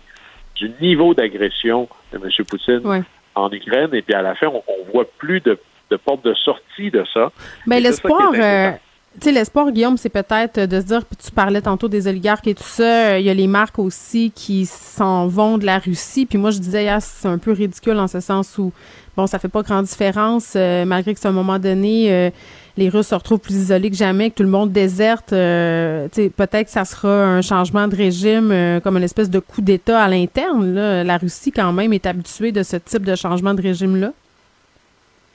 du 0.55 0.69
niveau 0.81 1.13
d'agression 1.13 1.87
de 2.11 2.17
M. 2.17 2.45
Poutine 2.49 2.81
Ouais. 2.85 3.01
En 3.35 3.51
Ukraine. 3.51 3.89
Et 3.93 4.01
puis, 4.01 4.13
à 4.13 4.21
la 4.21 4.35
fin, 4.35 4.47
on, 4.47 4.63
on 4.67 4.91
voit 4.91 5.05
plus 5.17 5.41
de, 5.41 5.57
de 5.89 5.97
porte 5.97 6.23
de 6.23 6.33
sortie 6.33 6.91
de 6.91 7.03
ça. 7.13 7.31
Ben, 7.67 7.77
qui 7.77 7.85
est 7.85 7.89
l'espoir, 7.89 8.31
euh, 8.35 8.71
tu 9.15 9.25
sais, 9.25 9.31
l'espoir, 9.31 9.71
Guillaume, 9.71 9.97
c'est 9.97 10.09
peut-être 10.09 10.59
de 10.59 10.79
se 10.79 10.85
dire, 10.85 11.05
puis 11.05 11.17
tu 11.17 11.31
parlais 11.31 11.61
tantôt 11.61 11.89
des 11.89 12.07
oligarques 12.07 12.47
et 12.47 12.55
tout 12.55 12.63
ça, 12.63 13.19
il 13.19 13.25
y 13.25 13.29
a 13.29 13.33
les 13.33 13.47
marques 13.47 13.77
aussi 13.77 14.31
qui 14.31 14.65
s'en 14.65 15.27
vont 15.27 15.57
de 15.57 15.65
la 15.65 15.79
Russie. 15.79 16.25
Puis 16.25 16.37
moi, 16.37 16.51
je 16.51 16.59
disais, 16.59 16.83
hier, 16.83 17.01
c'est 17.01 17.27
un 17.27 17.37
peu 17.37 17.51
ridicule 17.51 17.97
en 17.99 18.07
ce 18.07 18.21
sens 18.21 18.57
où, 18.57 18.71
bon, 19.17 19.27
ça 19.27 19.37
fait 19.37 19.49
pas 19.49 19.63
grande 19.63 19.85
différence, 19.85 20.53
euh, 20.55 20.85
malgré 20.85 21.13
que 21.13 21.19
c'est 21.19 21.27
un 21.27 21.33
moment 21.33 21.59
donné, 21.59 22.11
euh, 22.13 22.29
les 22.77 22.89
Russes 22.89 23.07
se 23.07 23.15
retrouvent 23.15 23.39
plus 23.39 23.55
isolés 23.55 23.89
que 23.89 23.95
jamais, 23.95 24.29
que 24.29 24.35
tout 24.35 24.43
le 24.43 24.49
monde 24.49 24.71
déserte. 24.71 25.33
euh, 25.33 26.07
peut-être 26.09 26.65
que 26.65 26.69
ça 26.71 26.85
sera 26.85 27.09
un 27.25 27.41
changement 27.41 27.87
de 27.87 27.95
régime, 27.95 28.51
euh, 28.51 28.79
comme 28.79 28.97
une 28.97 29.03
espèce 29.03 29.29
de 29.29 29.39
coup 29.39 29.61
d'État 29.61 30.01
à 30.03 30.07
l'interne. 30.07 30.73
là. 30.73 31.03
La 31.03 31.17
Russie, 31.17 31.51
quand 31.51 31.71
même, 31.73 31.93
est 31.93 32.05
habituée 32.05 32.51
de 32.51 32.63
ce 32.63 32.77
type 32.77 33.03
de 33.03 33.15
changement 33.15 33.53
de 33.53 33.61
régime-là. 33.61 34.13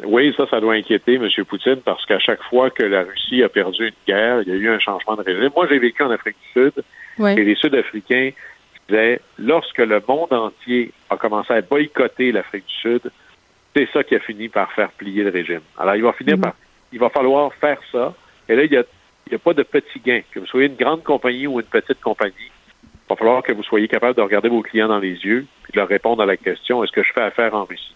Oui, 0.05 0.35
ça, 0.37 0.45
ça 0.51 0.61
doit 0.61 0.75
inquiéter 0.75 1.15
M. 1.15 1.27
Poutine 1.49 1.77
parce 1.85 2.05
qu'à 2.05 2.19
chaque 2.19 2.43
fois 2.51 2.69
que 2.71 2.83
la 2.83 3.03
Russie 3.03 3.43
a 3.43 3.49
perdu 3.49 3.87
une 3.89 3.95
guerre, 4.07 4.43
il 4.43 4.49
y 4.49 4.53
a 4.53 4.55
eu 4.57 4.69
un 4.69 4.79
changement 4.79 5.17
de 5.17 5.23
régime. 5.23 5.51
Moi, 5.57 5.67
j'ai 5.71 5.79
vécu 5.79 6.03
en 6.03 6.11
Afrique 6.11 6.37
du 6.55 6.63
Sud 6.63 6.73
et 7.39 7.45
les 7.45 7.55
Sud-Africains 7.55 8.31
disaient, 8.89 9.21
lorsque 9.39 9.79
le 9.79 10.03
monde 10.07 10.33
entier 10.33 10.93
a 11.09 11.17
commencé 11.17 11.55
à 11.55 11.63
boycotter 11.63 12.31
l'Afrique 12.31 12.67
du 12.67 12.75
Sud, 12.75 13.01
c'est 13.75 13.89
ça 13.93 14.05
qui 14.05 14.15
a 14.15 14.21
fini 14.21 14.49
par 14.51 14.71
faire 14.73 14.91
plier 14.91 15.25
le 15.25 15.31
régime. 15.31 15.61
Alors, 15.79 15.97
il 15.97 16.03
va 16.03 16.13
finir 16.13 16.37
Mhm. 16.37 16.43
par, 16.43 16.55
il 16.93 16.99
va 16.99 17.09
falloir 17.11 17.53
faire 17.55 17.79
ça. 17.93 18.15
Et 18.49 18.55
là, 18.55 18.65
il 18.65 18.71
n'y 18.71 19.35
a 19.35 19.39
pas 19.39 19.55
de 19.55 19.63
petits 19.63 20.01
gains. 20.01 20.23
Que 20.31 20.41
vous 20.41 20.47
soyez 20.47 20.67
une 20.67 20.77
grande 20.77 21.03
compagnie 21.03 21.47
ou 21.47 21.61
une 21.61 21.67
petite 21.67 22.01
compagnie, 22.01 22.51
il 23.07 23.11
va 23.11 23.17
falloir 23.17 23.43
que 23.43 23.53
vous 23.53 23.63
soyez 23.63 23.89
capable 23.89 24.17
de 24.17 24.23
regarder 24.23 24.49
vos 24.49 24.63
clients 24.63 24.89
dans 24.89 24.99
les 24.99 25.15
yeux 25.25 25.47
et 25.69 25.73
de 25.73 25.79
leur 25.79 25.89
répondre 25.89 26.23
à 26.23 26.27
la 26.27 26.37
question 26.37 26.83
est-ce 26.83 26.93
que 26.93 27.03
je 27.03 27.13
fais 27.13 27.23
affaire 27.23 27.55
en 27.55 27.65
Russie? 27.65 27.95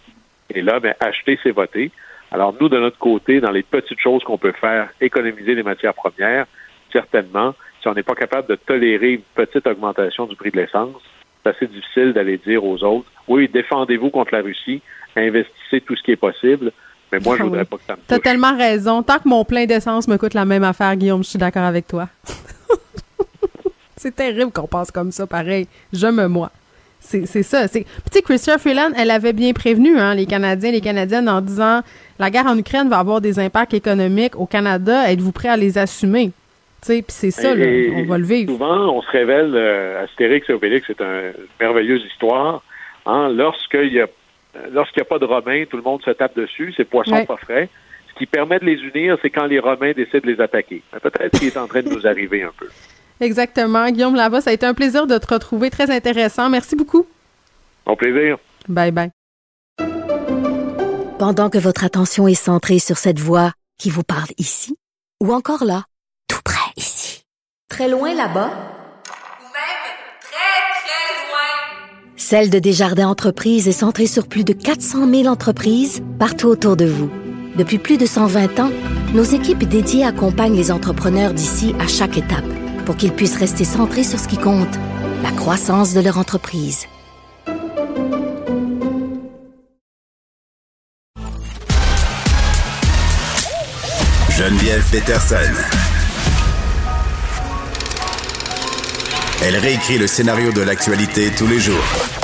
Et 0.55 0.63
là, 0.63 0.81
ben, 0.81 0.95
acheter, 1.01 1.39
c'est 1.43 1.51
voter. 1.51 1.91
Alors, 2.31 2.55
nous, 2.61 2.69
de 2.69 2.79
notre 2.79 2.99
côté, 2.99 3.41
dans 3.41 3.51
les 3.51 3.63
petites 3.63 3.99
choses 3.99 4.23
qu'on 4.23 4.39
peut 4.39 4.53
faire, 4.53 4.91
économiser 5.01 5.55
les 5.55 5.65
matières 5.65 5.95
premières, 5.95 6.47
certainement, 6.93 7.55
si 7.81 7.89
on 7.89 7.95
n'est 7.95 8.05
pas 8.05 8.15
capable 8.15 8.49
de 8.49 8.55
tolérer 8.55 9.15
une 9.15 9.23
petite 9.35 9.67
augmentation 9.67 10.27
du 10.27 10.37
prix 10.37 10.51
de 10.51 10.59
l'essence, 10.59 11.03
c'est 11.43 11.51
assez 11.51 11.67
difficile 11.67 12.13
d'aller 12.13 12.39
dire 12.39 12.65
aux 12.65 12.83
autres 12.85 13.11
oui, 13.27 13.49
défendez-vous 13.49 14.11
contre 14.11 14.35
la 14.35 14.43
Russie, 14.43 14.83
investissez 15.17 15.81
tout 15.81 15.97
ce 15.97 16.03
qui 16.03 16.13
est 16.13 16.17
possible. 16.17 16.73
Mais 17.13 17.19
moi, 17.21 17.37
je 17.37 17.43
Ah 17.43 17.45
voudrais 17.45 17.65
pas 17.65 17.77
que 17.77 17.83
ça 17.87 17.95
me 17.97 18.01
T'as 18.07 18.17
touche. 18.17 18.25
tellement 18.25 18.57
raison. 18.57 19.03
Tant 19.03 19.19
que 19.19 19.29
mon 19.29 19.45
plein 19.45 19.67
d'essence 19.67 20.07
me 20.09 20.17
coûte 20.17 20.35
la 20.35 20.45
même 20.45 20.65
affaire, 20.65 20.95
Guillaume, 20.97 21.25
je 21.25 21.31
suis 21.31 21.39
d'accord 21.39 21.65
avec 21.65 21.87
toi. 21.89 22.09
c'est 23.97 24.15
terrible 24.15 24.51
qu'on 24.53 24.67
pense 24.67 24.91
comme 24.91 25.11
ça, 25.13 25.27
pareil. 25.27 25.67
Je 25.93 26.07
me 26.07 26.27
moi. 26.29 26.51
C'est 27.03 27.25
ça. 27.43 27.67
c'est- 27.67 27.87
sais, 28.13 28.23
Chrystia 28.23 28.59
Freeland, 28.59 28.91
elle 28.97 29.11
avait 29.11 29.33
bien 29.33 29.53
prévenu 29.53 29.99
hein, 29.99 30.15
les 30.15 30.27
Canadiens, 30.27 30.71
les 30.71 30.81
Canadiennes 30.83 31.29
en 31.29 31.41
disant 31.41 31.81
la 32.19 32.31
guerre 32.31 32.47
en 32.47 32.57
Ukraine 32.57 32.89
va 32.89 32.99
avoir 32.99 33.21
des 33.21 33.39
impacts 33.41 33.75
économiques 33.75 34.39
au 34.39 34.47
Canada. 34.47 35.11
Êtes-vous 35.11 35.33
prêts 35.33 35.49
à 35.49 35.57
les 35.57 35.79
assumer? 35.79 36.27
Tu 36.83 36.87
sais, 36.87 37.03
puis 37.03 37.07
c'est 37.09 37.31
ça, 37.31 37.55
là, 37.55 37.67
on 37.97 38.05
va 38.05 38.17
le 38.19 38.25
vivre. 38.25 38.53
Souvent, 38.53 38.95
on 38.95 39.03
se 39.03 39.11
révèle, 39.11 39.53
euh, 39.55 40.05
Astérix 40.05 40.49
et 40.49 40.53
Obélix, 40.53 40.87
c'est 40.87 41.01
une 41.01 41.33
merveilleuse 41.59 42.03
histoire. 42.11 42.63
Hein, 43.07 43.31
lorsqu'il 43.31 43.93
y 43.93 44.01
a 44.01 44.07
lorsqu'il 44.71 45.01
n'y 45.01 45.07
a 45.07 45.09
pas 45.09 45.19
de 45.19 45.25
Romains, 45.27 45.65
tout 45.71 45.77
le 45.77 45.83
monde 45.83 46.03
se 46.03 46.11
tape 46.11 46.37
dessus, 46.37 46.73
c'est 46.77 46.85
poisson 46.85 47.13
Ouais. 47.15 47.27
pas 47.27 47.37
frais. 47.37 47.69
Ce 48.13 48.15
qui 48.19 48.27
permet 48.27 48.59
de 48.59 48.65
les 48.67 48.75
unir, 48.83 49.17
c'est 49.23 49.31
quand 49.31 49.47
les 49.47 49.59
Romains 49.61 49.93
décident 49.93 50.21
de 50.25 50.33
les 50.33 50.41
attaquer. 50.41 50.83
Peut-être 51.03 51.39
qu'il 51.39 51.49
est 51.49 51.57
en 51.57 51.67
train 51.69 51.83
de 51.83 51.89
nous 51.89 52.07
arriver 52.07 52.43
un 52.43 52.53
peu. 52.59 52.69
Exactement. 53.21 53.89
Guillaume 53.91 54.15
Lava, 54.17 54.41
ça 54.41 54.51
a 54.51 54.53
été 54.53 54.67
un 54.67 54.75
plaisir 54.75 55.07
de 55.07 55.19
te 55.19 55.33
retrouver. 55.33 55.71
Très 55.71 55.91
intéressant. 55.91 56.49
Merci 56.49 56.75
beaucoup. 56.77 57.07
Au 57.87 57.95
plaisir. 57.97 58.39
Bye 58.69 58.91
bye. 58.93 59.11
Pendant 61.19 61.51
que 61.51 61.59
votre 61.59 61.85
attention 61.85 62.27
est 62.29 62.35
centrée 62.35 62.79
sur 62.79 62.97
cette 62.97 63.19
voix 63.19 63.53
qui 63.79 63.91
vous 63.91 64.03
parle 64.03 64.29
ici, 64.39 64.77
ou 65.23 65.33
encore 65.35 65.65
là, 65.65 65.85
tout 66.29 66.41
près 66.45 66.71
ici, 66.77 67.25
très 67.69 67.89
loin 67.89 68.15
là-bas, 68.15 68.49
Ou 68.49 69.45
même 69.45 69.83
très, 70.21 70.81
très 70.81 71.29
loin. 71.29 72.17
Celle 72.31 72.49
de 72.49 72.61
Desjardins 72.61 73.09
Entreprises 73.09 73.67
est 73.67 73.73
centrée 73.73 74.07
sur 74.07 74.29
plus 74.29 74.45
de 74.45 74.53
400 74.53 75.11
000 75.11 75.27
entreprises 75.27 76.01
partout 76.21 76.47
autour 76.47 76.77
de 76.77 76.85
vous. 76.85 77.11
Depuis 77.57 77.79
plus 77.79 77.99
de 77.99 78.07
120 78.07 78.61
ans, 78.61 78.71
nos 79.15 79.25
équipes 79.25 79.65
dédiées 79.65 80.05
accompagnent 80.05 80.55
les 80.55 80.71
entrepreneurs 80.71 81.35
d'ici 81.35 81.75
à 81.81 81.89
chaque 81.89 82.17
étape 82.17 82.45
pour 82.87 82.95
qu'ils 82.95 83.11
puissent 83.11 83.37
rester 83.37 83.65
centrés 83.65 84.05
sur 84.05 84.21
ce 84.21 84.29
qui 84.29 84.37
compte, 84.37 84.79
la 85.25 85.33
croissance 85.33 85.93
de 85.93 86.01
leur 86.01 86.19
entreprise. 86.19 86.87
Geneviève 94.39 94.85
Peterson. 94.93 95.37
Elle 99.43 99.57
réécrit 99.57 99.99
le 99.99 100.07
scénario 100.07 100.53
de 100.53 100.61
l'actualité 100.61 101.33
tous 101.37 101.49
les 101.49 101.59
jours. 101.59 102.20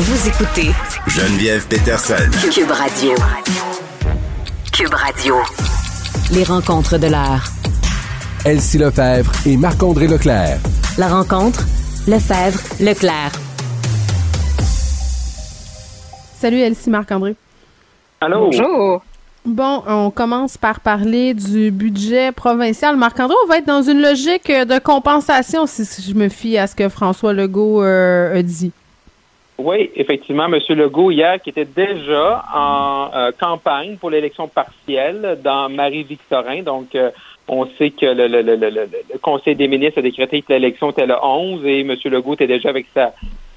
Vous 0.00 0.28
écoutez 0.28 0.70
Geneviève 1.08 1.66
Peterson. 1.66 2.14
Cube 2.52 2.70
Radio. 2.70 3.10
Cube 4.72 4.94
Radio. 4.94 5.34
Les 6.32 6.44
rencontres 6.44 6.98
de 6.98 7.08
l'heure. 7.08 7.42
Elsie 8.44 8.78
Lefebvre 8.78 9.32
et 9.44 9.56
Marc-André 9.56 10.06
Leclerc. 10.06 10.60
La 10.98 11.08
rencontre, 11.08 11.64
Lefebvre, 12.06 12.60
Leclerc. 12.78 13.32
Salut 16.38 16.60
Elsie 16.60 16.90
Marc-André. 16.90 17.34
Allô? 18.20 18.50
Bonjour. 18.52 19.02
Bon, 19.44 19.82
on 19.88 20.12
commence 20.12 20.56
par 20.56 20.78
parler 20.78 21.34
du 21.34 21.72
budget 21.72 22.30
provincial. 22.30 22.96
Marc-André, 22.96 23.34
on 23.44 23.48
va 23.48 23.58
être 23.58 23.66
dans 23.66 23.82
une 23.82 24.00
logique 24.00 24.46
de 24.46 24.78
compensation 24.78 25.66
si 25.66 25.84
je 26.08 26.14
me 26.14 26.28
fie 26.28 26.56
à 26.56 26.68
ce 26.68 26.76
que 26.76 26.88
François 26.88 27.32
Legault 27.32 27.82
euh, 27.82 28.38
a 28.38 28.42
dit. 28.42 28.70
Oui, 29.58 29.90
effectivement, 29.96 30.44
M. 30.44 30.60
Legault, 30.68 31.10
hier, 31.10 31.42
qui 31.42 31.50
était 31.50 31.64
déjà 31.64 32.44
en 32.54 33.10
euh, 33.12 33.32
campagne 33.32 33.96
pour 33.96 34.10
l'élection 34.10 34.46
partielle 34.46 35.40
dans 35.42 35.68
Marie-Victorin. 35.68 36.62
Donc, 36.62 36.94
euh, 36.94 37.10
on 37.48 37.66
sait 37.76 37.90
que 37.90 38.06
le, 38.06 38.28
le, 38.28 38.42
le, 38.42 38.54
le, 38.54 39.18
Conseil 39.20 39.56
des 39.56 39.66
ministres 39.66 39.98
a 39.98 40.02
décrété 40.02 40.42
que 40.42 40.52
l'élection 40.52 40.90
était 40.90 41.06
le 41.06 41.16
11 41.20 41.66
et 41.66 41.80
M. 41.80 41.96
Legault 42.04 42.34
était 42.34 42.46
déjà 42.46 42.68
avec 42.68 42.86
sa, 42.94 43.12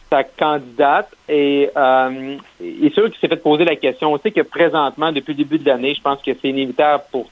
sa 0.10 0.24
candidate. 0.24 1.10
Et 1.30 1.70
euh, 1.78 2.38
il 2.60 2.86
est 2.86 2.94
sûr 2.96 3.06
qu'il 3.12 3.20
s'est 3.20 3.28
fait 3.28 3.36
poser 3.36 3.66
la 3.66 3.76
question. 3.76 4.12
On 4.12 4.18
sait 4.18 4.32
que 4.32 4.42
présentement, 4.42 5.12
depuis 5.12 5.34
le 5.34 5.44
début 5.44 5.60
de 5.60 5.68
l'année, 5.68 5.94
je 5.94 6.02
pense 6.02 6.20
que 6.24 6.32
c'est 6.42 6.50
inévitable 6.50 7.04
pour, 7.12 7.30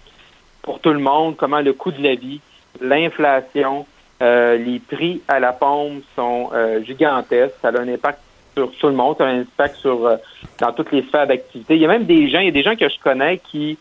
pour 0.62 0.80
tout 0.80 0.92
le 0.92 1.00
monde, 1.00 1.36
comment 1.38 1.62
le 1.62 1.74
coût 1.74 1.92
de 1.92 2.04
la 2.04 2.14
vie, 2.14 2.40
l'inflation, 2.82 3.88
euh, 4.22 4.58
les 4.58 4.80
prix 4.80 5.22
à 5.28 5.40
la 5.40 5.54
pompe 5.54 6.04
sont 6.16 6.52
euh, 6.54 6.84
gigantesques. 6.84 7.56
Ça 7.64 7.70
a 7.70 7.80
un 7.80 7.88
impact 7.88 8.20
sur 8.56 8.72
tout 8.78 8.88
le 8.88 8.94
monde, 8.94 9.16
ça 9.18 9.26
a 9.26 9.28
un 9.28 9.42
impact 9.42 9.76
sur 9.78 10.06
euh, 10.06 10.16
dans 10.60 10.72
toutes 10.74 10.92
les 10.92 11.04
sphères 11.04 11.28
d'activité. 11.28 11.76
Il 11.76 11.82
y 11.82 11.86
a 11.86 11.88
même 11.88 12.06
des 12.06 12.30
gens, 12.30 12.40
il 12.40 12.46
y 12.46 12.50
a 12.50 12.52
des 12.52 12.64
gens 12.64 12.76
que 12.76 12.88
je 12.90 12.96
connais 13.04 13.38
qui 13.52 13.78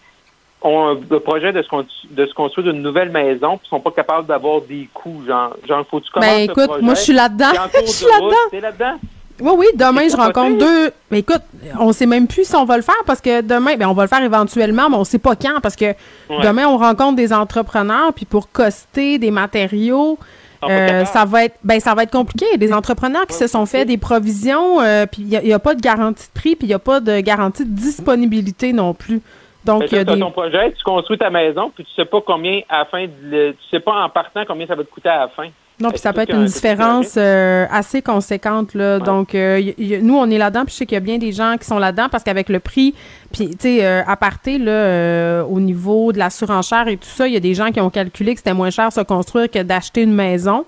ont 0.63 0.89
un- 0.89 0.99
le 1.11 1.21
projet 1.21 1.53
de 1.53 1.63
se, 1.63 1.69
de 2.11 2.27
se 2.27 2.35
construire 2.35 2.71
une 2.71 2.83
nouvelle 2.83 3.11
maison 3.11 3.59
puis 3.59 3.69
sont 3.69 3.81
pas 3.81 3.93
capables 3.93 4.27
d'avoir 4.27 4.61
des 4.63 4.89
coûts. 4.93 5.23
Genre, 5.27 5.55
genre 5.69 5.85
faut-tu 5.89 6.11
commencer 6.11 6.47
Ben 6.47 6.51
écoute, 6.51 6.83
moi 6.83 6.95
je 6.95 7.01
suis 7.01 7.13
là-dedans. 7.13 7.47
Je 7.87 7.91
suis 7.91 8.07
là-dedans. 8.07 8.61
Là-dedans? 8.69 8.99
Oui, 9.41 9.53
oui, 9.57 9.67
demain 9.77 10.09
je 10.09 10.17
rencontre 10.17 10.59
deux. 10.59 10.91
Mais 11.13 11.21
écoute, 11.21 11.43
on 11.79 11.93
sait 11.93 12.07
même 12.07 12.27
plus 12.27 12.45
si 12.45 12.57
on 12.57 12.65
va 12.65 12.77
le 12.77 12.83
faire 12.83 12.97
parce 13.07 13.21
que 13.21 13.41
demain, 13.41 13.77
ben 13.77 13.87
on 13.89 13.93
va 13.93 14.03
le 14.03 14.09
faire 14.09 14.21
éventuellement, 14.23 14.91
mais 14.91 14.97
on 14.97 15.05
sait 15.05 15.21
pas 15.21 15.37
quand 15.37 15.61
parce 15.63 15.77
que 15.77 15.85
Ouais. 15.85 16.41
demain 16.43 16.67
on 16.67 16.77
rencontre 16.77 17.15
des 17.15 17.33
entrepreneurs 17.33 18.13
puis 18.13 18.25
pour 18.25 18.51
coster 18.51 19.19
des 19.19 19.31
matériaux. 19.31 20.19
Euh, 20.65 21.05
ça 21.05 21.25
va 21.25 21.45
être 21.45 21.57
ben 21.63 21.81
ça 21.81 21.95
va 21.95 22.03
être 22.03 22.11
compliqué. 22.11 22.57
Des 22.57 22.73
entrepreneurs 22.73 23.27
qui 23.27 23.37
se 23.37 23.47
sont 23.47 23.67
fait 23.67 23.85
des 23.85 23.99
provisions, 23.99 24.81
euh, 24.81 25.07
puis 25.07 25.23
il 25.23 25.41
n'y 25.41 25.53
a, 25.53 25.59
pas 25.59 25.75
de 25.75 25.81
garantie 25.81 26.27
de 26.27 26.41
prix, 26.41 26.57
puis 26.57 26.67
il 26.67 26.71
n'y 26.71 26.75
a 26.75 26.79
pas 26.79 27.01
de 27.01 27.21
garantie 27.21 27.65
de 27.65 27.71
disponibilité 27.71 28.73
non 28.73 28.95
plus. 28.95 29.21
Donc 29.69 29.85
il 29.91 29.95
y 29.97 29.99
a 29.99 30.05
que 30.05 30.09
t'as 30.09 30.15
des 30.15 30.21
ton 30.21 30.31
projet, 30.31 30.73
tu 30.73 30.83
construis 30.85 31.19
ta 31.19 31.31
maison, 31.31 31.71
puis 31.75 31.85
tu 31.85 31.91
sais 31.95 32.05
pas 32.05 32.21
combien 32.27 32.61
à 32.69 32.79
la 32.81 32.85
fin, 32.87 33.05
de 33.05 33.11
le- 33.23 33.53
tu 33.53 33.69
sais 33.71 33.81
pas 33.81 33.93
en 34.05 34.09
partant 34.09 34.43
combien 34.47 34.67
ça 34.67 34.75
va 34.75 34.83
te 34.85 34.91
coûter 34.91 35.09
à 35.09 35.21
la 35.21 35.29
fin. 35.29 35.49
Non, 35.81 35.91
puis 35.91 35.99
ça 35.99 36.13
peut 36.13 36.23
être 36.23 36.35
une 36.35 36.47
différence 36.47 37.15
euh, 37.17 37.65
assez 37.71 38.03
conséquente 38.03 38.75
là. 38.75 38.99
Donc 38.99 39.35
euh, 39.37 39.61
y- 39.61 39.75
y- 39.79 40.03
nous 40.03 40.17
on 40.19 40.29
est 40.29 40.37
là-dedans, 40.39 40.65
puis 40.65 40.73
je 40.73 40.79
sais 40.79 40.87
qu'il 40.87 40.97
y 40.97 40.97
a 40.97 41.01
bien 41.01 41.19
des 41.19 41.31
gens 41.31 41.55
qui 41.57 41.67
sont 41.67 41.79
là-dedans 41.79 42.09
parce 42.11 42.25
qu'avec 42.25 42.49
le 42.49 42.59
prix, 42.59 42.95
puis 43.33 43.51
tu 43.51 43.57
sais 43.61 43.87
euh, 43.87 44.03
à 44.05 44.17
partir 44.17 44.59
là 44.59 44.73
euh, 44.73 45.43
au 45.45 45.61
niveau 45.61 46.13
de 46.13 46.19
la 46.19 46.31
surenchère 46.31 46.89
et 46.89 46.97
tout 46.97 47.07
ça, 47.09 47.29
il 47.29 47.35
y 47.35 47.37
a 47.37 47.41
des 47.41 47.55
gens 47.55 47.71
qui 47.71 47.81
ont 47.81 47.91
calculé 47.91 48.33
que 48.35 48.41
c'était 48.41 48.55
moins 48.55 48.71
cher 48.71 48.93
se 48.93 49.03
construire 49.03 49.49
que 49.49 49.63
d'acheter 49.63 50.03
une 50.03 50.15
maison. 50.15 50.65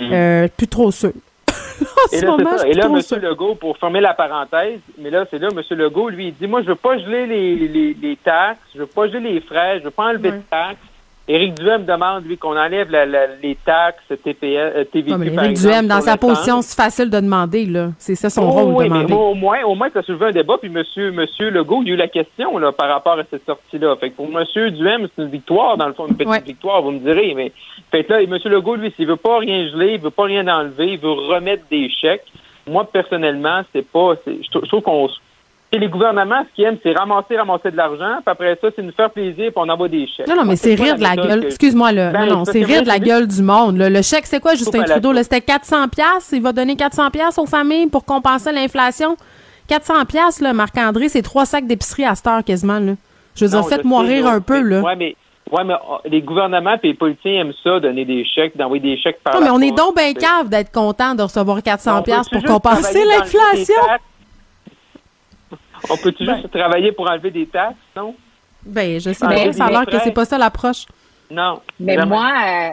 Euh, 0.00 0.48
plus 0.56 0.66
trop 0.68 0.90
sûr. 0.90 1.12
en. 1.80 2.14
Et 2.16 2.18
ce 2.18 2.24
là, 2.24 2.30
moment, 2.32 2.58
ça. 2.58 2.68
Et 2.68 2.72
là, 2.74 2.86
M. 2.86 3.20
Legault, 3.22 3.54
pour 3.54 3.76
fermer 3.78 4.00
la 4.00 4.14
parenthèse, 4.14 4.80
mais 4.98 5.10
là, 5.10 5.24
c'est 5.30 5.38
là, 5.38 5.48
M. 5.50 5.60
Legault, 5.78 6.08
lui, 6.08 6.28
il 6.28 6.34
dit, 6.34 6.46
moi, 6.46 6.62
je 6.62 6.68
veux 6.68 6.74
pas 6.74 6.98
geler 6.98 7.26
les, 7.26 7.54
les, 7.68 7.94
les 8.00 8.16
taxes, 8.16 8.58
je 8.74 8.80
veux 8.80 8.86
pas 8.86 9.06
geler 9.08 9.32
les 9.34 9.40
frais, 9.40 9.78
je 9.78 9.84
veux 9.84 9.90
pas 9.90 10.08
enlever 10.10 10.32
de 10.32 10.40
taxes. 10.50 10.78
Éric 11.28 11.54
Duhem 11.54 11.84
demande, 11.84 12.24
lui, 12.26 12.36
qu'on 12.36 12.56
enlève 12.58 12.90
la- 12.90 13.06
la- 13.06 13.28
les 13.40 13.54
taxes 13.64 14.02
TPL, 14.24 14.72
euh, 14.74 14.84
TVQ, 14.84 15.16
mais 15.18 15.30
par 15.30 15.44
Éric 15.44 15.50
exemple, 15.56 15.72
Duhem, 15.74 15.86
dans 15.86 16.00
sa 16.00 16.16
position, 16.16 16.62
c'est 16.62 16.74
facile 16.76 17.10
de 17.10 17.20
demander, 17.20 17.64
là. 17.66 17.90
C'est 17.96 18.16
ça 18.16 18.28
son 18.28 18.42
Oh, 18.42 18.50
rôle, 18.50 18.74
oui, 18.74 18.88
mais 18.90 19.14
au 19.14 19.32
moins, 19.34 19.62
au 19.62 19.76
moins, 19.76 19.88
soulevé 20.04 20.26
un 20.26 20.30
débat, 20.32 20.56
puis 20.60 20.68
monsieur, 20.68 21.12
monsieur 21.12 21.50
Legault, 21.50 21.82
il 21.82 21.88
y 21.88 21.90
a 21.92 21.94
eu 21.94 21.96
la 21.96 22.08
question 22.08 22.58
là, 22.58 22.72
par 22.72 22.88
rapport 22.88 23.20
à 23.20 23.22
cette 23.30 23.46
sortie-là. 23.46 23.94
Fait 24.00 24.10
que 24.10 24.16
pour 24.16 24.28
monsieur 24.28 24.72
Duhem, 24.72 25.06
c'est 25.14 25.22
une 25.22 25.28
victoire, 25.30 25.76
dans 25.76 25.86
le 25.86 25.92
fond, 25.92 26.08
une 26.08 26.16
petite 26.16 26.28
Ouais. 26.28 26.42
victoire, 26.44 26.82
vous 26.82 26.90
me 26.90 26.98
direz. 26.98 27.34
Mais 27.36 27.52
fait 27.92 28.02
que 28.04 28.12
là, 28.14 28.20
et 28.22 28.26
monsieur 28.26 28.50
Legault, 28.50 28.74
lui, 28.74 28.92
s'il 28.96 29.06
veut 29.06 29.14
pas 29.16 29.38
rien 29.38 29.68
geler, 29.68 29.92
il 29.94 30.00
veut 30.00 30.10
pas 30.10 30.24
rien 30.24 30.46
enlever, 30.48 30.94
il 30.94 30.98
veut 30.98 31.12
remettre 31.12 31.62
des 31.70 31.88
chèques. 31.90 32.24
Moi, 32.68 32.84
personnellement, 32.90 33.62
c'est 33.72 33.86
pas. 33.86 34.14
Je 34.26 34.48
trou- 34.50 34.60
je 34.64 34.68
trouve 34.68 34.82
qu'on. 34.82 35.08
les 35.72 35.88
gouvernements, 35.88 36.42
ce 36.50 36.54
qu'ils 36.54 36.64
aiment, 36.64 36.76
c'est 36.82 36.92
ramasser, 36.92 37.36
ramasser 37.36 37.70
de 37.70 37.76
l'argent, 37.76 38.16
puis 38.24 38.32
après 38.32 38.58
ça, 38.60 38.68
c'est 38.74 38.82
nous 38.82 38.92
faire 38.92 39.10
plaisir, 39.10 39.46
puis 39.46 39.52
on 39.56 39.68
envoie 39.68 39.88
des 39.88 40.06
chèques. 40.06 40.28
Non, 40.28 40.36
non, 40.36 40.44
mais 40.44 40.56
c'est 40.56 40.74
rire 40.74 40.96
de 40.96 41.02
la 41.02 41.16
gueule. 41.16 41.44
Excuse-moi, 41.46 41.92
là. 41.92 42.10
Ben, 42.10 42.26
non, 42.26 42.38
non, 42.38 42.44
c'est 42.44 42.62
rire 42.64 42.82
de 42.82 42.88
la 42.88 42.98
gueule 42.98 43.26
du 43.26 43.42
monde. 43.42 43.76
là. 43.78 43.88
Le 43.88 44.02
chèque, 44.02 44.26
c'est 44.26 44.40
quoi, 44.40 44.54
Justin 44.54 44.82
Trudeau? 44.84 45.12
là? 45.12 45.22
C'était 45.22 45.40
400 45.40 45.88
pièces. 45.88 46.30
Il 46.32 46.42
va 46.42 46.52
donner 46.52 46.76
400 46.76 47.10
pièces 47.10 47.38
aux 47.38 47.46
familles 47.46 47.86
pour 47.88 48.04
compenser 48.04 48.52
l'inflation. 48.52 49.16
400 49.68 50.04
pièces, 50.06 50.40
là, 50.40 50.52
Marc-André, 50.52 51.08
c'est 51.08 51.22
trois 51.22 51.46
sacs 51.46 51.66
d'épicerie 51.66 52.04
à 52.04 52.14
cette 52.14 52.26
heure 52.26 52.44
quasiment, 52.44 52.78
là. 52.78 52.92
Je 53.34 53.44
veux 53.44 53.50
dire, 53.50 53.60
Non, 53.60 53.64
faites-moi 53.64 54.04
sais, 54.04 54.12
rire 54.14 54.26
un 54.26 54.40
peu, 54.40 54.60
là. 54.60 54.80
Ouais, 54.82 54.96
mais, 54.96 55.16
ouais, 55.52 55.64
mais 55.64 55.74
oh, 55.88 55.98
les 56.04 56.22
gouvernements 56.22 56.76
et 56.82 56.88
les 56.88 56.94
politiciens 56.94 57.42
aiment 57.42 57.52
ça, 57.62 57.78
donner 57.78 58.04
des 58.04 58.24
chèques, 58.24 58.56
d'envoyer 58.56 58.82
des 58.82 58.96
chèques 59.00 59.22
par 59.22 59.34
Non, 59.34 59.40
mais 59.40 59.50
on 59.50 59.60
est 59.60 59.76
donc 59.76 59.96
bien 59.96 60.12
cave 60.14 60.48
d'être 60.48 60.72
content 60.72 61.14
de 61.14 61.22
recevoir 61.22 61.62
400 61.62 61.98
On 61.98 62.02
pièces 62.02 62.28
pour 62.28 62.40
juste 62.40 62.52
compenser 62.52 63.04
l'inflation. 63.04 63.74
On 65.90 65.96
peut-tu 65.96 66.24
juste 66.24 66.50
travailler 66.50 66.92
pour 66.92 67.10
enlever 67.10 67.30
des 67.30 67.46
taxes, 67.46 67.76
non? 67.96 68.14
Ben, 68.64 69.00
je 69.00 69.12
sais 69.12 69.26
bien, 69.26 69.48
oui, 69.48 69.54
ça 69.54 69.66
a 69.66 69.70
l'air 69.70 69.86
que 69.86 69.98
c'est 69.98 70.12
pas 70.12 70.24
ça 70.24 70.38
l'approche. 70.38 70.86
Non. 71.30 71.60
Mais 71.80 71.96
moi, 72.06 72.30
euh, 72.46 72.70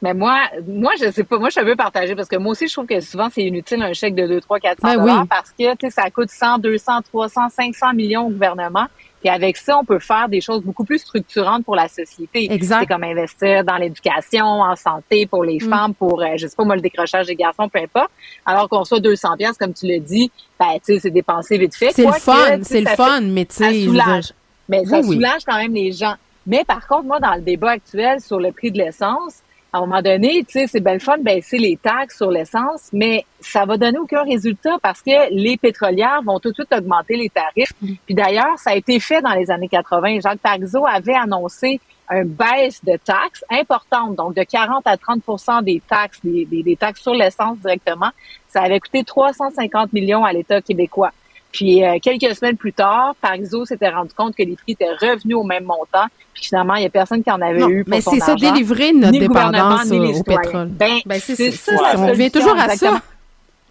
mais 0.00 0.14
moi, 0.14 0.38
moi, 0.66 0.92
je 1.00 1.10
sais 1.10 1.24
pas. 1.24 1.38
Moi, 1.38 1.48
je 1.48 1.52
suis 1.52 1.60
un 1.60 1.64
peu 1.64 1.76
partagée 1.76 2.14
parce 2.14 2.28
que 2.28 2.36
moi 2.36 2.52
aussi, 2.52 2.68
je 2.68 2.72
trouve 2.72 2.86
que 2.86 3.00
souvent, 3.00 3.28
c'est 3.30 3.42
inutile 3.42 3.82
un 3.82 3.92
chèque 3.92 4.14
de 4.14 4.26
2, 4.26 4.40
3, 4.40 4.60
400 4.60 4.76
Ben 4.82 5.00
dollars 5.00 5.20
oui. 5.22 5.26
parce 5.28 5.50
que, 5.50 5.74
tu 5.74 5.76
sais, 5.82 5.90
ça 5.90 6.10
coûte 6.10 6.30
100, 6.30 6.58
200, 6.58 7.02
300, 7.02 7.48
500 7.50 7.94
millions 7.94 8.26
au 8.26 8.30
gouvernement. 8.30 8.86
Puis 9.20 9.28
avec 9.28 9.56
ça, 9.56 9.76
on 9.78 9.84
peut 9.84 9.98
faire 9.98 10.28
des 10.28 10.40
choses 10.40 10.62
beaucoup 10.62 10.84
plus 10.84 10.98
structurantes 10.98 11.64
pour 11.64 11.74
la 11.74 11.88
société. 11.88 12.52
Exact. 12.52 12.80
C'est 12.80 12.86
comme 12.86 13.02
investir 13.04 13.64
dans 13.64 13.76
l'éducation, 13.76 14.44
en 14.46 14.76
santé 14.76 15.26
pour 15.26 15.42
les 15.44 15.56
Mm. 15.56 15.68
femmes, 15.70 15.94
pour, 15.94 16.22
euh, 16.22 16.36
je 16.36 16.46
sais 16.46 16.54
pas 16.56 16.64
moi, 16.64 16.76
le 16.76 16.80
décrochage 16.82 17.26
des 17.26 17.34
garçons, 17.34 17.68
peu 17.68 17.80
importe. 17.80 18.10
Alors 18.46 18.68
qu'on 18.68 18.84
soit 18.84 19.00
200 19.00 19.36
pièces 19.36 19.56
comme 19.58 19.74
tu 19.74 19.86
l'as 19.86 19.98
dit, 19.98 20.30
ben, 20.58 20.66
tu 20.84 20.94
sais, 20.94 21.00
c'est 21.00 21.10
dépensé 21.10 21.58
vite 21.58 21.74
fait. 21.74 21.90
C'est 21.92 22.06
le 22.06 22.12
fun, 22.12 22.58
c'est 22.62 22.80
le 22.80 22.86
ça 22.86 22.96
fun, 22.96 23.20
mais 23.22 23.44
tu 23.44 23.54
ça 23.56 23.64
sais, 23.70 23.74
je 23.74 23.78
veux 23.90 23.98
soulage. 23.98 24.32
Mais 24.68 24.84
ça 24.84 25.00
Oui, 25.00 25.06
oui. 25.08 25.14
soulage 25.16 25.42
quand 25.46 25.56
même 25.56 25.74
les 25.74 25.92
gens. 25.92 26.14
Mais 26.46 26.64
par 26.64 26.86
contre, 26.86 27.04
moi, 27.04 27.18
dans 27.20 27.34
le 27.34 27.40
débat 27.42 27.70
actuel 27.72 28.20
sur 28.20 28.38
le 28.38 28.52
prix 28.52 28.70
de 28.70 28.78
l'essence, 28.78 29.42
à 29.72 29.78
un 29.78 29.80
moment 29.80 30.00
donné, 30.00 30.44
tu 30.44 30.52
sais, 30.60 30.66
c'est 30.66 30.80
belle 30.80 31.00
fun 31.00 31.18
de 31.18 31.22
baisser 31.22 31.58
les 31.58 31.76
taxes 31.76 32.16
sur 32.16 32.30
l'essence, 32.30 32.88
mais 32.92 33.24
ça 33.40 33.66
va 33.66 33.76
donner 33.76 33.98
aucun 33.98 34.22
résultat 34.22 34.76
parce 34.82 35.02
que 35.02 35.30
les 35.30 35.56
pétrolières 35.58 36.22
vont 36.24 36.38
tout 36.40 36.48
de 36.50 36.54
suite 36.54 36.72
augmenter 36.72 37.16
les 37.16 37.28
tarifs. 37.28 37.72
Mm. 37.82 37.92
Puis 38.06 38.14
d'ailleurs, 38.14 38.58
ça 38.58 38.70
a 38.70 38.74
été 38.76 38.98
fait 38.98 39.20
dans 39.20 39.34
les 39.34 39.50
années 39.50 39.68
80. 39.68 40.20
Jacques 40.22 40.38
Parizeau 40.40 40.84
avait 40.86 41.14
annoncé 41.14 41.80
une 42.10 42.24
baisse 42.24 42.82
de 42.82 42.96
taxes 42.96 43.44
importante, 43.50 44.14
donc 44.16 44.34
de 44.34 44.42
40 44.42 44.86
à 44.86 44.96
30% 44.96 45.62
des 45.62 45.82
taxes, 45.86 46.20
des, 46.24 46.46
des- 46.46 46.62
des 46.62 46.76
taxes 46.76 47.02
sur 47.02 47.12
l'essence 47.12 47.58
directement. 47.58 48.08
Ça 48.48 48.62
avait 48.62 48.80
coûté 48.80 49.04
350 49.04 49.92
millions 49.92 50.24
à 50.24 50.32
l'État 50.32 50.62
québécois. 50.62 51.10
Puis 51.52 51.82
euh, 51.84 51.98
quelques 52.02 52.34
semaines 52.36 52.56
plus 52.56 52.72
tard, 52.74 53.14
Parizeau 53.20 53.64
s'était 53.64 53.88
rendu 53.88 54.12
compte 54.14 54.36
que 54.36 54.42
les 54.42 54.54
prix 54.54 54.72
étaient 54.72 54.90
revenus 54.92 55.36
au 55.36 55.44
même 55.44 55.64
montant. 55.64 56.06
Puis 56.34 56.44
finalement, 56.44 56.74
il 56.74 56.82
y 56.82 56.86
a 56.86 56.90
personne 56.90 57.22
qui 57.24 57.30
en 57.30 57.40
avait 57.40 57.58
Non, 57.60 57.68
eu 57.70 57.84
pour 57.84 57.90
mais 57.90 58.00
c'est 58.02 58.20
ça, 58.20 58.34
délivrer 58.34 58.92
notre 58.92 59.12
ni 59.12 59.20
le 59.20 59.28
gouvernement, 59.28 59.52
dépendance 59.70 59.90
ni 59.90 59.98
les 60.12 60.20
au 60.20 60.22
pétrole. 60.22 60.68
Ben, 60.68 60.98
Ben, 61.06 61.18
c'est- 61.18 61.50
ça. 61.52 61.72
la 61.72 61.98
on 62.00 62.06
revient 62.08 62.30
toujours 62.30 62.56
à 62.58 62.68
ça. 62.76 63.00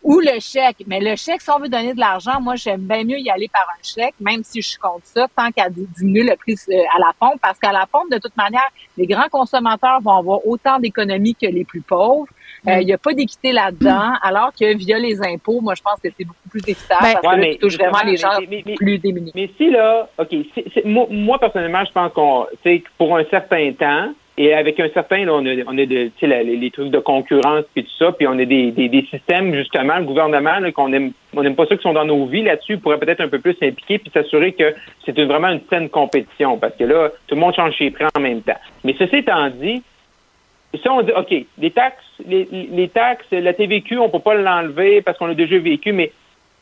Ou 0.03 0.19
le 0.21 0.39
chèque. 0.39 0.77
Mais 0.87 1.01
le 1.01 1.15
chèque, 1.17 1.41
si 1.41 1.49
on 1.49 1.59
veut 1.59 1.67
donner 1.67 1.93
de 1.93 1.99
l'argent, 1.99 2.39
moi, 2.39 2.55
j'aime 2.55 2.81
bien 2.81 3.03
mieux 3.03 3.19
y 3.19 3.29
aller 3.29 3.49
par 3.51 3.63
un 3.69 3.81
chèque, 3.83 4.13
même 4.21 4.41
si 4.43 4.61
je 4.61 4.69
suis 4.69 4.77
contre 4.77 5.01
ça, 5.05 5.27
tant 5.35 5.51
qu'à 5.51 5.69
di- 5.69 5.87
diminuer 5.97 6.23
le 6.23 6.35
prix 6.37 6.55
euh, 6.69 6.77
à 6.95 6.99
la 6.99 7.11
pompe, 7.19 7.41
parce 7.41 7.59
qu'à 7.59 7.73
la 7.73 7.85
pompe, 7.91 8.09
de 8.11 8.17
toute 8.17 8.35
manière, 8.37 8.69
les 8.95 9.05
grands 9.05 9.27
consommateurs 9.29 9.99
vont 10.01 10.17
avoir 10.17 10.47
autant 10.47 10.79
d'économies 10.79 11.35
que 11.35 11.47
les 11.47 11.65
plus 11.65 11.81
pauvres. 11.81 12.27
Euh. 12.67 12.79
Il 12.81 12.85
n'y 12.87 12.93
a 12.93 12.97
pas 12.97 13.13
d'équité 13.13 13.51
là-dedans, 13.51 14.13
alors 14.21 14.51
que 14.59 14.75
via 14.75 14.97
les 14.97 15.21
impôts, 15.21 15.61
moi, 15.61 15.73
je 15.75 15.81
pense 15.83 15.99
que 16.01 16.09
c'est 16.17 16.25
beaucoup 16.25 16.49
plus 16.49 16.61
efficace 16.67 16.97
Ben, 17.01 17.13
parce 17.13 17.15
Ouais, 17.15 17.21
que 17.21 17.27
là, 17.27 17.37
mais 17.37 17.51
tu 17.53 17.59
touches 17.59 17.77
vraiment 17.77 18.03
les 18.05 18.17
gens 18.17 18.29
mais- 18.49 18.75
plus 18.75 18.97
démunis. 18.97 19.31
Mais 19.35 19.49
si 19.57 19.69
là, 19.69 20.09
OK, 20.17 20.29
si- 20.29 20.63
si- 20.73 20.81
moi, 20.85 21.05
moi, 21.09 21.39
personnellement, 21.39 21.83
je 21.85 21.91
pense 21.91 22.11
qu'on, 22.13 22.45
tu 22.63 22.69
sais, 22.77 22.83
pour 22.97 23.15
un 23.15 23.23
certain 23.25 23.71
temps, 23.73 24.09
et 24.39 24.53
avec 24.53 24.79
un 24.79 24.87
certain, 24.89 25.25
là, 25.25 25.33
on 25.33 25.43
a, 25.47 25.51
on 25.65 25.75
a 25.77 25.85
de, 25.87 26.05
tu 26.05 26.11
sais, 26.19 26.27
la- 26.27 26.43
les, 26.43 26.57
les 26.57 26.69
trucs 26.69 26.91
de 26.91 26.99
concurrence 26.99 27.65
puis 27.73 27.83
tout 27.83 27.91
ça, 27.97 28.11
puis 28.11 28.27
on 28.27 28.37
a 28.37 28.45
des, 28.45 28.71
des, 28.71 28.87
des 28.87 29.01
systèmes, 29.09 29.53
justement, 29.55 29.97
le 29.97 30.03
gouvernement, 30.05 30.59
là, 30.59 30.71
qu'on 30.71 30.93
aime, 30.93 31.11
on 31.35 31.41
n'aime 31.41 31.55
pas 31.55 31.65
ceux 31.67 31.75
qui 31.77 31.81
sont 31.83 31.93
dans 31.93 32.05
nos 32.05 32.25
vies 32.27 32.43
là-dessus, 32.43 32.77
pourrait 32.77 32.99
peut-être 32.99 33.21
un 33.21 33.29
peu 33.29 33.39
plus 33.39 33.53
s'impliquer 33.59 33.97
puis 33.97 34.11
s'assurer 34.13 34.53
que 34.53 34.75
c'est 35.05 35.19
vraiment 35.23 35.49
une 35.49 35.61
saine 35.71 35.89
compétition, 35.89 36.57
parce 36.57 36.75
que 36.75 36.83
là, 36.83 37.09
tout 37.27 37.33
le 37.35 37.41
monde 37.41 37.55
change 37.55 37.75
ses 37.79 37.89
prix 37.89 38.05
en 38.15 38.19
même 38.19 38.41
temps. 38.41 38.57
Mais 38.83 38.95
ceci 38.99 39.17
étant 39.17 39.49
dit, 39.49 39.81
si 40.75 40.89
on 40.89 41.01
dit, 41.01 41.11
OK, 41.15 41.33
les 41.57 41.71
taxes, 41.71 42.03
les, 42.25 42.89
taxes, 42.93 43.25
la 43.31 43.53
TVQ, 43.53 43.99
on 43.99 44.09
peut 44.09 44.19
pas 44.19 44.35
l'enlever 44.35 45.01
parce 45.01 45.17
qu'on 45.17 45.29
a 45.29 45.33
déjà 45.33 45.57
vécu, 45.57 45.93
mais 45.93 46.11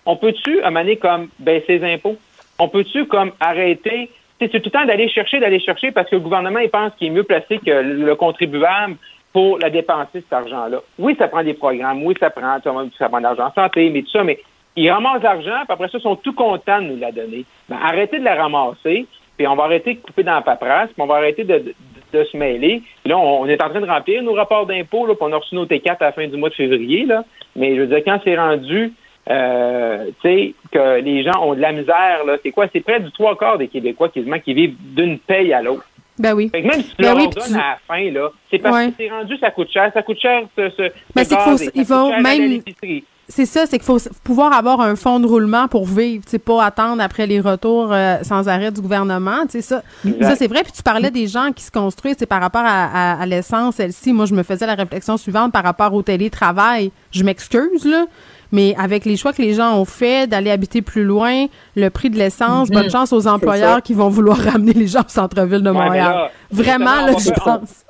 on 0.06 0.16
peut-tu, 0.16 0.62
donné, 0.62 0.97
comme 0.97 1.30
baisser 1.39 1.80
les 1.80 1.93
impôts? 1.93 2.18
On 2.60 2.68
peut-tu, 2.68 3.06
comme, 3.06 3.32
arrêter? 3.39 4.12
C'est 4.39 4.49
tout 4.49 4.62
le 4.64 4.70
temps 4.70 4.86
d'aller 4.86 5.10
chercher, 5.10 5.39
d'aller 5.39 5.60
chercher 5.60 5.91
parce 5.91 6.10
que 6.10 6.16
le 6.16 6.22
gouvernement, 6.22 6.60
il 6.60 6.70
pense 6.70 6.93
qu'il 6.95 7.08
est 7.08 7.12
mieux 7.12 7.24
placé 7.24 7.58
que 7.58 7.72
le 7.72 8.06
le 8.06 8.16
contribuable 8.16 8.95
pour 9.34 9.58
la 9.60 9.70
dépenser, 9.70 10.22
cet 10.22 10.32
argent-là. 10.32 10.82
Oui, 10.99 11.16
ça 11.18 11.28
prend 11.28 11.43
des 11.43 11.53
programmes, 11.53 12.03
oui, 12.03 12.16
ça 12.20 12.30
prend, 12.30 12.58
ça 12.97 13.10
prend 13.10 13.18
de 13.18 13.24
l'argent 13.24 13.47
en 13.47 13.53
santé, 13.53 13.89
mais 13.89 14.03
tout 14.03 14.12
ça, 14.12 14.24
mais 14.24 14.39
ils 14.76 14.89
ramassent 14.89 15.24
l'argent, 15.24 15.60
puis 15.64 15.74
après 15.74 15.88
ça, 15.89 15.97
ils 15.97 16.01
sont 16.01 16.16
tout 16.16 16.34
contents 16.34 16.82
de 16.82 16.88
nous 16.88 16.97
la 16.97 17.12
donner. 17.12 17.45
Ben, 17.68 17.78
arrêtez 17.82 18.20
de 18.20 18.24
la 18.24 18.36
ramasser, 18.36 19.08
puis 19.38 19.47
on 19.47 19.56
va 19.56 19.64
arrêter 19.64 19.95
de 19.95 19.99
couper 19.99 20.24
dans 20.24 20.36
la 20.36 20.41
paperasse, 20.41 20.89
puis 20.91 21.01
on 21.01 21.06
va 21.06 21.16
arrêter 21.16 21.43
de, 21.43 21.74
de 22.14 22.24
se 22.24 22.36
mêler. 22.38 22.82
Là, 23.06 23.18
on, 23.18 23.41
on 23.41 23.45
est 23.47 23.62
en 23.62 23.70
train 23.70 23.82
de 23.82 23.86
remplir 23.88 24.22
nos 24.24 24.34
rapports 24.34 24.66
d'impôts, 24.66 25.06
puis 25.06 25.16
on 25.22 25.32
a 25.34 25.38
reçu 25.38 25.56
nos 25.56 25.66
T4 25.66 25.97
à 25.99 26.06
la 26.06 26.12
fin 26.12 26.28
du 26.28 26.38
mois 26.38 26.49
de 26.49 26.56
février, 26.56 27.06
là. 27.06 27.24
Mais 27.56 27.76
je 27.76 27.82
veux 27.82 27.88
dire, 27.88 28.01
quand 28.06 28.20
c'est 28.24 28.38
rendu, 28.38 28.93
euh, 29.30 30.06
tu 30.22 30.28
sais, 30.30 30.53
que 30.72 30.99
les 31.01 31.24
gens 31.24 31.41
ont 31.43 31.56
de 31.56 31.62
la 31.62 31.72
misère, 31.72 32.24
là, 32.26 32.38
c'est 32.43 32.51
quoi? 32.51 32.68
C'est 32.72 32.82
près 32.82 32.99
du 32.99 33.12
trois 33.12 33.36
quarts 33.38 33.58
des 33.58 33.68
Québécois 33.68 34.10
quasiment 34.10 34.39
qui 34.39 34.53
vivent 34.53 34.76
d'une 34.80 35.18
paye 35.20 35.51
à 35.53 35.62
l'autre. 35.62 35.86
Ben 36.18 36.34
oui. 36.34 36.47
Fait 36.49 36.62
que 36.62 36.68
même 36.68 36.82
si 36.82 36.89
tu 36.95 37.01
Ben 37.01 37.08
leur 37.10 37.18
oui, 37.18 37.24
donnes 37.30 37.43
tu- 37.45 37.53
à 37.56 37.58
la 37.72 37.78
fin, 37.88 38.12
là, 38.12 38.30
c'est 38.49 38.60
parce 38.60 38.76
Ouais. 38.78 38.88
que 38.88 38.93
c'est 38.97 39.10
rendu, 39.10 39.36
ça 39.38 39.51
coûte 39.51 39.70
cher. 39.72 39.91
Ça 39.93 40.01
coûte 40.01 40.20
cher, 40.22 40.43
ce, 40.58 40.70
ce, 40.70 40.82
Ben, 41.14 41.24
ce 41.24 41.24
c'est 41.24 41.36
qu'il 41.36 41.38
faut- 41.43 41.49
gaz, 41.51 41.62
et 41.62 41.66
ça 41.66 41.72
il 41.76 41.80
coûte 41.82 41.88
faut 41.88 42.10
cher 42.12 42.24
d'aller 42.24 42.39
à 42.39 42.39
même-. 42.39 43.01
C'est 43.28 43.47
ça, 43.47 43.65
c'est 43.65 43.80
qu'il 43.80 43.86
faut 43.86 43.97
pouvoir 44.23 44.53
avoir 44.53 44.82
un 44.82 44.95
fonds 44.95 45.19
de 45.19 45.26
roulement 45.26 45.67
pour 45.67 45.86
vivre, 45.88 46.23
tu 46.26 46.32
sais, 46.32 46.38
pas 46.39 46.63
attendre 46.63 47.01
après 47.01 47.26
les 47.26 47.39
retours 47.39 47.89
euh, 47.91 48.17
sans 48.21 48.47
arrêt 48.47 48.71
du 48.71 48.82
gouvernement, 48.82 49.41
tu 49.45 49.53
sais 49.53 49.61
ça. 49.61 49.82
Exact. 50.05 50.23
Ça 50.30 50.36
c'est 50.36 50.47
vrai. 50.47 50.61
Puis 50.61 50.73
tu 50.73 50.84
parlais 50.84 51.09
des 51.09 51.26
gens 51.28 51.51
qui 51.51 51.63
se 51.63 51.71
construisent, 51.71 52.17
c'est 52.19 52.28
par 52.28 52.39
rapport 52.39 52.61
à, 52.63 52.86
à, 53.15 53.21
à 53.21 53.26
l'essence. 53.26 53.78
Celle-ci, 53.78 54.13
moi 54.13 54.28
je 54.28 54.36
me 54.36 54.43
faisais 54.43 54.67
la 54.67 54.76
réflexion 54.76 55.17
suivante 55.17 55.51
par 55.51 55.63
rapport 55.63 55.91
au 55.95 56.03
télétravail. 56.03 56.91
Je 57.11 57.23
m'excuse 57.23 57.84
là, 57.86 58.05
mais 58.51 58.76
avec 58.78 59.05
les 59.05 59.17
choix 59.17 59.34
que 59.34 59.41
les 59.41 59.55
gens 59.55 59.76
ont 59.76 59.86
fait 59.86 60.28
d'aller 60.30 60.51
habiter 60.51 60.84
plus 60.84 61.03
loin, 61.03 61.45
le 61.76 61.89
prix 61.89 62.11
de 62.11 62.17
l'essence, 62.17 62.69
bonne 62.69 62.91
chance 62.91 63.11
aux 63.11 63.26
employeurs 63.28 63.82
qui 63.82 63.95
vont 63.95 64.09
vouloir 64.09 64.38
ramener 64.51 64.73
les 64.73 64.88
gens 64.88 65.01
au 65.01 65.09
centre-ville 65.09 65.63
de 65.63 65.71
Ouais, 65.71 65.84
Montréal. 65.84 66.13
là, 66.13 66.32
Vraiment 66.51 67.05
là, 67.07 67.13
je 67.17 67.32
pense. 67.32 67.84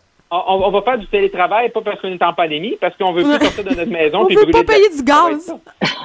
On, 0.48 0.72
va 0.72 0.82
faire 0.82 0.98
du 0.98 1.08
télétravail, 1.08 1.70
pas 1.70 1.82
parce 1.82 2.00
qu'on 2.02 2.08
est 2.12 2.22
en 2.24 2.34
pandémie, 2.34 2.78
parce 2.82 2.96
qu'on 2.98 3.14
veut 3.14 3.24
plus 3.24 3.40
sortir 3.46 3.64
de 3.64 3.76
notre 3.76 3.92
maison. 3.92 4.20
On 4.24 4.26
puis 4.26 4.36
veut 4.36 4.46
pas 4.48 4.62
de- 4.62 4.66
payer 4.66 4.90
du 4.90 5.04
gaz. 5.04 5.54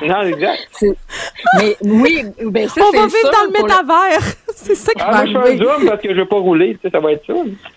Non, 0.03 0.23
exact. 0.23 0.69
Mais 1.59 1.77
oui, 1.83 2.25
ben 2.45 2.69
ça, 2.69 2.81
On 2.87 2.91
va 2.97 3.07
vivre 3.07 3.31
dans 3.33 3.45
le 3.45 3.63
métavers. 3.63 4.23
c'est 4.55 4.75
ça 4.75 4.93
qui 4.93 5.01
Ah, 5.03 5.11
va 5.11 5.17
moi, 5.17 5.27
je 5.27 5.31
fais 5.33 5.37
un 5.39 5.41
arriver. 5.43 5.65
zoom 5.65 5.87
parce 5.89 6.03
que 6.03 6.15
je 6.15 6.21
veux 6.21 6.27
pas 6.27 6.37
rouler. 6.37 6.75
tu 6.75 6.81
sais, 6.83 6.91
Ça 6.91 7.01
va 7.01 7.13
être 7.13 7.27
ça. 7.27 7.33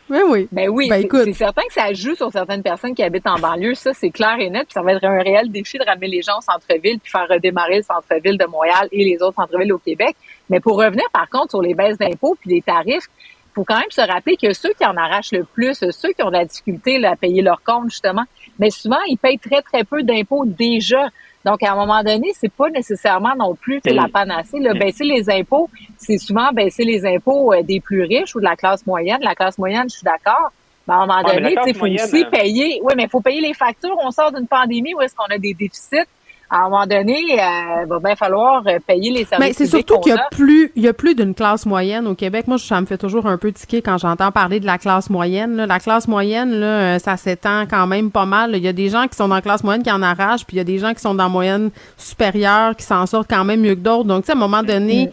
Oui, 0.10 0.20
oui. 0.28 0.48
Ben 0.52 0.70
oui, 0.70 0.90
Ben, 0.90 1.08
c'est 1.10 1.34
certain 1.34 1.62
que 1.68 1.74
ça 1.74 1.92
joue 1.94 2.16
sur 2.16 2.32
certaines 2.32 2.62
personnes 2.64 2.94
qui 2.94 3.04
habitent 3.04 3.28
en 3.28 3.40
banlieue. 3.40 3.74
Ça, 3.76 3.94
c'est 3.94 4.12
clair 4.12 4.36
et 4.40 4.50
net. 4.50 4.64
Puis 4.68 4.74
ça 4.74 4.82
va 4.82 4.94
être 4.94 5.04
un 5.06 5.22
réel 5.22 5.50
défi 5.52 5.78
de 5.78 5.86
ramener 5.86 6.08
les 6.08 6.22
gens 6.22 6.38
au 6.38 6.42
centre-ville 6.42 7.00
puis 7.00 7.12
faire 7.12 7.28
redémarrer 7.30 7.78
le 7.78 7.84
centre-ville 7.84 8.38
de 8.38 8.46
Montréal 8.46 8.88
et 8.92 9.04
les 9.04 9.22
autres 9.22 9.36
centres-villes 9.36 9.74
au 9.74 9.78
Québec. 9.80 10.16
Mais 10.50 10.60
pour 10.60 10.78
revenir, 10.78 11.06
par 11.14 11.30
contre, 11.30 11.52
sur 11.52 11.62
les 11.62 11.74
baisses 11.74 11.98
d'impôts 11.98 12.36
puis 12.40 12.50
les 12.52 12.62
tarifs, 12.62 13.08
faut 13.54 13.64
quand 13.64 13.78
même 13.78 13.92
se 13.92 14.02
rappeler 14.02 14.36
que 14.38 14.54
ceux 14.54 14.74
qui 14.74 14.86
en 14.86 14.96
arrachent 14.98 15.32
le 15.32 15.44
plus, 15.44 15.74
ceux 15.92 16.12
qui 16.14 16.24
ont 16.24 16.28
de 16.28 16.34
la 16.34 16.46
difficulté 16.46 16.98
là, 16.98 17.12
à 17.12 17.16
payer 17.16 17.42
leur 17.42 17.62
compte, 17.64 17.90
justement, 17.90 18.24
mais 18.60 18.70
souvent, 18.70 19.00
ils 19.08 19.18
payent 19.18 19.40
très, 19.40 19.62
très 19.62 19.84
peu 19.84 20.04
d'impôts 20.04 20.46
déjà. 20.46 21.10
Donc, 21.46 21.62
à 21.62 21.74
un 21.74 21.76
moment 21.76 22.04
donné, 22.04 22.32
c'est 22.34 22.52
pas 22.52 22.70
nécessairement 22.70 23.36
non 23.36 23.54
plus 23.56 23.82
la 23.86 24.08
panacée. 24.08 24.60
Là. 24.60 24.74
Baisser 24.74 25.04
les 25.04 25.30
impôts, 25.30 25.70
c'est 25.98 26.18
souvent 26.18 26.52
baisser 26.54 26.84
les 26.86 27.06
impôts 27.06 27.54
euh, 27.54 27.62
des 27.64 27.82
plus 27.82 28.04
riches 28.04 28.34
ou 28.36 28.40
de 28.40 28.46
la 28.46 28.56
classe 28.56 28.86
moyenne. 28.86 29.20
La 29.22 29.36
classe 29.36 29.58
moyenne, 29.58 29.90
je 29.90 29.96
suis 29.96 30.06
d'accord. 30.06 30.52
Mais 30.88 30.94
à 30.94 30.98
un 30.98 31.06
moment 31.06 31.22
Ouais, 31.22 31.36
donné, 31.36 31.56
il 31.68 31.74
faut 31.74 31.80
moyenne, 31.80 32.06
aussi 32.06 32.24
euh, 32.24 32.30
payer. 32.30 32.80
Oui, 32.84 32.94
mais 32.96 33.04
il 33.04 33.10
faut 33.10 33.20
payer 33.22 33.42
les 33.42 33.54
factures. 33.54 33.96
On 34.02 34.12
sort 34.12 34.32
d'une 34.32 34.48
pandémie 34.48 34.94
où 34.94 35.02
est-ce 35.02 35.16
qu'on 35.16 35.26
a 35.26 35.38
des 35.38 35.54
déficits. 35.54 36.08
À 36.56 36.66
un 36.66 36.70
moment 36.70 36.86
donné, 36.86 37.16
euh, 37.16 37.82
il 37.82 37.88
va 37.90 37.98
bien 37.98 38.16
falloir 38.16 38.62
euh, 38.68 38.78
payer 38.86 39.10
les 39.10 39.26
services 39.26 39.40
Mais 39.40 39.54
c'est 39.54 39.66
surtout 39.66 40.00
qu'il 40.02 40.14
y 40.14 40.16
a 40.16 40.28
plus, 40.30 40.72
il 40.76 40.84
y 40.84 40.88
a 40.88 40.94
plus 40.94 41.16
d'une 41.16 41.34
classe 41.34 41.66
moyenne 41.66 42.06
au 42.06 42.14
Québec. 42.14 42.46
Moi, 42.48 42.60
ça 42.60 42.80
me 42.80 42.86
fait 42.86 43.00
toujours 43.00 43.26
un 43.26 43.40
peu 43.40 43.52
tiquer 43.52 43.82
quand 43.82 43.98
j'entends 43.98 44.32
parler 44.32 44.60
de 44.60 44.68
la 44.68 44.78
classe 44.78 45.10
moyenne. 45.10 45.56
là. 45.56 45.66
La 45.66 45.80
classe 45.80 46.08
moyenne, 46.08 46.52
là, 46.52 46.68
euh, 46.68 47.00
ça 47.00 47.18
s'étend 47.18 47.64
quand 47.68 47.88
même 47.88 48.12
pas 48.12 48.28
mal. 48.28 48.52
Il 48.56 48.62
y 48.62 48.68
a 48.68 48.74
des 48.74 48.90
gens 48.90 49.08
qui 49.08 49.18
sont 49.18 49.28
dans 49.28 49.34
la 49.34 49.42
classe 49.42 49.64
moyenne 49.64 49.82
qui 49.82 49.92
en 49.92 50.04
arrachent, 50.04 50.46
puis 50.46 50.58
il 50.58 50.60
y 50.60 50.62
a 50.62 50.64
des 50.64 50.78
gens 50.78 50.94
qui 50.94 51.02
sont 51.02 51.16
dans 51.16 51.24
la 51.24 51.30
moyenne 51.30 51.72
supérieure 51.98 52.76
qui 52.76 52.84
s'en 52.84 53.08
sortent 53.08 53.32
quand 53.32 53.46
même 53.46 53.62
mieux 53.62 53.74
que 53.74 53.80
d'autres. 53.80 54.04
Donc, 54.04 54.22
tu 54.22 54.28
sais, 54.28 54.34
à 54.34 54.36
un 54.36 54.40
moment 54.40 54.62
donné, 54.62 55.10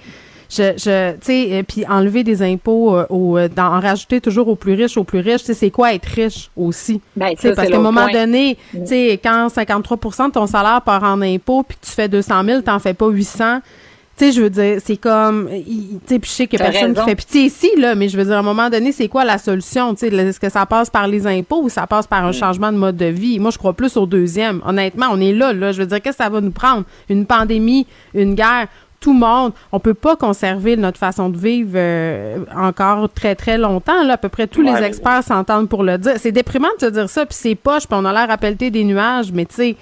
je, 0.50 0.72
je, 0.76 1.12
tu 1.12 1.18
sais, 1.22 1.48
euh, 1.52 1.62
puis 1.62 1.86
enlever 1.88 2.24
des 2.24 2.42
impôts, 2.42 2.96
euh, 2.96 3.06
au, 3.08 3.38
euh, 3.38 3.48
dans- 3.48 3.66
en 3.76 3.80
rajouter 3.80 4.20
toujours 4.20 4.48
aux 4.48 4.56
plus 4.56 4.74
riches, 4.74 4.96
aux 4.96 5.04
plus 5.04 5.20
riches, 5.20 5.40
tu 5.42 5.46
sais, 5.46 5.54
c'est 5.54 5.70
quoi 5.70 5.94
être 5.94 6.06
riche 6.06 6.50
aussi? 6.56 7.00
Ben, 7.16 7.30
Tu 7.30 7.36
sais, 7.42 7.48
ça, 7.50 7.54
parce 7.54 7.68
qu'à 7.68 7.76
un 7.76 7.80
moment 7.80 8.08
point. 8.08 8.12
donné, 8.24 8.58
tu 8.72 8.80
sais, 8.86 9.20
quand 9.22 9.48
53% 9.48 10.26
de 10.28 10.32
ton 10.32 10.46
salaire 10.46 10.82
part 10.82 11.04
en 11.04 11.22
impôts, 11.22 11.62
puis 11.62 11.78
que 11.80 11.86
tu 11.86 11.92
fais 11.92 12.08
200 12.08 12.44
000, 12.44 12.60
t'en 12.62 12.78
fais 12.80 12.94
pas 12.94 13.08
800. 13.08 13.60
Tu 14.18 14.26
sais, 14.26 14.32
je 14.32 14.42
veux 14.42 14.50
dire, 14.50 14.78
c'est 14.84 14.98
comme, 14.98 15.48
tu 15.48 15.62
sais, 16.06 16.18
puis 16.18 16.28
je 16.28 16.34
sais 16.34 16.46
qu'il 16.46 16.58
y 16.58 16.62
a 16.62 16.70
personne 16.70 16.90
raison. 16.90 17.04
qui 17.04 17.08
fait 17.08 17.16
pitié 17.16 17.42
ici, 17.44 17.70
là, 17.78 17.94
mais 17.94 18.08
je 18.10 18.18
veux 18.18 18.24
dire, 18.24 18.34
à 18.34 18.40
un 18.40 18.42
moment 18.42 18.68
donné, 18.68 18.92
c'est 18.92 19.08
quoi 19.08 19.24
la 19.24 19.38
solution? 19.38 19.94
Tu 19.94 20.10
sais, 20.10 20.14
est-ce 20.14 20.38
que 20.38 20.50
ça 20.50 20.66
passe 20.66 20.90
par 20.90 21.06
les 21.08 21.26
impôts 21.26 21.62
ou 21.62 21.68
ça 21.70 21.86
passe 21.86 22.06
par 22.06 22.26
un 22.26 22.32
changement 22.32 22.70
de 22.70 22.76
mode 22.76 22.96
de 22.98 23.06
vie? 23.06 23.38
Moi, 23.38 23.50
je 23.50 23.56
crois 23.56 23.72
plus 23.72 23.96
au 23.96 24.04
deuxième. 24.04 24.60
Honnêtement, 24.66 25.06
on 25.12 25.20
est 25.22 25.32
là, 25.32 25.54
là. 25.54 25.72
Je 25.72 25.80
veux 25.80 25.86
dire, 25.86 26.02
qu'est-ce 26.02 26.18
que 26.18 26.24
ça 26.24 26.28
va 26.28 26.42
nous 26.42 26.50
prendre? 26.50 26.84
Une 27.08 27.24
pandémie, 27.24 27.86
une 28.12 28.34
guerre, 28.34 28.66
tout 29.00 29.14
le 29.14 29.18
monde. 29.18 29.52
On 29.72 29.80
peut 29.80 29.94
pas 29.94 30.14
conserver 30.14 30.76
notre 30.76 30.98
façon 30.98 31.30
de 31.30 31.36
vivre 31.38 31.72
euh, 31.74 32.44
encore 32.54 33.08
très, 33.08 33.34
très 33.34 33.56
longtemps, 33.58 34.04
là. 34.04 34.12
À 34.14 34.16
peu 34.18 34.28
près 34.28 34.46
tous 34.46 34.62
Ouais, 34.62 34.78
les 34.78 34.86
experts 34.86 35.22
s'entendent 35.24 35.68
pour 35.68 35.82
le 35.82 35.96
dire. 35.98 36.14
C'est 36.18 36.32
déprimant 36.32 36.68
de 36.78 36.86
se 36.86 36.90
dire 36.90 37.08
ça, 37.08 37.24
puis 37.24 37.34
c'est 37.34 37.54
poche, 37.54 37.86
puis 37.86 37.98
on 37.98 38.04
a 38.04 38.12
l'air 38.12 38.30
à 38.30 38.36
pelleter 38.36 38.70
des 38.70 38.84
nuages, 38.84 39.32
mais 39.32 39.46
tu 39.46 39.54
sais, 39.54 39.76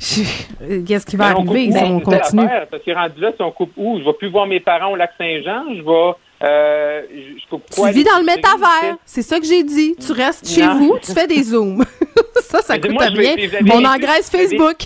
qu'est-ce 0.86 1.06
qui 1.06 1.16
va 1.16 1.28
Mais 1.28 1.34
on 1.36 1.48
arriver? 1.48 1.66
coupe 1.68 1.76
si 1.78 1.84
on 1.84 2.00
continue? 2.00 2.42
affaire, 2.44 2.66
Parce 2.70 2.82
que 2.82 2.90
rendu 2.92 3.20
là, 3.20 3.32
si 3.36 3.42
on 3.42 3.52
coupe 3.52 3.72
où? 3.76 3.98
Je 4.00 4.04
vais 4.04 4.12
plus 4.14 4.30
voir 4.30 4.46
mes 4.46 4.60
parents 4.60 4.92
au 4.92 4.96
lac 4.96 5.12
Saint-Jean, 5.18 5.64
je 5.76 5.82
vais 5.82 6.12
Euh, 6.44 7.02
je, 7.12 7.56
Tu 7.56 7.92
vis 7.92 8.04
dans 8.04 8.18
le 8.18 8.24
métavers. 8.24 8.96
C'est 9.04 9.22
ça 9.22 9.38
que 9.38 9.46
j'ai 9.46 9.62
dit. 9.62 9.94
Tu 10.04 10.10
restes 10.12 10.48
chez 10.48 10.66
vous, 10.66 10.96
tu 11.00 11.12
fais 11.12 11.28
des 11.28 11.42
zooms. 11.42 11.84
ça, 12.42 12.62
ça 12.62 12.74
Mais 12.74 12.80
coûte 12.80 12.90
moi, 12.92 13.10
bien. 13.10 13.34
On 13.72 13.84
engraisse 13.84 14.28
Facebook. 14.28 14.78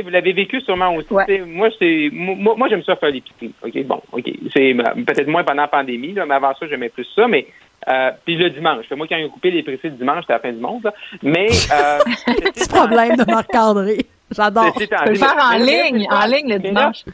Sais, 0.00 0.02
Vous 0.02 0.10
l'avez 0.10 0.32
vécu 0.32 0.60
sûrement 0.60 0.94
aussi. 0.94 1.06
Moi, 1.46 1.68
c'est 1.78 2.08
moi, 2.12 2.54
moi 2.56 2.68
j'aime 2.68 2.82
ça 2.84 2.96
faire 2.96 3.10
l'épicerie. 3.10 3.52
OK, 3.64 3.84
bon, 3.84 4.00
OK. 4.12 4.24
C'est 4.52 4.74
peut-être 4.74 5.28
moins 5.28 5.44
pendant 5.44 5.62
la 5.62 5.68
pandémie, 5.68 6.12
là, 6.12 6.26
mais 6.26 6.34
avant 6.34 6.54
ça, 6.58 6.66
j'aimais 6.68 6.88
plus 6.88 7.06
ça. 7.14 7.26
Mais 7.28 7.46
euh, 7.88 8.10
puis 8.24 8.36
le 8.36 8.50
dimanche. 8.50 8.84
Moi, 8.90 9.06
quand 9.08 9.16
ils 9.16 9.24
ont 9.26 9.30
coupé 9.30 9.50
l'épicerie 9.50 9.88
le 9.90 9.96
dimanche, 9.96 10.22
c'était 10.22 10.34
la 10.34 10.38
fin 10.40 10.52
du 10.52 10.60
monde. 10.60 10.82
là. 10.84 10.92
Mais 11.22 11.48
euh, 11.72 11.98
Petit 12.52 12.68
problème 12.68 13.16
de 13.16 13.24
Marc-André. 13.30 13.98
J'adore. 14.30 14.72
Tu 14.78 14.86
peux 14.86 15.10
le 15.10 15.14
faire 15.16 15.36
en 15.42 15.56
ligne, 15.58 16.06
en 16.10 16.26
ligne 16.26 16.48
le 16.48 16.56
là- 16.56 16.58
dimanche. 16.58 17.04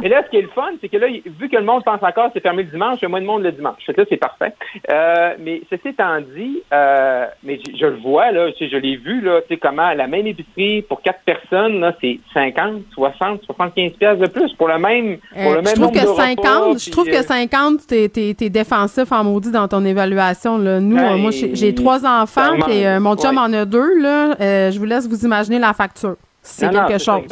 Mais 0.00 0.08
là, 0.08 0.22
ce 0.24 0.30
qui 0.30 0.36
est 0.38 0.42
le 0.42 0.48
fun, 0.48 0.70
c'est 0.80 0.88
que 0.88 0.96
là, 0.96 1.06
vu 1.08 1.48
que 1.48 1.56
le 1.56 1.64
monde 1.64 1.84
pense 1.84 2.02
encore 2.02 2.30
c'est 2.32 2.40
fermé 2.40 2.62
le 2.64 2.70
dimanche, 2.70 2.98
il 3.00 3.02
y 3.02 3.06
a 3.06 3.08
moins 3.08 3.20
de 3.20 3.26
monde 3.26 3.42
le 3.42 3.52
dimanche. 3.52 3.76
Que 3.86 3.92
là, 3.96 4.04
c'est 4.08 4.16
parfait. 4.16 4.52
Euh, 4.90 5.34
mais 5.38 5.62
ceci 5.70 5.88
étant 5.88 6.20
dit, 6.20 6.62
euh, 6.72 7.26
mais 7.42 7.60
je, 7.64 7.76
je 7.76 7.86
le 7.86 7.96
vois, 7.98 8.32
là, 8.32 8.48
sais, 8.58 8.68
je 8.68 8.76
l'ai 8.76 8.96
vu, 8.96 9.20
là, 9.20 9.40
tu 9.42 9.54
sais, 9.54 9.56
comment 9.56 9.92
la 9.92 10.06
même 10.06 10.26
épicerie 10.26 10.82
pour 10.82 11.00
quatre 11.02 11.20
personnes, 11.24 11.80
là, 11.80 11.94
c'est 12.00 12.18
50, 12.32 12.82
60, 12.92 13.42
75 13.44 13.92
pièces 13.92 14.18
de 14.18 14.26
plus 14.26 14.52
pour 14.54 14.68
le 14.68 14.78
même, 14.78 15.18
pour 15.18 15.52
Euh, 15.52 15.56
le 15.56 15.62
même 15.62 15.66
je 15.66 15.72
trouve 15.72 15.84
nombre 15.86 15.94
que 16.00 16.04
de 16.04 16.10
repas, 16.10 16.22
50, 16.24 16.78
je 16.80 16.90
trouve 16.90 17.08
euh, 17.08 17.12
que 17.12 17.22
50, 17.22 17.86
t'es, 17.86 18.08
t'es, 18.08 18.34
t'es 18.34 18.50
défensif 18.50 19.12
en 19.12 19.22
maudit 19.24 19.52
dans 19.52 19.68
ton 19.68 19.84
évaluation. 19.84 20.58
Là. 20.58 20.80
Nous, 20.80 20.96
Ben, 20.96 21.12
euh, 21.12 21.16
moi, 21.18 21.30
j'ai, 21.30 21.54
j'ai 21.54 21.74
trois 21.74 22.04
enfants, 22.04 22.56
et 22.68 22.86
euh, 22.86 23.00
mon 23.00 23.16
chum 23.16 23.36
ouais. 23.36 23.42
en 23.42 23.52
a 23.52 23.64
deux. 23.64 24.00
Là. 24.00 24.34
Euh, 24.40 24.70
je 24.70 24.78
vous 24.78 24.84
laisse 24.84 25.08
vous 25.08 25.24
imaginer 25.24 25.58
la 25.58 25.72
facture. 25.72 26.16
C'est 26.46 26.66
Non, 26.70 26.82
non, 26.82 26.86
quelque 26.88 27.02
chose. 27.02 27.22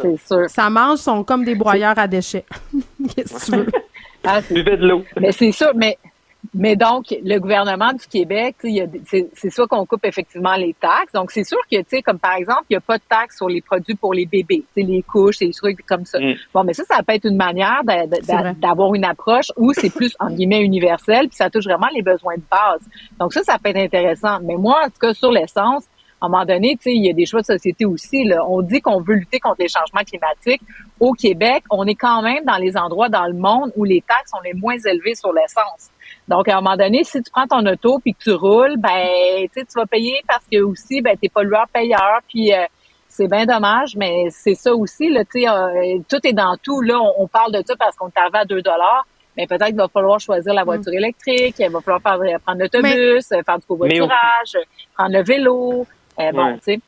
c'est 0.00 0.16
sûr. 0.26 0.48
Ça 0.48 0.70
mange, 0.70 0.98
sont 0.98 1.22
comme 1.24 1.44
des 1.44 1.54
broyeurs 1.54 1.98
à 1.98 2.08
déchets. 2.08 2.44
Qu'est-ce 3.14 3.34
que 3.34 3.44
tu 3.44 3.56
veux? 3.58 3.66
Ah, 4.24 4.40
c'est- 4.40 4.54
Buvez 4.54 4.76
de 4.76 4.86
l'eau. 4.86 5.04
Mais 5.20 5.32
c'est 5.32 5.50
sûr, 5.50 5.72
mais 5.74 5.98
mais 6.54 6.76
donc 6.76 7.06
le 7.10 7.38
gouvernement 7.38 7.92
du 7.92 8.06
Québec, 8.06 8.54
c'est 8.62 9.28
c'est 9.34 9.50
sûr 9.50 9.66
qu'on 9.66 9.84
coupe 9.84 10.04
effectivement 10.04 10.54
les 10.54 10.74
taxes. 10.80 11.12
Donc 11.12 11.32
c'est 11.32 11.42
sûr 11.42 11.58
que 11.70 11.78
tu 11.78 11.84
sais 11.88 12.02
comme 12.02 12.20
par 12.20 12.34
exemple, 12.34 12.62
il 12.70 12.74
n'y 12.74 12.76
a 12.76 12.80
pas 12.80 12.98
de 12.98 13.02
taxes 13.08 13.36
sur 13.38 13.48
les 13.48 13.60
produits 13.60 13.96
pour 13.96 14.14
les 14.14 14.26
bébés, 14.26 14.62
les 14.76 15.02
couches, 15.02 15.40
les 15.40 15.50
trucs 15.52 15.84
comme 15.86 16.04
ça. 16.04 16.20
Mm. 16.20 16.34
Bon, 16.54 16.62
mais 16.62 16.72
ça 16.72 16.84
ça 16.84 17.02
peut 17.02 17.14
être 17.14 17.24
une 17.26 17.36
manière 17.36 17.80
d'avoir 18.60 18.94
une 18.94 19.04
approche 19.04 19.46
où 19.56 19.72
c'est 19.72 19.90
plus 19.90 20.14
en 20.20 20.30
guillemets 20.30 20.62
universel, 20.62 21.28
puis 21.28 21.36
ça 21.36 21.50
touche 21.50 21.64
vraiment 21.64 21.88
les 21.94 22.02
besoins 22.02 22.36
de 22.36 22.42
base. 22.50 22.80
Donc 23.18 23.32
ça 23.32 23.42
ça 23.42 23.58
peut 23.58 23.70
être 23.70 23.78
intéressant. 23.78 24.38
Mais 24.42 24.54
moi 24.56 24.82
en 24.84 24.86
tout 24.86 24.98
cas 25.00 25.14
sur 25.14 25.32
l'essence, 25.32 25.84
à 26.22 26.26
un 26.26 26.28
moment 26.28 26.44
donné, 26.44 26.76
tu 26.76 26.84
sais, 26.84 26.92
il 26.94 27.04
y 27.04 27.10
a 27.10 27.12
des 27.12 27.26
choix 27.26 27.40
de 27.40 27.46
société 27.46 27.84
aussi. 27.84 28.22
Là. 28.24 28.44
On 28.48 28.62
dit 28.62 28.80
qu'on 28.80 29.00
veut 29.00 29.14
lutter 29.16 29.40
contre 29.40 29.56
les 29.58 29.66
changements 29.68 30.02
climatiques. 30.04 30.62
Au 31.00 31.12
Québec, 31.12 31.64
on 31.68 31.84
est 31.86 31.96
quand 31.96 32.22
même 32.22 32.44
dans 32.44 32.58
les 32.58 32.76
endroits 32.76 33.08
dans 33.08 33.26
le 33.26 33.34
monde 33.34 33.72
où 33.76 33.82
les 33.82 34.02
taxes 34.06 34.30
sont 34.30 34.40
les 34.44 34.54
moins 34.54 34.76
élevées 34.86 35.16
sur 35.16 35.32
l'essence. 35.32 35.90
Donc, 36.28 36.46
à 36.48 36.56
un 36.56 36.60
moment 36.60 36.76
donné, 36.76 37.02
si 37.02 37.20
tu 37.20 37.30
prends 37.32 37.48
ton 37.48 37.66
auto 37.66 37.98
puis 37.98 38.14
que 38.14 38.22
tu 38.22 38.30
roules, 38.32 38.76
ben, 38.78 39.48
tu 39.52 39.64
vas 39.74 39.86
payer 39.86 40.20
parce 40.28 40.44
que 40.50 40.60
aussi, 40.62 41.00
ben, 41.02 41.16
t'es 41.20 41.28
pollueur 41.28 41.66
payeur. 41.72 42.20
Puis 42.28 42.52
euh, 42.54 42.64
c'est 43.08 43.26
bien 43.28 43.44
dommage, 43.44 43.96
mais 43.96 44.26
c'est 44.30 44.54
ça 44.54 44.72
aussi. 44.74 45.10
Là, 45.10 45.24
tu 45.24 45.42
sais, 45.42 45.48
euh, 45.48 45.98
tout 46.08 46.24
est 46.24 46.32
dans 46.32 46.56
tout. 46.62 46.80
Là, 46.82 47.00
on, 47.00 47.24
on 47.24 47.26
parle 47.26 47.52
de 47.52 47.62
ça 47.66 47.74
parce 47.76 47.96
qu'on 47.96 48.06
est 48.08 48.16
arrivé 48.18 48.38
à 48.38 48.44
2 48.44 48.62
dollars. 48.62 49.04
Mais 49.36 49.46
peut-être 49.46 49.66
qu'il 49.68 49.76
va 49.76 49.88
falloir 49.88 50.20
choisir 50.20 50.52
la 50.52 50.62
voiture 50.62 50.92
électrique, 50.92 51.56
il 51.58 51.70
va 51.70 51.80
falloir 51.80 52.02
faire- 52.02 52.38
prendre 52.40 52.60
l'autobus, 52.60 53.32
euh, 53.32 53.40
faire 53.44 53.58
du 53.58 53.66
covoiturage, 53.66 54.58
prendre 54.94 55.12
le 55.16 55.22
vélo. 55.24 55.86
Euh, 56.20 56.32
bon, 56.32 56.44
Ouais. 56.44 56.54
tu 56.54 56.60
sais. 56.64 56.80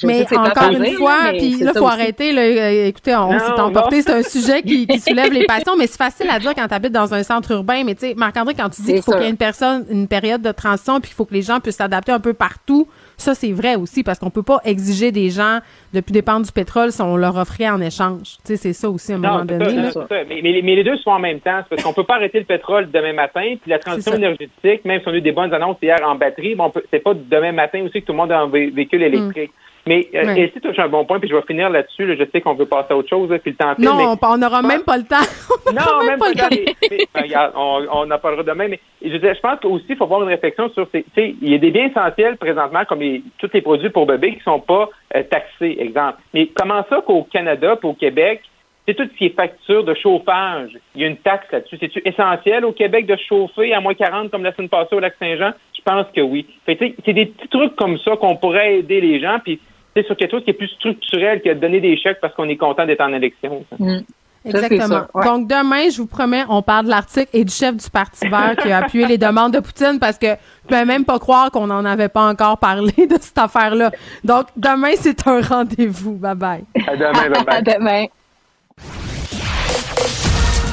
je 0.00 0.06
Mais 0.06 0.24
encore 0.38 0.70
une 0.70 0.82
dire, 0.84 0.98
fois, 0.98 1.16
puis 1.30 1.56
là, 1.58 1.72
faut 1.74 1.84
aussi. 1.84 1.92
arrêter. 1.94 2.32
Là, 2.32 2.42
Euh, 2.42 2.86
écoutez, 2.86 3.14
on 3.16 3.36
s'est 3.38 3.60
emporté. 3.60 4.02
C'est 4.02 4.12
un 4.12 4.22
sujet 4.28 4.62
qui, 4.62 4.86
qui 4.86 5.00
soulève 5.00 5.32
les 5.32 5.44
passions, 5.46 5.74
mais 5.76 5.86
c'est 5.88 5.96
facile 5.98 6.28
à 6.30 6.38
dire 6.38 6.54
quand 6.54 6.68
tu 6.68 6.74
habites 6.74 6.92
dans 6.92 7.12
un 7.12 7.22
centre 7.24 7.50
urbain. 7.50 7.82
Mais 7.84 7.94
tu 7.94 8.06
sais, 8.08 8.14
Marc-André, 8.14 8.54
quand 8.54 8.68
tu 8.70 8.82
dis 8.82 8.92
qu'il 8.94 9.02
faut 9.02 9.12
qu'il 9.12 9.22
y 9.22 9.26
ait 9.26 9.30
une 9.30 9.36
personne, 9.36 9.84
une 9.90 10.06
période 10.06 10.42
de 10.42 10.52
transition, 10.52 11.00
puis 11.00 11.08
qu'il 11.10 11.16
faut 11.16 11.24
que 11.24 11.34
les 11.34 11.42
gens 11.42 11.58
puissent 11.60 11.76
s'adapter 11.76 12.12
un 12.12 12.20
peu 12.20 12.34
partout, 12.34 12.86
ça, 13.22 13.34
c'est 13.34 13.52
vrai 13.52 13.76
aussi, 13.76 14.02
parce 14.02 14.18
qu'on 14.18 14.30
peut 14.30 14.42
pas 14.42 14.60
exiger 14.64 15.12
des 15.12 15.30
gens 15.30 15.58
de 15.92 16.00
plus 16.00 16.12
dépendre 16.12 16.44
du 16.46 16.52
pétrole 16.52 16.92
si 16.92 17.00
on 17.02 17.16
leur 17.16 17.36
offrait 17.36 17.68
en 17.68 17.80
échange. 17.80 18.36
Tu 18.44 18.54
sais, 18.54 18.56
c'est 18.56 18.72
ça 18.72 18.88
aussi 18.90 19.12
à 19.12 19.16
un 19.16 19.18
moment 19.18 19.38
Non, 19.38 19.44
donné. 19.44 19.64
ça, 19.64 19.72
là. 19.72 19.90
c'est 19.92 19.98
ça. 19.98 20.06
Mais, 20.28 20.40
mais 20.42 20.52
les- 20.52 20.62
mais 20.62 20.74
les 20.76 20.84
deux 20.84 20.96
sont 20.98 21.10
en 21.10 21.18
même 21.18 21.40
temps. 21.40 21.60
Parce 21.68 21.82
qu'on 21.82 21.92
peut 21.92 22.04
pas 22.04 22.16
arrêter 22.16 22.38
le 22.38 22.44
pétrole 22.44 22.90
demain 22.90 23.12
matin. 23.12 23.54
Puis 23.60 23.70
la 23.70 23.78
transition 23.78 24.14
énergétique, 24.14 24.84
même 24.84 25.00
si 25.00 25.08
on 25.08 25.12
a 25.12 25.16
eu 25.16 25.20
des 25.20 25.32
bonnes 25.32 25.52
annonces 25.54 25.76
hier 25.82 25.98
en 26.06 26.14
batterie, 26.14 26.54
bon, 26.54 26.72
c'est 26.90 27.00
pas 27.02 27.14
demain 27.14 27.52
matin 27.52 27.82
aussi 27.82 28.00
que 28.00 28.06
tout 28.06 28.12
le 28.12 28.18
monde 28.18 28.32
a 28.32 28.40
un 28.40 28.48
vé- 28.48 28.72
véhicule 28.72 29.02
électrique. 29.02 29.50
Mais 29.86 30.06
euh, 30.14 30.22
Mm. 30.22 30.26
Ouais. 30.26 30.40
Elsie 30.42 30.60
touche 30.60 30.78
un 30.78 30.88
bon 30.88 31.06
point, 31.06 31.18
puis 31.18 31.28
je 31.30 31.34
vais 31.34 31.40
finir 31.46 31.70
là-dessus. 31.70 32.04
là. 32.06 32.14
Je 32.14 32.24
sais 32.30 32.42
qu'on 32.42 32.52
veut 32.52 32.66
passer 32.66 32.88
à 32.92 32.96
autre 32.98 33.08
chose, 33.08 33.30
là, 33.30 33.38
puis 33.38 33.52
le 33.52 33.56
temps 33.56 33.74
Non, 33.78 33.94
mais- 33.96 34.04
on- 34.04 34.36
n'aura 34.36 34.60
même 34.60 34.82
pas 34.82 34.98
le 34.98 35.04
temps. 35.04 35.16
On 35.66 35.72
non, 35.72 36.06
même 36.06 36.18
pas. 36.18 36.28
le 36.28 36.34
temps. 36.34 36.44
Regarde, 36.44 36.54
mais- 36.90 36.98
mais 37.14 37.22
regarde, 37.22 37.52
on, 37.56 37.86
on 37.90 38.10
en 38.10 38.18
parlera 38.18 38.42
demain, 38.42 38.68
mais 38.68 38.78
je, 39.02 39.16
dire, 39.16 39.34
je 39.34 39.40
pense 39.40 39.60
qu'aussi, 39.60 39.86
il 39.88 39.96
faut 39.96 40.04
avoir 40.04 40.22
une 40.22 40.28
réflexion 40.28 40.68
sur 40.70 40.88
Il 41.16 41.48
y 41.48 41.54
a 41.54 41.58
des 41.58 41.70
biens 41.70 41.88
essentiels 41.88 42.36
présentement, 42.36 42.84
comme 42.86 43.00
les, 43.00 43.22
tous 43.38 43.50
les 43.52 43.62
produits 43.62 43.90
pour 43.90 44.06
bébés, 44.06 44.34
qui 44.34 44.42
sont 44.42 44.60
pas 44.60 44.88
euh, 45.16 45.22
taxés, 45.22 45.76
exemple. 45.78 46.18
Mais 46.34 46.48
comment 46.54 46.84
ça 46.88 47.00
qu'au 47.00 47.24
Canada 47.24 47.76
puis 47.76 47.88
au 47.88 47.94
Québec, 47.94 48.42
c'est 48.86 48.94
tout 48.94 49.04
ce 49.04 49.16
qui 49.16 49.26
est 49.26 49.36
facture 49.36 49.84
de 49.84 49.94
chauffage. 49.94 50.76
Il 50.94 51.02
y 51.02 51.04
a 51.04 51.08
une 51.08 51.16
taxe 51.18 51.46
là-dessus. 51.52 51.76
C'est-tu 51.78 52.02
essentiel 52.04 52.64
au 52.64 52.72
Québec 52.72 53.06
de 53.06 53.16
chauffer 53.16 53.72
à 53.72 53.80
moins 53.80 53.94
40 53.94 54.30
comme 54.30 54.42
la 54.42 54.52
semaine 54.54 54.68
passée 54.68 54.94
au 54.96 55.00
lac 55.00 55.14
Saint-Jean? 55.18 55.52
Je 55.76 55.82
pense 55.82 56.06
que 56.14 56.20
oui. 56.20 56.46
C'est 56.66 56.76
des 56.76 57.26
petits 57.26 57.48
trucs 57.48 57.76
comme 57.76 57.98
ça 57.98 58.16
qu'on 58.16 58.36
pourrait 58.36 58.78
aider 58.78 59.00
les 59.00 59.20
gens, 59.20 59.38
puis 59.42 59.60
c'est 59.94 60.06
sur 60.06 60.16
quelque 60.16 60.32
chose 60.32 60.44
qui 60.44 60.50
est 60.50 60.54
plus 60.54 60.68
structurel 60.68 61.40
que 61.42 61.50
de 61.50 61.54
donner 61.54 61.80
des 61.80 61.96
chèques 61.96 62.20
parce 62.20 62.34
qu'on 62.34 62.48
est 62.48 62.56
content 62.56 62.86
d'être 62.86 63.00
en 63.00 63.12
élection. 63.12 63.64
Mm. 63.78 64.00
Exactement. 64.44 64.88
ça, 64.88 65.08
ouais. 65.14 65.24
Donc, 65.24 65.48
demain, 65.48 65.90
je 65.90 65.98
vous 65.98 66.06
promets, 66.06 66.44
on 66.48 66.62
parle 66.62 66.86
de 66.86 66.90
l'article 66.90 67.28
et 67.32 67.44
du 67.44 67.52
chef 67.52 67.76
du 67.76 67.90
Parti 67.90 68.26
vert 68.28 68.56
qui 68.60 68.72
a 68.72 68.78
appuyé 68.84 69.06
les 69.06 69.18
demandes 69.18 69.52
de 69.52 69.60
Poutine 69.60 69.98
parce 70.00 70.16
que 70.18 70.28
je 70.28 70.68
peux 70.68 70.84
même 70.84 71.04
pas 71.04 71.18
croire 71.18 71.50
qu'on 71.50 71.66
n'en 71.66 71.84
avait 71.84 72.08
pas 72.08 72.26
encore 72.26 72.58
parlé 72.58 72.92
de 73.06 73.16
cette 73.20 73.36
affaire-là. 73.38 73.90
Donc, 74.24 74.46
demain, 74.56 74.92
c'est 74.98 75.26
un 75.26 75.40
rendez-vous. 75.42 76.12
Bye 76.14 76.34
bye. 76.34 76.64
À 76.86 76.96
demain, 76.96 77.12
bye 77.12 77.44
bye. 77.44 77.44
À 77.56 77.62
demain. 77.62 78.06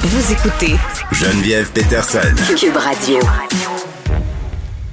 Vous 0.02 0.32
écoutez 0.32 0.76
Geneviève 1.12 1.70
Peterson. 1.72 2.34
Cube 2.56 2.76
Radio. 2.76 3.18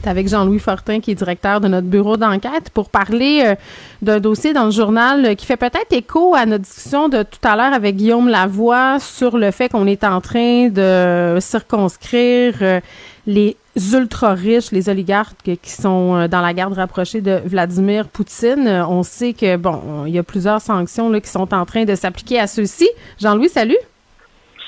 Avec 0.07 0.27
Jean-Louis 0.27 0.59
Fortin, 0.59 0.99
qui 0.99 1.11
est 1.11 1.15
directeur 1.15 1.59
de 1.59 1.67
notre 1.67 1.87
bureau 1.87 2.17
d'enquête, 2.17 2.69
pour 2.73 2.89
parler 2.89 3.43
euh, 3.45 3.55
d'un 4.01 4.19
dossier 4.19 4.53
dans 4.53 4.65
le 4.65 4.71
journal 4.71 5.25
euh, 5.25 5.33
qui 5.35 5.45
fait 5.45 5.57
peut-être 5.57 5.91
écho 5.91 6.35
à 6.35 6.45
notre 6.45 6.63
discussion 6.63 7.09
de 7.09 7.23
tout 7.23 7.39
à 7.43 7.55
l'heure 7.55 7.73
avec 7.73 7.95
Guillaume 7.95 8.29
Lavoie 8.29 8.99
sur 8.99 9.37
le 9.37 9.51
fait 9.51 9.69
qu'on 9.69 9.87
est 9.87 10.03
en 10.03 10.21
train 10.21 10.69
de 10.69 11.37
circonscrire 11.39 12.55
euh, 12.61 12.79
les 13.25 13.57
ultra-riches, 13.93 14.71
les 14.71 14.89
oligarques 14.89 15.57
qui 15.61 15.71
sont 15.71 16.27
dans 16.27 16.41
la 16.41 16.53
garde 16.53 16.73
rapprochée 16.73 17.21
de 17.21 17.41
Vladimir 17.43 18.07
Poutine. 18.07 18.85
On 18.87 19.03
sait 19.03 19.33
que, 19.33 19.57
bon, 19.57 20.05
il 20.05 20.13
y 20.13 20.19
a 20.19 20.23
plusieurs 20.23 20.61
sanctions 20.61 21.11
qui 21.19 21.29
sont 21.29 21.53
en 21.53 21.65
train 21.65 21.83
de 21.83 21.95
s'appliquer 21.95 22.39
à 22.39 22.47
ceux-ci. 22.47 22.87
Jean-Louis, 23.19 23.49
salut. 23.49 23.77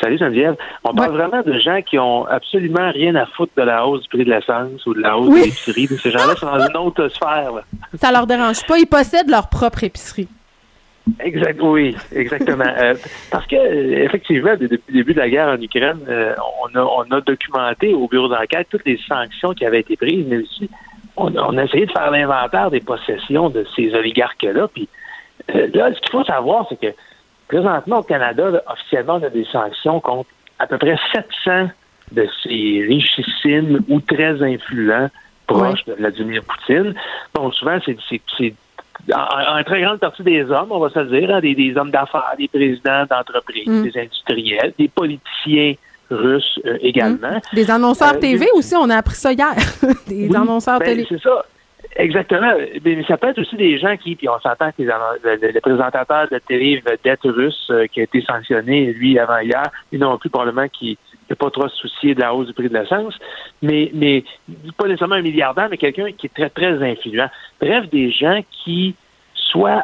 Salut 0.01 0.17
Geneviève. 0.17 0.55
On 0.83 0.93
parle 0.93 1.11
vraiment 1.11 1.41
de 1.41 1.57
gens 1.59 1.81
qui 1.81 1.97
ont 1.97 2.25
absolument 2.25 2.91
rien 2.91 3.15
à 3.15 3.25
foutre 3.25 3.51
de 3.57 3.63
la 3.63 3.85
hausse 3.87 4.03
du 4.03 4.09
prix 4.09 4.25
de 4.25 4.29
l'essence 4.31 4.85
ou 4.85 4.93
de 4.93 5.01
la 5.01 5.17
hausse 5.17 5.29
Oui. 5.29 5.39
de 5.41 5.45
l'épicerie. 5.45 5.87
Ces 6.01 6.11
gens-là 6.11 6.35
sont 6.35 6.45
dans 6.45 6.67
une 6.67 6.77
autre 6.77 7.07
sphère. 7.09 7.51
là. 7.53 7.61
Ça 7.95 8.11
leur 8.11 8.27
dérange 8.27 8.63
pas. 8.67 8.77
Ils 8.77 8.85
possèdent 8.85 9.29
leur 9.29 9.49
propre 9.49 9.83
épicerie. 9.83 10.27
Exact, 11.21 11.57
oui, 11.61 11.95
exactement. 12.13 12.65
Euh, 12.65 12.93
parce 13.31 13.47
que 13.47 13.55
effectivement, 13.55 14.55
de- 14.57 14.67
depuis 14.67 14.83
le 14.89 14.93
début 14.93 15.13
de 15.13 15.19
la 15.19 15.29
guerre 15.29 15.47
en 15.47 15.61
Ukraine, 15.61 15.99
euh, 16.09 16.33
on, 16.63 16.77
a, 16.77 16.81
on 16.83 17.11
a 17.15 17.21
documenté 17.21 17.93
au 17.93 18.07
bureau 18.09 18.27
d'enquête 18.27 18.67
toutes 18.69 18.85
les 18.85 18.99
sanctions 19.07 19.53
qui 19.53 19.65
avaient 19.65 19.79
été 19.79 19.95
prises, 19.95 20.25
mais 20.27 20.39
aussi 20.39 20.69
on 21.15 21.33
a, 21.37 21.41
on 21.47 21.57
a 21.57 21.63
essayé 21.63 21.85
de 21.85 21.91
faire 21.91 22.11
l'inventaire 22.11 22.69
des 22.71 22.81
possessions 22.81 23.49
de 23.49 23.65
ces 23.75 23.93
oligarques-là. 23.95 24.67
Puis 24.67 24.89
euh, 25.55 25.67
là, 25.73 25.93
ce 25.93 25.99
qu'il 26.01 26.11
faut 26.11 26.25
savoir, 26.25 26.65
c'est 26.67 26.79
que 26.79 26.93
présentement 27.47 27.99
au 27.99 28.03
Canada, 28.03 28.49
là, 28.49 28.61
officiellement, 28.71 29.15
on 29.15 29.23
a 29.23 29.29
des 29.29 29.45
sanctions 29.45 29.99
contre 29.99 30.29
à 30.59 30.67
peu 30.67 30.77
près 30.77 30.97
700 31.13 31.69
de 32.11 32.27
ces 32.43 32.85
richissimes 32.87 33.81
ou 33.89 33.99
très 34.01 34.41
influents 34.41 35.09
proches 35.45 35.85
de 35.85 35.93
Vladimir 35.93 36.41
Poutine. 36.43 36.93
Bon, 37.33 37.51
souvent, 37.51 37.77
c'est 37.85 38.53
en, 39.13 39.59
en 39.59 39.63
très 39.63 39.81
grande 39.81 39.99
partie 39.99 40.23
des 40.23 40.43
hommes, 40.49 40.71
on 40.71 40.79
va 40.79 40.89
se 40.89 40.99
le 40.99 41.19
dire, 41.19 41.35
hein, 41.35 41.39
des, 41.39 41.53
des 41.55 41.77
hommes 41.77 41.91
d'affaires, 41.91 42.33
des 42.37 42.47
présidents 42.47 43.05
d'entreprises, 43.09 43.67
Mm. 43.67 43.83
des 43.83 43.99
industriels, 43.99 44.73
des 44.77 44.87
politiciens 44.87 45.73
russes 46.09 46.59
euh, 46.65 46.77
également. 46.81 47.39
Des 47.53 47.69
annonceurs 47.69 48.15
Euh, 48.15 48.19
TV 48.19 48.47
aussi, 48.53 48.75
on 48.75 48.89
a 48.89 48.97
appris 48.97 49.15
ça 49.15 49.31
hier. 49.31 49.53
des 50.07 50.27
Oui, 50.29 50.35
annonceurs 50.35 50.79
ben, 50.79 50.85
télé. 50.85 51.05
C'est 51.07 51.21
ça. 51.21 51.45
Exactement. 51.99 52.53
Mais 52.85 53.03
ça 53.05 53.17
peut 53.17 53.27
être 53.29 53.39
aussi 53.41 53.55
des 53.55 53.79
gens 53.79 53.97
qui, 53.97 54.15
puis 54.15 54.29
on 54.29 54.39
s'entend 54.39 54.71
que 54.71 54.83
le, 54.83 55.51
le- 55.53 55.59
présentateur 55.61 56.27
de 56.31 56.37
télé 56.37 56.81
vedette 56.85 57.21
russe 57.23 57.67
euh, 57.71 57.87
qui 57.87 58.01
a 58.01 58.03
été 58.03 58.21
sanctionné, 58.21 58.93
lui, 58.93 59.17
avant 59.17 59.39
hier, 59.39 59.63
lui 59.91 59.97
non 59.97 60.17
plus, 60.19 60.29
probablement, 60.29 60.67
qui 60.67 60.97
n'a 61.27 61.35
pas 61.35 61.49
trop 61.49 61.67
soucié 61.67 62.13
de 62.13 62.21
la 62.21 62.35
hausse 62.35 62.47
du 62.47 62.53
prix 62.53 62.69
de 62.69 62.77
l'essence, 62.77 63.17
mais, 63.63 63.89
mais 63.95 64.23
pas 64.77 64.85
nécessairement 64.85 65.15
un 65.15 65.21
milliardaire, 65.23 65.69
mais 65.71 65.77
quelqu'un 65.77 66.11
qui 66.11 66.27
est 66.27 66.33
très, 66.33 66.49
très 66.51 66.81
influent. 66.83 67.29
Bref, 67.59 67.89
des 67.89 68.11
gens 68.11 68.41
qui, 68.51 68.95
soit 69.33 69.83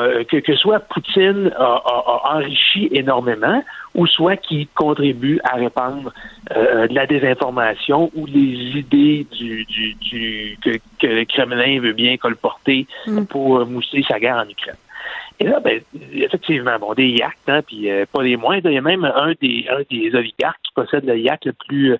euh, 0.00 0.24
que, 0.24 0.36
que 0.38 0.54
soit 0.56 0.80
Poutine 0.80 1.50
a, 1.56 1.62
a- 1.62 2.20
a 2.24 2.36
enrichi 2.36 2.88
énormément, 2.92 3.62
ou 3.94 4.06
soit 4.06 4.36
qu'il 4.36 4.66
contribue 4.68 5.40
à 5.44 5.56
répandre 5.56 6.12
euh, 6.56 6.86
de 6.86 6.94
la 6.94 7.06
désinformation 7.06 8.10
ou 8.14 8.26
les 8.26 8.78
idées 8.78 9.26
du, 9.32 9.64
du, 9.64 9.94
du 9.94 10.58
que, 10.62 10.70
que 11.00 11.06
le 11.06 11.24
Kremlin 11.24 11.80
veut 11.80 11.92
bien 11.92 12.16
colporter 12.16 12.86
pour 13.26 13.58
euh, 13.58 13.64
mousser 13.64 14.04
sa 14.08 14.18
guerre 14.18 14.36
en 14.46 14.48
Ukraine. 14.48 14.76
Et 15.38 15.44
là, 15.44 15.60
ben, 15.60 15.80
effectivement, 16.14 16.78
bon, 16.78 16.94
des 16.94 17.08
yachts, 17.08 17.36
hein, 17.48 17.60
puis 17.66 17.90
euh, 17.90 18.06
pas 18.10 18.22
les 18.22 18.36
moindres. 18.36 18.70
Il 18.70 18.74
y 18.74 18.78
a 18.78 18.82
même 18.82 19.04
un 19.04 19.32
des, 19.40 19.66
un 19.70 19.82
des 19.90 20.14
oligarques 20.14 20.60
qui 20.62 20.72
possède 20.74 21.04
le 21.04 21.18
yacht 21.18 21.44
le 21.44 21.52
plus 21.52 21.92
euh, 21.92 21.98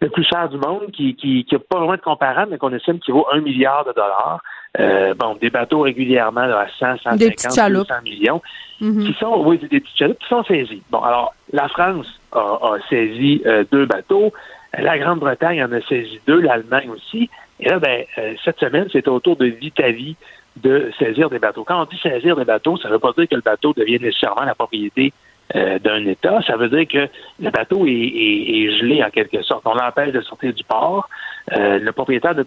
le 0.00 0.08
plus 0.08 0.24
cher 0.24 0.48
du 0.48 0.56
monde, 0.56 0.90
qui 0.92 1.14
qui, 1.14 1.44
qui 1.44 1.54
a 1.54 1.58
pas 1.58 1.76
vraiment 1.78 1.96
de 1.96 2.00
comparable, 2.00 2.52
mais 2.52 2.58
qu'on 2.58 2.72
estime 2.72 2.98
qu'il 2.98 3.12
vaut 3.12 3.26
un 3.32 3.40
milliard 3.40 3.84
de 3.84 3.92
dollars. 3.92 4.40
Euh, 4.78 5.14
bon, 5.14 5.36
des 5.40 5.50
bateaux 5.50 5.80
régulièrement 5.80 6.46
là, 6.46 6.60
à 6.60 6.68
100, 6.68 6.98
150, 7.02 7.18
Des 7.18 7.30
petites 7.32 7.54
chaloupes. 7.54 7.88
200 7.88 8.02
millions, 8.04 8.42
Mhm. 8.80 9.04
qui 9.04 9.12
sont, 9.18 9.42
oui, 9.44 9.58
des 9.58 9.80
petites 9.80 9.98
chaloupes 9.98 10.18
qui 10.20 10.28
sont 10.28 10.44
saisies. 10.44 10.82
Bon, 10.90 11.00
alors, 11.00 11.34
la 11.52 11.68
France 11.68 12.06
a, 12.32 12.38
a 12.38 12.78
saisi 12.88 13.42
euh, 13.46 13.64
deux 13.72 13.84
bateaux, 13.86 14.32
la 14.78 14.96
Grande-Bretagne 14.96 15.62
en 15.64 15.72
a 15.72 15.80
saisi 15.82 16.20
deux, 16.26 16.40
l'Allemagne 16.40 16.88
aussi. 16.90 17.28
Et 17.58 17.68
là, 17.68 17.78
ben, 17.80 18.04
euh, 18.18 18.34
cette 18.44 18.58
semaine, 18.60 18.86
c'est 18.92 19.06
au 19.08 19.18
tour 19.20 19.36
de 19.36 19.46
Vitavi 19.46 20.16
de 20.56 20.90
saisir 20.98 21.30
des 21.30 21.38
bateaux. 21.38 21.64
Quand 21.64 21.80
on 21.82 21.84
dit 21.86 21.98
saisir 21.98 22.36
des 22.36 22.44
bateaux, 22.44 22.76
ça 22.76 22.88
ne 22.88 22.94
veut 22.94 22.98
pas 22.98 23.12
dire 23.16 23.28
que 23.28 23.34
le 23.36 23.40
bateau 23.42 23.72
devient 23.72 23.98
nécessairement 24.00 24.42
la 24.44 24.54
propriété 24.54 25.12
euh, 25.54 25.78
d'un 25.78 26.04
État. 26.06 26.40
Ça 26.46 26.56
veut 26.56 26.68
dire 26.68 26.86
que 26.88 27.08
le 27.40 27.50
bateau 27.50 27.86
est, 27.86 27.90
est- 27.90 28.62
est 28.64 28.78
gelé 28.78 29.02
en 29.02 29.10
quelque 29.10 29.42
sorte. 29.42 29.62
On 29.64 29.74
l'empêche 29.74 30.12
de 30.12 30.20
sortir 30.20 30.52
du 30.52 30.64
port. 30.64 31.08
Euh, 31.56 31.78
le 31.78 31.92
propriétaire 31.92 32.34
ne, 32.34 32.44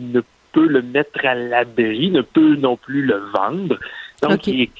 ne 0.00 0.20
peut 0.52 0.66
le 0.66 0.80
mettre 0.82 1.24
à 1.26 1.34
l'abri, 1.34 2.10
ne 2.10 2.22
peut 2.22 2.56
non 2.56 2.76
plus 2.76 3.02
le 3.02 3.16
vendre. 3.34 3.78
Donc, 4.22 4.46
il, 4.46 4.70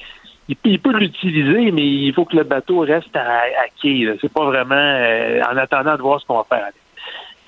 il 0.49 0.55
peut- 0.55 0.69
il 0.69 0.79
peut 0.79 0.93
l'utiliser, 0.97 1.71
mais 1.71 1.85
il 1.85 2.13
faut 2.13 2.25
que 2.25 2.35
le 2.37 2.43
bateau 2.43 2.79
reste 2.79 3.15
à, 3.15 3.41
à 3.41 3.67
quai. 3.81 4.07
C'est 4.21 4.31
pas 4.33 4.45
vraiment 4.45 4.75
euh, 4.75 5.41
en 5.51 5.57
attendant 5.57 5.95
de 5.95 6.01
voir 6.01 6.19
ce 6.21 6.25
qu'on 6.25 6.37
va 6.37 6.45
faire 6.49 6.63
avec. 6.63 6.75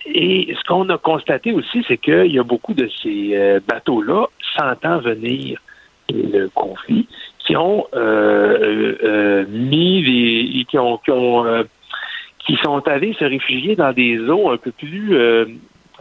Et 0.05 0.53
ce 0.57 0.63
qu'on 0.65 0.89
a 0.89 0.97
constaté 0.97 1.51
aussi, 1.51 1.83
c'est 1.87 1.97
qu'il 1.97 2.31
y 2.31 2.39
a 2.39 2.43
beaucoup 2.43 2.73
de 2.73 2.89
ces 3.01 3.31
euh, 3.35 3.59
bateaux-là, 3.67 4.27
sentant 4.57 4.99
venir 4.99 5.59
le 6.11 6.47
conflit, 6.49 7.07
qui 7.39 7.55
ont 7.55 7.85
euh, 7.93 8.57
euh, 8.61 8.97
euh, 9.03 9.45
mis 9.49 10.03
des, 10.03 10.65
qui 10.65 10.77
ont, 10.77 10.97
qui 10.97 11.11
ont 11.11 11.45
euh, 11.45 11.63
qui 12.45 12.55
sont 12.57 12.87
allés 12.87 13.13
se 13.13 13.25
réfugier 13.25 13.75
dans 13.75 13.93
des 13.93 14.17
eaux 14.19 14.49
un 14.49 14.57
peu 14.57 14.71
plus 14.71 15.15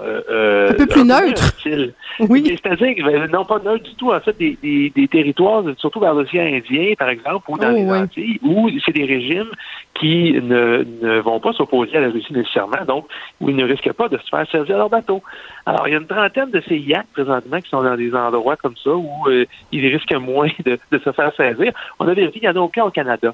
euh, 0.00 0.20
euh, 0.30 0.70
Un 0.70 0.74
peu 0.74 0.86
plus 0.86 1.10
hostiles. 1.10 1.94
Oui. 2.20 2.42
C'est-à-dire 2.60 2.96
que 2.96 3.02
ben, 3.04 3.30
non 3.30 3.44
pas 3.44 3.60
neutres 3.64 3.84
du 3.84 3.94
tout, 3.94 4.10
en 4.12 4.18
fait, 4.18 4.36
des, 4.36 4.58
des, 4.60 4.90
des 4.90 5.06
territoires, 5.06 5.62
surtout 5.76 6.00
vers 6.00 6.14
l'océan 6.14 6.42
Indien, 6.46 6.94
par 6.98 7.10
exemple, 7.10 7.44
ou 7.48 7.56
dans 7.56 7.70
Oh, 7.70 7.76
les. 7.76 7.88
Antilles, 7.88 8.40
où 8.42 8.68
c'est 8.84 8.90
des 8.92 9.04
régimes 9.04 9.46
qui 9.94 10.32
ne, 10.32 10.84
ne 11.00 11.20
vont 11.20 11.38
pas 11.38 11.52
s'opposer 11.52 11.96
à 11.96 12.00
la 12.00 12.08
Russie 12.10 12.32
nécessairement, 12.32 12.84
donc 12.88 13.06
où 13.40 13.48
ils 13.50 13.54
ne 13.54 13.64
risquent 13.64 13.92
pas 13.92 14.08
de 14.08 14.18
se 14.18 14.28
faire 14.28 14.44
saisir 14.50 14.78
leur 14.78 14.88
bateau. 14.90 15.22
Alors, 15.64 15.86
il 15.86 15.92
y 15.92 15.94
a 15.94 15.98
une 16.00 16.06
trentaine 16.08 16.50
de 16.50 16.60
ces 16.68 16.76
yachts 16.76 17.06
présentement 17.12 17.60
qui 17.60 17.68
sont 17.68 17.82
dans 17.84 17.96
des 17.96 18.12
endroits 18.14 18.56
comme 18.56 18.74
ça 18.82 18.90
où 18.90 19.08
euh, 19.28 19.44
ils 19.70 19.86
risquent 19.86 20.14
moins 20.14 20.48
de, 20.66 20.76
de 20.90 20.98
se 20.98 21.12
faire 21.12 21.32
saisir. 21.36 21.72
On 22.00 22.08
a 22.08 22.14
vérifié, 22.14 22.40
il 22.42 22.48
n'y 22.50 22.56
en 22.56 22.60
a 22.60 22.64
aucun 22.64 22.82
au 22.84 22.90
Canada. 22.90 23.32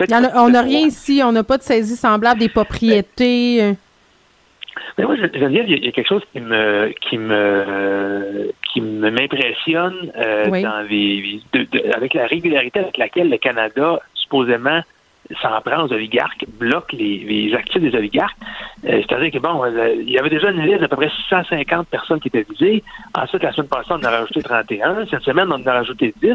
A- 0.00 0.42
on 0.44 0.50
n'a 0.50 0.60
rien 0.62 0.80
ici, 0.86 1.22
on 1.24 1.32
n'a 1.32 1.44
pas 1.44 1.56
de 1.56 1.62
saisie 1.62 1.96
semblable 1.96 2.40
des 2.40 2.48
propriétés. 2.50 3.74
Mais 4.96 5.04
moi, 5.04 5.16
je- 5.16 5.38
Geneviève, 5.38 5.64
il 5.66 5.70
y 5.70 5.74
a- 5.74 5.76
il 5.78 5.84
y 5.84 5.88
a 5.88 5.92
quelque 5.92 6.08
chose 6.08 6.22
qui 6.32 6.40
me 6.40 6.92
qui 7.00 7.18
me 7.18 8.52
qui 8.72 8.80
m'impressionne 8.80 10.12
euh, 10.16 10.46
Oui. 10.50 10.62
dans 10.62 10.80
les 10.88 11.40
de- 11.52 11.66
de- 11.70 11.94
avec 11.96 12.14
la 12.14 12.26
régularité 12.26 12.80
avec 12.80 12.96
laquelle 12.98 13.30
le 13.30 13.38
Canada 13.38 13.98
supposément 14.14 14.80
s'en 15.42 15.60
prend 15.60 15.82
aux 15.84 15.92
oligarques, 15.92 16.46
bloque 16.58 16.90
les, 16.94 17.18
les 17.18 17.54
actifs 17.54 17.82
des 17.82 17.94
oligarques. 17.94 18.36
Euh, 18.86 19.02
C'est-à-dire 19.06 19.30
que 19.30 19.38
bon, 19.38 19.62
euh, 19.62 19.94
il 20.00 20.08
y 20.10 20.18
avait 20.18 20.30
déjà 20.30 20.50
une 20.50 20.62
liste 20.64 20.80
d'à 20.80 20.88
peu 20.88 20.96
près 20.96 21.10
650 21.10 21.86
personnes 21.88 22.18
qui 22.18 22.28
étaient 22.28 22.46
visées. 22.48 22.82
Ensuite, 23.14 23.42
la 23.42 23.52
semaine 23.52 23.68
passée, 23.68 23.90
on 23.90 23.96
en 23.96 24.04
a 24.04 24.10
rajouté 24.10 24.42
31. 24.42 25.04
Cette 25.10 25.20
semaine, 25.24 25.48
on 25.50 25.56
en 25.56 25.66
a 25.66 25.72
rajouté 25.72 26.14
10. 26.22 26.30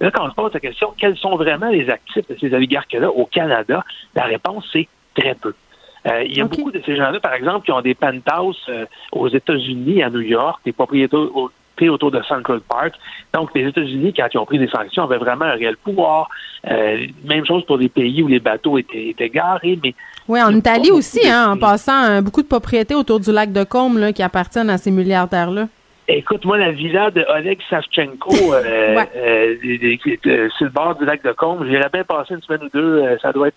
Et 0.00 0.04
là, 0.04 0.10
quand 0.10 0.24
on 0.26 0.30
se 0.30 0.34
pose 0.34 0.54
la 0.54 0.60
question, 0.60 0.94
quels 0.98 1.16
sont 1.18 1.36
vraiment 1.36 1.68
les 1.68 1.90
actifs 1.90 2.26
de 2.26 2.36
ces 2.40 2.54
oligarques-là 2.54 3.10
au 3.10 3.26
Canada, 3.26 3.84
la 4.14 4.24
réponse, 4.24 4.66
c'est 4.72 4.88
très 5.14 5.34
peu. 5.34 5.52
Euh, 6.06 6.22
il 6.24 6.36
y 6.36 6.40
a 6.40 6.44
beaucoup 6.44 6.70
de 6.70 6.80
ces 6.86 6.96
gens-là, 6.96 7.18
par 7.20 7.34
exemple, 7.34 7.64
qui 7.64 7.72
ont 7.72 7.80
des 7.80 7.94
penthouses 7.94 8.62
euh, 8.68 8.84
aux 9.12 9.28
États-Unis, 9.28 10.02
à 10.02 10.10
New 10.10 10.20
York, 10.20 10.60
des 10.64 10.72
propriétés 10.72 11.16
au- 11.16 11.50
autour 11.80 12.10
de 12.10 12.20
Central 12.22 12.60
Park. 12.68 12.94
Donc, 13.32 13.50
les 13.54 13.68
États-Unis, 13.68 14.12
quand 14.16 14.26
ils 14.34 14.38
ont 14.38 14.44
pris 14.46 14.58
des 14.58 14.66
sanctions, 14.68 15.04
avaient 15.04 15.16
vraiment 15.18 15.44
un 15.44 15.52
réel 15.52 15.76
pouvoir. 15.76 16.28
Euh, 16.68 17.06
même 17.24 17.46
chose 17.46 17.64
pour 17.66 17.78
des 17.78 17.88
pays 17.88 18.20
où 18.22 18.26
les 18.26 18.40
bateaux 18.40 18.78
étaient, 18.78 19.08
étaient 19.10 19.28
garés, 19.28 19.78
mais 19.82 19.94
Oui, 20.26 20.42
en 20.42 20.52
Italie 20.56 20.90
aussi, 20.90 21.20
hein, 21.28 21.52
en 21.52 21.56
passant, 21.56 22.20
beaucoup 22.20 22.42
de 22.42 22.48
propriétés 22.48 22.96
autour 22.96 23.20
du 23.20 23.30
lac 23.30 23.52
de 23.52 23.62
Côme 23.62 23.96
là, 23.98 24.12
qui 24.12 24.24
appartiennent 24.24 24.70
à 24.70 24.76
ces 24.78 24.90
milliardaires-là. 24.90 25.68
Écoute, 26.08 26.44
moi, 26.46 26.58
la 26.58 26.72
villa 26.72 27.10
de 27.12 27.24
Oleg 27.28 27.58
Savchenko, 27.70 28.30
euh, 28.54 28.96
Ouais. 28.96 29.08
euh, 29.14 29.54
des- 29.62 29.78
des- 29.78 29.98
qui 29.98 30.10
est, 30.14 30.26
euh, 30.26 30.48
sur 30.56 30.64
le 30.66 30.72
bord 30.72 30.96
du 30.96 31.04
lac 31.04 31.22
de 31.22 31.30
Combe, 31.32 31.64
j'irais 31.68 31.90
bien 31.92 32.02
passer 32.02 32.34
une 32.34 32.42
semaine 32.42 32.64
ou 32.64 32.70
deux, 32.76 33.04
ça 33.22 33.30
doit 33.32 33.48
être 33.48 33.56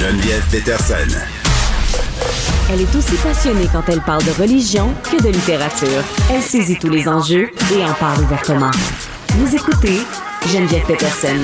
Geneviève 0.00 0.42
Peterson. 0.50 1.14
Elle 2.72 2.80
est 2.80 2.96
aussi 2.96 3.16
passionnée 3.16 3.66
quand 3.70 3.86
elle 3.88 4.00
parle 4.00 4.24
de 4.24 4.30
religion 4.30 4.94
que 5.04 5.22
de 5.22 5.28
littérature. 5.28 6.02
Elle 6.32 6.40
saisit 6.40 6.78
tous 6.78 6.88
les 6.88 7.06
enjeux 7.06 7.50
et 7.70 7.84
en 7.84 7.92
parle 7.92 8.22
ouvertement. 8.22 8.70
Vous 9.34 9.54
écoutez 9.54 9.98
Geneviève 10.46 10.86
Peterson. 10.86 11.36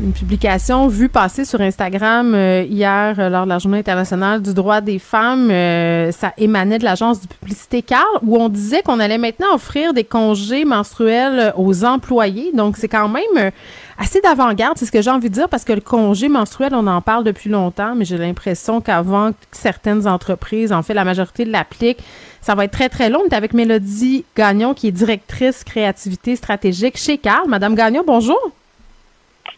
Une 0.00 0.12
publication 0.12 0.88
vue 0.88 1.08
passer 1.08 1.44
sur 1.44 1.60
Instagram 1.60 2.34
euh, 2.34 2.62
hier 2.68 3.14
euh, 3.18 3.28
lors 3.28 3.44
de 3.44 3.48
la 3.48 3.58
Journée 3.58 3.78
internationale 3.78 4.42
du 4.42 4.54
droit 4.54 4.80
des 4.80 4.98
femmes. 4.98 5.48
euh, 5.50 6.12
ça 6.12 6.32
émanait 6.36 6.78
de 6.78 6.84
l'agence 6.84 7.20
de 7.20 7.26
publicité 7.26 7.82
Carl 7.82 8.06
où 8.22 8.36
on 8.36 8.48
disait 8.48 8.82
qu'on 8.82 9.00
allait 9.00 9.18
maintenant 9.18 9.54
offrir 9.54 9.92
des 9.94 10.04
congés 10.04 10.64
menstruels 10.64 11.52
aux 11.56 11.84
employés. 11.84 12.50
Donc 12.54 12.76
c'est 12.76 12.88
quand 12.88 13.08
même 13.08 13.22
euh, 13.36 13.50
assez 13.98 14.20
d'avant-garde, 14.20 14.78
c'est 14.78 14.86
ce 14.86 14.92
que 14.92 15.02
j'ai 15.02 15.10
envie 15.10 15.28
de 15.28 15.34
dire 15.34 15.48
parce 15.48 15.64
que 15.64 15.72
le 15.72 15.80
congé 15.80 16.28
menstruel, 16.28 16.74
on 16.74 16.86
en 16.86 17.00
parle 17.00 17.24
depuis 17.24 17.50
longtemps, 17.50 17.94
mais 17.94 18.04
j'ai 18.04 18.16
l'impression 18.16 18.80
qu'avant 18.80 19.32
que 19.32 19.36
certaines 19.52 20.06
entreprises, 20.06 20.72
en 20.72 20.82
fait 20.82 20.94
la 20.94 21.04
majorité 21.04 21.44
l'appliquent, 21.44 22.02
ça 22.40 22.54
va 22.54 22.64
être 22.64 22.72
très 22.72 22.88
très 22.88 23.10
long. 23.10 23.22
On 23.24 23.28
est 23.28 23.34
avec 23.34 23.52
Mélodie 23.52 24.24
Gagnon 24.36 24.72
qui 24.72 24.88
est 24.88 24.92
directrice 24.92 25.64
créativité 25.64 26.36
stratégique 26.36 26.96
chez 26.96 27.18
Carl. 27.18 27.48
Madame 27.48 27.74
Gagnon, 27.74 28.04
bonjour. 28.06 28.38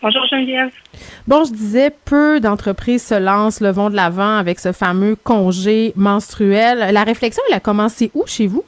Bonjour 0.03 0.25
Geneviève. 0.31 0.71
Bon, 1.29 1.45
je 1.45 1.53
disais, 1.53 1.91
peu 1.91 2.41
d'entreprises 2.41 3.05
se 3.05 3.15
lancent, 3.15 3.61
le 3.61 3.71
vont 3.71 3.91
de 3.91 3.97
l'avant 3.97 4.37
avec 4.37 4.59
ce 4.59 4.73
fameux 4.73 5.15
congé 5.15 5.93
menstruel. 5.95 6.93
La 6.95 7.05
réflexion, 7.05 7.43
elle 7.51 7.57
a 7.57 7.61
commencé 7.61 8.11
où 8.15 8.25
chez 8.27 8.47
vous? 8.47 8.65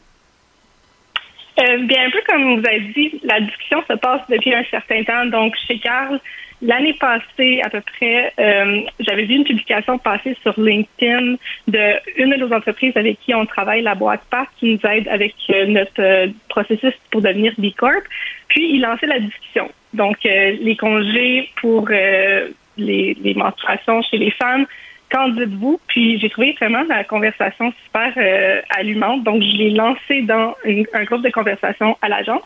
Euh, 1.61 1.79
bien, 1.85 2.07
un 2.07 2.11
peu 2.11 2.20
comme 2.27 2.61
vous 2.61 2.66
avez 2.66 2.81
dit, 2.81 3.20
la 3.24 3.41
discussion 3.41 3.83
se 3.89 3.95
passe 3.95 4.23
depuis 4.29 4.55
un 4.55 4.65
certain 4.65 5.03
temps. 5.05 5.27
Donc, 5.27 5.55
chez 5.66 5.79
Carl, 5.79 6.19
l'année 6.62 6.95
passée, 6.95 7.61
à 7.62 7.69
peu 7.69 7.81
près, 7.81 8.33
euh, 8.39 8.81
j'avais 9.01 9.24
vu 9.24 9.35
une 9.35 9.45
publication 9.45 9.99
passer 9.99 10.37
sur 10.43 10.59
LinkedIn 10.59 11.37
de 11.69 11.83
de 12.19 12.37
nos 12.37 12.53
entreprises 12.55 12.97
avec 12.97 13.20
qui 13.20 13.35
on 13.35 13.45
travaille, 13.45 13.83
la 13.83 13.95
boîte 13.95 14.23
PAC, 14.31 14.49
qui 14.59 14.73
nous 14.73 14.91
aide 14.91 15.09
avec 15.09 15.35
euh, 15.51 15.66
notre 15.66 16.01
euh, 16.01 16.29
processus 16.49 16.95
pour 17.11 17.20
devenir 17.20 17.53
B 17.59 17.66
Corp. 17.77 18.03
Puis, 18.49 18.74
il 18.74 18.81
lançait 18.81 19.07
la 19.07 19.19
discussion. 19.19 19.70
Donc, 19.93 20.16
les 20.24 20.77
congés 20.77 21.51
pour 21.61 21.89
les, 21.89 22.55
les 22.79 23.35
menstruations 23.35 24.01
chez 24.03 24.16
les 24.16 24.31
femmes, 24.31 24.66
qu'en 25.12 25.28
dites-vous? 25.28 25.78
Puis 25.86 26.18
j'ai 26.18 26.30
trouvé 26.30 26.52
vraiment 26.60 26.82
la 26.89 27.05
conversation 27.05 27.72
super 27.84 28.12
euh, 28.16 28.60
allumante. 28.70 29.22
Donc, 29.24 29.43
je 29.43 29.56
l'ai 29.56 29.70
lancé 29.70 30.22
dans 30.22 30.55
une- 30.64 30.86
un 30.94 31.05
groupe 31.05 31.22
de 31.22 31.30
conversation 31.30 31.97
à 32.02 32.09
l'agence. 32.09 32.43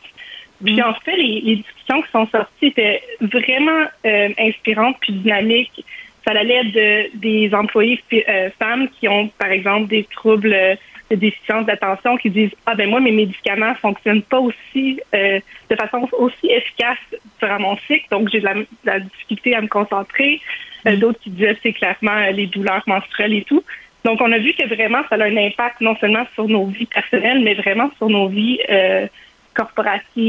Puis 0.65 0.83
en 0.83 0.95
fait, 0.95 1.17
les, 1.17 1.41
les 1.43 1.57
discussions 1.57 2.03
qui 2.03 2.11
sont 2.11 2.27
sorties 2.29 2.67
étaient 2.67 3.03
vraiment 3.21 3.85
euh, 4.07 4.29
inspirantes 4.39 4.97
puis 5.01 5.13
dynamiques. 5.13 5.85
Ça 6.27 6.33
allait 6.33 6.65
de 6.65 7.19
des 7.19 7.55
employés 7.55 8.03
euh, 8.13 8.51
femmes 8.59 8.89
qui 8.99 9.07
ont, 9.09 9.29
par 9.39 9.51
exemple, 9.51 9.87
des 9.89 10.05
troubles 10.05 10.53
euh, 10.53 10.75
déficience 11.15 11.67
d'attention 11.67 12.17
qui 12.17 12.31
disent 12.31 12.51
ah 12.67 12.75
ben 12.75 12.89
moi 12.91 13.01
mes 13.01 13.13
médicaments 13.13 13.75
fonctionnent 13.77 14.23
pas 14.23 14.41
aussi 14.41 15.01
euh, 15.15 15.39
de 15.71 15.77
façon 15.77 16.09
aussi 16.19 16.49
efficace 16.51 16.99
durant 17.41 17.61
mon 17.61 17.77
cycle, 17.87 18.07
donc 18.11 18.29
j'ai 18.31 18.41
de 18.41 18.45
la, 18.45 18.55
de 18.55 18.67
la 18.85 19.01
difficulté 19.01 19.55
à 19.55 19.61
me 19.61 19.69
concentrer. 19.69 20.41
Euh, 20.87 20.97
D'autres 20.97 21.21
qui 21.21 21.31
disaient 21.31 21.57
c'est 21.63 21.73
clairement 21.73 22.17
euh, 22.17 22.33
les 22.33 22.47
douleurs 22.47 22.83
menstruelles 22.87 23.35
et 23.35 23.43
tout. 23.43 23.63
Donc 24.05 24.21
on 24.21 24.31
a 24.33 24.39
vu 24.39 24.53
que 24.55 24.67
vraiment 24.67 25.03
ça 25.09 25.17
a 25.17 25.25
un 25.25 25.37
impact 25.37 25.81
non 25.81 25.97
seulement 25.97 26.27
sur 26.35 26.49
nos 26.49 26.67
vies 26.67 26.87
personnelles, 26.87 27.41
mais 27.41 27.55
vraiment 27.55 27.91
sur 27.99 28.09
nos 28.09 28.29
vies 28.29 28.61
euh, 28.71 29.07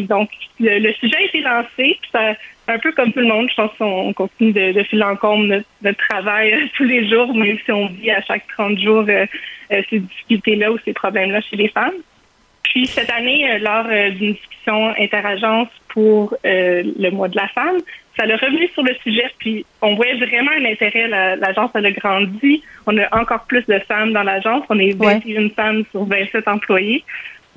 Donc 0.03 0.29
le, 0.59 0.79
le 0.79 0.93
sujet 0.93 1.17
a 1.17 1.21
été 1.23 1.41
lancé, 1.41 1.67
puis 2.01 2.09
ça, 2.11 2.33
un 2.67 2.79
peu 2.79 2.91
comme 2.91 3.11
tout 3.13 3.19
le 3.19 3.27
monde, 3.27 3.49
je 3.49 3.55
pense 3.55 3.71
qu'on 3.77 4.13
continue 4.13 4.51
de, 4.51 4.71
de 4.73 4.83
filer 4.83 5.03
en 5.03 5.15
comble 5.15 5.47
notre, 5.47 5.65
notre 5.81 6.07
travail 6.09 6.53
euh, 6.53 6.65
tous 6.75 6.83
les 6.83 7.07
jours, 7.09 7.33
même 7.35 7.57
si 7.63 7.71
on 7.71 7.87
vit 7.87 8.11
à 8.11 8.21
chaque 8.21 8.45
30 8.57 8.77
jours 8.79 9.05
euh, 9.07 9.25
euh, 9.71 9.81
ces 9.89 9.99
difficultés-là 9.99 10.71
ou 10.71 10.77
ces 10.85 10.93
problèmes-là 10.93 11.41
chez 11.41 11.55
les 11.55 11.69
femmes. 11.69 11.93
Puis 12.63 12.85
cette 12.87 13.09
année, 13.11 13.57
lors 13.59 13.85
d'une 13.85 14.33
discussion 14.33 14.93
interagence 14.99 15.69
pour 15.89 16.33
euh, 16.45 16.83
le 16.99 17.09
mois 17.11 17.29
de 17.29 17.35
la 17.37 17.47
femme, 17.47 17.77
ça 18.19 18.25
l'a 18.25 18.35
revenu 18.35 18.67
sur 18.73 18.83
le 18.83 18.93
sujet, 19.03 19.25
puis 19.39 19.65
on 19.81 19.95
voyait 19.95 20.15
vraiment 20.15 20.51
un 20.51 20.65
intérêt. 20.65 21.07
La- 21.07 21.35
L'agence, 21.37 21.71
elle 21.75 21.85
a 21.85 21.91
grandi. 21.91 22.63
On 22.85 22.97
a 22.97 23.07
encore 23.19 23.45
plus 23.45 23.65
de 23.67 23.79
femmes 23.87 24.11
dans 24.11 24.23
l'agence. 24.23 24.63
On 24.69 24.79
est 24.79 24.91
21 25.23 25.49
femmes 25.49 25.83
sur 25.91 26.03
27 26.03 26.47
employés. 26.47 27.03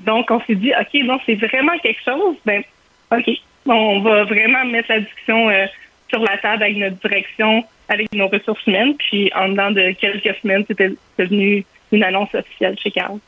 Donc, 0.05 0.29
on 0.29 0.41
s'est 0.41 0.55
dit, 0.55 0.71
OK, 0.79 1.01
non, 1.03 1.19
c'est 1.25 1.35
vraiment 1.35 1.77
quelque 1.79 2.01
chose. 2.03 2.35
Ben, 2.45 2.63
OK, 3.11 3.29
on 3.65 4.01
va 4.01 4.23
vraiment 4.23 4.65
mettre 4.65 4.89
la 4.89 4.99
discussion 5.01 5.49
euh, 5.49 5.65
sur 6.09 6.21
la 6.21 6.37
table 6.37 6.63
avec 6.63 6.77
notre 6.77 6.97
direction, 6.97 7.63
avec 7.89 8.13
nos 8.13 8.27
ressources 8.27 8.65
humaines. 8.67 8.95
Puis, 8.95 9.31
en 9.35 9.49
dedans 9.49 9.71
de 9.71 9.91
quelques 9.91 10.35
semaines, 10.41 10.63
c'était 10.67 10.93
devenu 11.17 11.65
une 11.91 12.03
annonce 12.03 12.33
officielle 12.33 12.77
chez 12.79 12.91
Carl. 12.91 13.19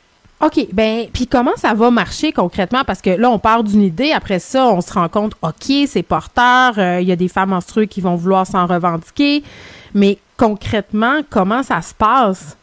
OK, 0.41 0.67
ben, 0.73 1.05
puis 1.13 1.25
comment 1.25 1.55
ça 1.55 1.73
va 1.73 1.89
marcher 1.89 2.33
concrètement? 2.33 2.83
Parce 2.85 3.01
que 3.01 3.11
là, 3.11 3.29
on 3.29 3.39
part 3.39 3.63
d'une 3.63 3.83
idée, 3.83 4.11
après 4.11 4.39
ça, 4.39 4.67
on 4.67 4.81
se 4.81 4.91
rend 4.91 5.07
compte, 5.07 5.33
OK, 5.41 5.87
c'est 5.87 6.03
porteur, 6.03 6.73
euh, 6.77 6.99
il 6.99 7.07
y 7.07 7.13
a 7.13 7.15
des 7.15 7.29
femmes 7.29 7.49
menstruées 7.49 7.87
qui 7.87 8.01
vont 8.01 8.15
vouloir 8.15 8.45
s'en 8.45 8.65
revendiquer, 8.65 9.41
mais 9.93 10.17
concrètement, 10.35 11.21
comment 11.29 11.63
ça 11.63 11.81
se 11.81 11.93
passe? 11.93 12.57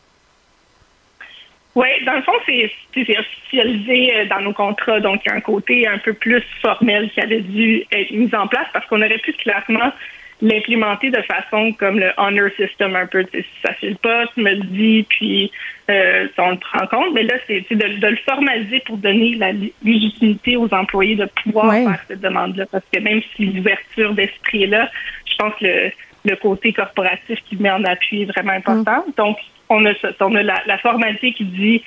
Oui, 1.76 1.86
dans 2.04 2.14
le 2.14 2.22
fond, 2.22 2.32
c'est 2.46 2.70
officialisé 3.18 4.12
euh, 4.16 4.24
dans 4.26 4.40
nos 4.40 4.52
contrats, 4.52 4.98
donc 5.00 5.20
il 5.24 5.28
y 5.28 5.32
a 5.32 5.36
un 5.36 5.40
côté 5.40 5.86
un 5.86 5.98
peu 5.98 6.12
plus 6.14 6.42
formel 6.60 7.08
qui 7.10 7.20
avait 7.20 7.40
dû 7.42 7.84
être 7.92 8.10
mis 8.10 8.34
en 8.34 8.48
place 8.48 8.66
parce 8.72 8.84
qu'on 8.86 9.00
aurait 9.00 9.18
pu 9.18 9.32
clairement 9.34 9.92
l'implémenter 10.42 11.10
de 11.10 11.20
façon 11.22 11.72
comme 11.74 11.98
le 12.00 12.10
honor 12.16 12.48
system 12.56 12.96
un 12.96 13.06
peu. 13.06 13.24
Si 13.32 13.44
ça 13.62 13.72
file 13.74 13.96
pas, 13.98 14.24
tu 14.34 14.40
me 14.40 14.50
le 14.52 14.62
dis, 14.64 15.04
puis 15.08 15.52
euh, 15.90 16.26
on 16.38 16.50
le 16.52 16.56
prend 16.56 16.82
en 16.82 16.86
compte. 16.86 17.14
Mais 17.14 17.22
là, 17.24 17.34
c'est 17.46 17.60
de, 17.70 17.98
de 18.00 18.06
le 18.06 18.16
formaliser 18.28 18.80
pour 18.86 18.96
donner 18.96 19.34
la 19.36 19.52
légitimité 19.84 20.56
aux 20.56 20.72
employés 20.72 21.16
de 21.16 21.26
pouvoir 21.44 21.66
Ouais. 21.68 21.84
faire 21.84 22.02
cette 22.08 22.20
demande-là. 22.22 22.64
Parce 22.72 22.84
que 22.92 22.98
même 23.00 23.20
si 23.36 23.46
l'ouverture 23.46 24.14
d'esprit 24.14 24.64
est 24.64 24.68
là, 24.68 24.88
je 25.30 25.36
pense 25.36 25.52
que 25.60 25.64
le, 25.66 25.90
le 26.24 26.36
côté 26.36 26.72
corporatif 26.72 27.38
qui 27.48 27.56
met 27.56 27.70
en 27.70 27.84
appui 27.84 28.22
est 28.22 28.32
vraiment 28.32 28.52
important. 28.52 29.04
Donc, 29.18 29.36
on 29.70 29.86
a, 29.86 29.92
on 30.20 30.34
a 30.34 30.42
la, 30.42 30.62
la 30.66 30.78
formalité 30.78 31.32
qui 31.32 31.44
dit 31.44 31.82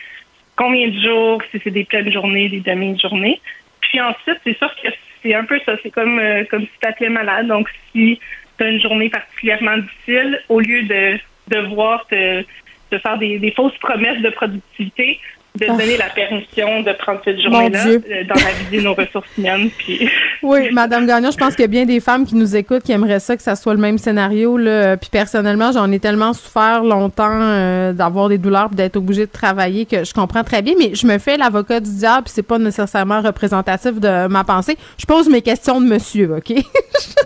combien 0.55 0.88
de 0.88 0.99
jours, 0.99 1.41
si 1.51 1.60
c'est 1.64 1.72
des 1.72 1.84
pleines 1.84 2.11
journées, 2.11 2.49
des 2.49 2.61
demi-journées. 2.61 3.39
Puis 3.81 3.99
ensuite, 4.01 4.39
c'est 4.43 4.57
sûr 4.57 4.73
que 4.81 4.89
c'est 5.22 5.34
un 5.34 5.43
peu 5.43 5.60
ça. 5.65 5.76
C'est 5.84 5.91
comme, 5.91 6.19
euh, 6.19 6.43
comme 6.49 6.61
si 6.61 6.68
tu 6.68 6.80
t'appelais 6.80 7.10
malade. 7.10 7.47
Donc, 7.47 7.69
si 7.91 8.19
tu 8.57 8.64
as 8.64 8.69
une 8.69 8.81
journée 8.81 9.10
particulièrement 9.10 9.77
difficile, 9.77 10.41
au 10.49 10.60
lieu 10.60 10.84
de 10.84 11.19
devoir 11.47 12.07
te, 12.07 12.43
te 12.89 12.97
faire 12.99 13.18
des, 13.18 13.39
des 13.39 13.51
fausses 13.51 13.77
promesses 13.77 14.22
de 14.22 14.30
productivité, 14.30 15.19
de 15.59 15.65
Oh. 15.69 15.77
donner 15.77 15.97
la 15.97 16.09
permission 16.09 16.81
de 16.81 16.91
prendre 16.93 17.21
cette 17.23 17.39
journée-là 17.39 17.85
euh, 17.88 17.99
dans 18.27 18.35
la 18.35 18.51
vider 18.69 18.84
nos 18.84 18.93
ressources 18.95 19.27
humaines. 19.38 19.69
Puis 19.77 20.09
Oui, 20.41 20.71
Madame 20.71 21.05
Gagnon, 21.05 21.30
je 21.31 21.38
pense 21.38 21.51
qu'il 21.55 21.61
y 21.61 21.65
a 21.65 21.67
bien 21.67 21.85
des 21.85 21.99
femmes 21.99 22.25
qui 22.25 22.35
nous 22.35 22.55
écoutent 22.55 22.84
qui 22.84 22.91
aimeraient 22.91 23.19
ça 23.19 23.38
que 23.38 23.43
ça 23.43 23.55
soit 23.55 23.73
le 23.73 23.80
même 23.80 23.97
scénario. 23.97 24.57
Là. 24.57 24.97
Puis 24.97 25.09
personnellement, 25.11 25.71
j'en 25.71 25.91
ai 25.91 25.99
tellement 25.99 26.34
souffert 26.34 26.84
longtemps 26.84 27.30
euh, 27.30 27.93
d'avoir 27.93 28.30
des 28.30 28.38
douleurs 28.39 28.67
puis 28.69 28.75
d'être 28.77 28.95
obligée 28.97 29.25
de 29.27 29.31
travailler 29.31 29.85
que 29.85 30.03
je 30.03 30.13
comprends 30.13 30.43
très 30.43 30.61
bien, 30.61 30.73
mais 30.77 30.95
je 30.95 31.05
me 31.05 31.17
fais 31.19 31.38
l'avocat 31.38 31.80
du 31.80 31.91
diable 31.91 32.23
puis 32.23 32.34
c'est 32.35 32.43
pas 32.43 32.57
nécessairement 32.57 33.21
représentatif 33.21 33.99
de 33.99 34.27
ma 34.27 34.43
pensée. 34.43 34.75
Je 34.97 35.05
pose 35.05 35.30
mes 35.30 35.41
questions 35.41 35.80
de 35.80 35.85
monsieur, 35.85 36.35
OK? 36.38 36.49
de 36.53 36.63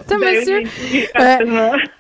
Ben 0.10 0.20
monsieur. 0.20 0.64
oui, 0.94 1.06
Euh, 1.20 1.38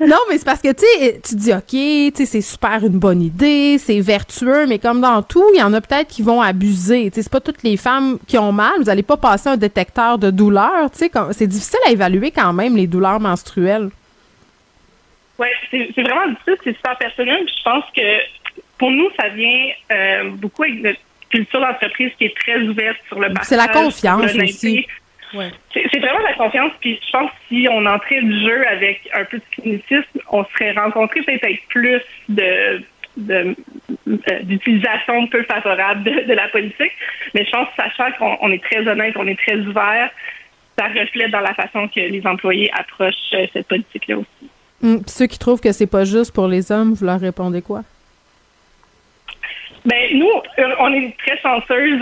non, 0.06 0.18
mais 0.30 0.38
c'est 0.38 0.46
parce 0.46 0.62
que, 0.62 0.70
tu 0.74 0.84
sais, 1.00 1.20
tu 1.28 1.36
dis, 1.36 1.54
OK, 1.54 1.64
tu 1.70 2.12
sais, 2.16 2.26
c'est 2.26 2.42
super 2.42 2.80
une 2.84 3.00
bonne 3.00 3.22
idée, 3.22 3.78
c'est 3.80 4.00
vertueux, 4.00 4.66
mais 4.68 4.80
comme 4.80 5.02
dans 5.02 5.22
tout, 5.22 5.44
il 5.54 5.60
y 5.60 5.64
en 5.64 5.74
a 5.74 5.82
peut-être 5.82 6.08
qui 6.08 6.17
vont 6.22 6.42
abuser. 6.42 7.10
C'est 7.14 7.30
pas 7.30 7.40
toutes 7.40 7.64
les 7.64 7.78
femmes 7.78 8.18
qui 8.28 8.38
ont 8.38 8.52
mal. 8.52 8.74
Vous 8.80 8.90
allez 8.90 9.04
pas 9.04 9.18
passer 9.18 9.50
un 9.50 9.58
détecteur 9.58 10.18
de 10.18 10.32
douleur, 10.32 10.90
C'est 10.94 11.48
difficile 11.48 11.80
à 11.88 11.92
évaluer 11.92 12.32
quand 12.32 12.54
même 12.54 12.76
les 12.76 12.88
douleurs 12.88 13.20
menstruelles. 13.20 13.90
Oui, 15.40 15.48
c'est 15.72 16.02
vraiment 16.02 16.28
difficile, 16.28 16.58
c'est 16.64 16.76
super 16.76 16.98
personnel. 16.98 17.46
puis 17.46 17.54
Je 17.58 17.64
pense 17.64 17.84
que 17.96 18.62
pour 18.78 18.92
nous, 18.92 19.10
ça 19.20 19.30
vient 19.30 19.70
euh, 19.92 20.30
beaucoup 20.32 20.64
avec 20.64 20.82
notre 20.82 21.00
culture 21.30 21.62
d'entreprise 21.62 22.12
qui 22.18 22.26
est 22.26 22.36
très 22.38 22.60
ouverte 22.62 22.98
sur 23.08 23.20
le 23.20 23.30
C'est 23.44 23.58
la 23.58 23.68
confiance 23.68 24.34
aussi. 24.36 24.88
Ouais. 25.34 25.52
C'est 25.74 25.86
c'est 25.92 26.00
vraiment 26.00 26.20
la 26.20 26.34
confiance. 26.34 26.72
Puis 26.80 27.00
je 27.06 27.12
pense 27.12 27.30
que 27.30 27.38
si 27.50 27.68
on 27.70 27.86
entrait 27.86 28.22
du 28.22 28.40
jeu 28.42 28.66
avec 28.68 29.10
un 29.14 29.26
peu 29.26 29.38
de 29.38 29.44
clinicisme, 29.52 30.20
on 30.32 30.46
serait 30.46 30.72
rencontré 30.72 31.22
peut-être 31.22 31.44
avec 31.44 31.68
plus 31.68 32.02
de 32.30 32.82
de- 33.18 33.56
euh, 34.08 34.40
d'utilisation 34.44 35.28
peu 35.28 35.44
favorable 35.44 36.04
de, 36.04 36.22
de 36.28 36.34
la 36.34 36.48
politique. 36.48 36.92
Mais 37.34 37.44
je 37.46 37.52
pense, 37.52 37.68
sachant 37.76 38.12
qu'on 38.18 38.38
on 38.42 38.52
est 38.52 38.64
très 38.64 38.88
honnête, 38.88 39.16
on 39.18 39.28
est 39.28 39.40
très 39.40 39.58
ouvert, 39.58 40.10
ça 40.78 40.88
reflète 40.88 41.32
dans 41.32 41.40
la 41.42 41.54
façon 41.54 41.88
que 41.88 42.00
les 42.00 42.26
employés 42.26 42.70
approchent 42.74 43.34
euh, 43.34 43.48
cette 43.52 43.68
politique-là 43.68 44.18
aussi. 44.18 44.50
Hum, 44.84 45.02
ceux 45.08 45.26
qui 45.26 45.40
trouvent 45.40 45.60
que 45.60 45.72
c'est 45.72 45.88
pas 45.88 46.06
juste 46.06 46.34
pour 46.34 46.48
les 46.48 46.72
hommes, 46.72 46.94
vous 46.94 47.06
leur 47.06 47.20
répondez 47.20 47.62
quoi? 47.62 47.82
Ben 49.86 50.18
nous, 50.18 50.30
euh, 50.60 50.76
on 50.80 50.94
est 50.94 51.16
très 51.18 51.38
chanceuse 51.40 52.02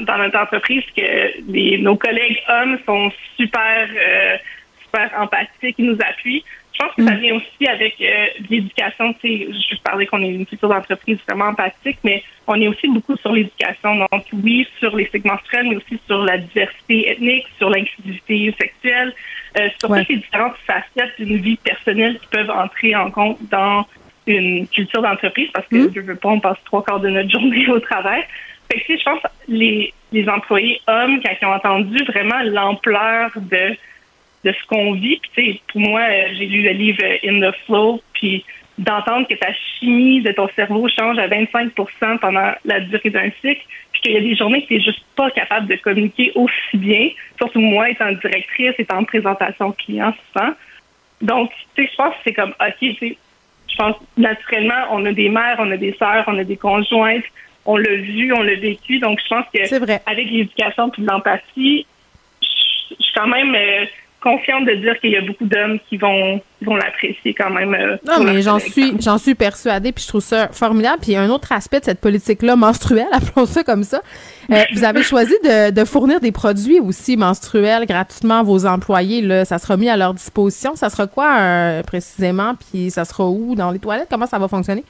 dans 0.00 0.18
notre 0.18 0.38
entreprise 0.38 0.84
que 0.96 1.50
les, 1.52 1.78
nos 1.78 1.96
collègues 1.96 2.38
hommes 2.48 2.78
sont 2.86 3.10
super 3.36 3.88
euh, 3.90 4.36
super 4.84 5.10
empathiques, 5.20 5.74
ils 5.78 5.86
nous 5.86 5.98
appuient. 6.00 6.44
Je 6.78 6.84
pense 6.84 6.94
que 6.94 7.04
ça 7.04 7.14
vient 7.14 7.34
aussi 7.34 7.66
avec 7.68 7.96
euh, 8.00 8.26
l'éducation. 8.48 9.12
Tu 9.14 9.20
sais, 9.20 9.48
je 9.70 9.76
parlais 9.82 10.06
qu'on 10.06 10.22
est 10.22 10.28
une 10.28 10.46
culture 10.46 10.68
d'entreprise 10.68 11.18
vraiment 11.28 11.46
empathique, 11.46 11.98
mais 12.04 12.22
on 12.46 12.54
est 12.60 12.68
aussi 12.68 12.86
beaucoup 12.88 13.16
sur 13.16 13.32
l'éducation. 13.32 13.96
Donc 13.96 14.24
oui, 14.44 14.66
sur 14.78 14.94
les 14.94 15.10
menstruels, 15.24 15.68
mais 15.68 15.76
aussi 15.76 15.98
sur 16.06 16.24
la 16.24 16.38
diversité 16.38 17.10
ethnique, 17.10 17.46
sur 17.58 17.70
l'inclusivité 17.70 18.54
sexuelle, 18.60 19.12
euh, 19.58 19.68
sur 19.80 19.90
Ouais. 19.90 20.00
toutes 20.00 20.08
les 20.10 20.16
différentes 20.18 20.56
facettes 20.66 21.14
d'une 21.18 21.38
vie 21.38 21.56
personnelle 21.56 22.18
qui 22.20 22.26
peuvent 22.28 22.50
entrer 22.50 22.94
en 22.94 23.10
compte 23.10 23.38
dans 23.50 23.84
une 24.28 24.68
culture 24.68 25.02
d'entreprise 25.02 25.48
parce 25.52 25.66
que 25.68 25.90
je 25.92 26.00
veux 26.00 26.14
pas, 26.14 26.28
on 26.28 26.38
passe 26.40 26.58
trois 26.64 26.84
quarts 26.84 27.00
de 27.00 27.08
notre 27.08 27.30
journée 27.30 27.68
au 27.70 27.80
travail. 27.80 28.22
Fait 28.70 28.80
que, 28.80 28.96
je 28.96 29.02
pense 29.02 29.20
les, 29.48 29.92
les 30.12 30.28
employés 30.28 30.80
hommes, 30.86 31.20
quand 31.24 31.32
ils 31.40 31.46
ont 31.46 31.54
entendu 31.54 32.04
vraiment 32.04 32.40
l'ampleur 32.44 33.30
de, 33.36 33.74
de 34.44 34.52
ce 34.52 34.66
qu'on 34.66 34.92
vit, 34.92 35.18
puis 35.20 35.30
tu 35.34 35.52
sais, 35.52 35.60
pour 35.72 35.80
moi, 35.80 36.00
euh, 36.00 36.28
j'ai 36.36 36.46
lu 36.46 36.62
le 36.62 36.70
livre 36.70 37.02
euh, 37.02 37.28
In 37.28 37.40
the 37.40 37.54
Flow, 37.66 38.02
puis 38.12 38.44
d'entendre 38.78 39.26
que 39.26 39.34
ta 39.34 39.52
chimie 39.52 40.22
de 40.22 40.30
ton 40.30 40.48
cerveau 40.54 40.88
change 40.88 41.18
à 41.18 41.26
25% 41.26 42.18
pendant 42.20 42.52
la 42.64 42.80
durée 42.80 43.10
d'un 43.10 43.30
cycle, 43.42 43.62
puis 43.92 44.02
qu'il 44.02 44.12
y 44.12 44.16
a 44.16 44.20
des 44.20 44.36
journées 44.36 44.62
que 44.62 44.68
tu 44.68 44.74
n'es 44.74 44.80
juste 44.80 45.04
pas 45.16 45.30
capable 45.32 45.66
de 45.66 45.74
communiquer 45.76 46.30
aussi 46.36 46.76
bien, 46.76 47.08
surtout 47.38 47.60
moi 47.60 47.90
étant 47.90 48.12
directrice, 48.12 48.74
étant 48.78 48.98
en 48.98 49.04
présentation 49.04 49.72
client 49.72 50.14
souvent. 50.32 50.52
Donc, 51.20 51.50
tu 51.74 51.82
sais, 51.82 51.90
je 51.90 51.96
pense 51.96 52.14
que 52.14 52.20
c'est 52.24 52.32
comme, 52.32 52.54
OK, 52.60 52.76
tu 52.78 52.94
sais, 52.94 53.18
je 53.68 53.76
pense 53.76 53.96
naturellement, 54.16 54.86
on 54.92 55.04
a 55.04 55.12
des 55.12 55.28
mères, 55.28 55.56
on 55.58 55.70
a 55.72 55.76
des 55.76 55.94
sœurs, 55.98 56.24
on 56.28 56.38
a 56.38 56.44
des 56.44 56.56
conjointes, 56.56 57.24
on 57.66 57.76
l'a 57.76 57.96
vu, 57.96 58.32
on 58.32 58.42
l'a 58.42 58.54
vécu. 58.54 59.00
Donc, 59.00 59.20
je 59.20 59.28
pense 59.28 59.44
que 59.52 59.92
avec 60.08 60.30
l'éducation 60.30 60.90
puis 60.90 61.02
l'empathie, 61.02 61.84
je 62.40 62.68
je 62.90 63.02
suis 63.02 63.12
quand 63.14 63.26
même 63.26 63.54
euh, 63.54 63.84
confiante 64.20 64.64
de 64.66 64.74
dire 64.74 64.98
qu'il 65.00 65.10
y 65.10 65.16
a 65.16 65.20
beaucoup 65.20 65.44
d'hommes 65.44 65.78
qui 65.88 65.96
vont, 65.96 66.40
vont 66.62 66.74
l'apprécier 66.76 67.34
quand 67.34 67.50
même. 67.50 67.72
euh, 67.74 67.96
Non, 68.04 68.24
mais 68.24 68.42
j'en 68.42 68.58
suis, 68.58 68.94
j'en 69.00 69.16
suis 69.18 69.34
persuadée, 69.34 69.92
puis 69.92 70.02
je 70.02 70.08
trouve 70.08 70.20
ça 70.22 70.48
formidable. 70.48 70.98
Puis 71.00 71.12
il 71.12 71.14
y 71.14 71.16
a 71.16 71.22
un 71.22 71.30
autre 71.30 71.52
aspect 71.52 71.80
de 71.80 71.84
cette 71.84 72.00
politique-là 72.00 72.56
menstruelle, 72.56 73.06
appelons 73.12 73.46
ça 73.46 73.62
comme 73.62 73.84
ça. 73.84 74.02
Euh, 74.50 74.62
vous 74.72 74.84
avez 74.84 75.02
choisi 75.02 75.34
de, 75.44 75.70
de 75.70 75.84
fournir 75.84 76.20
des 76.20 76.32
produits 76.32 76.80
aussi 76.80 77.16
menstruels 77.16 77.86
gratuitement 77.86 78.40
à 78.40 78.42
vos 78.42 78.66
employés. 78.66 79.20
Là, 79.22 79.44
ça 79.44 79.58
sera 79.58 79.76
mis 79.76 79.88
à 79.88 79.96
leur 79.96 80.14
disposition. 80.14 80.74
Ça 80.74 80.90
sera 80.90 81.06
quoi 81.06 81.36
euh, 81.38 81.82
précisément, 81.82 82.54
puis 82.54 82.90
ça 82.90 83.04
sera 83.04 83.24
où? 83.26 83.54
Dans 83.54 83.70
les 83.70 83.78
toilettes? 83.78 84.08
Comment 84.10 84.26
ça 84.26 84.38
va 84.38 84.48
fonctionner? 84.48 84.84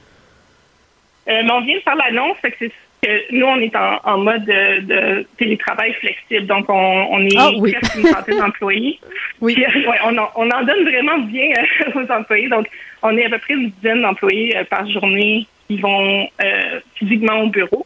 Mais 1.27 1.51
on 1.51 1.61
vient 1.61 1.75
de 1.75 1.81
faire 1.81 1.95
l'annonce, 1.95 2.37
fait 2.41 2.49
que 2.51 2.55
c'est 2.59 2.71
que 3.01 3.33
nous, 3.33 3.45
on 3.45 3.59
est 3.59 3.75
en, 3.75 3.99
en 4.03 4.17
mode 4.17 4.45
de, 4.45 4.81
de 4.81 5.27
télétravail 5.37 5.93
flexible. 5.93 6.45
Donc, 6.47 6.65
on, 6.69 7.07
on 7.11 7.25
est 7.25 7.37
Ah, 7.37 7.49
oui. 7.57 7.73
presque 7.73 7.95
une 7.95 8.07
centaine 8.07 8.37
d'employés. 8.39 8.99
Oui. 9.41 9.53
Puis, 9.55 9.65
euh, 9.65 9.89
ouais, 9.89 9.97
on, 10.05 10.17
en, 10.17 10.29
on 10.35 10.49
en 10.49 10.63
donne 10.63 10.83
vraiment 10.83 11.17
bien 11.19 11.49
euh, 11.57 11.91
aux 12.03 12.11
employés. 12.11 12.49
Donc, 12.49 12.67
on 13.01 13.15
est 13.17 13.25
à 13.25 13.29
peu 13.29 13.37
près 13.37 13.53
une 13.53 13.69
dizaine 13.69 14.01
d'employés 14.01 14.57
euh, 14.57 14.63
par 14.65 14.87
journée 14.89 15.45
qui 15.67 15.77
vont 15.77 16.27
euh, 16.43 16.79
physiquement 16.95 17.41
au 17.41 17.47
bureau. 17.47 17.85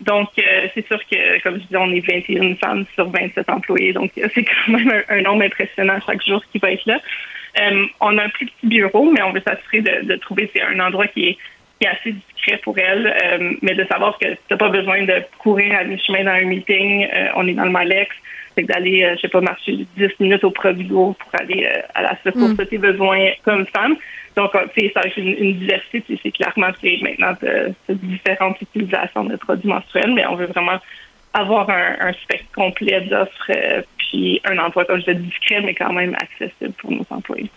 donc, 0.00 0.28
c'est 0.74 0.86
sûr 0.86 0.98
que, 1.10 1.40
comme 1.42 1.54
je 1.54 1.60
disais, 1.60 1.76
on 1.76 1.92
est 1.92 2.00
21 2.00 2.56
femmes 2.56 2.84
sur 2.94 3.08
27 3.08 3.48
employés. 3.48 3.92
Donc, 3.92 4.10
c'est 4.14 4.44
quand 4.44 4.72
même 4.72 4.90
un, 5.08 5.16
un, 5.16 5.22
nombre 5.22 5.44
impressionnant 5.44 5.98
chaque 6.04 6.24
jour 6.24 6.42
qui 6.50 6.58
va 6.58 6.72
être 6.72 6.84
là. 6.86 6.98
On 8.00 8.18
a 8.18 8.24
un 8.24 8.28
plus 8.30 8.46
petit 8.46 8.66
bureau, 8.66 9.10
mais 9.12 9.22
on 9.22 9.32
veut 9.32 9.42
s'assurer 9.46 9.80
de, 9.80 10.06
de 10.06 10.16
trouver 10.16 10.50
c'est 10.54 10.62
un 10.62 10.80
endroit 10.80 11.06
qui 11.06 11.28
est, 11.28 11.38
est 11.84 11.88
assez 11.88 12.12
discret 12.12 12.60
pour 12.62 12.78
elle, 12.78 13.06
euh, 13.06 13.52
mais 13.62 13.74
de 13.74 13.84
savoir 13.84 14.18
que 14.18 14.26
tu 14.26 14.38
n'as 14.50 14.56
pas 14.56 14.68
besoin 14.68 15.04
de 15.04 15.22
courir 15.38 15.74
à 15.78 15.84
mi-chemin 15.84 16.24
dans 16.24 16.32
un 16.32 16.44
meeting. 16.44 17.08
on 17.36 17.46
est 17.46 17.54
dans 17.54 17.64
le 17.64 17.70
Malex. 17.70 18.14
C'est 18.56 18.64
d'aller, 18.64 19.12
je 19.14 19.20
sais 19.20 19.28
pas, 19.28 19.40
marcher 19.40 19.86
10 19.96 20.08
minutes 20.18 20.42
au 20.42 20.50
Provigo 20.50 21.16
pour 21.18 21.40
aller 21.40 21.68
à 21.94 22.02
la 22.02 22.18
secours 22.24 22.54
de 22.54 22.64
tes 22.64 22.78
besoins 22.78 23.30
comme 23.44 23.64
femme. 23.66 23.96
Donc, 24.36 24.50
c'est 24.76 24.92
ça 24.92 25.02
une, 25.16 25.34
une 25.38 25.58
diversité. 25.58 26.18
C'est 26.22 26.30
clairement 26.32 26.68
maintenant 27.02 27.36
de, 27.42 27.72
de, 27.88 27.94
différentes 27.94 28.60
utilisations 28.60 29.24
de 29.24 29.36
produits 29.36 29.68
menstruels, 29.68 30.12
mais 30.14 30.26
on 30.26 30.36
veut 30.36 30.46
vraiment 30.46 30.78
avoir 31.32 31.68
un, 31.70 31.96
un 32.00 32.12
spectre 32.14 32.50
complet 32.54 33.00
d'offres, 33.02 33.50
euh, 33.50 33.82
puis 33.98 34.40
un 34.44 34.58
emploi, 34.58 34.84
comme 34.84 35.00
je 35.00 35.12
disais, 35.12 35.14
discret, 35.16 35.60
mais 35.60 35.74
quand 35.74 35.92
même 35.92 36.14
accessible 36.14 36.72
pour 36.78 36.90
nos 36.90 37.06
employés. 37.10 37.50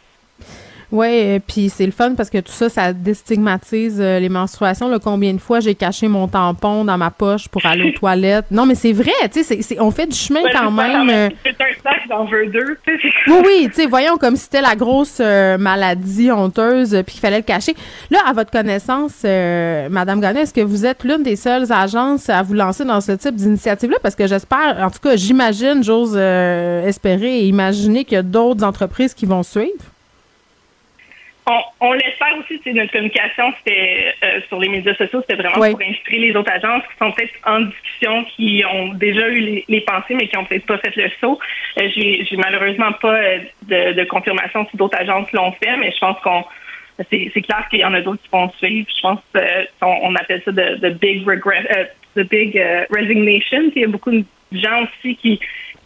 Oui, 0.93 1.39
puis 1.39 1.69
c'est 1.69 1.87
le 1.87 1.91
fun 1.91 2.13
parce 2.13 2.29
que 2.29 2.37
tout 2.37 2.51
ça, 2.51 2.69
ça 2.69 2.93
déstigmatise 2.93 3.97
euh, 3.99 4.19
les 4.19 4.29
menstruations. 4.29 4.87
Là, 4.87 4.99
combien 5.03 5.33
de 5.33 5.39
fois 5.39 5.59
j'ai 5.59 5.73
caché 5.73 6.07
mon 6.07 6.27
tampon 6.27 6.85
dans 6.85 6.99
ma 6.99 7.09
poche 7.09 7.47
pour 7.47 7.65
aller 7.65 7.89
aux 7.89 7.97
toilettes? 7.97 8.45
Non, 8.51 8.67
mais 8.67 8.75
c'est 8.75 8.91
vrai, 8.91 9.11
tu 9.33 9.43
sais, 9.43 9.59
on 9.79 9.89
fait 9.89 10.05
du 10.05 10.15
chemin 10.15 10.43
ouais, 10.43 10.51
quand 10.53 10.69
même. 10.69 11.09
Euh... 11.09 11.29
C'est 11.43 11.59
un 11.59 11.73
sac, 11.83 12.01
j'en 12.07 12.25
veux 12.25 12.45
deux. 12.45 12.77
Oui, 13.25 13.41
oui, 13.43 13.69
tu 13.69 13.81
sais, 13.81 13.85
voyons 13.87 14.17
comme 14.17 14.35
si 14.35 14.43
c'était 14.43 14.61
la 14.61 14.75
grosse 14.75 15.17
euh, 15.19 15.57
maladie 15.57 16.31
honteuse 16.31 16.91
puis 17.03 17.13
qu'il 17.13 17.21
fallait 17.21 17.37
le 17.37 17.43
cacher. 17.43 17.73
Là, 18.11 18.19
à 18.27 18.33
votre 18.33 18.51
connaissance, 18.51 19.23
euh, 19.25 19.89
Madame 19.89 20.21
Gagné, 20.21 20.41
est-ce 20.41 20.53
que 20.53 20.61
vous 20.61 20.85
êtes 20.85 21.03
l'une 21.03 21.23
des 21.23 21.37
seules 21.37 21.73
agences 21.73 22.29
à 22.29 22.43
vous 22.43 22.53
lancer 22.53 22.85
dans 22.85 23.01
ce 23.01 23.13
type 23.13 23.33
d'initiative-là? 23.33 23.97
Parce 24.03 24.13
que 24.13 24.27
j'espère, 24.27 24.77
en 24.79 24.91
tout 24.91 24.99
cas, 24.99 25.15
j'imagine, 25.15 25.83
j'ose 25.83 26.15
espérer 26.15 27.39
et 27.39 27.45
imaginer 27.47 28.05
qu'il 28.05 28.13
y 28.13 28.19
a 28.19 28.21
d'autres 28.21 28.63
entreprises 28.63 29.15
qui 29.15 29.25
vont 29.25 29.41
suivre. 29.41 29.92
On, 31.45 31.59
on 31.81 31.93
l'espère 31.93 32.37
aussi, 32.39 32.59
c'est 32.63 32.71
notre 32.71 32.93
communication, 32.93 33.53
c'était 33.57 34.15
euh, 34.23 34.39
sur 34.47 34.59
les 34.59 34.69
médias 34.69 34.95
sociaux, 34.95 35.21
c'était 35.21 35.41
vraiment 35.41 35.59
oui. 35.59 35.71
pour 35.71 35.81
inspirer 35.81 36.19
les 36.19 36.35
autres 36.37 36.51
agences 36.51 36.83
qui 36.83 36.97
sont 36.97 37.11
peut-être 37.11 37.33
en 37.45 37.59
discussion, 37.61 38.23
qui 38.35 38.63
ont 38.71 38.93
déjà 38.93 39.27
eu 39.27 39.39
les, 39.39 39.65
les 39.67 39.81
pensées, 39.81 40.15
mais 40.15 40.27
qui 40.27 40.37
ont 40.37 40.45
peut-être 40.45 40.65
pas 40.65 40.77
fait 40.77 40.95
le 40.95 41.11
saut. 41.19 41.37
Euh, 41.79 41.89
j'ai, 41.93 42.23
j'ai 42.23 42.37
malheureusement 42.37 42.93
pas 42.93 43.15
euh, 43.15 43.39
de, 43.63 43.91
de, 43.91 44.03
confirmation 44.05 44.65
si 44.71 44.77
d'autres 44.77 44.97
agences 44.97 45.29
l'ont 45.33 45.51
fait, 45.51 45.75
mais 45.77 45.91
je 45.91 45.99
pense 45.99 46.17
qu'on 46.21 46.45
c'est, 47.09 47.29
c'est 47.33 47.41
clair 47.41 47.67
qu'il 47.69 47.79
y 47.79 47.85
en 47.85 47.93
a 47.93 47.99
d'autres 47.99 48.21
qui 48.21 48.29
vont 48.31 48.49
suivre. 48.51 48.87
Je 48.95 49.01
pense 49.01 49.19
qu'on 49.81 49.99
on 50.03 50.15
appelle 50.15 50.41
ça 50.45 50.51
de, 50.51 50.75
de 50.75 50.89
big 50.91 51.27
regret, 51.27 51.91
the 52.15 52.21
big 52.21 52.55
resignation. 52.91 53.71
Il 53.75 53.81
y 53.81 53.85
a 53.85 53.87
beaucoup 53.87 54.11
de 54.11 54.23
gens 54.53 54.83
aussi 54.83 55.15
qui 55.15 55.39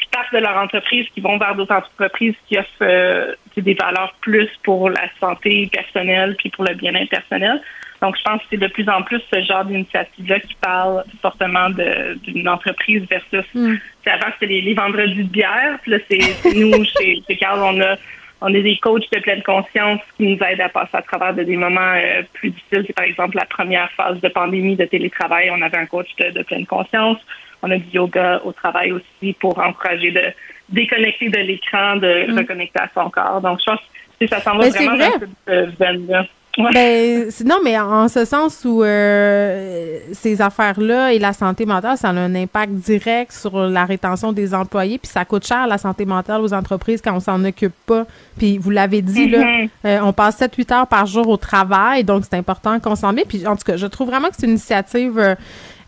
qui 0.08 0.18
partent 0.18 0.34
de 0.34 0.40
leur 0.40 0.58
entreprise, 0.58 1.06
qui 1.14 1.22
vont 1.22 1.38
vers 1.38 1.56
d'autres 1.56 1.76
entreprises 1.76 2.36
qui 2.48 2.58
offrent 2.58 2.70
euh, 2.82 3.34
des 3.56 3.74
valeurs 3.74 4.14
plus 4.22 4.50
pour 4.64 4.90
la 4.90 5.10
santé 5.20 5.68
personnelle 5.72 6.36
puis 6.38 6.50
pour 6.50 6.64
le 6.64 6.74
bien-être 6.76 7.10
personnel. 7.10 7.62
Donc, 8.02 8.16
je 8.18 8.22
pense 8.24 8.42
que 8.42 8.48
c'est 8.52 8.58
de 8.58 8.68
plus 8.68 8.88
en 8.90 9.02
plus 9.02 9.22
ce 9.34 9.42
genre 9.42 9.66
d'initiative-là 9.66 10.40
qui 10.42 10.56
parle 10.56 11.04
fortement 11.22 11.70
d'une 11.70 12.48
entreprise 12.48 13.04
versus. 13.10 13.46
Mm. 13.54 13.76
Avant, 14.06 14.28
c'était 14.34 14.54
les, 14.54 14.62
les, 14.62 14.74
vendredis 14.76 15.24
de 15.24 15.30
bière. 15.30 15.80
Puis 15.82 15.92
là, 15.92 15.98
c'est 16.10 16.54
nous, 16.56 16.84
chez, 17.00 17.22
chez 17.28 17.38
Carl, 17.38 17.60
on 17.60 17.82
a, 17.82 17.96
on 18.42 18.54
est 18.54 18.62
des 18.62 18.78
coachs 18.78 19.12
de 19.12 19.20
pleine 19.20 19.42
conscience 19.42 20.00
qui 20.16 20.28
nous 20.28 20.38
aident 20.44 20.62
à 20.62 20.70
passer 20.70 20.96
à 20.96 21.02
travers 21.02 21.34
de 21.34 21.44
des 21.44 21.58
moments 21.58 21.96
euh, 21.96 22.22
plus 22.34 22.52
difficiles. 22.52 22.84
C'est 22.86 22.96
par 22.96 23.06
exemple 23.06 23.36
la 23.36 23.46
première 23.46 23.92
phase 23.94 24.22
de 24.22 24.30
pandémie 24.30 24.76
de 24.76 24.86
télétravail. 24.86 25.50
On 25.52 25.62
avait 25.62 25.78
un 25.78 25.88
coach 25.88 26.10
de, 26.20 26.30
de 26.30 26.44
pleine 26.44 26.68
conscience. 26.68 27.18
On 27.62 27.72
a 27.72 27.78
du 27.78 27.90
yoga 27.92 28.42
au 28.44 28.52
travail 28.52 28.92
aussi 28.92 29.34
pour 29.40 29.58
encourager 29.60 30.12
de 30.12 30.22
déconnecter 30.70 31.30
de 31.30 31.40
l'écran, 31.40 31.96
de 31.98 32.32
mm. 32.32 32.38
reconnecter 32.38 32.80
à 32.80 32.90
son 32.94 33.10
corps. 33.10 33.42
Donc, 33.42 33.60
je 33.60 33.66
pense 33.66 33.80
que 34.20 34.28
ça 34.28 34.40
s'en 34.42 34.58
va 34.58 34.70
vraiment 34.70 34.96
vrai. 34.96 35.10
dans 35.10 35.28
cette 35.48 35.80
veine-là. 35.80 36.26
Ouais. 36.58 36.72
Ben, 36.74 37.30
non, 37.46 37.58
mais 37.64 37.78
en 37.78 38.08
ce 38.08 38.26
sens 38.26 38.66
où 38.66 38.82
euh, 38.82 40.00
ces 40.12 40.42
affaires-là 40.42 41.14
et 41.14 41.20
la 41.20 41.32
santé 41.32 41.68
mentale, 41.68 41.98
ça 41.98 42.10
a 42.10 42.14
un 42.14 42.34
impact 42.34 42.74
direct 42.74 43.32
sur 43.32 43.56
la 43.60 43.86
rétention 43.86 44.34
des 44.34 44.56
employés, 44.56 44.98
puis 44.98 45.08
ça 45.08 45.24
coûte 45.24 45.46
cher 45.46 45.68
la 45.68 45.78
santé 45.78 46.06
mentale 46.06 46.42
aux 46.42 46.54
entreprises 46.56 47.00
quand 47.04 47.16
on 47.16 47.20
s'en 47.20 47.46
occupe 47.46 47.76
pas. 47.86 48.08
Puis 48.40 48.58
vous 48.58 48.72
l'avez 48.72 49.04
dit, 49.04 49.30
là, 49.30 49.38
Mm-hmm. 49.38 49.70
euh, 49.86 50.00
on 50.02 50.14
passe 50.14 50.40
7-8 50.42 50.74
heures 50.74 50.88
par 50.88 51.06
jour 51.06 51.30
au 51.30 51.38
travail, 51.38 52.04
donc 52.04 52.24
c'est 52.24 52.38
important 52.38 52.80
qu'on 52.80 52.96
s'en 52.96 53.14
met. 53.14 53.26
Puis 53.26 53.46
en 53.46 53.56
tout 53.56 53.64
cas, 53.64 53.78
je 53.78 53.86
trouve 53.86 54.08
vraiment 54.08 54.30
que 54.30 54.36
c'est 54.38 54.46
une 54.46 54.54
initiative 54.54 55.20
euh, 55.20 55.36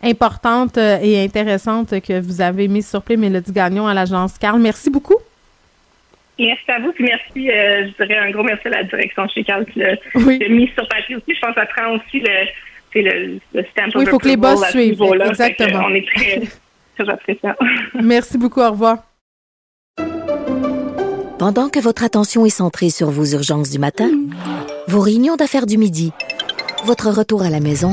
importante 0.02 0.78
euh, 0.78 0.98
et 1.02 1.22
intéressante 1.22 2.00
que 2.00 2.20
vous 2.20 2.40
avez 2.40 2.68
mise 2.68 2.88
sur 2.88 3.02
pied, 3.02 3.16
Mélodie 3.16 3.52
Gagnon, 3.52 3.86
à 3.86 3.94
l'agence 3.94 4.38
Carl. 4.38 4.60
Merci 4.60 4.90
beaucoup. 4.90 5.16
Merci 6.38 6.70
à 6.70 6.78
vous, 6.80 6.92
puis 6.92 7.04
merci, 7.04 7.50
euh, 7.50 7.86
je 7.86 8.04
dirais 8.04 8.18
un 8.18 8.30
gros 8.30 8.42
merci 8.42 8.66
à 8.68 8.70
la 8.70 8.84
direction 8.84 9.28
chez 9.28 9.44
Carl 9.44 9.66
qui 9.66 9.78
l'a 9.78 9.94
oui. 10.14 10.42
mis 10.48 10.68
sur 10.68 10.88
papier 10.88 11.16
aussi. 11.16 11.34
Je 11.34 11.40
pense 11.40 11.54
que 11.54 11.60
ça 11.60 11.66
prend 11.66 11.94
aussi 11.96 12.20
le, 12.20 13.02
le, 13.02 13.38
le 13.52 13.64
stamp 13.70 13.90
Oui, 13.94 14.04
il 14.04 14.08
faut 14.08 14.18
que 14.18 14.28
les 14.28 14.38
boss 14.38 14.66
suivent. 14.70 15.02
Exactement. 15.28 15.82
On 15.86 15.94
est 15.94 16.06
très, 16.06 16.40
très 16.98 17.12
appréciant. 17.12 17.54
Merci 18.02 18.38
beaucoup, 18.38 18.60
au 18.60 18.70
revoir. 18.70 18.98
Pendant 21.38 21.68
que 21.68 21.78
votre 21.78 22.04
attention 22.04 22.46
est 22.46 22.50
centrée 22.50 22.90
sur 22.90 23.10
vos 23.10 23.24
urgences 23.24 23.70
du 23.70 23.78
matin, 23.78 24.10
vos 24.88 25.00
réunions 25.00 25.36
d'affaires 25.36 25.66
du 25.66 25.78
midi, 25.78 26.12
votre 26.84 27.10
retour 27.10 27.42
à 27.42 27.50
la 27.50 27.60
maison 27.60 27.92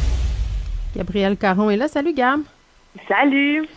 Gabrielle 0.95 1.37
Caron 1.37 1.69
est 1.69 1.77
là. 1.77 1.87
Salut, 1.87 2.13
Gab. 2.13 2.41
Salut. 3.07 3.67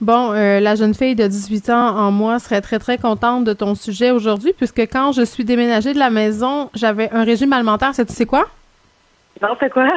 Bon, 0.00 0.32
euh, 0.32 0.60
la 0.60 0.76
jeune 0.76 0.94
fille 0.94 1.16
de 1.16 1.26
18 1.26 1.70
ans 1.70 1.96
en 1.96 2.12
moi 2.12 2.38
serait 2.38 2.60
très, 2.60 2.78
très 2.78 2.98
contente 2.98 3.44
de 3.44 3.52
ton 3.52 3.74
sujet 3.74 4.12
aujourd'hui, 4.12 4.52
puisque 4.56 4.80
quand 4.80 5.12
je 5.12 5.22
suis 5.22 5.44
déménagée 5.44 5.92
de 5.92 5.98
la 5.98 6.10
maison, 6.10 6.70
j'avais 6.74 7.10
un 7.10 7.24
régime 7.24 7.52
alimentaire. 7.52 7.92
Tu 7.94 8.04
sais 8.06 8.26
quoi? 8.26 8.46
Non, 9.42 9.56
c'est 9.58 9.70
quoi? 9.70 9.88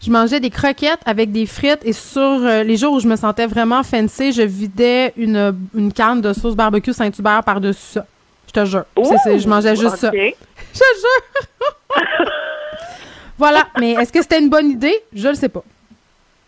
Je 0.00 0.10
mangeais 0.10 0.40
des 0.40 0.50
croquettes 0.50 1.00
avec 1.04 1.32
des 1.32 1.46
frites 1.46 1.84
et 1.84 1.92
sur 1.92 2.22
euh, 2.22 2.62
les 2.62 2.76
jours 2.76 2.94
où 2.94 3.00
je 3.00 3.08
me 3.08 3.16
sentais 3.16 3.46
vraiment 3.46 3.82
fancy, 3.82 4.32
je 4.32 4.42
vidais 4.42 5.12
une, 5.16 5.54
une 5.74 5.92
canne 5.92 6.20
de 6.20 6.32
sauce 6.32 6.54
barbecue 6.54 6.92
Saint-Hubert 6.92 7.42
par-dessus 7.44 7.80
ça. 7.94 8.06
Je 8.46 8.52
te 8.52 8.64
jure. 8.64 8.84
Ouh, 8.96 9.12
c'est, 9.22 9.38
je 9.38 9.48
mangeais 9.48 9.76
juste 9.76 10.04
okay. 10.04 10.36
ça. 10.38 10.46
Je 10.72 10.78
te 10.78 10.84
jure. 11.00 12.28
voilà. 13.38 13.66
Mais 13.78 13.92
est-ce 13.92 14.12
que 14.12 14.22
c'était 14.22 14.40
une 14.40 14.48
bonne 14.48 14.70
idée? 14.70 14.96
Je 15.12 15.28
le 15.28 15.34
sais 15.34 15.48
pas. 15.48 15.62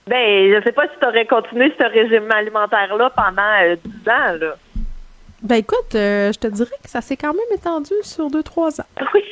Ben, 0.07 0.53
je 0.53 0.63
sais 0.65 0.73
pas 0.73 0.83
si 0.85 0.99
tu 1.01 1.07
aurais 1.07 1.27
continué 1.27 1.73
ce 1.79 1.85
régime 1.85 2.31
alimentaire-là 2.31 3.11
pendant 3.11 3.43
euh, 3.63 3.77
10 3.85 4.09
ans, 4.11 4.39
là. 4.41 4.57
Ben 5.43 5.57
écoute, 5.57 5.95
euh, 5.97 6.33
je 6.33 6.39
te 6.39 6.47
dirais 6.47 6.71
que 6.83 6.89
ça 6.91 7.01
s'est 7.01 7.17
quand 7.17 7.33
même 7.33 7.57
étendu 7.59 7.93
sur 8.03 8.29
2-3 8.29 8.81
ans. 8.81 8.85
Oui. 9.15 9.23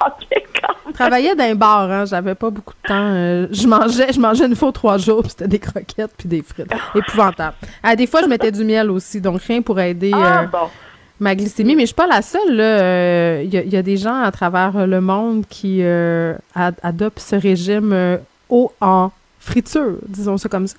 OK, 0.00 0.42
quand 0.60 0.74
Je 0.88 0.92
travaillais 0.92 1.34
dans 1.34 1.44
un 1.44 1.54
bar, 1.54 1.90
hein, 1.90 2.04
j'avais 2.04 2.34
pas 2.34 2.50
beaucoup 2.50 2.74
de 2.82 2.88
temps. 2.88 2.94
Euh, 3.14 3.46
je 3.50 3.66
mangeais 3.66 4.12
je 4.12 4.20
mangeais 4.20 4.44
une 4.46 4.56
fois 4.56 4.72
trois 4.72 4.98
jours, 4.98 5.22
puis 5.22 5.30
c'était 5.30 5.48
des 5.48 5.58
croquettes 5.58 6.10
puis 6.18 6.28
des 6.28 6.42
frites. 6.42 6.70
Épouvantable. 6.94 7.54
Ah, 7.82 7.94
des 7.96 8.06
fois, 8.06 8.20
je 8.22 8.26
mettais 8.26 8.50
du 8.52 8.64
miel 8.64 8.90
aussi, 8.90 9.20
donc 9.20 9.40
rien 9.42 9.62
pour 9.62 9.78
aider 9.80 10.10
Ah, 10.14 10.42
euh, 10.42 10.46
bon. 10.46 10.68
ma 11.20 11.34
glycémie. 11.34 11.74
Mais 11.76 11.82
je 11.82 11.86
suis 11.86 11.94
pas 11.94 12.06
la 12.08 12.22
seule. 12.22 12.50
Il 13.44 13.54
y, 13.54 13.56
a- 13.58 13.62
y 13.64 13.76
a 13.76 13.82
des 13.82 13.96
gens 13.96 14.20
à 14.20 14.30
travers 14.32 14.86
le 14.86 15.00
monde 15.00 15.44
qui 15.48 15.78
euh, 15.82 16.34
ad- 16.54 16.78
adoptent 16.82 17.20
ce 17.20 17.36
régime 17.36 17.92
euh, 17.92 18.16
haut 18.50 18.72
en 18.80 19.10
friture, 19.48 19.96
disons 20.06 20.36
ça 20.38 20.48
comme 20.48 20.66
ça. 20.66 20.76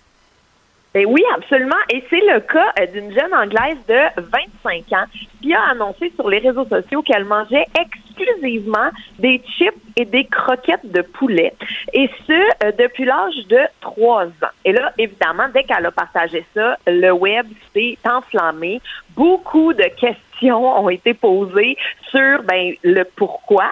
Ben 0.94 1.06
oui, 1.06 1.22
absolument. 1.36 1.76
Et 1.94 2.04
c'est 2.10 2.22
le 2.22 2.40
cas 2.40 2.74
euh, 2.80 2.88
d'une 2.88 3.14
jeune 3.14 3.32
Anglaise 3.32 3.78
de 3.88 4.22
25 4.64 4.91
ans 4.94 5.06
qui 5.40 5.54
a 5.54 5.62
annoncé 5.70 6.12
sur 6.16 6.28
les 6.28 6.40
réseaux 6.40 6.66
sociaux 6.66 7.04
qu'elle 7.04 7.26
mangeait 7.26 7.68
exclusivement 7.80 8.90
des 9.20 9.40
chips 9.56 9.78
et 9.98 10.06
des 10.06 10.26
croquettes 10.26 10.91
de 10.91 11.02
poulet. 11.02 11.54
Et 11.94 12.10
ce, 12.26 12.34
euh, 12.66 12.72
depuis 12.80 13.06
l'âge 13.06 13.36
de 13.50 13.60
3 13.82 14.26
ans. 14.26 14.56
Et 14.66 14.72
là, 14.72 14.91
évidemment, 14.98 15.48
dès 15.54 15.64
qu'elle 15.64 15.86
a 15.86 15.91
partagé 15.91 16.44
ça, 16.56 16.76
le 16.88 17.12
web 17.12 17.46
s'est 17.72 17.98
enflammé. 18.04 18.82
Beaucoup 19.16 19.74
de 19.74 19.84
questions 19.84 20.84
ont 20.84 20.90
été 20.90 21.14
posées 21.14 21.78
sur 22.10 22.41
ben, 22.44 22.74
le 22.84 23.04
pourquoi, 23.04 23.70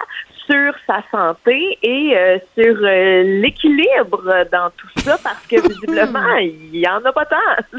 sur 0.48 0.72
sa 0.86 1.02
santé 1.10 1.78
et 1.82 2.16
euh, 2.16 2.38
sur 2.56 2.76
euh, 2.82 3.22
l'équilibre 3.40 4.22
dans 4.52 4.70
tout 4.76 4.88
ça 5.00 5.18
parce 5.22 5.46
que 5.46 5.60
visiblement, 5.68 6.36
il 6.40 6.76
y 6.76 6.88
en 6.88 7.04
a 7.04 7.12
pas 7.12 7.26
tant. 7.26 7.36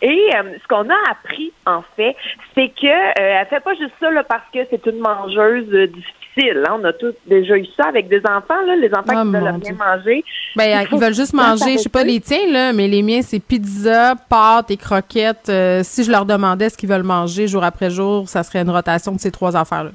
Et 0.00 0.30
euh, 0.34 0.42
ce 0.62 0.66
qu'on 0.66 0.88
a 0.88 0.96
appris, 1.10 1.52
en 1.66 1.82
fait, 1.94 2.16
c'est 2.54 2.68
que 2.68 2.86
euh, 2.86 3.12
elle 3.40 3.46
fait 3.48 3.60
pas 3.60 3.74
juste 3.74 3.92
ça 4.00 4.10
là, 4.10 4.22
parce 4.24 4.44
que 4.52 4.60
c'est 4.70 4.84
une 4.86 4.98
mangeuse 4.98 5.68
euh, 5.74 5.86
difficile. 5.88 6.64
hein. 6.66 6.78
On 6.80 6.84
a 6.84 6.92
tous 6.94 7.12
déjà 7.26 7.56
eu 7.58 7.66
ça 7.76 7.88
avec 7.88 8.08
des 8.08 8.20
enfants, 8.24 8.60
là, 8.66 8.76
les 8.76 8.88
enfants 8.94 9.12
Oh, 9.14 9.22
qui 9.26 9.30
veulent 9.30 9.60
Dieu. 9.60 9.74
manger. 9.74 10.24
Ben, 10.56 10.86
ils 10.90 10.98
veulent 10.98 11.14
juste 11.14 11.34
bien 11.34 11.48
manger, 11.50 11.72
je 11.74 11.78
sais 11.82 11.88
pas 11.90 12.02
les 12.02 12.18
tiens, 12.20 12.50
là, 12.50 12.72
mais 12.72 12.88
les 12.88 13.02
miens, 13.02 13.20
c'est 13.22 13.40
pizza, 13.40 14.14
pâtes 14.28 14.70
et 14.70 14.78
croquettes. 14.78 15.52
Si 15.82 16.02
je 16.02 16.10
leur 16.10 16.24
demandais 16.24 16.70
ce 16.70 16.78
qu'ils 16.78 16.88
veulent 16.88 17.02
manger 17.02 17.46
jour 17.46 17.62
après 17.62 17.90
jour, 17.90 18.26
ça 18.26 18.42
serait 18.42 18.60
une 18.62 18.70
rotation 18.70 19.12
de 19.12 19.20
ces 19.20 19.30
trois 19.30 19.54
affaires-là. 19.54 19.90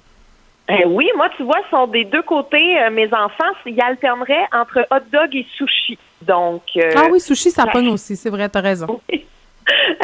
Eh 0.69 0.85
oui, 0.85 1.09
moi, 1.15 1.29
tu 1.35 1.43
vois, 1.43 1.59
sont 1.71 1.87
des 1.87 2.05
deux 2.05 2.21
côtés. 2.21 2.79
euh, 2.81 2.89
mes 2.91 3.07
enfants, 3.13 3.53
ils 3.65 3.81
alterneraient 3.81 4.45
entre 4.53 4.85
hot 4.91 5.03
dog 5.11 5.35
et 5.35 5.45
sushi. 5.55 5.97
Donc. 6.21 6.61
euh, 6.77 6.91
ah 6.95 7.07
oui, 7.11 7.19
sushi, 7.19 7.49
ça 7.49 7.65
pogne 7.65 7.89
aussi, 7.89 8.15
c'est 8.15 8.29
vrai, 8.29 8.47
t'as 8.49 8.61
raison. 8.61 9.01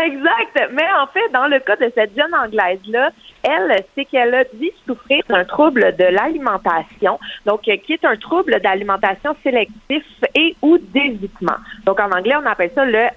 Exact. 0.04 0.70
Mais 0.74 0.86
en 1.02 1.08
fait, 1.08 1.28
dans 1.34 1.48
le 1.48 1.60
cas 1.60 1.76
de 1.76 1.92
cette 1.96 2.16
jeune 2.16 2.34
Anglaise-là, 2.34 3.10
elle, 3.44 3.84
c'est 3.96 4.06
qu'elle 4.06 4.34
a 4.36 4.44
dit 4.54 4.72
souffrir 4.86 5.24
d'un 5.28 5.44
trouble 5.44 5.96
de 5.98 6.06
l'alimentation, 6.06 7.20
donc 7.46 7.68
euh, 7.68 7.78
qui 7.78 7.94
est 7.94 8.06
un 8.06 8.16
trouble 8.16 8.60
d'alimentation 8.62 9.36
sélectif 9.44 10.04
et 10.36 10.56
ou 10.62 10.78
d'évitement. 10.78 11.58
Donc 11.86 12.00
en 12.00 12.12
anglais, 12.12 12.36
on 12.42 12.46
appelle 12.46 12.72
ça 12.76 12.86
le 12.86 13.08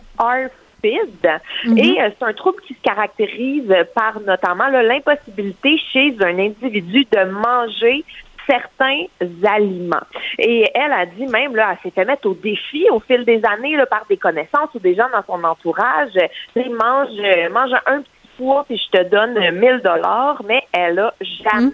Mhm. 1.64 1.78
Et 1.78 2.00
euh, 2.00 2.10
c'est 2.18 2.24
un 2.24 2.32
trouble 2.32 2.60
qui 2.66 2.74
se 2.74 2.80
caractérise 2.82 3.74
par 3.94 4.20
notamment 4.20 4.68
l'impossibilité 4.68 5.78
chez 5.92 6.14
un 6.20 6.38
individu 6.38 7.06
de 7.10 7.24
manger 7.24 8.04
certains 8.48 9.04
aliments. 9.44 10.06
Et 10.38 10.64
elle 10.74 10.92
a 10.92 11.06
dit 11.06 11.26
même, 11.26 11.54
là, 11.54 11.72
elle 11.72 11.78
s'est 11.82 11.94
fait 11.94 12.04
mettre 12.04 12.28
au 12.28 12.34
défi 12.34 12.86
au 12.90 13.00
fil 13.00 13.24
des 13.24 13.42
années 13.44 13.76
là, 13.76 13.86
par 13.86 14.04
des 14.08 14.16
connaissances 14.16 14.70
ou 14.74 14.78
des 14.78 14.94
gens 14.94 15.08
dans 15.12 15.24
son 15.26 15.44
entourage. 15.44 16.12
Tu 16.12 16.62
sais, 16.62 16.68
mange, 16.68 17.08
euh, 17.18 17.50
mange 17.50 17.72
un 17.86 18.00
petit 18.00 18.28
poids 18.36 18.64
puis 18.66 18.78
je 18.78 18.98
te 18.98 19.04
donne 19.08 19.36
euh, 19.36 19.52
1000 19.52 19.80
dollars, 19.84 20.42
mais 20.46 20.62
elle 20.72 20.98
a 20.98 21.14
jamais 21.20 21.72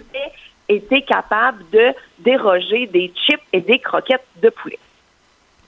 été 0.67 1.01
capable 1.03 1.63
de 1.71 1.93
déroger 2.19 2.87
des 2.87 3.11
chips 3.15 3.41
et 3.53 3.61
des 3.61 3.79
croquettes 3.79 4.25
de 4.41 4.49
poulet. 4.49 4.79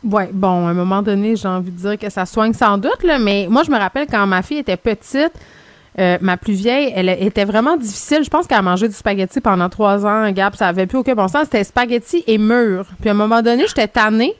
Ouais, 0.03 0.29
bon, 0.31 0.67
à 0.67 0.71
un 0.71 0.73
moment 0.73 1.01
donné, 1.01 1.35
j'ai 1.35 1.47
envie 1.47 1.71
de 1.71 1.77
dire 1.77 1.97
que 1.97 2.09
ça 2.09 2.25
soigne 2.25 2.53
sans 2.53 2.77
doute, 2.77 3.03
là, 3.03 3.17
mais 3.19 3.47
moi, 3.49 3.63
je 3.65 3.71
me 3.71 3.77
rappelle 3.77 4.07
quand 4.09 4.25
ma 4.27 4.41
fille 4.41 4.59
était 4.59 4.77
petite, 4.77 5.31
euh, 5.99 6.17
ma 6.21 6.37
plus 6.37 6.53
vieille, 6.53 6.93
elle 6.95 7.09
était 7.09 7.45
vraiment 7.45 7.75
difficile. 7.75 8.23
Je 8.23 8.29
pense 8.29 8.45
qu'elle 8.45 8.59
a 8.59 8.61
mangé 8.61 8.87
du 8.87 8.93
spaghetti 8.93 9.41
pendant 9.41 9.67
trois 9.69 10.05
ans, 10.05 10.29
Gab, 10.31 10.53
ça 10.55 10.67
avait 10.67 10.85
plus 10.85 10.99
aucun 10.99 11.15
bon 11.15 11.27
sens. 11.27 11.45
C'était 11.45 11.63
spaghetti 11.63 12.23
et 12.27 12.37
mûr. 12.37 12.85
Puis 13.01 13.09
à 13.09 13.13
un 13.13 13.15
moment 13.15 13.41
donné, 13.41 13.65
j'étais 13.67 13.87
tannée. 13.87 14.35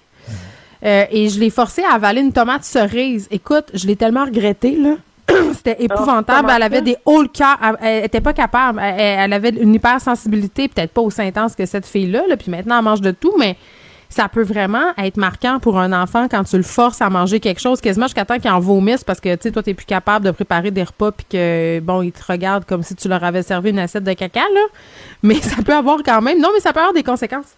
euh, 0.85 1.05
et 1.09 1.27
je 1.29 1.39
l'ai 1.39 1.49
forcée 1.49 1.81
à 1.83 1.95
avaler 1.95 2.21
une 2.21 2.31
tomate 2.31 2.63
cerise. 2.63 3.27
Écoute, 3.31 3.65
je 3.73 3.87
l'ai 3.87 3.95
tellement 3.95 4.25
regretté, 4.25 4.77
là. 4.77 4.91
C'était 5.53 5.83
épouvantable. 5.83 6.47
elle 6.55 6.63
avait 6.63 6.81
des 6.83 6.97
hauts 7.05 7.23
le 7.23 7.27
cœur. 7.27 7.57
Elle- 7.63 7.77
Elle 7.81 8.05
était 8.05 8.21
pas 8.21 8.33
capable. 8.33 8.79
Elle, 8.79 8.95
elle 8.99 9.33
avait 9.33 9.49
une 9.49 9.73
hypersensibilité, 9.73 10.67
peut-être 10.67 10.93
pas 10.93 11.01
aussi 11.01 11.21
intense 11.23 11.55
que 11.55 11.65
cette 11.65 11.87
fille-là. 11.87 12.21
Là. 12.29 12.37
Puis 12.37 12.51
maintenant, 12.51 12.77
elle 12.77 12.83
mange 12.85 13.01
de 13.01 13.09
tout, 13.11 13.33
mais 13.39 13.57
ça 14.09 14.29
peut 14.29 14.43
vraiment 14.43 14.93
être 14.97 15.17
marquant 15.17 15.59
pour 15.59 15.79
un 15.79 15.93
enfant 15.93 16.27
quand 16.29 16.43
tu 16.43 16.57
le 16.57 16.63
forces 16.63 17.01
à 17.01 17.09
manger 17.09 17.39
quelque 17.39 17.59
chose, 17.59 17.81
quasiment 17.81 18.05
jusqu'à 18.05 18.25
temps 18.25 18.39
qu'il 18.39 18.51
en 18.51 18.59
vomisse 18.59 19.03
parce 19.03 19.19
que, 19.19 19.35
tu 19.35 19.43
sais, 19.43 19.51
toi, 19.51 19.63
t'es 19.63 19.73
plus 19.73 19.85
capable 19.85 20.25
de 20.25 20.31
préparer 20.31 20.71
des 20.71 20.83
repas 20.83 21.11
puis 21.11 21.25
que, 21.29 21.79
bon, 21.81 22.01
ils 22.01 22.11
te 22.11 22.23
regardent 22.25 22.65
comme 22.65 22.83
si 22.83 22.95
tu 22.95 23.07
leur 23.07 23.23
avais 23.23 23.43
servi 23.43 23.71
une 23.71 23.79
assiette 23.79 24.03
de 24.03 24.13
caca, 24.13 24.39
là. 24.39 24.61
Mais 25.23 25.35
ça 25.41 25.61
peut 25.63 25.75
avoir 25.75 25.99
quand 26.03 26.21
même, 26.21 26.39
non, 26.39 26.49
mais 26.53 26.59
ça 26.59 26.73
peut 26.73 26.79
avoir 26.79 26.93
des 26.93 27.03
conséquences. 27.03 27.55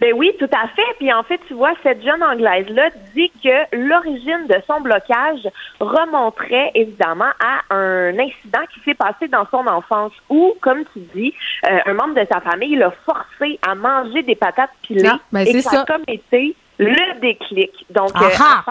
Ben 0.00 0.12
oui, 0.14 0.32
tout 0.38 0.48
à 0.52 0.68
fait. 0.68 0.82
Puis 0.98 1.12
en 1.12 1.22
fait, 1.22 1.40
tu 1.48 1.54
vois, 1.54 1.72
cette 1.82 2.02
jeune 2.04 2.22
Anglaise-là 2.22 2.90
dit 3.14 3.30
que 3.42 3.76
l'origine 3.76 4.46
de 4.48 4.56
son 4.66 4.80
blocage 4.80 5.46
remonterait 5.80 6.70
évidemment 6.74 7.30
à 7.40 7.74
un 7.74 8.18
incident 8.18 8.60
qui 8.72 8.80
s'est 8.80 8.94
passé 8.94 9.28
dans 9.28 9.46
son 9.50 9.66
enfance 9.66 10.12
où, 10.28 10.54
comme 10.60 10.84
tu 10.92 11.00
dis, 11.14 11.34
euh, 11.70 11.78
un 11.86 11.94
membre 11.94 12.14
de 12.20 12.26
sa 12.30 12.40
famille 12.40 12.76
l'a 12.76 12.90
forcé 13.04 13.58
à 13.66 13.74
manger 13.74 14.22
des 14.22 14.34
patates 14.36 14.70
pilées 14.82 15.08
Ah, 15.12 15.18
ben 15.32 15.40
et 15.46 15.60
ça, 15.60 15.82
a 15.82 15.84
comme 15.84 16.04
été 16.08 16.54
le 16.78 17.20
déclic. 17.20 17.70
Donc, 17.90 18.10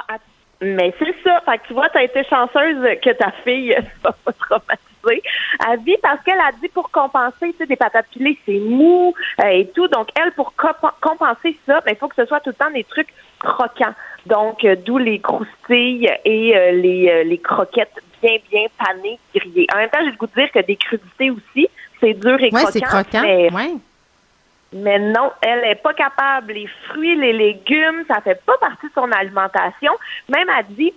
à- 0.07 0.13
à- 0.13 0.17
mais 0.61 0.93
c'est 0.99 1.15
ça. 1.23 1.41
Fait 1.45 1.57
que 1.59 1.67
tu 1.67 1.73
vois, 1.73 1.89
tu 1.89 1.97
as 1.97 2.03
été 2.03 2.23
chanceuse 2.25 2.77
que 3.03 3.09
ta 3.11 3.31
fille 3.43 3.75
soit 4.01 4.15
pas 4.25 4.31
traumatisée 4.33 4.90
à 5.60 5.76
vie 5.76 5.98
parce 6.02 6.22
qu'elle 6.23 6.40
a 6.40 6.52
dit 6.61 6.68
pour 6.69 6.91
compenser, 6.91 7.52
tu 7.52 7.57
sais, 7.57 7.65
des 7.65 7.76
patates 7.76 8.07
pilées, 8.11 8.38
c'est 8.45 8.60
mou 8.60 9.14
euh, 9.44 9.48
et 9.48 9.68
tout. 9.68 9.88
Donc, 9.88 10.10
elle, 10.19 10.32
pour 10.34 10.53
comp- 10.56 10.94
compenser 11.02 11.57
ça, 11.65 11.82
ben, 11.82 11.91
il 11.91 11.98
faut 11.98 12.07
que 12.07 12.15
ce 12.15 12.26
soit 12.26 12.40
tout 12.40 12.49
le 12.52 12.56
temps 12.56 12.72
des 12.72 12.84
trucs 12.84 13.10
croquants. 13.40 13.94
Donc, 14.26 14.64
euh, 14.64 14.76
d'où 14.76 14.98
les 14.98 15.19
croustilles 15.19 16.11
et 16.26 16.56
euh, 16.56 16.72
les, 16.73 17.10
euh, 17.10 17.23
les 17.23 17.38
croquettes 17.40 18.02
bien, 18.22 18.38
bien 18.52 18.65
panées, 18.78 19.18
grillées. 19.36 19.68
En 19.73 19.78
même 19.78 19.90
temps, 19.90 19.99
j'ai 20.02 20.11
le 20.11 20.18
goût 20.18 20.28
de 20.28 20.34
dire 20.41 20.52
que 20.52 20.60
des 20.60 20.76
crudités 20.76 21.32
aussi, 21.32 21.68
c'est 21.99 22.14
dur 22.14 22.40
et 22.40 22.44
Ouais, 22.44 22.49
croquant. 22.49 22.69
c'est 22.72 22.82
croquant. 22.82 23.22
mais- 23.23 23.52
Ouais. 23.52 23.72
mais 24.73 24.99
non, 24.99 25.32
elle 25.41 25.64
est 25.65 25.76
pas 25.82 25.94
capable. 25.94 26.53
Les 26.53 26.68
fruits, 26.88 27.15
les 27.15 27.34
légumes, 27.34 28.03
ça 28.07 28.22
fait 28.22 28.40
pas 28.45 28.57
partie 28.60 28.88
de 28.88 28.91
son 28.94 29.11
alimentation. 29.11 29.91
Même 30.30 30.48
elle 30.57 30.65
dit 30.76 30.94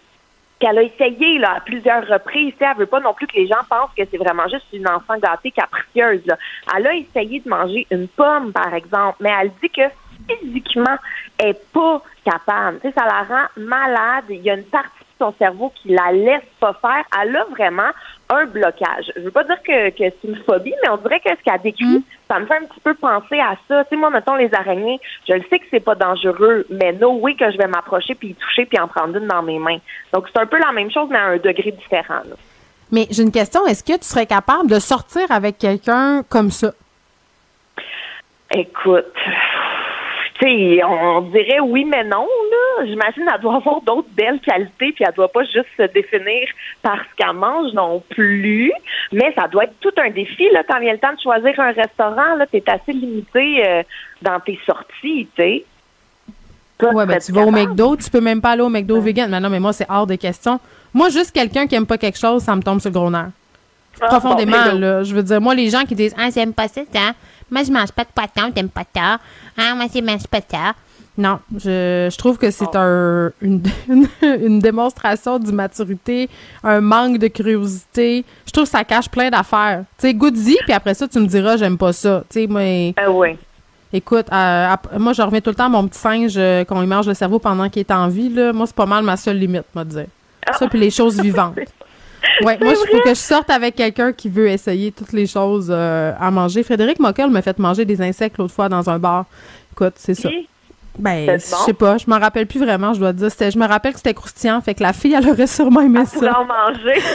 qu'elle 0.58 0.78
a 0.78 0.82
essayé 0.82 1.38
là, 1.38 1.54
à 1.56 1.60
plusieurs 1.60 2.06
reprises. 2.06 2.54
Elle 2.60 2.76
veut 2.76 2.86
pas 2.86 3.00
non 3.00 3.14
plus 3.14 3.26
que 3.26 3.36
les 3.36 3.46
gens 3.46 3.60
pensent 3.68 3.90
que 3.96 4.02
c'est 4.10 4.18
vraiment 4.18 4.48
juste 4.48 4.66
une 4.72 4.88
enfant 4.88 5.18
gâtée 5.18 5.50
capricieuse. 5.50 6.24
Là. 6.26 6.38
Elle 6.76 6.86
a 6.86 6.94
essayé 6.94 7.40
de 7.40 7.48
manger 7.48 7.86
une 7.90 8.08
pomme, 8.08 8.52
par 8.52 8.72
exemple, 8.74 9.16
mais 9.20 9.32
elle 9.40 9.50
dit 9.62 9.70
que 9.70 9.82
physiquement, 10.28 10.96
elle 11.38 11.48
est 11.48 11.72
pas 11.72 12.02
capable. 12.24 12.80
Tu 12.80 12.88
sais, 12.88 12.94
ça 12.94 13.04
la 13.04 13.22
rend 13.22 13.46
malade. 13.56 14.24
Il 14.30 14.42
y 14.42 14.50
a 14.50 14.54
une 14.54 14.64
partie 14.64 14.88
de 15.00 15.24
son 15.24 15.34
cerveau 15.38 15.72
qui 15.74 15.88
la 15.88 16.12
laisse 16.12 16.42
pas 16.60 16.74
faire. 16.74 17.04
Elle 17.20 17.36
a 17.36 17.44
vraiment 17.44 17.90
un 18.30 18.46
blocage. 18.46 19.12
Je 19.16 19.22
veux 19.22 19.30
pas 19.30 19.44
dire 19.44 19.62
que, 19.62 19.90
que 19.90 19.96
c'est 20.20 20.28
une 20.28 20.36
phobie, 20.44 20.74
mais 20.82 20.88
on 20.88 20.96
dirait 20.96 21.20
que 21.20 21.30
ce 21.30 21.42
qu'elle 21.42 21.60
décrit, 21.62 22.04
ça 22.28 22.38
me 22.38 22.46
fait 22.46 22.56
un 22.56 22.66
petit 22.66 22.80
peu 22.80 22.94
penser 22.94 23.38
à 23.38 23.56
ça. 23.68 23.84
Tu 23.84 23.90
sais, 23.90 23.96
moi, 23.96 24.10
mettons, 24.10 24.34
les 24.34 24.52
araignées, 24.54 25.00
je 25.28 25.34
le 25.34 25.42
sais 25.50 25.58
que 25.58 25.66
c'est 25.70 25.80
pas 25.80 25.94
dangereux, 25.94 26.66
mais 26.70 26.92
no 26.92 27.12
way 27.12 27.34
que 27.34 27.50
je 27.50 27.58
vais 27.58 27.66
m'approcher 27.66 28.14
puis 28.14 28.28
y 28.28 28.34
toucher 28.34 28.66
puis 28.66 28.78
en 28.78 28.88
prendre 28.88 29.16
une 29.16 29.26
dans 29.26 29.42
mes 29.42 29.58
mains. 29.58 29.78
Donc, 30.12 30.26
c'est 30.32 30.40
un 30.40 30.46
peu 30.46 30.58
la 30.58 30.72
même 30.72 30.90
chose, 30.90 31.08
mais 31.10 31.18
à 31.18 31.26
un 31.26 31.36
degré 31.36 31.70
différent. 31.72 32.22
là. 32.28 32.36
Mais 32.90 33.06
j'ai 33.10 33.22
une 33.22 33.32
question. 33.32 33.66
Est-ce 33.66 33.82
que 33.82 33.98
tu 33.98 34.04
serais 34.04 34.26
capable 34.26 34.68
de 34.68 34.78
sortir 34.78 35.22
avec 35.30 35.58
quelqu'un 35.58 36.22
comme 36.28 36.50
ça? 36.50 36.72
Écoute, 38.54 39.12
tu 40.34 40.46
sais, 40.46 40.84
on 40.84 41.20
dirait 41.22 41.60
oui, 41.60 41.84
mais 41.84 42.04
non, 42.04 42.26
là. 42.50 42.86
J'imagine 42.86 43.24
qu'elle 43.24 43.40
doit 43.40 43.56
avoir 43.56 43.80
d'autres 43.82 44.08
belles 44.16 44.40
qualités, 44.40 44.92
puis 44.92 45.04
elle 45.06 45.14
doit 45.14 45.28
pas 45.28 45.44
juste 45.44 45.68
se 45.76 45.84
définir 45.84 46.48
par 46.82 46.98
ce 46.98 47.16
qu'elle 47.16 47.36
mange 47.36 47.72
non 47.72 48.02
plus. 48.08 48.72
Mais 49.12 49.32
ça 49.36 49.46
doit 49.46 49.64
être 49.64 49.78
tout 49.80 49.92
un 49.96 50.10
défi, 50.10 50.48
là, 50.52 50.62
quand 50.68 50.80
vient 50.80 50.92
le 50.92 50.98
temps 50.98 51.12
de 51.14 51.20
choisir 51.20 51.58
un 51.60 51.72
restaurant, 51.72 52.34
là, 52.36 52.46
t'es 52.46 52.64
assez 52.66 52.92
limité 52.92 53.64
euh, 53.66 53.82
dans 54.22 54.40
tes 54.40 54.58
sorties, 54.66 55.28
tu 55.36 55.42
sais. 55.42 55.64
Ouais, 56.82 57.06
ben, 57.06 57.18
tu 57.18 57.32
vas 57.32 57.42
au 57.42 57.50
McDo, 57.50 57.96
tu 57.96 58.10
peux 58.10 58.20
même 58.20 58.40
pas 58.40 58.50
aller 58.50 58.62
au 58.62 58.68
McDo 58.68 59.00
vegan. 59.00 59.30
Mais 59.30 59.40
non, 59.40 59.48
mais 59.48 59.60
moi, 59.60 59.72
c'est 59.72 59.86
hors 59.88 60.06
de 60.06 60.16
question. 60.16 60.58
Moi, 60.92 61.08
juste 61.08 61.32
quelqu'un 61.32 61.66
qui 61.66 61.76
aime 61.76 61.86
pas 61.86 61.98
quelque 61.98 62.18
chose, 62.18 62.42
ça 62.42 62.54
me 62.56 62.62
tombe 62.62 62.80
sur 62.80 62.90
le 62.90 62.94
gros 62.94 63.10
nerf. 63.10 63.30
Ah, 64.00 64.08
Profondément, 64.08 64.56
bon, 64.56 64.72
ben 64.72 64.80
là. 64.80 65.02
Je 65.04 65.14
veux 65.14 65.22
dire, 65.22 65.40
moi, 65.40 65.54
les 65.54 65.70
gens 65.70 65.84
qui 65.84 65.94
disent, 65.94 66.14
ah, 66.18 66.28
j'aime 66.34 66.52
pas 66.52 66.68
ça, 66.68 66.82
ça. 66.92 67.12
Moi, 67.50 67.62
je 67.62 67.70
mange 67.72 67.92
pas 67.92 68.04
de 68.04 68.08
poisson, 68.14 68.50
t'aimes 68.52 68.68
pas 68.68 68.84
ça. 68.94 69.18
Ah, 69.56 69.74
moi, 69.74 69.86
je 69.94 70.00
mange 70.00 70.26
pas 70.26 70.40
ça. 70.50 70.74
Non, 71.16 71.38
je, 71.54 72.08
je 72.10 72.16
trouve 72.18 72.38
que 72.38 72.50
c'est 72.50 72.74
un, 72.74 73.30
une, 73.40 73.62
une, 73.88 74.08
une 74.22 74.58
démonstration 74.58 75.38
d'immaturité, 75.38 76.28
un 76.64 76.80
manque 76.80 77.18
de 77.18 77.28
curiosité. 77.28 78.24
Je 78.46 78.50
trouve 78.50 78.64
que 78.64 78.70
ça 78.70 78.82
cache 78.82 79.08
plein 79.08 79.30
d'affaires. 79.30 79.84
Tu 79.98 80.08
sais, 80.08 80.14
goûte-y, 80.14 80.56
puis 80.64 80.72
après 80.72 80.94
ça, 80.94 81.06
tu 81.06 81.20
me 81.20 81.26
diras, 81.26 81.56
j'aime 81.56 81.78
pas 81.78 81.92
ça. 81.92 82.24
Tu 82.28 82.40
sais, 82.40 82.46
moi. 82.48 82.92
oui. 83.10 83.36
Écoute, 83.92 84.26
euh, 84.32 84.74
moi, 84.98 85.12
je 85.12 85.22
reviens 85.22 85.40
tout 85.40 85.50
le 85.50 85.54
temps 85.54 85.66
à 85.66 85.68
mon 85.68 85.86
petit 85.86 86.00
singe 86.00 86.34
euh, 86.36 86.64
qu'on 86.64 86.80
lui 86.80 86.88
mange 86.88 87.06
le 87.06 87.14
cerveau 87.14 87.38
pendant 87.38 87.68
qu'il 87.68 87.78
est 87.78 87.92
en 87.92 88.08
vie. 88.08 88.28
Là. 88.28 88.52
Moi, 88.52 88.66
c'est 88.66 88.74
pas 88.74 88.86
mal 88.86 89.04
ma 89.04 89.16
seule 89.16 89.38
limite, 89.38 89.66
moi, 89.72 89.84
dire. 89.84 90.06
Ça, 90.58 90.66
puis 90.66 90.80
les 90.80 90.90
choses 90.90 91.20
vivantes. 91.20 91.54
Ouais, 92.42 92.58
moi, 92.60 92.72
il 92.72 92.90
faut 92.90 93.00
que 93.02 93.08
je 93.10 93.14
sorte 93.14 93.50
avec 93.50 93.74
quelqu'un 93.76 94.12
qui 94.12 94.28
veut 94.28 94.48
essayer 94.48 94.92
toutes 94.92 95.12
les 95.12 95.26
choses 95.26 95.68
euh, 95.70 96.12
à 96.18 96.30
manger. 96.30 96.62
Frédéric 96.62 96.98
Mockel 96.98 97.30
m'a 97.30 97.42
fait 97.42 97.58
manger 97.58 97.84
des 97.84 98.00
insectes 98.02 98.38
l'autre 98.38 98.52
fois 98.54 98.68
dans 98.68 98.88
un 98.90 98.98
bar. 98.98 99.26
Écoute, 99.72 99.94
c'est 99.96 100.14
ça. 100.14 100.28
Ben, 100.98 101.28
je 101.38 101.38
sais 101.44 101.72
pas, 101.72 101.98
je 101.98 102.04
m'en 102.06 102.18
rappelle 102.20 102.46
plus 102.46 102.60
vraiment, 102.60 102.92
je 102.94 103.00
dois 103.00 103.12
dire. 103.12 103.30
C'était- 103.30 103.50
Je 103.50 103.58
me 103.58 103.66
rappelle 103.66 103.92
que 103.92 103.98
c'était 103.98 104.14
croustillant, 104.14 104.60
fait 104.60 104.74
que 104.74 104.82
la 104.82 104.92
fille, 104.92 105.12
elle 105.14 105.28
aurait 105.28 105.46
sûrement 105.48 105.80
aimé 105.80 106.00
Elle 106.02 106.20
ça. 106.20 106.38
en 106.40 106.44
manger. 106.44 107.02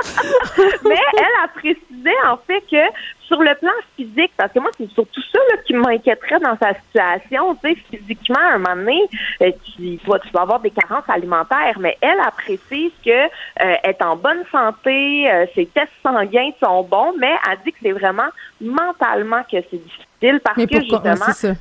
Mais 0.84 0.96
elle 1.18 1.44
a 1.44 1.48
précisé 1.54 1.78
disais 2.00 2.16
en 2.26 2.36
fait 2.36 2.62
que 2.70 2.96
sur 3.30 3.40
le 3.40 3.54
plan 3.54 3.70
physique, 3.96 4.32
parce 4.36 4.52
que 4.52 4.58
moi, 4.58 4.70
c'est 4.76 4.90
surtout 4.90 5.20
ça 5.32 5.38
là, 5.50 5.62
qui 5.64 5.72
m'inquiéterait 5.74 6.40
dans 6.40 6.56
sa 6.58 6.74
situation. 6.74 7.54
Tu 7.62 7.74
sais, 7.74 7.76
physiquement, 7.90 8.40
à 8.40 8.54
un 8.54 8.58
moment 8.58 8.74
donné, 8.74 9.08
euh, 9.42 9.52
tu, 9.76 10.00
vas, 10.04 10.18
tu 10.18 10.30
vas 10.30 10.42
avoir 10.42 10.58
des 10.60 10.70
carences 10.72 11.08
alimentaires, 11.08 11.78
mais 11.78 11.96
elle, 12.00 12.16
elle 12.18 12.32
précise 12.32 12.92
que 13.04 13.10
euh, 13.10 13.74
est 13.84 14.02
en 14.02 14.16
bonne 14.16 14.42
santé, 14.50 15.30
euh, 15.30 15.46
ses 15.54 15.66
tests 15.66 15.92
sanguins 16.02 16.50
sont 16.62 16.82
bons, 16.82 17.14
mais 17.18 17.32
elle 17.48 17.58
dit 17.64 17.72
que 17.72 17.78
c'est 17.82 17.92
vraiment 17.92 18.30
mentalement 18.60 19.42
que 19.44 19.58
c'est 19.70 19.82
difficile 19.82 20.40
parce 20.42 20.56
Mais 20.56 20.66
que 20.66 20.80
justement, 20.80 21.56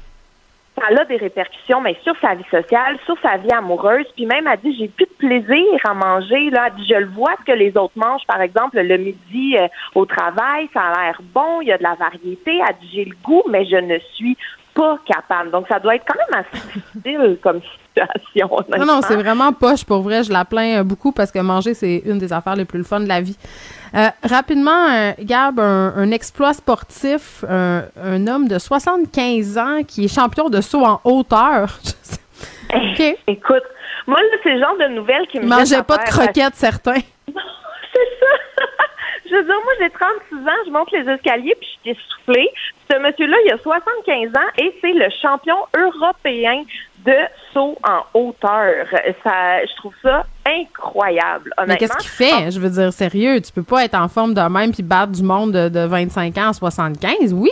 ça. 0.80 1.02
a 1.02 1.06
des 1.06 1.18
répercussions 1.18 1.82
mais 1.82 1.98
sur 2.04 2.14
sa 2.20 2.36
vie 2.36 2.46
sociale, 2.50 2.98
sur 3.06 3.16
sa 3.22 3.38
vie 3.38 3.52
amoureuse, 3.52 4.06
puis 4.16 4.26
même 4.26 4.48
elle 4.48 4.60
dit 4.60 4.78
j'ai 4.78 4.88
plus 4.88 5.06
de 5.06 5.18
plaisir 5.18 5.80
à 5.88 5.94
manger 5.94 6.50
là, 6.50 6.68
Elle 6.68 6.76
dit, 6.76 6.88
je 6.90 6.96
le 6.96 7.08
vois 7.08 7.36
ce 7.40 7.52
que 7.52 7.58
les 7.58 7.76
autres 7.78 7.94
mangent. 7.96 8.26
Par 8.28 8.42
exemple 8.42 8.80
le 8.80 8.98
midi 8.98 9.58
euh, 9.58 9.68
au 9.96 10.06
travail, 10.06 10.70
ça 10.74 10.82
a 10.82 11.04
l'air 11.04 11.22
bon, 11.34 11.62
il 11.62 11.68
y 11.68 11.72
a 11.72 11.78
de 11.78 11.84
la 11.84 11.96
variété, 11.96 12.60
elle 12.68 12.76
dit 12.82 12.90
j'ai 12.94 13.06
le 13.06 13.16
goût 13.24 13.44
mais 13.50 13.66
je 13.66 13.78
ne 13.78 14.00
suis 14.16 14.38
pas 14.74 14.98
capable. 15.06 15.52
Donc 15.52 15.68
ça 15.68 15.80
doit 15.80 15.96
être 15.96 16.06
quand 16.08 16.18
même 16.18 16.44
assez 16.44 16.80
difficile 16.80 17.38
comme 17.42 17.62
situation. 17.62 18.50
Non, 18.78 18.86
non, 18.86 19.02
c'est 19.02 19.16
vraiment 19.16 19.52
poche. 19.54 19.84
Pour 19.84 20.02
vrai, 20.02 20.24
je 20.24 20.32
la 20.32 20.46
plains 20.46 20.80
euh, 20.80 20.84
beaucoup 20.84 21.12
parce 21.12 21.32
que 21.32 21.40
manger, 21.40 21.74
c'est 21.74 22.04
une 22.06 22.18
des 22.18 22.32
affaires 22.32 22.56
les 22.56 22.66
plus 22.66 22.84
fun 22.84 23.00
de 23.00 23.08
la 23.08 23.22
vie. 23.22 23.38
Euh, 23.96 24.08
rapidement, 24.24 24.88
euh, 24.92 25.12
Gab, 25.20 25.60
un, 25.60 25.94
un 25.96 26.12
exploit 26.12 26.54
sportif, 26.54 27.44
un, 27.50 27.84
un 28.02 28.28
homme 28.28 28.48
de 28.48 28.60
75 28.60 29.58
ans 29.58 29.84
qui 29.88 30.06
est 30.06 30.14
champion 30.14 30.50
de 30.50 30.62
saut 30.62 30.86
en 30.86 31.02
hauteur. 31.04 31.80
OK. 32.74 33.18
Écoute, 33.28 33.64
moi 34.06 34.20
là 34.20 34.38
c'est 34.44 34.54
le 34.54 34.60
genre 34.60 34.78
de 34.80 34.88
nouvelles 34.96 35.28
qui 35.28 35.40
me 35.40 35.44
Il 35.44 35.50
mangeait 35.50 35.84
pas 35.84 35.98
de 35.98 36.04
croquettes, 36.04 36.56
certains. 36.56 37.02
C'est 37.92 38.10
ça. 38.20 38.66
Je 39.30 39.36
veux 39.36 39.44
dire, 39.44 39.56
moi, 39.64 39.74
j'ai 39.80 39.90
36 39.90 40.36
ans, 40.48 40.62
je 40.66 40.72
monte 40.72 40.92
les 40.92 41.12
escaliers, 41.12 41.56
puis 41.60 41.70
je 41.86 41.92
suis 41.94 42.00
essoufflée. 42.00 42.50
Ce 42.92 42.98
monsieur-là, 42.98 43.38
il 43.46 43.52
a 43.52 43.58
75 43.58 44.30
ans 44.36 44.50
et 44.58 44.74
c'est 44.82 44.94
le 44.94 45.08
champion 45.22 45.58
européen 45.78 46.64
de 47.06 47.14
saut 47.54 47.78
en 47.88 48.02
hauteur. 48.20 48.86
Ça, 49.24 49.64
je 49.66 49.76
trouve 49.78 49.94
ça 50.02 50.26
incroyable, 50.46 51.52
Mais 51.58 51.64
honnêtement. 51.64 51.88
qu'est-ce 51.88 51.98
qu'il 51.98 52.10
fait? 52.10 52.52
Je 52.52 52.60
veux 52.60 52.70
dire, 52.70 52.92
sérieux, 52.92 53.40
tu 53.42 53.52
peux 53.52 53.64
pas 53.64 53.86
être 53.86 53.96
en 53.96 54.08
forme 54.08 54.34
de 54.34 54.42
même 54.42 54.72
puis 54.74 54.84
battre 54.84 55.12
du 55.14 55.24
monde 55.24 55.52
de, 55.52 55.70
de 55.70 55.80
25 55.86 56.38
ans 56.38 56.50
à 56.50 56.54
75, 56.54 57.34
oui? 57.34 57.52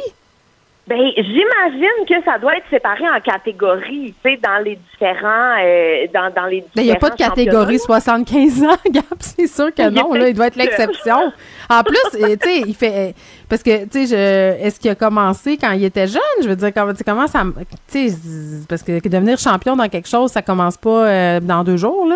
Ben, 0.88 1.02
j'imagine 1.18 2.06
que 2.08 2.24
ça 2.24 2.38
doit 2.40 2.56
être 2.56 2.70
séparé 2.70 3.04
en 3.10 3.20
catégories, 3.20 4.14
tu 4.24 4.32
sais, 4.32 4.38
dans 4.42 4.64
les 4.64 4.78
différents, 4.78 5.56
euh, 5.62 6.06
dans, 6.14 6.32
dans 6.34 6.46
les 6.46 6.62
Ben, 6.76 6.82
Il 6.82 6.84
n'y 6.86 6.92
a 6.92 6.96
pas 6.96 7.10
de 7.10 7.16
catégorie 7.18 7.78
championnats. 7.78 8.00
75 8.00 8.64
ans, 8.64 8.78
Gab, 8.92 9.04
c'est 9.20 9.48
sûr 9.48 9.74
que 9.76 9.90
non, 9.90 10.14
là, 10.14 10.30
il 10.30 10.34
doit 10.34 10.48
être 10.48 10.56
l'exception. 10.56 11.34
En 11.70 11.84
plus, 11.84 12.22
euh, 12.24 12.36
tu 12.42 12.50
sais, 12.50 12.62
il 12.66 12.74
fait. 12.74 13.10
euh, 13.10 13.12
Parce 13.50 13.64
que, 13.64 13.84
tu 13.84 14.06
sais, 14.06 14.16
je- 14.16 14.66
est-ce 14.66 14.80
qu'il 14.80 14.90
a 14.90 14.96
commencé 14.96 15.58
quand 15.58 15.72
il 15.72 15.84
était 15.84 16.08
jeune? 16.08 16.22
Je 16.42 16.48
veux 16.48 16.56
dire, 16.56 16.72
comment, 16.74 17.28
ça. 17.28 17.44
Tu 17.92 18.08
sais, 18.10 18.18
parce 18.70 18.82
que 18.82 19.06
devenir 19.10 19.38
champion 19.40 19.76
dans 19.76 19.90
quelque 19.90 20.08
chose, 20.08 20.32
ça 20.32 20.42
commence 20.42 20.78
pas 20.78 21.06
euh, 21.10 21.40
dans 21.42 21.66
deux 21.66 21.78
jours, 21.78 22.06
là. 22.08 22.16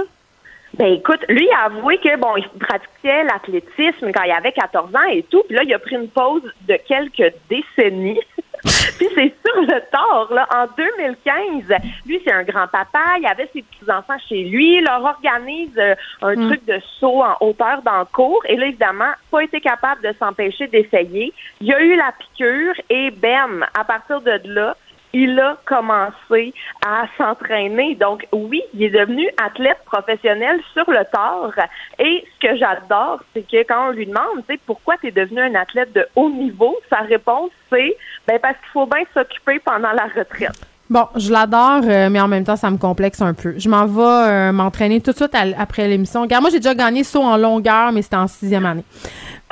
Ben 0.77 0.93
écoute, 0.93 1.19
lui 1.27 1.45
il 1.45 1.53
a 1.53 1.65
avoué 1.65 1.97
que 1.97 2.17
bon, 2.17 2.37
il 2.37 2.47
pratiquait 2.57 3.25
l'athlétisme 3.25 4.09
quand 4.13 4.23
il 4.23 4.31
avait 4.31 4.53
14 4.53 4.95
ans 4.95 5.09
et 5.11 5.21
tout, 5.23 5.43
puis 5.45 5.57
là 5.57 5.63
il 5.65 5.73
a 5.73 5.79
pris 5.79 5.95
une 5.97 6.07
pause 6.07 6.43
de 6.65 6.77
quelques 6.87 7.33
décennies. 7.49 8.21
puis 8.97 9.07
c'est 9.15 9.33
sur 9.45 9.61
le 9.61 9.81
tard 9.91 10.27
là 10.31 10.47
en 10.53 10.67
2015, 10.77 11.81
lui 12.05 12.21
c'est 12.23 12.33
un 12.33 12.43
grand-papa, 12.43 13.17
il 13.19 13.25
avait 13.25 13.49
ses 13.53 13.61
petits-enfants 13.61 14.17
chez 14.27 14.43
lui, 14.43 14.77
il 14.77 14.83
leur 14.83 15.03
organise 15.03 15.77
euh, 15.77 15.95
un 16.21 16.41
Mm. 16.41 16.47
truc 16.47 16.65
de 16.65 16.79
saut 16.99 17.21
en 17.23 17.35
hauteur 17.39 17.81
dans 17.83 17.99
le 17.99 18.05
cours 18.05 18.41
et 18.47 18.55
là 18.55 18.67
évidemment, 18.67 19.11
pas 19.29 19.43
été 19.43 19.61
capable 19.61 20.01
de 20.01 20.13
s'empêcher 20.17 20.67
d'essayer. 20.67 21.33
Il 21.59 21.67
y 21.67 21.73
a 21.73 21.81
eu 21.81 21.95
la 21.95 22.11
piqûre 22.17 22.73
et 22.89 23.11
bam, 23.11 23.65
à 23.77 23.83
partir 23.83 24.21
de 24.21 24.39
là, 24.45 24.75
il 25.13 25.37
a 25.39 25.57
commencé 25.65 26.53
à 26.85 27.05
s'entraîner. 27.17 27.95
Donc 27.95 28.25
oui, 28.31 28.61
il 28.73 28.83
est 28.83 28.89
devenu 28.89 29.27
athlète 29.43 29.79
professionnel 29.85 30.61
sur 30.73 30.89
le 30.89 31.03
tard. 31.11 31.53
Et 31.99 32.25
ce 32.33 32.47
que 32.47 32.55
j'adore, 32.55 33.21
c'est 33.33 33.45
que 33.45 33.63
quand 33.67 33.89
on 33.89 33.91
lui 33.91 34.05
demande, 34.05 34.45
tu 34.47 34.53
sais, 34.53 34.59
pourquoi 34.65 34.95
tu 34.97 35.07
es 35.07 35.11
devenu 35.11 35.41
un 35.41 35.55
athlète 35.55 35.91
de 35.93 36.07
haut 36.15 36.29
niveau, 36.29 36.77
sa 36.89 36.99
réponse 36.99 37.51
c'est 37.69 37.95
ben 38.27 38.39
parce 38.41 38.55
qu'il 38.57 38.69
faut 38.73 38.85
bien 38.85 39.03
s'occuper 39.13 39.59
pendant 39.59 39.91
la 39.91 40.05
retraite. 40.15 40.51
Bon, 40.89 41.07
je 41.15 41.31
l'adore, 41.31 41.81
euh, 41.85 42.09
mais 42.09 42.19
en 42.19 42.27
même 42.27 42.43
temps, 42.43 42.57
ça 42.57 42.69
me 42.69 42.77
complexe 42.77 43.21
un 43.21 43.33
peu. 43.33 43.53
Je 43.57 43.69
m'en 43.69 43.85
vais 43.85 44.01
euh, 44.01 44.51
m'entraîner 44.51 44.99
tout 44.99 45.11
de 45.11 45.15
suite 45.15 45.33
à- 45.33 45.45
après 45.57 45.87
l'émission. 45.87 46.21
Regarde, 46.23 46.41
moi, 46.43 46.51
j'ai 46.51 46.59
déjà 46.59 46.75
gagné 46.75 47.03
saut 47.05 47.21
en 47.23 47.37
longueur, 47.37 47.91
mais 47.93 48.01
c'était 48.01 48.17
en 48.17 48.27
sixième 48.27 48.65
année. 48.65 48.83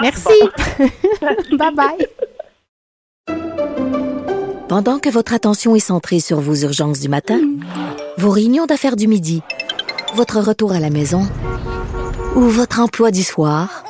Merci. 0.02 0.34
bye 1.58 1.74
bye. 1.74 2.08
Pendant 4.68 5.00
que 5.00 5.10
votre 5.10 5.34
attention 5.34 5.76
est 5.76 5.80
centrée 5.80 6.20
sur 6.20 6.40
vos 6.40 6.56
urgences 6.56 7.00
du 7.00 7.10
matin, 7.10 7.40
vos 8.18 8.30
réunions 8.30 8.66
d'affaires 8.66 8.96
du 8.96 9.08
midi, 9.08 9.41
votre 10.16 10.40
retour 10.40 10.74
à 10.74 10.80
la 10.80 10.90
maison 10.90 11.24
ou 12.36 12.41
votre 12.41 12.80
emploi 12.80 13.12
du 13.12 13.24
soir, 13.24 13.84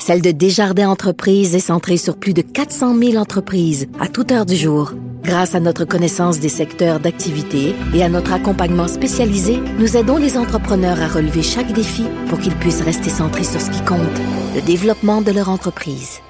celle 0.00 0.22
de 0.22 0.30
Desjardins 0.30 0.88
Entreprises 0.88 1.54
est 1.54 1.60
centrée 1.60 1.98
sur 1.98 2.16
plus 2.16 2.32
de 2.32 2.40
400 2.40 2.98
000 2.98 3.16
entreprises 3.16 3.86
à 4.00 4.08
toute 4.08 4.32
heure 4.32 4.46
du 4.46 4.56
jour. 4.56 4.94
Grâce 5.22 5.54
à 5.54 5.60
notre 5.60 5.84
connaissance 5.84 6.40
des 6.40 6.48
secteurs 6.48 6.98
d'activité 6.98 7.74
et 7.94 8.02
à 8.02 8.08
notre 8.08 8.32
accompagnement 8.32 8.88
spécialisé, 8.88 9.60
nous 9.78 9.96
aidons 9.96 10.16
les 10.16 10.38
entrepreneurs 10.38 11.00
à 11.00 11.08
relever 11.08 11.42
chaque 11.42 11.72
défi 11.72 12.04
pour 12.28 12.38
qu'ils 12.38 12.56
puissent 12.56 12.80
rester 12.80 13.10
centrés 13.10 13.44
sur 13.44 13.60
ce 13.60 13.70
qui 13.70 13.84
compte, 13.84 14.00
le 14.54 14.62
développement 14.62 15.20
de 15.20 15.32
leur 15.32 15.50
entreprise. 15.50 16.20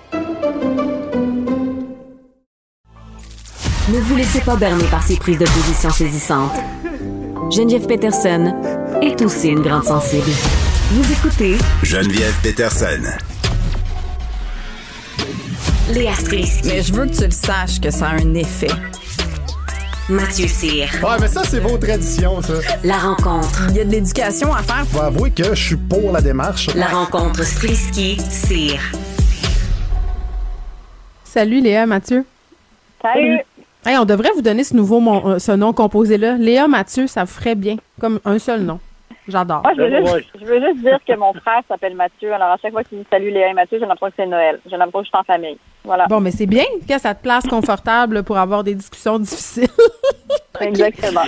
Ne 3.93 3.99
vous 4.01 4.17
laissez 4.17 4.41
pas 4.41 4.57
berner 4.57 4.85
par 4.91 5.03
ces 5.05 5.17
prises 5.17 5.39
de 5.39 5.47
position 5.47 5.91
saisissantes. 5.91 6.53
Geneviève 7.51 7.87
Peterson 7.87 8.53
est 9.01 9.23
aussi 9.23 9.49
une 9.49 9.63
grande 9.63 9.85
sensible. 9.85 10.31
Vous 10.93 11.13
écoutez 11.13 11.57
Geneviève 11.83 12.35
Peterson. 12.43 13.03
Léa 15.93 16.15
Strisky. 16.15 16.69
Mais 16.69 16.83
je 16.83 16.93
veux 16.93 17.07
que 17.07 17.15
tu 17.17 17.25
le 17.25 17.31
saches 17.31 17.81
que 17.81 17.91
ça 17.91 18.09
a 18.09 18.15
un 18.15 18.35
effet. 18.35 18.69
Mathieu 20.09 20.47
Cyr. 20.49 20.89
Ouais, 21.03 21.17
mais 21.21 21.29
ça, 21.29 21.43
c'est 21.45 21.61
vos 21.61 21.79
traditions, 21.79 22.43
ça. 22.43 22.55
La 22.85 22.99
rencontre. 22.99 23.67
Il 23.71 23.77
y 23.77 23.81
a 23.81 23.85
de 23.85 23.91
l'éducation 23.91 24.53
à 24.53 24.63
faire. 24.63 24.85
Je 24.91 24.99
vais 24.99 25.05
avouer 25.05 25.31
que 25.31 25.55
je 25.55 25.63
suis 25.67 25.77
pour 25.77 26.13
la 26.13 26.21
démarche. 26.21 26.69
La 26.75 26.87
rencontre 26.87 27.43
Strisky-Cyr. 27.45 28.81
Salut 31.25 31.61
Léa, 31.61 31.87
Mathieu. 31.87 32.25
Salut. 33.03 33.39
Hey, 33.87 33.97
on 33.99 34.05
devrait 34.05 34.31
vous 34.35 34.43
donner 34.43 34.65
ce 34.65 34.75
nouveau 34.75 35.01
mon- 35.01 35.27
euh, 35.35 35.39
ce 35.39 35.53
nom 35.53 35.73
composé-là. 35.73 36.37
Léa 36.39 36.67
Mathieu, 36.69 37.07
ça 37.07 37.25
vous 37.25 37.31
ferait 37.33 37.55
bien, 37.55 37.77
comme 38.01 38.19
un 38.25 38.39
seul 38.39 38.63
nom. 38.63 38.81
J'adore. 39.31 39.63
Moi, 39.63 39.73
je 39.77 39.83
veux, 39.83 40.07
juste, 40.07 40.29
je 40.41 40.45
veux 40.45 40.61
juste 40.61 40.81
dire 40.81 40.99
que 41.07 41.17
mon 41.17 41.33
frère 41.33 41.63
s'appelle 41.69 41.95
Mathieu. 41.95 42.33
Alors, 42.33 42.49
à 42.49 42.57
chaque 42.57 42.73
fois 42.73 42.85
qu'il 42.85 42.99
me 42.99 43.03
dit 43.03 43.09
salut 43.11 43.31
Léa 43.31 43.49
et 43.49 43.55
Mathieu, 43.55 43.79
j'ai 43.79 43.87
l'impression 43.87 44.09
que 44.09 44.15
c'est 44.17 44.27
Noël. 44.27 44.61
J'ai 44.67 44.77
l'impression 44.77 45.01
que 45.01 45.05
je 45.05 45.11
suis 45.11 45.19
en 45.19 45.25
famille. 45.25 45.59
Voilà. 45.85 46.07
Bon, 46.07 46.21
mais 46.21 46.31
c'est 46.31 46.47
bien 46.47 46.65
que 46.89 46.99
ça 46.99 47.15
te 47.15 47.23
place 47.23 47.47
confortable 47.47 48.23
pour 48.23 48.37
avoir 48.37 48.65
des 48.65 48.75
discussions 48.75 49.19
difficiles. 49.19 49.69
Exactement. 50.61 51.23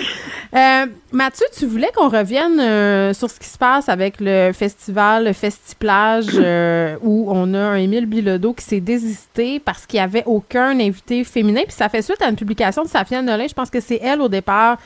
Euh, 0.55 0.87
Mathieu, 1.13 1.47
tu 1.59 1.65
voulais 1.67 1.91
qu'on 1.97 2.11
revienne 2.11 2.61
euh, 2.61 3.15
sur 3.15 3.31
ce 3.31 3.41
qui 3.41 3.47
se 3.47 3.57
passe 3.57 3.89
avec 3.89 4.17
le 4.21 4.53
festival, 4.53 5.25
le 5.25 5.33
Festiplage, 5.33 6.27
euh, 6.35 6.97
où 7.01 7.27
on 7.31 7.55
a 7.55 7.59
un 7.59 7.77
Émile 7.77 8.05
Bilodeau 8.05 8.53
qui 8.53 8.65
s'est 8.65 8.81
désisté 8.81 9.61
parce 9.61 9.87
qu'il 9.87 9.99
n'y 9.99 10.05
avait 10.05 10.25
aucun 10.27 10.79
invité 10.79 11.25
féminin. 11.25 11.63
Puis 11.63 11.73
ça 11.73 11.89
fait 11.89 12.03
suite 12.03 12.21
à 12.21 12.29
une 12.29 12.37
publication 12.37 12.83
de 12.83 12.89
Safia 12.89 13.23
Nolin. 13.23 13.47
Je 13.49 13.55
pense 13.55 13.71
que 13.71 13.81
c'est 13.81 14.01
elle, 14.03 14.21
au 14.21 14.29
départ, 14.29 14.77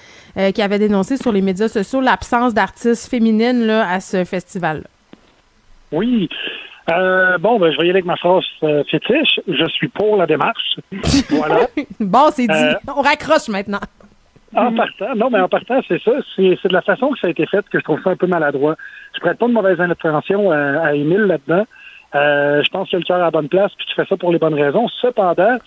qui 0.55 0.63
avait 0.63 0.79
dénoncé 0.79 1.17
sur 1.17 1.33
les 1.33 1.41
médias 1.41 1.69
sociaux 1.69 2.01
l'absence 2.01 2.53
d'artistes 2.53 3.09
féminines 3.09 3.67
là, 3.67 3.91
à 3.91 4.01
ce 4.01 4.25
festival-là. 4.25 4.87
Oui. 5.93 6.29
Euh, 6.91 7.39
bon, 7.39 7.59
ben, 7.59 7.73
je 7.73 7.79
vais 7.79 7.87
y 7.87 7.91
aller 7.91 7.99
avec 7.99 8.05
ma 8.05 8.17
phrase 8.17 8.45
euh, 8.63 8.85
fétiche. 8.91 9.41
Je 9.49 9.67
suis 9.71 9.89
pour 9.89 10.17
la 10.17 10.27
démarche. 10.27 10.79
Voilà. 11.31 11.67
bon, 12.01 12.29
c'est 12.33 12.47
dit. 12.47 12.53
Euh, 12.53 12.75
on 12.97 13.03
raccroche 13.03 13.49
maintenant. 13.49 13.81
En 14.55 14.73
partant, 14.73 15.15
non, 15.17 15.29
mais 15.31 15.41
en 15.41 15.49
partant, 15.49 15.81
c'est 15.89 16.01
ça. 16.03 16.13
C'est 16.37 16.69
de 16.69 16.73
la 16.73 16.83
façon 16.83 17.11
que 17.11 17.19
ça 17.19 17.27
a 17.27 17.31
été 17.31 17.47
fait 17.47 17.69
que 17.69 17.79
je 17.79 17.85
trouve 17.85 18.01
ça 18.03 18.11
un 18.11 18.17
peu 18.17 18.27
maladroit. 18.27 18.77
Je 19.15 19.21
prête 19.21 19.39
pas 19.39 19.49
de 19.49 19.53
mauvaise 19.53 19.81
intention 19.81 20.51
à, 20.51 20.87
à 20.87 20.95
Émile 20.95 21.23
là-dedans. 21.23 21.67
Euh, 22.15 22.63
je 22.63 22.71
pense 22.71 22.89
qu'il 22.89 22.97
a 22.97 23.01
le 23.01 23.05
cœur 23.05 23.17
à 23.17 23.25
la 23.25 23.31
bonne 23.31 23.49
place, 23.49 23.73
puis 23.77 23.87
tu 23.87 23.95
fais 23.95 24.07
ça 24.07 24.17
pour 24.17 24.33
les 24.33 24.39
bonnes 24.39 24.55
raisons. 24.55 24.89
Cependant, 24.89 25.59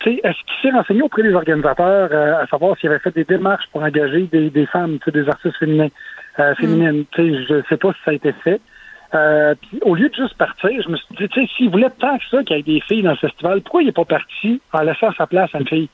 tu 0.00 0.10
sais, 0.10 0.20
est-ce 0.24 0.38
qu'il 0.38 0.70
s'est 0.70 0.76
renseigné 0.76 1.02
auprès 1.02 1.22
des 1.22 1.34
organisateurs 1.34 2.08
euh, 2.10 2.42
à 2.42 2.46
savoir 2.46 2.76
s'il 2.78 2.88
avait 2.88 2.98
fait 2.98 3.14
des 3.14 3.24
démarches 3.24 3.66
pour 3.70 3.82
engager 3.82 4.22
des, 4.22 4.48
des 4.48 4.66
femmes, 4.66 4.98
des 5.06 5.28
artistes 5.28 5.56
féminins, 5.58 5.88
euh, 6.38 6.54
féminines? 6.54 7.04
Je 7.16 7.62
sais 7.68 7.76
pas 7.76 7.92
si 7.92 7.98
ça 8.04 8.10
a 8.12 8.14
été 8.14 8.32
fait. 8.32 8.60
Euh, 9.12 9.54
au 9.82 9.94
lieu 9.94 10.08
de 10.08 10.14
juste 10.14 10.36
partir, 10.38 10.70
je 10.82 10.88
me 10.88 10.96
suis 10.96 11.14
dit, 11.16 11.48
s'il 11.56 11.70
voulait 11.70 11.90
tant 11.90 12.16
que 12.16 12.24
ça 12.30 12.42
qu'il 12.44 12.56
y 12.56 12.60
ait 12.60 12.62
des 12.62 12.80
filles 12.80 13.02
dans 13.02 13.10
le 13.10 13.16
festival, 13.16 13.60
pourquoi 13.60 13.82
il 13.82 13.86
n'est 13.86 13.92
pas 13.92 14.04
parti 14.04 14.60
en 14.72 14.80
laissant 14.80 15.12
sa 15.12 15.26
place 15.26 15.50
à 15.54 15.58
une 15.58 15.68
fille? 15.68 15.88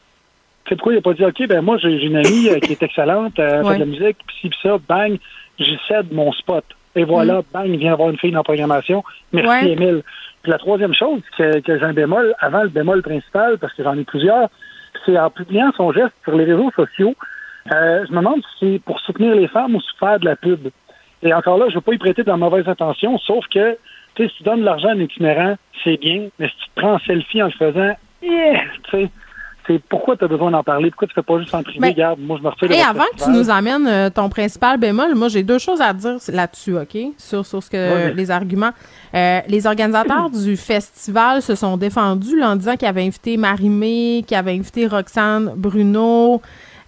Sais, 0.69 0.75
pourquoi 0.77 0.93
il 0.95 0.97
n'a 0.97 1.03
pas 1.03 1.13
dit, 1.15 1.25
OK, 1.25 1.47
ben 1.49 1.61
moi, 1.63 1.77
j'ai 1.79 1.91
une 2.05 2.17
amie 2.17 2.49
euh, 2.49 2.59
qui 2.59 2.73
est 2.73 2.83
excellente, 2.83 3.39
euh, 3.39 3.61
elle 3.61 3.67
fait 3.67 3.75
de 3.75 3.79
la 3.79 3.79
Ouais. 3.79 3.85
musique, 3.87 4.17
puis 4.27 4.37
ci, 4.41 4.49
puis 4.49 4.59
ça, 4.63 4.77
bang, 4.89 5.17
j'y 5.59 5.79
cède 5.87 6.13
mon 6.13 6.33
spot. 6.33 6.65
et 6.97 7.05
voilà, 7.05 7.43
bang, 7.53 7.67
il 7.69 7.79
vient 7.79 7.93
avoir 7.93 8.09
une 8.11 8.19
fille 8.19 8.33
dans 8.33 8.39
la 8.39 8.45
programmation. 8.45 9.05
Merci, 9.33 9.49
Ouais. 9.67 9.73
Émile. 9.73 10.03
Puis 10.43 10.51
la 10.51 10.59
troisième 10.59 10.95
chose, 10.95 11.21
que, 11.37 11.61
que 11.61 11.79
j'ai 11.79 11.85
un 11.85 11.93
bémol, 11.93 12.35
avant 12.41 12.63
le 12.63 12.69
bémol 12.69 13.03
principal, 13.03 13.59
parce 13.59 13.73
que 13.75 13.83
j'en 13.85 13.97
ai 13.99 14.05
plusieurs, 14.05 14.49
c'est 15.05 15.19
en 15.19 15.29
publiant 15.31 15.71
son 15.77 15.93
geste 15.93 16.15
sur 16.25 16.35
les 16.37 16.45
réseaux 16.45 16.71
sociaux, 16.75 17.15
euh, 17.73 18.05
je 18.07 18.13
me 18.13 18.19
demande 18.19 18.41
si 18.59 18.75
c'est 18.75 18.79
pour 18.85 18.99
soutenir 19.01 19.35
les 19.35 19.47
femmes 19.49 19.75
ou 19.75 19.81
se 19.81 19.91
faire 20.01 20.19
de 20.21 20.25
la 20.25 20.37
pub. 20.37 20.69
Et 21.23 21.33
encore 21.35 21.59
là, 21.59 21.67
je 21.69 21.75
veux 21.75 21.81
pas 21.81 21.93
y 21.95 21.99
prêter 21.99 22.23
de 22.23 22.29
la 22.29 22.37
mauvaise 22.37 22.69
intention, 22.69 23.19
sauf 23.19 23.45
que, 23.49 23.77
tu 24.15 24.23
sais, 24.25 24.29
si 24.31 24.37
tu 24.39 24.43
donnes 24.45 24.61
de 24.61 24.65
l'argent 24.65 24.89
à 24.89 24.93
un 24.93 25.01
itinérant, 25.01 25.57
c'est 25.85 25.97
bien, 26.01 26.29
mais 26.39 26.49
si 26.49 26.55
tu 26.57 26.67
te 26.71 26.81
prends 26.81 26.95
en 26.95 26.99
selfie 27.01 27.43
en 27.43 27.47
le 27.47 27.53
faisant, 27.53 27.95
yeah, 28.23 28.61
tu 28.85 28.91
sais, 29.03 29.11
c'est 29.67 29.81
pourquoi 29.89 30.17
tu 30.17 30.25
as 30.25 30.29
besoin 30.29 30.51
d'en 30.51 30.63
parler, 30.63 30.91
pourquoi 30.91 31.09
tu 31.09 31.15
fais 31.15 31.23
pas 31.23 31.39
juste 31.41 31.55
en 31.55 31.63
privé, 31.63 31.89
regarde, 31.89 32.19
moi 32.21 32.39
je 32.41 32.47
me 32.47 32.69
de 32.69 32.75
Et 32.75 32.81
avant 32.81 33.05
que 33.17 33.25
tu 33.25 33.31
nous 33.31 33.51
amènes 33.51 33.87
euh, 33.87 34.11
ton 34.11 34.29
principal 34.29 34.79
bémol, 34.79 35.15
moi 35.15 35.29
j'ai 35.29 35.43
deux 35.43 35.59
choses 35.59 35.81
à 35.81 35.93
dire 35.93 36.17
là-dessus, 36.29 36.77
OK? 36.77 36.97
Sur, 37.19 37.45
sur 37.45 37.63
ce 37.63 37.71
que 37.71 37.77
Ouais. 37.77 38.15
les 38.15 38.31
arguments. 38.31 38.71
Euh, 39.15 39.41
les 39.49 39.67
organisateurs 39.67 40.31
du 40.31 40.57
festival 40.57 41.43
se 41.43 41.55
sont 41.55 41.77
défendus 41.77 42.39
là, 42.39 42.51
en 42.51 42.57
disant 42.57 42.77
qu'ils 42.77 42.89
avaient 42.89 43.05
invité 43.07 43.37
Marimé, 43.37 44.25
qu'ils 44.27 44.37
avaient 44.37 44.53
invité 44.55 44.87
Roxane 44.87 45.53
Bruno. 45.57 46.41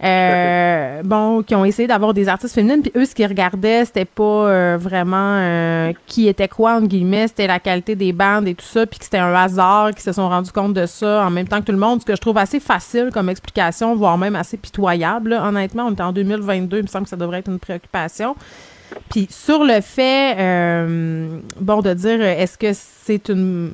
Euh, 0.03 1.03
bon, 1.05 1.43
qui 1.43 1.55
ont 1.57 1.65
essayé 1.65 1.89
d'avoir 1.89 2.15
des 2.15 2.29
artistes 2.29 2.55
féminines, 2.55 2.83
puis 2.83 2.93
eux, 2.95 3.05
ce 3.05 3.15
qu'ils 3.15 3.27
regardaient, 3.27 3.85
c'était 3.85 4.05
pas 4.05 4.23
euh, 4.23 4.79
vraiment 4.81 5.39
euh, 5.39 5.93
qui 6.07 6.29
était 6.29 6.47
quoi, 6.47 6.77
entre 6.77 6.87
guillemets, 6.87 7.27
c'était 7.29 7.49
la 7.49 7.59
qualité 7.59 7.97
des 7.97 8.13
bandes 8.13 8.47
et 8.47 8.55
tout 8.55 8.65
ça, 8.65 8.87
puis 8.87 8.99
que 8.99 9.05
c'était 9.05 9.19
un 9.19 9.35
hasard, 9.35 9.91
qu'ils 9.91 10.03
se 10.03 10.13
sont 10.13 10.29
rendus 10.29 10.53
compte 10.53 10.75
de 10.75 10.87
ça 10.87 11.27
en 11.27 11.31
même 11.31 11.49
temps 11.49 11.61
que 11.61 11.67
tout 11.67 11.73
le 11.73 11.79
monde, 11.79 12.01
ce 12.01 12.07
que 12.07 12.15
je 12.15 12.21
trouve 12.21 12.39
assez 12.39 12.61
facile 12.61 13.11
comme 13.13 13.29
explication, 13.29 13.97
voire 13.97 14.19
même 14.19 14.37
assez 14.37 14.57
pitoyable. 14.57 15.31
là. 15.31 15.49
Honnêtement, 15.49 15.87
on 15.87 15.95
est 15.95 16.01
en 16.01 16.13
2022, 16.13 16.79
il 16.79 16.83
me 16.83 16.87
semble 16.87 17.05
que 17.05 17.11
ça 17.11 17.17
devrait 17.17 17.39
être 17.39 17.51
une 17.51 17.59
préoccupation. 17.59 18.37
Puis 19.11 19.27
sur 19.31 19.65
le 19.65 19.81
fait, 19.81 20.37
euh, 20.39 21.41
bon, 21.61 21.83
de 21.83 21.93
dire 21.95 22.23
est-ce 22.23 22.57
que 22.57 22.73
c'est 22.73 23.31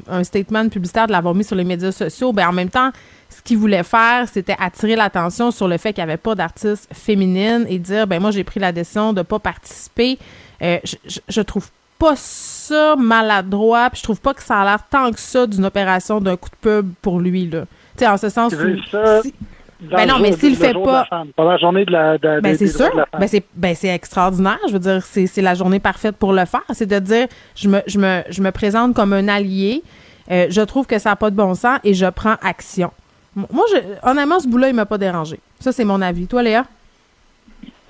un 0.09 0.25
statement 0.25 0.69
publicitaire 0.69 1.07
de 1.07 1.13
l'avoir 1.13 1.35
mis 1.35 1.45
sur 1.45 1.57
les 1.57 1.65
médias 1.65 1.93
sociaux, 1.93 2.33
ben 2.33 2.49
en 2.49 2.53
même 2.53 2.71
temps, 2.71 2.91
ce 3.37 3.43
qu'il 3.43 3.59
voulait 3.59 3.83
faire, 3.83 4.29
c'était 4.33 4.57
attirer 4.59 4.97
l'attention 4.97 5.51
sur 5.51 5.69
le 5.69 5.77
fait 5.79 5.93
qu'il 5.93 6.05
n'y 6.05 6.11
avait 6.11 6.17
pas 6.19 6.35
d'artistes 6.35 6.89
féminines 6.93 7.67
et 7.69 7.79
dire 7.79 8.07
ben 8.07 8.21
moi 8.21 8.31
j'ai 8.31 8.45
pris 8.45 8.61
la 8.61 8.73
décision 8.73 9.13
de 9.13 9.23
pas 9.23 9.39
participer. 9.39 10.19
Euh, 10.63 10.79
je, 10.85 10.97
je, 11.07 11.21
je 11.29 11.41
trouve 11.43 11.69
pas 11.99 12.15
ça 12.17 12.97
maladroit, 12.97 13.89
puis 13.91 13.99
je 14.01 14.05
trouve 14.05 14.21
pas 14.21 14.35
que 14.35 14.43
ça 14.43 14.61
a 14.61 14.65
l'air 14.65 14.79
tant 14.91 15.11
que 15.13 15.21
ça 15.21 15.47
d'une 15.47 15.65
opération 15.65 16.21
d'un 16.21 16.37
coup 16.37 16.51
de 16.51 16.57
pub 16.61 16.93
pour 17.03 17.21
lui 17.21 17.49
là. 17.49 17.63
Tu 17.97 18.05
sais 18.05 18.07
en 18.09 18.17
ce 18.17 18.29
sens 18.29 18.53
Tu 18.53 18.63
où 18.63 18.83
ça 18.91 19.23
si- 19.23 19.35
ben 19.81 20.07
non, 20.09 20.19
mais 20.19 20.33
s'il 20.33 20.51
le 20.51 20.57
fait 20.57 20.73
pas- 20.73 21.07
pendant 21.37 21.51
la 21.51 21.59
journée 21.59 21.85
de 21.85 21.91
la, 21.93 22.17
de, 22.17 22.41
ben 22.41 22.57
c'est 22.57 22.69
sûr. 22.69 22.89
Ben 23.19 23.27
c'est 23.27 23.45
ben 23.55 23.75
extraordinaire. 23.83 24.59
Je 24.69 24.73
veux 24.73 24.79
dire, 24.79 25.05
c'est 25.05 25.27
c'est 25.27 25.43
la 25.43 25.55
journée 25.55 25.79
parfaite 25.81 26.17
pour 26.17 26.33
le 26.33 26.45
faire. 26.47 26.63
C'est 26.73 26.87
de 26.87 26.99
dire, 27.01 27.27
je 27.55 27.69
me 27.69 27.83
je 27.87 27.99
me 27.99 28.23
je 28.31 28.41
me 28.41 28.51
présente 28.51 28.95
comme 28.95 29.13
un 29.13 29.29
allié. 29.29 29.83
Euh, 30.31 30.47
je 30.49 30.63
trouve 30.63 30.87
que 30.87 30.99
ça 30.99 31.11
n'a 31.11 31.17
pas 31.17 31.29
de 31.31 31.37
bon 31.37 31.55
sens 31.55 31.79
et 31.85 31.93
je 31.93 32.07
prends 32.07 32.37
action. 32.41 32.91
Moi, 33.35 33.65
je, 33.71 34.09
honnêtement, 34.09 34.39
ce 34.39 34.49
bout-là, 34.49 34.69
il 34.69 34.75
m'a 34.75 34.87
pas 34.87 34.99
dérangé. 34.99 35.41
Ça, 35.59 35.73
c'est 35.73 35.85
mon 35.85 36.01
avis. 36.01 36.27
Toi, 36.27 36.43
Léa? 36.43 36.65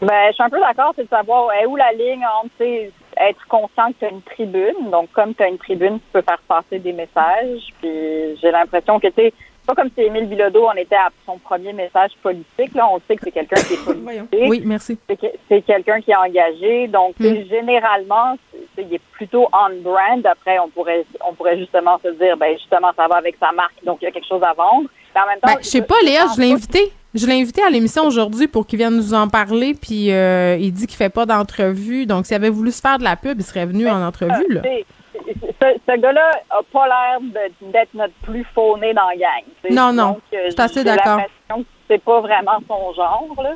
Ben, 0.01 0.29
je 0.29 0.35
suis 0.35 0.43
un 0.43 0.51
peu 0.51 0.61
d'accord, 0.61 0.93
c'est 0.97 1.05
de 1.05 1.09
savoir 1.09 1.53
est 1.53 1.67
où 1.67 1.77
la 1.77 1.93
ligne 1.93 2.25
entre 2.43 2.91
être 3.17 3.47
conscient 3.49 3.93
que 3.93 3.99
tu 4.01 4.05
as 4.07 4.11
une 4.11 4.23
tribune. 4.23 4.91
Donc, 4.91 5.11
comme 5.13 5.35
tu 5.35 5.43
as 5.43 5.49
une 5.49 5.59
tribune, 5.59 5.99
tu 5.99 6.07
peux 6.13 6.23
faire 6.23 6.41
passer 6.49 6.79
des 6.79 6.93
messages. 6.93 7.63
Puis, 7.81 8.37
j'ai 8.41 8.51
l'impression 8.51 8.99
que, 8.99 9.07
tu 9.09 9.15
sais, 9.15 9.33
pas 9.67 9.75
comme 9.75 9.89
si 9.97 10.03
Émile 10.05 10.27
Bilodeau 10.27 10.67
en 10.67 10.73
était 10.73 10.95
à 10.97 11.09
son 11.27 11.39
premier 11.39 11.73
message 11.73 12.11
politique. 12.23 12.75
Là, 12.75 12.89
on 12.91 13.01
sait 13.07 13.17
que 13.17 13.23
c'est 13.25 13.33
quelqu'un 13.33 13.57
qui 13.63 13.75
est 13.75 13.77
politique. 13.85 14.31
Oui, 14.49 14.63
merci. 14.65 14.99
C'est 15.09 15.17
que- 15.21 15.37
c'est 15.49 15.63
quelqu'un 15.63 16.01
qui 16.01 16.11
est 16.11 16.17
engagé. 16.17 16.89
Donc, 16.89 17.15
sais, 17.21 17.47
généralement, 17.47 18.37
c'est- 18.77 18.83
il 18.83 18.95
est 18.95 19.01
plutôt 19.13 19.47
on-brand. 19.53 20.25
Après, 20.27 20.59
on 20.59 20.69
pourrait, 20.69 21.05
on 21.29 21.35
pourrait 21.35 21.59
justement 21.59 21.99
se 22.03 22.09
dire, 22.09 22.37
ben 22.37 22.57
justement, 22.59 22.91
ça 22.97 23.07
va 23.09 23.17
avec 23.17 23.37
sa 23.41 23.53
marque. 23.53 23.83
Donc, 23.85 23.99
il 24.03 24.05
y 24.05 24.09
a 24.09 24.11
quelque 24.11 24.29
chose 24.29 24.43
à 24.43 24.53
vendre. 24.53 24.89
Mais 25.15 25.21
en 25.21 25.27
même 25.27 25.39
temps, 25.41 25.55
Ben, 25.55 25.59
je 25.63 25.69
sais 25.69 25.83
pas, 25.83 25.95
Léa, 26.05 26.27
je 26.35 26.41
l'ai 26.41 26.53
invité. 26.53 26.93
Je 27.15 27.27
l'ai 27.29 27.41
invité 27.41 27.63
à 27.63 27.71
l'émission 27.71 28.05
aujourd'hui 28.05 28.49
pour 28.49 28.67
qu'il 28.67 28.79
vienne 28.79 28.97
nous 28.97 29.15
en 29.15 29.29
parler. 29.29 29.75
Puis 29.81 30.11
euh, 30.13 30.57
il 30.59 30.73
dit 30.73 30.89
qu'il 30.89 30.97
fait 30.97 31.11
pas 31.11 31.27
d'entrevue. 31.27 32.07
Donc, 32.07 32.27
s'il 32.27 32.35
avait 32.35 32.49
voulu 32.51 32.73
se 32.73 32.81
faire 32.81 32.99
de 32.99 33.05
la 33.05 33.15
pub, 33.15 33.39
il 33.39 33.45
serait 33.45 33.67
venu 33.67 33.89
en 33.89 34.05
entrevue. 34.05 34.53
Là. 34.53 34.63
Ce, 35.27 35.79
ce 35.89 35.97
gars-là 35.99 36.31
a 36.51 36.61
pas 36.73 36.87
l'air 36.87 37.21
de- 37.21 37.71
d'être 37.73 37.95
notre 37.95 38.15
plus 38.23 38.45
fauné 38.55 38.93
dans 38.95 39.07
la 39.09 39.17
gang. 39.17 39.45
tu 39.63 39.69
sais. 39.69 39.75
Non, 39.75 39.93
non. 39.93 40.13
Donc, 40.13 40.23
euh, 40.35 40.39
Je 40.47 40.51
suis 40.51 40.61
assez 40.61 40.81
j'ai 40.81 40.85
d'accord. 40.85 41.17
l'impression 41.19 41.63
que 41.65 41.69
c'est 41.89 42.03
pas 42.05 42.21
vraiment 42.21 42.59
son 42.69 42.93
genre. 42.95 43.35
Là. 43.43 43.55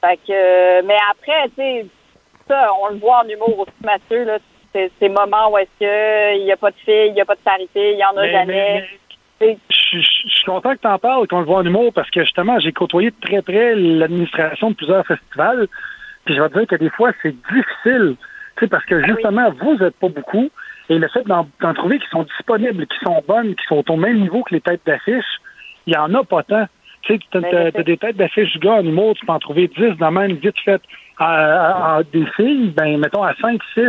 Fait 0.00 0.16
que, 0.26 0.32
euh, 0.32 0.82
mais 0.84 0.96
après, 1.10 1.48
tu 1.50 1.54
sais, 1.56 1.86
ça, 2.48 2.68
on 2.82 2.88
le 2.88 2.96
voit 2.98 3.22
en 3.24 3.28
humour 3.28 3.60
aussi, 3.60 3.72
Mathieu, 3.84 4.24
là, 4.24 4.38
c'est 4.72 4.90
ces 4.98 5.08
moments 5.08 5.50
où 5.52 5.58
est-ce 5.58 5.70
qu'il 5.78 6.44
n'y 6.44 6.50
a 6.52 6.56
pas 6.56 6.70
de 6.70 6.76
filles, 6.76 7.08
il 7.08 7.14
n'y 7.14 7.20
a 7.20 7.24
pas 7.24 7.34
de 7.36 7.40
parité, 7.40 7.92
il 7.92 7.96
n'y 7.96 8.04
en 8.04 8.16
a 8.16 8.22
Mais- 8.22 8.32
jamais. 8.32 8.88
mais- 9.40 9.58
Je 9.70 9.74
suis- 9.74 10.02
je 10.02 10.28
suis 10.36 10.44
content 10.44 10.72
que 10.74 10.80
tu 10.80 10.86
en 10.86 10.98
parles, 10.98 11.26
qu'on 11.28 11.40
le 11.40 11.44
voit 11.44 11.58
en 11.58 11.64
humour, 11.66 11.92
parce 11.92 12.08
que 12.10 12.20
justement, 12.22 12.58
j'ai 12.60 12.72
côtoyé 12.72 13.10
de 13.10 13.16
très 13.20 13.42
près 13.42 13.74
l'administration 13.74 14.70
de 14.70 14.74
plusieurs 14.76 15.04
festivals. 15.06 15.66
Puis 16.24 16.36
je 16.36 16.40
vais 16.42 16.48
te 16.48 16.58
dire 16.58 16.66
que 16.68 16.76
des 16.76 16.90
fois, 16.90 17.10
c'est 17.22 17.34
difficile. 17.52 18.16
Tu 18.56 18.60
sais, 18.60 18.66
parce 18.68 18.84
que 18.84 19.02
justement, 19.04 19.50
vous 19.60 19.74
n'êtes 19.76 19.96
pas 19.96 20.08
beaucoup. 20.08 20.48
Et 20.92 20.98
le 20.98 21.08
fait 21.08 21.22
d'en 21.26 21.46
trouver 21.74 21.98
qui 21.98 22.08
sont 22.10 22.24
disponibles, 22.24 22.86
qui 22.86 22.98
sont 23.02 23.22
bonnes, 23.26 23.54
qui 23.54 23.64
sont 23.66 23.82
au 23.88 23.96
même 23.96 24.20
niveau 24.20 24.42
que 24.42 24.54
les 24.54 24.60
têtes 24.60 24.82
d'affiche, 24.84 25.24
il 25.86 25.94
y 25.94 25.96
en 25.96 26.12
a 26.14 26.22
pas 26.22 26.42
tant. 26.42 26.66
Tu 27.02 27.14
sais, 27.14 27.20
tu 27.30 27.38
as, 27.38 27.82
des 27.82 27.96
têtes 27.96 28.16
d'affiche 28.16 28.58
gars 28.58 28.74
en 28.74 28.84
humour, 28.84 29.14
tu 29.18 29.24
peux 29.24 29.32
en 29.32 29.38
trouver 29.38 29.68
10 29.68 29.96
dans 29.98 30.10
même 30.10 30.32
vite 30.36 30.58
fait. 30.64 30.82
À, 31.18 31.26
à- 31.26 31.96
à 31.98 32.02
des 32.02 32.26
filles, 32.36 32.72
ben, 32.76 32.98
mettons 32.98 33.22
à 33.22 33.34
5, 33.40 33.60
6. 33.74 33.82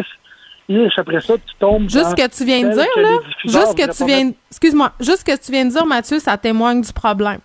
Et 0.70 0.88
après 0.96 1.20
ça, 1.20 1.34
tu 1.38 1.54
tombes. 1.60 1.90
Juste 1.90 2.06
ce 2.12 2.16
que 2.16 2.38
tu 2.38 2.46
viens 2.46 2.62
de 2.70 2.74
dire, 2.74 2.88
là, 3.02 3.10
juste 3.44 3.78
que 3.78 3.82
tu 3.98 4.06
viens, 4.06 4.32
excuse-moi, 4.50 4.92
juste 5.02 5.18
ce 5.18 5.26
que 5.26 5.46
tu 5.46 5.52
viens 5.52 5.66
de 5.66 5.72
dire, 5.72 5.86
Mathieu, 5.86 6.20
ça 6.20 6.38
témoigne 6.38 6.82
du 6.82 6.94
problème. 6.94 7.40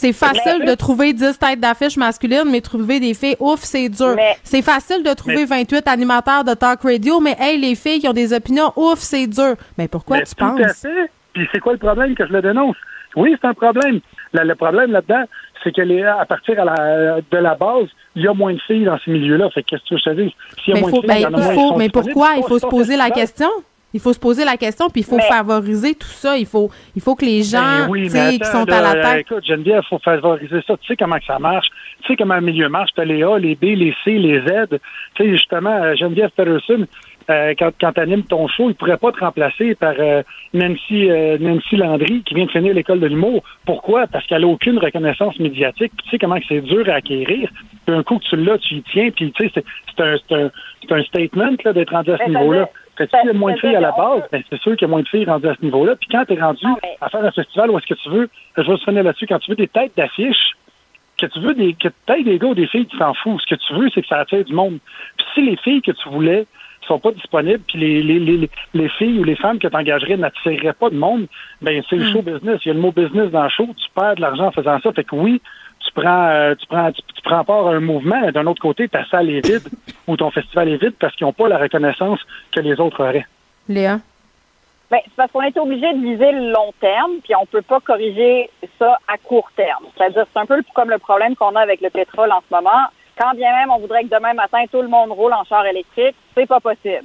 C'est 0.00 0.12
facile 0.12 0.64
de 0.64 0.74
trouver 0.74 1.12
10 1.12 1.38
têtes 1.38 1.58
d'affiche 1.58 1.96
masculines, 1.96 2.44
mais 2.50 2.60
trouver 2.60 3.00
des 3.00 3.14
filles, 3.14 3.34
ouf, 3.40 3.60
c'est 3.62 3.88
dur. 3.88 4.14
C'est 4.44 4.62
facile 4.62 5.02
de 5.02 5.12
trouver 5.12 5.44
28 5.44 5.88
animateurs 5.88 6.44
de 6.44 6.54
talk 6.54 6.82
radio, 6.82 7.18
mais 7.18 7.36
hey, 7.40 7.58
les 7.58 7.74
filles 7.74 7.98
qui 7.98 8.06
ont 8.08 8.12
des 8.12 8.32
opinions, 8.32 8.72
ouf, 8.76 9.00
c'est 9.00 9.26
dur. 9.26 9.54
Mais 9.76 9.88
pourquoi 9.88 10.18
Mais 10.18 10.22
tu 10.24 10.34
tout 10.36 10.44
à 10.44 10.50
penses? 10.50 10.80
fait. 10.82 11.10
Puis 11.32 11.48
c'est 11.52 11.58
quoi 11.58 11.72
le 11.72 11.78
problème 11.78 12.14
que 12.14 12.24
je 12.26 12.32
le 12.32 12.40
dénonce? 12.42 12.76
Oui, 13.16 13.34
c'est 13.40 13.48
un 13.48 13.54
problème. 13.54 13.98
Le, 14.34 14.44
le 14.44 14.54
problème 14.54 14.92
là-dedans, 14.92 15.24
c'est 15.64 15.74
que 15.74 15.80
les, 15.82 16.04
à 16.04 16.24
partir 16.26 16.60
à 16.60 16.64
la- 16.64 17.16
de 17.28 17.36
la 17.38 17.54
base, 17.56 17.88
il 18.14 18.22
y 18.22 18.28
a 18.28 18.34
moins 18.34 18.52
de 18.54 18.60
filles 18.66 18.84
dans 18.84 18.98
ces 19.04 19.10
milieux-là. 19.10 19.50
Fait 19.50 19.62
que 19.64 19.70
qu'est-ce 19.70 19.88
que 19.90 19.98
je 19.98 20.04
te? 20.04 20.14
S'il 20.14 20.68
y 20.68 20.72
a 20.72 20.74
Mais, 20.74 20.80
moins 20.82 20.90
faut- 20.90 21.02
de 21.02 21.10
filles, 21.10 21.26
il 21.28 21.32
ben, 21.34 21.38
il 21.50 21.54
faut, 21.54 21.76
mais 21.76 21.88
pourquoi? 21.88 22.28
Il 22.36 22.44
faut 22.44 22.58
se 22.58 22.66
poser 22.66 22.96
la 22.96 23.10
question. 23.10 23.48
Il 23.98 24.00
faut 24.00 24.12
se 24.12 24.20
poser 24.20 24.44
la 24.44 24.56
question, 24.56 24.88
puis 24.90 25.00
il 25.00 25.04
faut 25.04 25.16
Mais- 25.16 25.24
favoriser 25.24 25.92
tout 25.96 26.06
ça. 26.06 26.38
Il 26.38 26.46
faut, 26.46 26.70
il 26.94 27.02
faut 27.02 27.16
que 27.16 27.24
les 27.24 27.42
gens 27.42 27.58
Ben 27.60 27.88
oui, 27.90 28.06
tu 28.06 28.12
mais 28.14 28.30
sais, 28.30 28.38
qui 28.38 28.44
sont 28.46 28.70
à 28.70 28.80
la 28.80 28.94
tête. 29.02 29.26
Écoute, 29.28 29.44
Geneviève, 29.44 29.82
il 29.84 29.88
faut 29.88 29.98
favoriser 29.98 30.60
ça. 30.64 30.76
Tu 30.80 30.86
sais 30.86 30.96
comment 30.96 31.18
que 31.18 31.24
ça 31.24 31.40
marche? 31.40 31.66
Tu 32.02 32.06
sais 32.12 32.16
comment 32.16 32.36
le 32.36 32.42
milieu 32.42 32.68
marche? 32.68 32.90
Tu 32.94 33.00
as 33.00 33.04
les 33.04 33.24
A, 33.24 33.36
les 33.40 33.56
B, 33.56 33.64
les 33.74 33.92
C, 34.04 34.12
les 34.12 34.38
Z. 34.42 34.78
Tu 35.16 35.24
sais, 35.24 35.30
justement, 35.30 35.82
euh, 35.82 35.96
Geneviève 35.96 36.30
Peterson, 36.30 36.86
euh, 37.30 37.54
quand, 37.58 37.70
quand 37.80 37.92
tu 37.92 38.00
animes 38.00 38.22
ton 38.22 38.46
show, 38.46 38.64
il 38.66 38.68
ne 38.68 38.72
pourrait 38.74 38.96
pas 38.98 39.10
te 39.10 39.18
remplacer 39.18 39.74
par 39.74 39.94
euh, 39.98 40.22
Nancy, 40.54 41.10
euh, 41.10 41.36
Nancy 41.40 41.76
Landry, 41.76 42.22
qui 42.22 42.34
vient 42.34 42.46
de 42.46 42.50
finir 42.52 42.72
l'école 42.72 43.00
de 43.00 43.06
l'humour. 43.08 43.42
Pourquoi? 43.66 44.06
Parce 44.06 44.24
qu'elle 44.28 44.42
n'a 44.42 44.46
aucune 44.46 44.78
reconnaissance 44.78 45.38
médiatique. 45.40 45.92
Puis 45.96 46.04
Tu 46.04 46.10
sais 46.10 46.18
comment 46.18 46.38
que 46.38 46.46
c'est 46.48 46.60
dur 46.60 46.88
à 46.88 46.94
acquérir. 46.94 47.50
Puis 47.84 47.96
un 47.96 48.02
coup 48.04 48.18
que 48.18 48.24
tu 48.24 48.36
l'as, 48.36 48.58
tu 48.58 48.76
y 48.76 48.82
tiens. 48.92 49.10
Puis 49.10 49.32
tu 49.32 49.44
sais, 49.44 49.50
c'est- 49.54 49.64
c'est 49.96 50.02
un, 50.04 50.16
c'est 50.28 50.34
un, 50.36 50.50
c'est 50.82 50.94
un 50.94 51.02
statement 51.02 51.50
là, 51.64 51.72
d'être 51.72 51.90
rendu 51.92 52.12
à 52.12 52.18
ce 52.18 52.28
niveau-là. 52.30 52.68
Fait 52.98 53.06
que 53.06 53.10
ça- 53.12 53.20
s'il 53.20 53.28
y 53.28 53.30
a 53.30 53.32
moins 53.34 53.52
de 53.52 53.58
filles 53.60 53.76
à 53.76 53.80
la 53.80 53.92
base, 53.92 54.22
ben, 54.30 54.42
c'est 54.50 54.60
sûr 54.60 54.76
qu'il 54.76 54.86
y 54.86 54.90
a 54.90 54.92
moins 54.92 55.02
de 55.02 55.08
filles 55.08 55.24
rendues 55.24 55.48
à 55.48 55.54
ce 55.54 55.64
niveau-là. 55.64 55.96
Puis 55.96 56.08
quand 56.10 56.24
tu 56.26 56.34
es 56.34 56.40
rendu 56.40 56.66
à 57.00 57.08
faire 57.08 57.24
un 57.24 57.30
festival 57.30 57.70
où 57.70 57.78
est-ce 57.78 57.86
que 57.86 57.94
tu 57.94 58.10
veux, 58.10 58.28
je 58.56 58.62
vais 58.62 58.76
se 58.76 58.84
finir 58.84 59.04
là-dessus, 59.04 59.26
quand 59.26 59.38
tu 59.38 59.50
veux 59.52 59.56
des 59.56 59.68
têtes 59.68 59.92
d'affiche, 59.96 60.52
que 61.16 61.26
tu 61.26 61.40
veux 61.40 61.54
des, 61.54 61.74
que 61.74 61.88
des 62.22 62.38
gars 62.38 62.48
ou 62.48 62.54
des 62.54 62.66
filles, 62.66 62.86
tu 62.86 62.98
t'en 62.98 63.14
fous. 63.14 63.38
Ce 63.40 63.46
que 63.46 63.54
tu 63.54 63.74
veux, 63.74 63.88
c'est 63.94 64.02
que 64.02 64.08
ça 64.08 64.18
attire 64.18 64.44
du 64.44 64.52
monde. 64.52 64.78
Puis 65.16 65.26
si 65.34 65.42
les 65.42 65.56
filles 65.56 65.82
que 65.82 65.92
tu 65.92 66.08
voulais 66.10 66.46
sont 66.86 66.98
pas 66.98 67.10
disponibles, 67.12 67.62
puis 67.68 67.78
les, 67.78 68.02
les, 68.02 68.18
les, 68.18 68.50
les 68.72 68.88
filles 68.88 69.18
ou 69.18 69.24
les 69.24 69.34
femmes 69.36 69.58
que 69.58 69.68
tu 69.68 69.76
engagerais 69.76 70.16
n'attireraient 70.16 70.72
pas 70.72 70.90
de 70.90 70.94
monde, 70.96 71.26
ben 71.60 71.82
c'est 71.90 71.96
le 71.96 72.04
show 72.06 72.22
business. 72.22 72.60
Il 72.64 72.68
y 72.68 72.70
a 72.70 72.74
le 72.74 72.80
mot 72.80 72.92
business 72.92 73.30
dans 73.30 73.42
le 73.42 73.48
show, 73.50 73.66
tu 73.76 73.86
perds 73.94 74.14
de 74.16 74.20
l'argent 74.22 74.46
en 74.46 74.52
faisant 74.52 74.78
ça. 74.80 74.92
Fait 74.92 75.04
que 75.04 75.14
oui, 75.14 75.40
tu 75.88 76.00
prends 76.00 76.28
euh, 76.28 76.54
tu 76.54 76.66
prends 76.66 76.92
tu, 76.92 77.02
tu 77.02 77.22
prends 77.22 77.44
part 77.44 77.66
à 77.66 77.74
un 77.74 77.80
mouvement, 77.80 78.20
mais 78.20 78.32
d'un 78.32 78.46
autre 78.46 78.60
côté, 78.60 78.88
ta 78.88 79.04
salle 79.06 79.30
est 79.30 79.46
vide 79.46 79.68
ou 80.06 80.16
ton 80.16 80.30
festival 80.30 80.68
est 80.68 80.76
vide 80.76 80.94
parce 80.98 81.14
qu'ils 81.16 81.26
n'ont 81.26 81.32
pas 81.32 81.48
la 81.48 81.58
reconnaissance 81.58 82.20
que 82.52 82.60
les 82.60 82.78
autres 82.80 83.02
auraient. 83.02 83.26
Léa? 83.68 84.00
Ben, 84.90 85.00
c'est 85.04 85.14
parce 85.16 85.30
qu'on 85.32 85.42
est 85.42 85.56
obligé 85.58 85.92
de 85.92 86.00
viser 86.00 86.32
le 86.32 86.50
long 86.50 86.72
terme, 86.80 87.12
puis 87.22 87.34
on 87.34 87.44
peut 87.44 87.62
pas 87.62 87.80
corriger 87.80 88.48
ça 88.78 88.98
à 89.06 89.18
court 89.18 89.50
terme. 89.54 89.84
C'est-à-dire, 89.94 90.24
c'est 90.32 90.38
un 90.38 90.46
peu 90.46 90.62
comme 90.74 90.88
le 90.88 90.98
problème 90.98 91.36
qu'on 91.36 91.54
a 91.56 91.60
avec 91.60 91.82
le 91.82 91.90
pétrole 91.90 92.32
en 92.32 92.40
ce 92.40 92.54
moment. 92.54 92.86
Quand 93.18 93.34
bien 93.34 93.52
même 93.52 93.70
on 93.70 93.78
voudrait 93.78 94.04
que 94.04 94.14
demain 94.14 94.32
matin 94.34 94.64
tout 94.70 94.80
le 94.80 94.88
monde 94.88 95.10
roule 95.10 95.32
en 95.32 95.44
char 95.44 95.66
électrique, 95.66 96.14
c'est 96.34 96.46
pas 96.46 96.60
possible. 96.60 97.04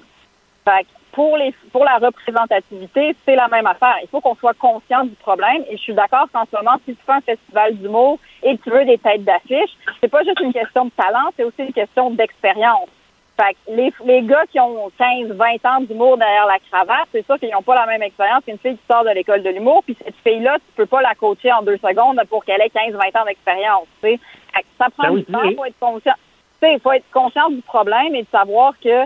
Fait 0.63 0.83
que 0.83 0.89
pour 1.11 1.37
les 1.37 1.53
pour 1.71 1.83
la 1.83 1.97
représentativité, 1.97 3.15
c'est 3.25 3.35
la 3.35 3.47
même 3.47 3.65
affaire. 3.65 3.95
Il 4.01 4.09
faut 4.09 4.21
qu'on 4.21 4.35
soit 4.35 4.53
conscient 4.53 5.03
du 5.03 5.15
problème. 5.15 5.63
Et 5.69 5.77
je 5.77 5.81
suis 5.81 5.93
d'accord 5.93 6.27
qu'en 6.31 6.45
ce 6.45 6.55
moment, 6.55 6.77
si 6.85 6.95
tu 6.95 7.03
fais 7.05 7.13
un 7.13 7.21
festival 7.21 7.75
d'humour 7.75 8.19
et 8.43 8.57
tu 8.57 8.69
veux 8.69 8.85
des 8.85 8.97
têtes 8.97 9.23
d'affiche, 9.23 9.71
c'est 10.01 10.07
pas 10.09 10.23
juste 10.23 10.39
une 10.41 10.53
question 10.53 10.85
de 10.85 10.91
talent, 10.91 11.29
c'est 11.35 11.43
aussi 11.43 11.61
une 11.63 11.73
question 11.73 12.11
d'expérience. 12.11 12.89
Fait 13.35 13.53
que 13.53 13.75
les, 13.75 13.91
les 14.05 14.21
gars 14.21 14.45
qui 14.51 14.59
ont 14.59 14.91
15, 14.97 15.31
20 15.31 15.65
ans 15.65 15.81
d'humour 15.81 16.17
derrière 16.17 16.45
la 16.45 16.59
cravate, 16.69 17.07
c'est 17.11 17.25
sûr 17.25 17.39
qu'ils 17.39 17.49
n'ont 17.49 17.63
pas 17.63 17.73
la 17.73 17.87
même 17.87 18.03
expérience 18.03 18.43
qu'une 18.45 18.59
fille 18.59 18.77
qui 18.77 18.83
sort 18.87 19.03
de 19.03 19.09
l'école 19.09 19.41
de 19.41 19.49
l'humour. 19.49 19.81
Puis 19.83 19.97
cette 20.03 20.15
fille-là, 20.23 20.57
tu 20.57 20.75
peux 20.75 20.85
pas 20.85 21.01
la 21.01 21.15
coacher 21.15 21.51
en 21.51 21.63
deux 21.63 21.77
secondes 21.77 22.21
pour 22.29 22.45
qu'elle 22.45 22.61
ait 22.61 22.69
15, 22.69 22.93
20 22.93 23.19
ans 23.19 23.25
d'expérience. 23.25 23.87
Ça 24.77 24.87
prend 24.95 25.09
Ben 25.09 25.15
du 25.15 25.25
temps, 25.25 25.39
oui. 25.43 25.55
faut 25.55 25.65
être 25.65 25.79
conscient. 25.79 26.13
Il 26.61 26.79
faut 26.79 26.91
être 26.91 27.09
conscient 27.11 27.49
du 27.49 27.61
problème 27.63 28.13
et 28.13 28.21
de 28.21 28.27
savoir 28.31 28.73
que 28.79 29.03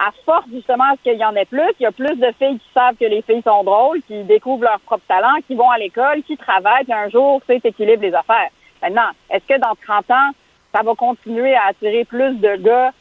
à 0.00 0.10
force 0.24 0.46
justement 0.52 0.84
à 0.84 0.96
ce 0.96 1.02
qu'il 1.10 1.20
y 1.20 1.24
en 1.24 1.36
ait 1.36 1.44
plus, 1.44 1.70
il 1.78 1.82
y 1.84 1.86
a 1.86 1.92
plus 1.92 2.16
de 2.16 2.32
filles 2.38 2.58
qui 2.58 2.68
savent 2.74 2.96
que 2.96 3.04
les 3.04 3.22
filles 3.22 3.42
sont 3.42 3.62
drôles, 3.62 4.00
qui 4.02 4.22
découvrent 4.24 4.64
leur 4.64 4.80
propre 4.80 5.04
talent, 5.06 5.36
qui 5.46 5.54
vont 5.54 5.70
à 5.70 5.78
l'école, 5.78 6.22
qui 6.22 6.36
travaillent, 6.36 6.84
puis 6.84 6.92
un 6.92 7.10
jour, 7.10 7.40
tu 7.46 7.54
sais, 7.54 7.60
t'équilibres 7.60 8.02
les 8.02 8.14
affaires. 8.14 8.48
Maintenant, 8.82 9.10
est-ce 9.30 9.44
que 9.46 9.58
dans 9.60 9.74
30 9.86 10.10
ans, 10.10 10.30
ça 10.74 10.82
va 10.82 10.94
continuer 10.94 11.54
à 11.54 11.66
attirer 11.68 12.04
plus 12.04 12.34
de 12.40 12.56
gars 12.56 12.92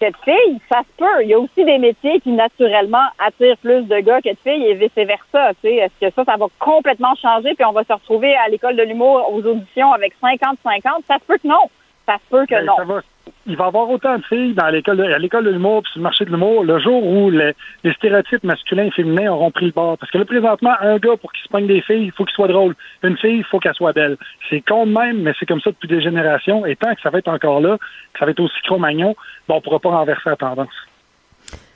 que 0.00 0.06
de 0.06 0.16
filles? 0.24 0.60
Ça 0.70 0.80
se 0.80 0.96
peut. 0.98 1.22
Il 1.22 1.28
y 1.28 1.34
a 1.34 1.38
aussi 1.38 1.64
des 1.64 1.78
métiers 1.78 2.20
qui, 2.20 2.30
naturellement, 2.30 3.06
attirent 3.18 3.56
plus 3.58 3.82
de 3.82 4.00
gars 4.00 4.20
que 4.20 4.30
de 4.30 4.38
filles 4.42 4.66
et 4.66 4.74
vice-versa. 4.74 5.54
tu 5.54 5.68
sais. 5.68 5.74
Est-ce 5.76 6.08
que 6.08 6.12
ça, 6.14 6.24
ça 6.24 6.36
va 6.36 6.46
complètement 6.58 7.14
changer 7.14 7.54
puis 7.54 7.64
on 7.64 7.72
va 7.72 7.84
se 7.84 7.92
retrouver 7.92 8.34
à 8.36 8.48
l'école 8.48 8.76
de 8.76 8.82
l'humour 8.82 9.32
aux 9.32 9.42
auditions 9.44 9.92
avec 9.92 10.14
50-50? 10.22 11.04
Ça 11.06 11.14
se 11.18 11.24
peut 11.26 11.38
que 11.38 11.46
non. 11.48 11.70
Ça 12.06 12.14
se 12.14 12.30
peut 12.30 12.44
que 12.46 12.54
Ben, 12.54 12.64
non. 12.66 12.76
ça 12.76 12.84
va- 12.84 13.00
il 13.46 13.56
va 13.56 13.64
y 13.64 13.66
avoir 13.68 13.90
autant 13.90 14.16
de 14.18 14.22
filles 14.24 14.54
dans 14.54 14.68
l'école 14.68 15.00
à 15.00 15.18
l'école 15.18 15.44
de 15.44 15.50
l'humour 15.50 15.82
puis 15.82 15.92
sur 15.92 15.98
le 15.98 16.02
marché 16.04 16.24
de 16.24 16.30
l'humour 16.30 16.64
le 16.64 16.78
jour 16.78 17.04
où 17.04 17.30
le- 17.30 17.54
les 17.84 17.92
stéréotypes 17.94 18.44
masculins 18.44 18.84
et 18.84 18.90
féminins 18.90 19.32
auront 19.32 19.50
pris 19.50 19.66
le 19.66 19.72
bord. 19.72 19.98
Parce 19.98 20.10
que 20.12 20.18
là, 20.18 20.24
présentement, 20.24 20.72
un 20.80 20.98
gars, 20.98 21.16
pour 21.20 21.32
qu'il 21.32 21.42
se 21.42 21.48
pogne 21.48 21.66
des 21.66 21.80
filles, 21.80 22.04
il 22.04 22.12
faut 22.12 22.24
qu'il 22.24 22.34
soit 22.34 22.48
drôle. 22.48 22.74
Une 23.02 23.16
fille, 23.18 23.38
il 23.38 23.44
faut 23.44 23.58
qu'elle 23.58 23.74
soit 23.74 23.92
belle. 23.92 24.16
C'est 24.48 24.60
con 24.60 24.86
de 24.86 24.92
même, 24.92 25.22
mais 25.22 25.32
c'est 25.38 25.46
comme 25.46 25.60
ça 25.60 25.70
depuis 25.70 25.88
des 25.88 26.00
générations. 26.02 26.64
Et 26.66 26.76
tant 26.76 26.94
que 26.94 27.00
ça 27.02 27.10
va 27.10 27.18
être 27.18 27.28
encore 27.28 27.60
là, 27.60 27.78
que 28.12 28.18
ça 28.18 28.24
va 28.24 28.30
être 28.30 28.40
aussi 28.40 28.60
cro-magnon, 28.64 29.14
ben, 29.48 29.56
on 29.56 29.60
pourra 29.60 29.80
pas 29.80 29.90
renverser 29.90 30.30
la 30.30 30.36
tendance. 30.36 30.68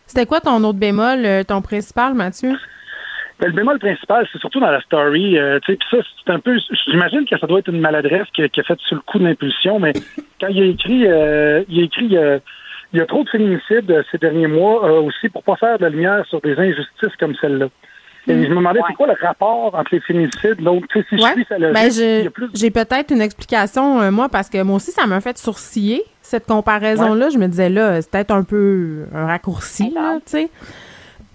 C'était 0.06 0.26
quoi 0.26 0.40
ton 0.40 0.62
autre 0.62 0.78
bémol, 0.78 1.24
euh, 1.24 1.43
ton 1.43 1.62
principal, 1.62 2.14
Mathieu? 2.14 2.52
Ben, 3.38 3.48
le 3.48 3.52
bémol 3.52 3.78
principal, 3.78 4.26
c'est 4.32 4.38
surtout 4.38 4.60
dans 4.60 4.70
la 4.70 4.80
story. 4.80 5.38
euh, 5.38 5.58
tu 5.60 5.72
sais, 5.72 5.78
puis 5.78 5.88
ça, 5.90 5.98
c'est 6.24 6.32
un 6.32 6.38
peu. 6.38 6.56
J'imagine 6.86 7.26
que 7.26 7.38
ça 7.38 7.46
doit 7.46 7.58
être 7.58 7.68
une 7.68 7.80
maladresse 7.80 8.26
qui, 8.34 8.48
qui 8.48 8.60
a 8.60 8.62
fait 8.62 8.78
sur 8.80 8.96
le 8.96 9.02
coup 9.02 9.18
de 9.18 9.24
l'impulsion, 9.24 9.78
mais 9.78 9.92
quand 10.40 10.48
il 10.48 10.62
a 10.62 10.64
écrit, 10.64 11.06
euh, 11.06 11.62
il 11.68 11.80
a 11.80 11.84
écrit. 11.84 12.16
euh, 12.16 12.38
il 12.92 13.00
y 13.00 13.02
a 13.02 13.06
trop 13.06 13.24
de 13.24 13.28
féminicides 13.28 13.90
euh, 13.90 14.02
ces 14.12 14.16
derniers 14.16 14.46
mois 14.46 14.88
euh, 14.88 15.00
aussi 15.00 15.28
pour 15.28 15.42
pas 15.42 15.56
faire 15.56 15.76
de 15.76 15.82
la 15.82 15.90
lumière 15.90 16.24
sur 16.26 16.40
des 16.40 16.56
injustices 16.56 17.14
comme 17.18 17.34
celle-là. 17.40 17.66
Et 18.28 18.44
je 18.44 18.48
me 18.48 18.56
demandais, 18.56 18.80
c'est 18.88 18.94
quoi 18.94 19.08
le 19.08 19.14
rapport 19.20 19.74
entre 19.74 19.88
les 19.92 20.00
féminicides? 20.00 20.60
Sais, 20.92 21.04
si 21.08 21.16
je 21.16 21.22
suis 21.32 21.44
ça 21.48 21.58
Ben, 21.72 21.90
plus 22.30 22.48
j'ai 22.54 22.70
peut-être 22.70 23.12
une 23.12 23.20
explication, 23.20 24.00
euh, 24.00 24.10
moi, 24.10 24.28
parce 24.28 24.48
que 24.48 24.62
moi 24.62 24.76
aussi, 24.76 24.92
ça 24.92 25.06
m'a 25.06 25.20
fait 25.20 25.36
sourciller, 25.36 26.02
cette 26.22 26.46
comparaison-là. 26.46 27.28
Je 27.30 27.38
me 27.38 27.48
disais, 27.48 27.68
là, 27.68 28.00
c'est 28.00 28.10
peut-être 28.10 28.30
un 28.30 28.44
peu 28.44 29.04
un 29.14 29.26
raccourci, 29.26 29.90
là, 29.90 30.16
tu 30.24 30.32
sais. 30.32 30.48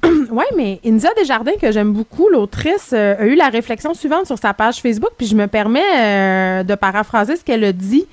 Oui, 0.32 0.46
mais 0.56 0.80
India 0.86 1.10
Desjardins, 1.18 1.58
que 1.62 1.72
j'aime 1.72 1.94
beaucoup, 1.94 2.30
l'autrice, 2.30 2.92
euh, 2.94 3.16
a 3.20 3.26
eu 3.26 3.36
la 3.36 3.50
réflexion 3.50 3.94
suivante 3.94 4.26
sur 4.26 4.38
sa 4.38 4.54
page 4.54 4.82
Facebook, 4.82 5.12
puis 5.18 5.28
je 5.28 5.36
me 5.36 5.48
permets 5.48 5.82
euh, 6.00 6.64
de 6.64 6.76
paraphraser 6.76 7.36
ce 7.36 7.44
qu'elle 7.44 7.64
a 7.64 7.74
dit. 7.74 8.06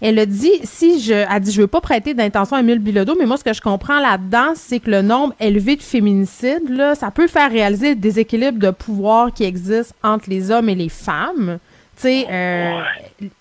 Elle 0.00 0.18
a 0.20 0.26
dit, 0.26 0.52
si 0.62 1.00
je, 1.00 1.12
elle 1.12 1.40
dit, 1.40 1.50
je 1.50 1.60
veux 1.60 1.66
pas 1.66 1.80
prêter 1.80 2.14
d'intention 2.14 2.56
à 2.56 2.60
Émile 2.60 2.78
Bilodeau, 2.78 3.16
mais 3.18 3.26
moi, 3.26 3.36
ce 3.36 3.42
que 3.42 3.52
je 3.52 3.60
comprends 3.60 3.98
là-dedans, 3.98 4.52
c'est 4.54 4.78
que 4.78 4.90
le 4.90 5.02
nombre 5.02 5.34
élevé 5.40 5.74
de 5.74 5.82
féminicides, 5.82 6.68
là, 6.68 6.94
ça 6.94 7.10
peut 7.10 7.26
faire 7.26 7.50
réaliser 7.50 7.90
le 7.90 7.96
déséquilibre 7.96 8.58
de 8.60 8.70
pouvoir 8.70 9.32
qui 9.32 9.42
existe 9.42 9.94
entre 10.04 10.30
les 10.30 10.52
hommes 10.52 10.68
et 10.68 10.76
les 10.76 10.88
femmes. 10.88 11.58
Tu 11.96 12.02
sais, 12.02 12.26
euh, 12.30 12.80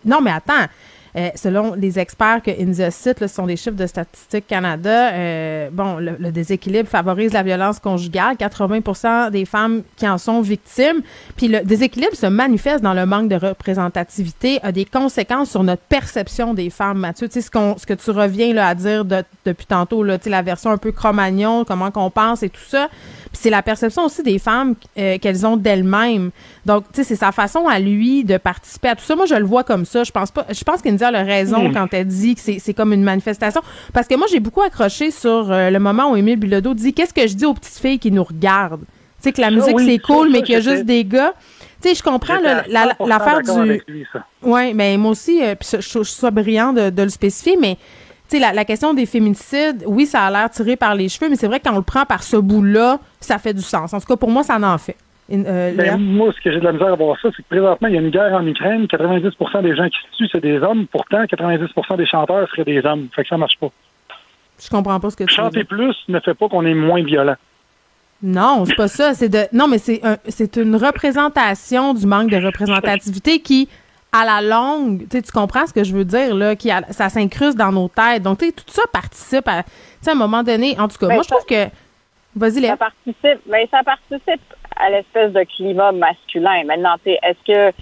non, 0.03 0.19
mais 0.21 0.31
attends. 0.31 0.65
Euh, 1.17 1.29
selon 1.33 1.73
les 1.73 1.97
experts 1.97 2.43
que 2.43 2.51
India 2.51 2.91
cite, 2.91 3.19
ce 3.19 3.27
sont 3.27 3.47
des 3.47 3.55
chiffres 3.57 3.75
de 3.75 3.87
Statistique 3.87 4.45
Canada, 4.45 5.13
euh, 5.13 5.69
bon, 5.71 5.97
le, 5.97 6.31
déséquilibre 6.31 6.87
favorise 6.87 7.33
la 7.33 7.41
violence 7.41 7.79
conjugale. 7.79 8.37
80 8.37 9.31
des 9.31 9.45
femmes 9.45 9.81
qui 9.95 10.07
en 10.07 10.19
sont 10.19 10.41
victimes. 10.41 11.01
Puis 11.35 11.47
le 11.47 11.61
déséquilibre 11.61 12.15
se 12.15 12.27
manifeste 12.27 12.83
dans 12.83 12.93
le 12.93 13.07
manque 13.07 13.29
de 13.29 13.35
représentativité, 13.35 14.59
a 14.61 14.71
des 14.71 14.85
conséquences 14.85 15.49
sur 15.49 15.63
notre 15.63 15.81
perception 15.83 16.53
des 16.53 16.69
femmes, 16.69 16.99
Mathieu. 16.99 17.27
Tu 17.27 17.33
sais, 17.33 17.41
ce, 17.41 17.49
qu'on, 17.49 17.77
ce 17.77 17.87
que 17.87 17.95
tu 17.95 18.11
reviens 18.11 18.53
là, 18.53 18.67
à 18.67 18.75
dire 18.75 19.03
de- 19.03 19.23
depuis 19.45 19.65
tantôt, 19.65 20.03
là, 20.03 20.19
tu 20.19 20.29
la 20.29 20.43
version 20.43 20.69
un 20.69 20.77
peu 20.77 20.91
cro-magnon, 20.91 21.65
comment 21.65 21.89
qu'on 21.89 22.11
pense 22.11 22.43
et 22.43 22.49
tout 22.49 22.61
ça. 22.67 22.89
Puis 23.31 23.39
c'est 23.41 23.49
la 23.49 23.61
perception 23.61 24.05
aussi 24.05 24.23
des 24.23 24.39
femmes 24.39 24.75
euh, 24.97 25.17
qu'elles 25.17 25.45
ont 25.45 25.57
d'elles-mêmes. 25.57 26.31
Donc, 26.65 26.85
tu 26.93 26.97
sais, 26.97 27.03
c'est 27.03 27.15
sa 27.15 27.31
façon 27.31 27.67
à 27.67 27.79
lui 27.79 28.23
de 28.23 28.37
participer 28.37 28.89
à 28.89 28.95
tout 28.95 29.03
ça. 29.03 29.15
Moi, 29.15 29.25
je 29.25 29.35
le 29.35 29.45
vois 29.45 29.63
comme 29.63 29.85
ça. 29.85 30.03
Je 30.03 30.11
pense 30.11 30.31
pas. 30.31 30.45
Je 30.49 30.63
pense 30.63 30.81
qu'India 30.81 31.07
a 31.09 31.23
raison 31.23 31.69
Mm. 31.69 31.73
quand 31.73 31.87
elle 31.93 32.07
dit 32.07 32.35
que 32.35 32.41
c'est, 32.59 32.73
comme 32.73 32.93
une 32.93 33.03
manifestation. 33.03 33.61
Parce 33.93 34.07
que 34.07 34.15
moi, 34.15 34.27
j'ai 34.31 34.39
beaucoup 34.39 34.61
accroché 34.61 35.11
sur 35.11 35.51
euh, 35.51 35.69
le 35.69 35.79
moment 35.79 36.11
où 36.11 36.15
Émile 36.15 36.37
Bilodeau 36.39 36.73
dit 36.73 36.93
Qu'est-ce 36.93 37.13
que 37.13 37.27
je 37.27 37.33
dis 37.35 37.45
aux 37.45 37.53
petites 37.53 37.77
filles 37.79 37.99
qui 37.99 38.11
nous 38.11 38.23
regardent? 38.23 38.81
Tu 39.21 39.23
sais, 39.23 39.31
que 39.31 39.41
la 39.41 39.47
Ça, 39.49 39.53
musique, 39.55 39.75
oui, 39.75 39.85
c'est 39.87 39.97
cool, 39.99 40.27
ça, 40.27 40.31
mais 40.31 40.41
qu'il 40.43 40.53
y 40.53 40.57
a 40.57 40.61
juste 40.61 40.85
des 40.85 41.03
gars. 41.03 41.33
Tu 41.81 41.89
sais, 41.89 41.95
je 41.95 42.03
comprends 42.03 42.35
J'étais 42.37 42.47
là, 42.47 42.81
à 42.81 42.85
la- 42.87 42.93
100% 42.93 43.07
l'affaire 43.07 43.37
d'accord 43.41 43.63
du. 43.63 43.81
lui, 43.87 44.05
ça. 44.13 44.25
Oui, 44.43 44.73
mais 44.73 44.95
moi 44.97 45.11
aussi, 45.11 45.43
euh, 45.43 45.55
je, 45.61 45.89
trouve- 45.89 46.03
ça 46.07 46.31
brillant 46.31 46.71
de, 46.73 46.89
de 46.89 47.03
le 47.03 47.09
spécifier, 47.09 47.57
mais 47.59 47.77
sais, 48.29 48.39
la, 48.39 48.53
la 48.53 48.65
question 48.65 48.93
des 48.93 49.05
féminicides, 49.05 49.83
oui, 49.87 50.05
ça 50.05 50.23
a 50.23 50.31
l'air 50.31 50.49
tiré 50.49 50.75
par 50.75 50.95
les 50.95 51.07
cheveux, 51.09 51.29
mais 51.29 51.35
c'est 51.35 51.47
vrai 51.47 51.59
que 51.59 51.65
quand 51.67 51.73
on 51.73 51.77
le 51.77 51.81
prend 51.83 52.05
par 52.05 52.23
ce 52.23 52.37
bout-là, 52.37 52.99
ça 53.19 53.37
fait 53.37 53.53
du 53.53 53.61
sens. 53.61 53.93
En 53.93 53.99
tout 53.99 54.07
cas, 54.07 54.15
pour 54.15 54.29
moi, 54.29 54.43
ça 54.43 54.57
en 54.59 54.77
fait. 54.77 54.95
Euh, 55.31 55.73
Ben, 55.75 55.97
moi, 55.97 56.31
ce 56.33 56.41
que 56.41 56.51
j'ai 56.51 56.59
de 56.59 56.63
la 56.63 56.71
misère 56.71 56.93
à 56.93 56.95
voir 56.95 57.17
ça, 57.21 57.29
c'est 57.35 57.43
que 57.43 57.47
présentement, 57.49 57.87
il 57.89 57.95
y 57.95 57.97
a 57.97 58.01
une 58.01 58.09
guerre 58.11 58.33
en 58.33 58.45
Ukraine. 58.47 58.85
90% 58.85 59.61
des 59.61 59.75
gens 59.75 59.89
qui 59.89 59.97
se 60.11 60.17
tuent, 60.17 60.29
c'est 60.31 60.41
des 60.41 60.57
hommes. 60.59 60.87
Pourtant, 60.87 61.23
90% 61.25 61.97
des 61.97 62.05
chanteurs 62.05 62.47
seraient 62.49 62.63
des 62.63 62.79
hommes. 62.85 63.09
Fait 63.13 63.23
que 63.23 63.27
ça 63.29 63.37
marche 63.37 63.57
pas. 63.59 63.69
Je 64.63 64.69
comprends 64.69 64.99
pas 64.99 65.09
ce 65.09 65.17
que 65.17 65.25
tu 65.25 65.29
veux 65.29 65.35
Chanter 65.43 65.63
plus 65.65 65.95
ne 66.07 66.19
fait 66.21 66.33
pas 66.33 66.47
qu'on 66.47 66.65
est 66.65 66.73
moins 66.73 67.03
violent. 67.03 67.35
Non, 68.23 68.63
c'est 68.65 68.75
pas 68.75 68.87
ça. 68.87 69.13
C'est 69.13 69.29
de 69.29 69.41
non, 69.53 69.67
mais 69.67 69.77
c'est 69.77 69.99
un- 70.03 70.17
c'est 70.27 70.55
une 70.57 70.75
représentation 70.75 71.93
du 71.93 72.07
manque 72.07 72.29
de 72.31 72.37
représentativité 72.43 73.39
qui, 73.39 73.67
à 74.11 74.25
la 74.25 74.41
longue, 74.41 75.05
tu 75.09 75.21
comprends 75.33 75.67
ce 75.67 75.73
que 75.73 75.83
je 75.83 75.93
veux 75.93 76.05
dire 76.05 76.33
là, 76.35 76.55
qui 76.55 76.71
a- 76.71 76.83
ça 76.91 77.09
s'incruste 77.09 77.57
dans 77.57 77.71
nos 77.71 77.87
têtes. 77.89 78.23
Donc, 78.23 78.39
tu 78.39 78.51
tout 78.53 78.63
ça 78.67 78.83
participe 78.91 79.47
à, 79.47 79.59
à 79.59 80.11
un 80.11 80.15
moment 80.15 80.43
donné. 80.43 80.75
En 80.79 80.87
tout 80.87 80.97
cas, 80.97 81.07
Ben, 81.07 81.15
moi, 81.15 81.23
je 81.23 81.29
trouve 81.29 81.45
que, 81.45 81.65
vas-y, 82.35 82.61
Léa. 82.61 82.71
Ça 82.71 82.77
participe, 82.77 83.41
ben, 83.45 83.67
ça 83.69 83.81
participe 83.83 84.41
à 84.75 84.89
l'espèce 84.89 85.33
de 85.33 85.43
climat 85.43 85.91
masculin. 85.91 86.63
Maintenant, 86.65 86.95
tu 87.03 87.11
est-ce 87.11 87.43
que 87.45 87.73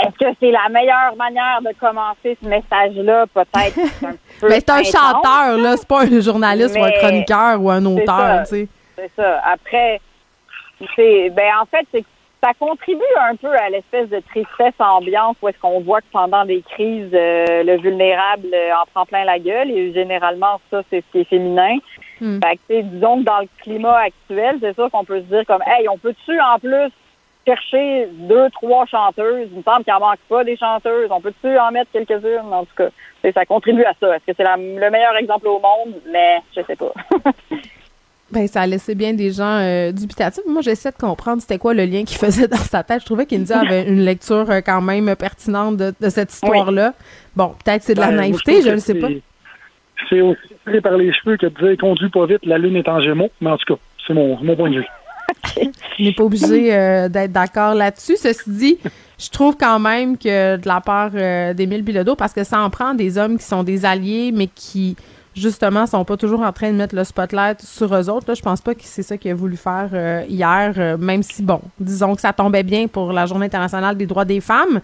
est-ce 0.00 0.16
que 0.16 0.36
c'est 0.38 0.52
la 0.52 0.68
meilleure 0.70 1.16
manière 1.16 1.60
de 1.60 1.72
commencer 1.80 2.38
ce 2.40 2.46
message-là? 2.48 3.26
Peut-être 3.34 3.74
c'est 3.74 4.06
un 4.06 4.12
peu 4.40 4.48
Ben, 4.48 4.60
c'est 4.60 4.70
un 4.70 4.82
chanteur 4.84 5.58
là, 5.58 5.76
c'est 5.76 5.88
pas 5.88 6.02
un 6.04 6.20
journaliste 6.20 6.76
ou 6.76 6.84
un 6.84 6.88
Mais 6.88 6.98
chroniqueur 6.98 7.60
ou 7.60 7.70
un 7.70 7.84
auteur, 7.84 8.42
tu 8.44 8.48
sais. 8.50 8.68
C'est 8.96 9.10
ça. 9.16 9.40
Après, 9.44 10.00
ben 10.96 11.50
en 11.60 11.66
fait, 11.66 11.86
c'est 11.92 12.02
que 12.02 12.06
ça 12.42 12.52
contribue 12.58 13.02
un 13.20 13.34
peu 13.36 13.52
à 13.54 13.68
l'espèce 13.68 14.08
de 14.08 14.20
tristesse 14.20 14.74
ambiance 14.78 15.36
où 15.42 15.48
est-ce 15.48 15.58
qu'on 15.58 15.80
voit 15.80 16.00
que 16.00 16.06
pendant 16.12 16.44
des 16.44 16.62
crises, 16.62 17.10
euh, 17.12 17.62
le 17.64 17.78
vulnérable 17.78 18.48
euh, 18.54 18.72
en 18.74 18.86
prend 18.92 19.06
plein 19.06 19.24
la 19.24 19.38
gueule 19.38 19.70
et 19.70 19.92
généralement 19.92 20.60
ça 20.70 20.82
c'est 20.90 21.00
ce 21.00 21.12
qui 21.12 21.18
est 21.20 21.28
féminin. 21.28 21.76
Hmm. 22.20 22.40
Fait 22.42 22.56
que, 22.56 22.60
tu 22.68 22.74
sais, 22.74 22.82
disons 22.82 23.20
que 23.20 23.24
dans 23.24 23.40
le 23.40 23.48
climat 23.62 23.98
actuel, 23.98 24.58
c'est 24.60 24.74
sûr 24.74 24.90
qu'on 24.90 25.04
peut 25.04 25.20
se 25.20 25.26
dire 25.26 25.44
comme, 25.46 25.62
hey, 25.66 25.88
on 25.88 25.98
peut-tu 25.98 26.40
en 26.40 26.58
plus 26.58 26.90
chercher 27.46 28.08
deux, 28.12 28.50
trois 28.50 28.86
chanteuses? 28.86 29.48
Il 29.52 29.58
me 29.58 29.62
semble 29.62 29.84
qu'il 29.84 29.92
en 29.92 30.00
manque 30.00 30.18
pas 30.28 30.44
des 30.44 30.56
chanteuses. 30.56 31.10
On 31.10 31.20
peut-tu 31.20 31.58
en 31.58 31.70
mettre 31.70 31.90
quelques-unes? 31.92 32.52
En 32.52 32.64
tout 32.64 32.74
cas, 32.76 32.88
ça 33.32 33.46
contribue 33.46 33.84
à 33.84 33.92
ça. 34.00 34.16
Est-ce 34.16 34.32
que 34.32 34.32
c'est 34.36 34.44
le 34.44 34.90
meilleur 34.90 35.16
exemple 35.16 35.46
au 35.46 35.60
monde? 35.60 35.94
Mais 36.12 36.42
je 36.56 36.62
sais 36.62 36.76
pas. 36.76 36.92
Ben, 38.30 38.46
ça 38.46 38.60
a 38.62 38.66
laissé 38.66 38.94
bien 38.94 39.14
des 39.14 39.30
gens 39.32 39.58
euh, 39.60 39.90
dubitatifs. 39.90 40.42
Moi, 40.46 40.60
j'essaie 40.60 40.90
de 40.90 40.96
comprendre 40.96 41.40
c'était 41.40 41.56
quoi 41.58 41.72
le 41.72 41.84
lien 41.86 42.04
qu'il 42.04 42.18
faisait 42.26 42.46
dans 42.48 42.56
sa 42.58 42.82
tête. 42.82 43.00
Je 43.00 43.06
trouvais 43.06 43.24
qu'India 43.26 43.60
avait 43.60 43.88
une 43.88 44.00
lecture 44.00 44.50
euh, 44.50 44.60
quand 44.60 44.82
même 44.82 45.14
pertinente 45.16 45.76
de, 45.78 45.94
de 45.98 46.08
cette 46.10 46.32
histoire-là. 46.32 46.92
Bon, 47.34 47.54
peut-être 47.64 47.82
c'est 47.82 47.94
de 47.94 48.00
la 48.00 48.08
Ben, 48.08 48.16
naïveté, 48.16 48.60
je 48.62 48.70
ne 48.70 48.76
sais 48.78 48.94
pas. 48.94 49.08
c'est- 50.10 50.20
aussi 50.20 50.40
tiré 50.64 50.80
par 50.82 50.96
les 50.98 51.12
cheveux 51.12 51.36
que 51.38 51.46
de 51.46 51.66
dire 51.68 51.76
conduis 51.78 52.10
pas 52.10 52.26
vite, 52.26 52.40
la 52.44 52.58
lune 52.58 52.76
est 52.76 52.88
en 52.88 53.00
gémeaux. 53.00 53.30
Mais 53.40 53.50
en 53.50 53.56
tout 53.56 53.74
cas, 53.74 53.80
c'est 54.06 54.12
mon, 54.14 54.36
mon 54.42 54.54
point 54.56 54.70
de 54.70 54.76
vue. 54.76 54.86
On 55.98 56.02
n'est 56.02 56.12
pas 56.12 56.24
obligé 56.24 56.74
euh, 56.74 57.08
d'être 57.08 57.32
d'accord 57.32 57.74
là-dessus. 57.74 58.16
Ceci 58.16 58.42
dit, 58.50 58.78
je 59.18 59.28
trouve 59.30 59.56
quand 59.58 59.78
même 59.78 60.16
que 60.18 60.56
de 60.56 60.66
la 60.68 60.80
part 60.80 61.10
d'Émile 61.54 61.82
Bilodeau, 61.82 62.14
parce 62.14 62.32
que 62.32 62.44
ça 62.44 62.60
en 62.60 62.70
prend 62.70 62.94
des 62.94 63.18
hommes 63.18 63.36
qui 63.38 63.44
sont 63.44 63.62
des 63.62 63.84
alliés, 63.84 64.32
mais 64.34 64.46
qui, 64.54 64.96
justement, 65.38 65.86
sont 65.86 66.04
pas 66.04 66.16
toujours 66.16 66.40
en 66.42 66.52
train 66.52 66.70
de 66.70 66.76
mettre 66.76 66.94
le 66.94 67.04
spotlight 67.04 67.62
sur 67.62 67.94
eux 67.94 68.08
autres. 68.10 68.26
Là, 68.28 68.34
je 68.34 68.42
pense 68.42 68.60
pas 68.60 68.74
que 68.74 68.80
c'est 68.84 69.02
ça 69.02 69.16
qu'il 69.16 69.30
a 69.30 69.34
voulu 69.34 69.56
faire 69.56 69.88
euh, 69.92 70.24
hier, 70.28 70.74
euh, 70.76 70.96
même 70.98 71.22
si, 71.22 71.42
bon, 71.42 71.60
disons 71.80 72.14
que 72.14 72.20
ça 72.20 72.32
tombait 72.32 72.62
bien 72.62 72.86
pour 72.88 73.12
la 73.12 73.26
Journée 73.26 73.46
internationale 73.46 73.96
des 73.96 74.06
droits 74.06 74.24
des 74.24 74.40
femmes. 74.40 74.80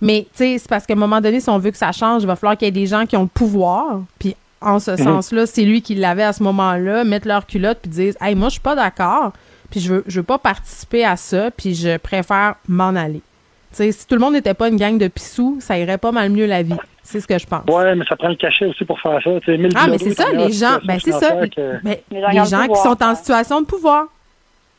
Mais, 0.00 0.22
tu 0.32 0.44
sais, 0.44 0.58
c'est 0.58 0.68
parce 0.68 0.86
qu'à 0.86 0.94
un 0.94 0.96
moment 0.96 1.20
donné, 1.20 1.40
si 1.40 1.50
on 1.50 1.58
veut 1.58 1.70
que 1.72 1.76
ça 1.76 1.92
change, 1.92 2.22
il 2.22 2.26
va 2.26 2.36
falloir 2.36 2.56
qu'il 2.56 2.66
y 2.66 2.68
ait 2.68 2.72
des 2.72 2.86
gens 2.86 3.04
qui 3.04 3.16
ont 3.16 3.22
le 3.22 3.28
pouvoir. 3.28 4.00
Puis, 4.18 4.36
en 4.60 4.78
ce 4.78 4.92
Mhm. 4.92 4.98
sens-là, 4.98 5.46
c'est 5.46 5.64
lui 5.64 5.82
qui 5.82 5.94
l'avait 5.94 6.22
à 6.24 6.32
ce 6.32 6.42
moment-là, 6.42 7.04
mettre 7.04 7.26
leur 7.28 7.46
culotte 7.46 7.78
puis 7.82 7.90
disent 7.90 8.16
Hey, 8.20 8.34
moi, 8.34 8.48
je 8.48 8.52
suis 8.52 8.60
pas 8.60 8.74
d'accord, 8.76 9.32
puis 9.70 9.80
je 9.80 9.94
veux, 9.94 10.04
je 10.06 10.20
veux 10.20 10.24
pas 10.24 10.38
participer 10.38 11.04
à 11.04 11.16
ça, 11.16 11.50
puis 11.50 11.74
je 11.74 11.96
préfère 11.96 12.54
m'en 12.68 12.88
aller. 12.96 13.22
Tu 13.70 13.76
sais, 13.76 13.92
si 13.92 14.06
tout 14.06 14.14
le 14.14 14.20
monde 14.20 14.32
n'était 14.32 14.54
pas 14.54 14.68
une 14.68 14.76
gang 14.76 14.96
de 14.98 15.08
pissous, 15.08 15.58
ça 15.60 15.78
irait 15.78 15.98
pas 15.98 16.10
mal 16.10 16.30
mieux 16.30 16.46
la 16.46 16.62
vie. 16.62 16.74
C'est 17.10 17.20
ce 17.22 17.26
que 17.26 17.38
je 17.38 17.46
pense. 17.46 17.64
Ouais, 17.70 17.94
mais 17.94 18.04
ça 18.06 18.16
prend 18.16 18.28
le 18.28 18.34
cachet 18.36 18.66
aussi 18.66 18.84
pour 18.84 19.00
faire 19.00 19.18
ça. 19.24 19.30
tu 19.40 19.46
sais, 19.46 19.56
1000 19.56 19.72
Ah, 19.74 19.86
mais 19.88 19.96
c'est 19.98 20.12
ça, 20.12 20.30
les 20.30 20.52
gens. 20.52 20.78
Ben, 20.84 20.98
c'est 21.02 21.12
ça. 21.12 21.46
que- 21.48 21.78
Mais 21.82 22.02
Les 22.10 22.20
les 22.20 22.44
gens 22.44 22.62
qui 22.62 22.68
le 22.68 22.74
qui 22.74 22.80
sont 22.82 23.02
en 23.02 23.14
situation 23.14 23.60
de 23.62 23.66
pouvoir. 23.66 24.04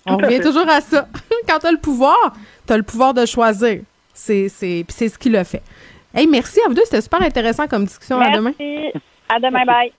On 0.05 0.15
Tout 0.17 0.25
revient 0.25 0.37
fait. 0.37 0.43
toujours 0.43 0.69
à 0.69 0.79
ça. 0.79 1.07
Quand 1.47 1.57
tu 1.57 1.65
as 1.65 1.71
le 1.71 1.79
pouvoir, 1.79 2.17
tu 2.67 2.73
as 2.73 2.77
le 2.77 2.83
pouvoir 2.83 3.15
de 3.15 3.25
choisir. 3.25 3.81
C'est 4.13 4.47
c'est 4.47 4.83
puis 4.87 4.95
c'est 4.95 5.09
ce 5.09 5.17
qu'il 5.17 5.35
a 5.35 5.43
fait. 5.43 5.63
Hey, 6.13 6.27
merci 6.27 6.59
à 6.63 6.67
vous 6.67 6.75
deux, 6.75 6.83
c'était 6.85 7.01
super 7.01 7.21
intéressant 7.23 7.67
comme 7.67 7.85
discussion. 7.85 8.19
À 8.19 8.29
demain. 8.29 8.53
Merci. 8.59 8.93
À 9.27 9.39
demain, 9.39 9.65
bye. 9.65 9.91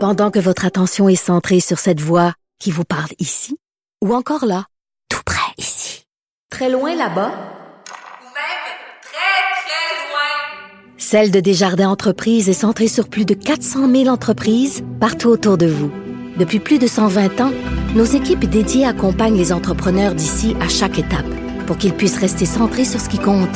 Pendant 0.00 0.30
que 0.30 0.38
votre 0.38 0.64
attention 0.64 1.08
est 1.08 1.16
centrée 1.16 1.60
sur 1.60 1.78
cette 1.78 2.00
voix 2.00 2.32
qui 2.58 2.70
vous 2.70 2.84
parle 2.84 3.10
ici, 3.18 3.58
ou 4.02 4.14
encore 4.14 4.46
là, 4.46 4.64
tout 5.10 5.20
près 5.26 5.52
ici, 5.58 6.04
très 6.50 6.70
loin 6.70 6.94
là-bas, 6.94 7.28
Ou 7.28 8.24
même 8.24 8.66
très, 9.02 9.40
très 9.62 10.08
loin. 10.08 10.96
Celle 11.12 11.32
de 11.32 11.40
Desjardins 11.40 11.88
Entreprises 11.88 12.48
est 12.48 12.52
centrée 12.52 12.86
sur 12.86 13.08
plus 13.08 13.24
de 13.24 13.34
400 13.34 13.90
000 13.90 14.06
entreprises 14.06 14.84
partout 15.00 15.26
autour 15.26 15.58
de 15.58 15.66
vous. 15.66 15.90
Depuis 16.36 16.60
plus 16.60 16.78
de 16.78 16.86
120 16.86 17.40
ans, 17.40 17.50
nos 17.96 18.04
équipes 18.04 18.44
dédiées 18.44 18.86
accompagnent 18.86 19.36
les 19.36 19.52
entrepreneurs 19.52 20.14
d'ici 20.14 20.54
à 20.60 20.68
chaque 20.68 21.00
étape 21.00 21.26
pour 21.66 21.78
qu'ils 21.78 21.94
puissent 21.94 22.18
rester 22.18 22.46
centrés 22.46 22.84
sur 22.84 23.00
ce 23.00 23.08
qui 23.08 23.18
compte, 23.18 23.50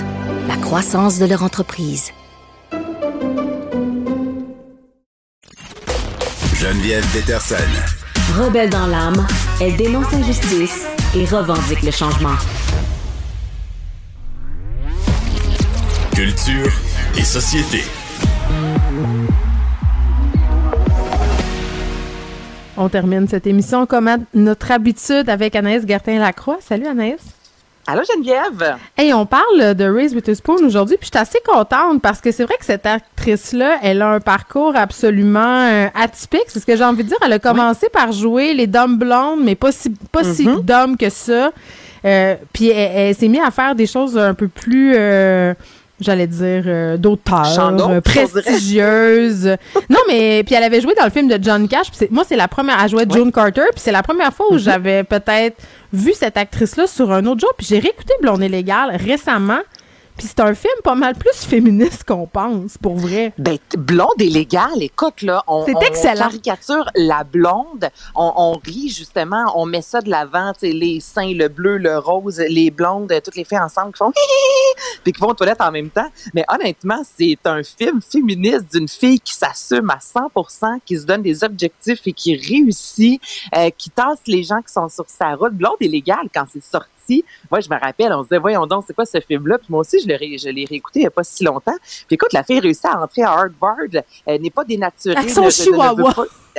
la 0.48 0.56
croissance 0.56 1.20
de 1.20 1.26
leur 1.26 1.44
entreprise. 1.44 2.10
Geneviève 6.56 7.06
Peterson. 7.12 7.54
Rebelle 8.36 8.70
dans 8.70 8.88
l'âme, 8.88 9.24
elle 9.60 9.76
dénonce 9.76 10.10
l'injustice 10.10 10.86
et 11.14 11.24
revendique 11.24 11.82
le 11.82 11.92
changement. 11.92 12.34
Culture 16.16 16.72
et 17.16 17.24
société. 17.24 17.80
On 22.76 22.88
termine 22.88 23.28
cette 23.28 23.46
émission 23.46 23.86
comme 23.86 24.08
à 24.08 24.16
notre 24.34 24.72
habitude 24.72 25.28
avec 25.30 25.54
Anaïs 25.54 25.86
Gertin-Lacroix. 25.86 26.58
Salut 26.60 26.86
Anaïs. 26.86 27.20
Allô 27.86 28.00
Geneviève? 28.10 28.76
Hey, 28.96 29.12
on 29.12 29.26
parle 29.26 29.74
de 29.74 29.84
Raise 29.84 30.14
Witherspoon 30.14 30.64
aujourd'hui, 30.64 30.96
puis 30.96 31.06
je 31.12 31.16
suis 31.18 31.22
assez 31.22 31.38
contente 31.46 32.00
parce 32.00 32.20
que 32.20 32.32
c'est 32.32 32.44
vrai 32.44 32.54
que 32.58 32.64
cette 32.64 32.86
actrice-là, 32.86 33.76
elle 33.82 34.00
a 34.00 34.08
un 34.08 34.20
parcours 34.20 34.74
absolument 34.74 35.68
euh, 35.68 35.86
atypique. 35.94 36.44
C'est 36.48 36.60
ce 36.60 36.66
que 36.66 36.76
j'ai 36.76 36.84
envie 36.84 37.04
de 37.04 37.08
dire. 37.08 37.18
Elle 37.24 37.34
a 37.34 37.38
commencé 37.38 37.88
par 37.90 38.10
jouer 38.10 38.54
les 38.54 38.66
dames 38.66 38.96
blondes, 38.96 39.40
mais 39.44 39.54
pas 39.54 39.70
si, 39.70 39.90
pas 40.10 40.24
si 40.24 40.48
Mhm. 40.48 40.60
dumb 40.62 40.96
que 40.96 41.10
ça. 41.10 41.50
Euh, 42.06 42.36
puis 42.54 42.70
elle, 42.70 43.08
elle 43.08 43.14
s'est 43.14 43.28
mise 43.28 43.42
à 43.46 43.50
faire 43.50 43.74
des 43.74 43.86
choses 43.86 44.16
un 44.18 44.32
peu 44.34 44.48
plus, 44.48 44.94
euh, 44.96 45.52
j'allais 46.00 46.26
dire, 46.26 46.62
euh, 46.66 46.96
d'auteur, 46.96 47.44
euh, 47.90 48.00
prestigieuse. 48.00 49.56
non, 49.90 49.98
mais 50.08 50.42
puis 50.44 50.54
elle 50.54 50.64
avait 50.64 50.80
joué 50.80 50.94
dans 50.94 51.04
le 51.04 51.10
film 51.10 51.28
de 51.28 51.38
John 51.42 51.68
Cash. 51.68 51.86
moi, 52.10 52.24
c'est 52.26 52.36
la 52.36 52.48
première, 52.48 52.78
elle 52.82 52.90
jouait 52.90 53.06
June 53.10 53.30
Carter, 53.32 53.62
puis 53.72 53.80
c'est 53.80 53.92
la 53.92 54.02
première 54.02 54.32
fois 54.32 54.46
où 54.50 54.54
Mhm. 54.54 54.58
j'avais 54.60 55.04
peut-être 55.04 55.56
vu 55.92 56.12
cette 56.14 56.36
actrice-là 56.36 56.86
sur 56.86 57.12
un 57.12 57.24
autre 57.26 57.40
jour. 57.40 57.50
Puis 57.56 57.66
j'ai 57.68 57.78
réécouté 57.78 58.12
Blonde 58.20 58.42
et 58.42 58.48
Légal 58.48 58.96
récemment. 58.96 59.60
Puis 60.16 60.28
c'est 60.28 60.40
un 60.40 60.54
film 60.54 60.74
pas 60.84 60.94
mal 60.94 61.14
plus 61.16 61.44
féministe 61.44 62.04
qu'on 62.04 62.26
pense, 62.26 62.78
pour 62.78 62.96
vrai. 62.96 63.32
Ben, 63.38 63.58
blonde 63.76 64.20
et 64.20 64.28
légale, 64.28 64.80
écoute, 64.82 65.22
là, 65.22 65.42
on, 65.46 65.64
C'est 65.66 65.74
on 65.74 65.80
excellent. 65.80 66.28
caricature 66.28 66.88
la 66.94 67.24
blonde, 67.24 67.88
on, 68.14 68.32
on 68.36 68.52
rit 68.64 68.90
justement, 68.90 69.44
on 69.56 69.66
met 69.66 69.82
ça 69.82 70.00
de 70.00 70.10
l'avant, 70.10 70.52
tu 70.52 70.60
sais, 70.60 70.72
les 70.72 71.00
seins, 71.00 71.32
le 71.34 71.48
bleu, 71.48 71.78
le 71.78 71.98
rose, 71.98 72.38
les 72.48 72.70
blondes, 72.70 73.10
euh, 73.12 73.20
toutes 73.22 73.36
les 73.36 73.44
filles 73.44 73.58
ensemble 73.58 73.92
qui 73.92 73.98
font 73.98 74.12
puis 75.02 75.12
qui 75.12 75.20
vont 75.20 75.28
aux 75.28 75.34
toilettes 75.34 75.60
en 75.60 75.70
même 75.70 75.90
temps. 75.90 76.08
Mais 76.34 76.44
honnêtement, 76.48 77.02
c'est 77.16 77.38
un 77.44 77.62
film 77.62 78.00
féministe 78.00 78.72
d'une 78.72 78.88
fille 78.88 79.20
qui 79.20 79.34
s'assume 79.34 79.90
à 79.90 79.98
100%, 79.98 80.78
qui 80.84 80.98
se 80.98 81.04
donne 81.04 81.22
des 81.22 81.44
objectifs 81.44 82.00
et 82.06 82.12
qui 82.12 82.36
réussit, 82.36 83.20
euh, 83.56 83.70
qui 83.76 83.90
tasse 83.90 84.18
les 84.26 84.42
gens 84.42 84.60
qui 84.66 84.72
sont 84.72 84.88
sur 84.88 85.04
sa 85.08 85.34
route. 85.34 85.52
Blonde 85.52 85.76
et 85.80 85.88
légale, 85.88 86.28
quand 86.34 86.44
c'est 86.52 86.64
sorti, 86.64 86.88
moi, 87.50 87.60
je 87.60 87.68
me 87.68 87.78
rappelle, 87.78 88.12
on 88.12 88.22
se 88.22 88.28
disait, 88.28 88.38
voyons 88.38 88.66
donc, 88.66 88.84
c'est 88.86 88.94
quoi 88.94 89.04
ce 89.06 89.20
film-là? 89.20 89.58
Puis 89.58 89.68
moi 89.70 89.80
aussi, 89.80 90.00
je 90.00 90.06
l'ai, 90.06 90.16
ré- 90.16 90.38
je 90.38 90.48
l'ai 90.48 90.64
réécouté 90.64 91.00
il 91.00 91.02
n'y 91.02 91.06
a 91.06 91.10
pas 91.10 91.24
si 91.24 91.44
longtemps. 91.44 91.76
Puis 92.06 92.14
écoute, 92.14 92.32
la 92.32 92.42
fille 92.44 92.60
réussit 92.60 92.86
à 92.86 93.00
entrer 93.02 93.22
à 93.22 93.30
Harvard, 93.32 94.02
elle 94.26 94.40
n'est 94.42 94.50
pas 94.50 94.64
dénaturée. 94.64 95.16
Avec 95.16 95.30
son 95.30 95.48
chihuahua. 95.50 96.14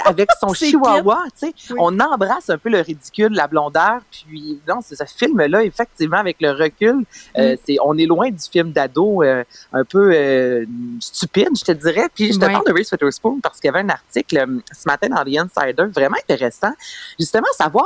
avec 0.06 0.30
son 0.42 0.54
chihuahua, 0.54 1.24
tu 1.40 1.48
sais, 1.48 1.54
on 1.78 1.98
embrasse 2.00 2.50
un 2.50 2.58
peu 2.58 2.70
le 2.70 2.80
ridicule, 2.82 3.32
la 3.34 3.48
blondeur, 3.48 4.02
puis 4.12 4.60
non, 4.68 4.80
c'est 4.84 4.96
ce 4.96 5.06
film-là, 5.06 5.64
effectivement, 5.64 6.18
avec 6.18 6.38
le 6.42 6.52
recul, 6.52 7.06
euh, 7.38 7.54
Mm. 7.54 7.58
c'est, 7.66 7.78
on 7.84 7.98
est 7.98 8.06
loin 8.06 8.30
du 8.30 8.42
film 8.52 8.72
d'ado 8.72 9.24
euh, 9.24 9.44
un 9.74 9.84
peu 9.86 10.12
euh, 10.14 10.66
stupide, 11.00 11.50
je 11.58 11.64
te 11.64 11.72
dirais. 11.72 12.08
Puis 12.14 12.34
je 12.34 12.40
te 12.40 12.46
Ouais. 12.46 12.52
parle 12.52 12.66
de 12.66 12.74
Reese 12.74 12.92
Witherspoon 12.92 13.40
parce 13.42 13.60
qu'il 13.60 13.68
y 13.68 13.70
avait 13.70 13.80
un 13.86 13.90
article 13.90 14.46
ce 14.72 14.84
matin 14.88 15.08
dans 15.10 15.24
The 15.24 15.38
Insider 15.38 15.86
vraiment 15.94 16.18
intéressant, 16.30 16.72
justement, 17.20 17.48
savoir 17.58 17.86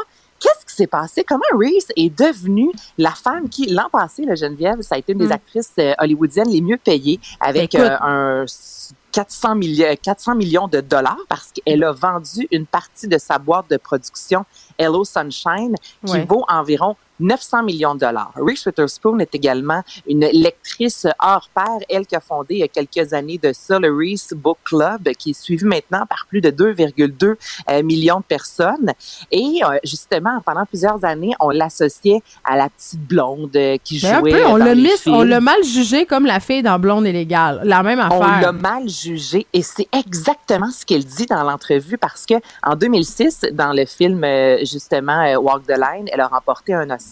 s'est 0.79 0.87
passé? 0.87 1.23
Comment 1.23 1.41
Reese 1.53 1.87
est 1.95 2.09
devenue 2.17 2.71
la 2.97 3.11
femme 3.11 3.49
qui, 3.49 3.65
l'an 3.67 3.89
passé, 3.91 4.23
la 4.25 4.35
Geneviève, 4.35 4.81
ça 4.81 4.95
a 4.95 4.97
été 4.97 5.11
une 5.13 5.19
des 5.19 5.27
Mm. 5.27 5.31
actrices 5.33 5.71
euh, 5.79 5.93
hollywoodiennes 5.99 6.49
les 6.49 6.61
mieux 6.61 6.77
payées 6.77 7.19
avec 7.39 7.75
Écoute. 7.75 7.87
euh, 7.87 7.97
un 8.01 8.45
400, 9.11 9.55
milli- 9.55 9.97
400 10.01 10.35
millions 10.35 10.67
de 10.67 10.81
dollars 10.81 11.17
parce 11.27 11.51
qu'elle 11.51 11.83
a 11.83 11.91
vendu 11.91 12.47
une 12.51 12.65
partie 12.65 13.07
de 13.07 13.17
sa 13.17 13.37
boîte 13.39 13.69
de 13.69 13.77
production 13.77 14.45
Hello 14.77 15.03
Sunshine 15.03 15.75
qui 16.05 16.13
Ouais. 16.13 16.25
vaut 16.25 16.45
environ 16.47 16.95
900 17.19 17.63
millions 17.63 17.95
de 17.95 17.99
dollars. 17.99 18.31
Reese 18.35 18.65
Witherspoon 18.65 19.19
est 19.19 19.33
également 19.35 19.83
une 20.07 20.25
lectrice 20.31 21.07
hors 21.21 21.49
pair, 21.53 21.65
elle 21.89 22.05
qui 22.05 22.15
a 22.15 22.19
fondé 22.19 22.55
il 22.55 22.59
y 22.59 22.63
a 22.63 22.67
quelques 22.67 23.13
années 23.13 23.37
de 23.37 23.51
ça 23.53 23.79
le 23.79 23.93
Reese 23.95 24.33
Book 24.35 24.57
Club, 24.63 25.09
qui 25.17 25.31
est 25.31 25.39
suivi 25.41 25.65
maintenant 25.65 26.05
par 26.07 26.25
plus 26.27 26.41
de 26.41 26.49
2,2 26.51 27.35
euh, 27.69 27.83
millions 27.83 28.19
de 28.19 28.23
personnes. 28.23 28.91
Et 29.31 29.61
euh, 29.63 29.77
justement, 29.83 30.41
pendant 30.45 30.65
plusieurs 30.65 31.03
années, 31.05 31.33
on 31.39 31.49
l'associait 31.49 32.21
à 32.43 32.55
la 32.55 32.69
petite 32.69 33.01
blonde 33.01 33.55
euh, 33.55 33.77
qui 33.83 33.99
Ben, 34.01 34.15
un 34.15 34.19
jouait 34.19 34.31
peu, 34.31 34.45
on 34.45 34.55
l'a 34.55 34.75
mis, 34.75 34.89
on 35.07 35.23
l'a 35.23 35.41
mal 35.41 35.63
jugé 35.63 36.05
comme 36.05 36.25
la 36.25 36.39
fille 36.39 36.63
dans 36.63 36.79
Blonde 36.79 37.05
et 37.05 37.11
Légal. 37.11 37.61
La 37.63 37.83
même 37.83 37.99
On 37.99 38.21
affaire. 38.21 38.41
l'a 38.41 38.51
mal 38.51 38.87
jugé 38.89 39.45
et 39.53 39.61
c'est 39.61 39.87
exactement 39.93 40.71
ce 40.71 40.85
qu'elle 40.85 41.03
dit 41.05 41.25
dans 41.25 41.43
l'entrevue 41.43 41.97
parce 41.97 42.25
que 42.25 42.35
en 42.63 42.75
2006, 42.75 43.47
dans 43.53 43.73
le 43.73 43.85
film 43.85 44.23
euh, 44.23 44.57
justement 44.59 45.33
Walk 45.37 45.63
the 45.67 45.77
Line, 45.77 46.07
elle 46.11 46.21
a 46.21 46.27
remporté 46.27 46.73
un 46.73 46.89
Oscar 46.89 47.08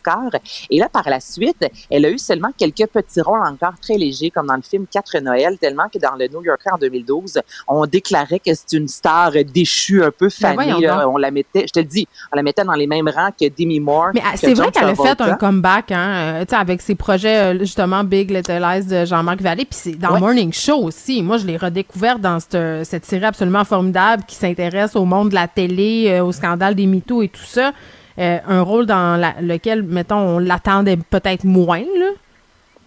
et 0.70 0.80
là 0.80 0.90
par 0.90 1.10
la 1.10 1.20
suite, 1.20 1.66
elle 1.90 2.06
a 2.06 2.10
eu 2.10 2.18
seulement 2.18 2.50
quelques 2.58 2.88
petits 2.88 3.22
rôles 3.22 3.42
encore 3.46 3.74
très 3.82 3.96
légers 3.98 4.30
comme 4.32 4.48
dans 4.48 4.56
le 4.56 4.62
film 4.62 4.86
Quatre 4.90 5.18
Noël, 5.20 5.58
tellement 5.58 5.88
que 5.94 6.00
dans 6.00 6.16
le 6.16 6.28
New 6.28 6.44
Yorker 6.44 6.72
en 6.74 6.78
2012, 6.78 7.40
on 7.68 7.86
déclarait 7.86 8.40
que 8.40 8.54
c'est 8.54 8.74
une 8.74 8.88
star 8.88 9.32
déchue 9.54 10.04
un 10.04 10.12
peu 10.12 10.30
Ben 10.42 10.56
fanée. 10.58 10.82
là. 10.86 11.08
on 11.10 11.18
la 11.18 11.32
mettait, 11.32 11.66
je 11.68 11.74
te 11.74 11.80
le 11.80 11.86
dis, 11.86 12.08
on 12.32 12.36
la 12.36 12.44
mettait 12.44 12.64
dans 12.64 12.74
les 12.74 12.88
mêmes 12.88 13.08
rangs 13.10 13.32
que 13.40 13.46
Demi 13.50 13.80
Moore. 13.80 14.10
Mais 14.14 14.22
ah, 14.26 14.36
c'est 14.36 14.54
vrai 14.54 14.72
qu'elle 14.72 14.90
a 14.90 14.96
fait 14.96 15.22
un 15.22 15.36
comeback, 15.36 15.92
hein, 15.92 16.42
euh, 16.42 16.46
avec 16.52 16.82
ses 16.82 16.96
projets, 16.96 17.54
euh, 17.54 17.60
justement, 17.60 18.04
Big 18.04 18.32
Little 18.32 18.60
Lies 18.60 18.86
de 18.86 19.06
Jean-Marc 19.06 19.42
Vallée, 19.42 19.66
puis 19.66 19.80
c'est 19.80 19.92
dans 19.92 20.14
Ouais. 20.14 20.20
Morning 20.20 20.54
Show 20.54 20.84
aussi. 20.84 21.22
Moi, 21.22 21.38
je 21.38 21.46
l'ai 21.46 21.58
redécouverte 21.58 22.22
dans 22.22 22.40
cette, 22.40 22.86
cette 22.86 23.06
série 23.06 23.26
absolument 23.26 23.64
formidable 23.66 24.24
qui 24.28 24.36
s'intéresse 24.36 24.96
au 24.96 25.06
monde 25.06 25.30
de 25.30 25.36
la 25.36 25.48
télé, 25.48 26.08
euh, 26.10 26.24
au 26.24 26.32
scandale 26.32 26.76
des 26.76 26.86
mythos 26.86 27.22
et 27.22 27.28
tout 27.30 27.44
ça. 27.44 27.72
Euh, 28.20 28.40
un 28.48 28.62
rôle 28.62 28.86
dans 28.86 29.20
la- 29.20 29.40
lequel, 29.42 29.84
mettons, 29.84 30.18
on 30.18 30.40
l'attendait 30.40 30.98
peut-être 30.98 31.44
moins, 31.44 31.80
là. 31.98 32.10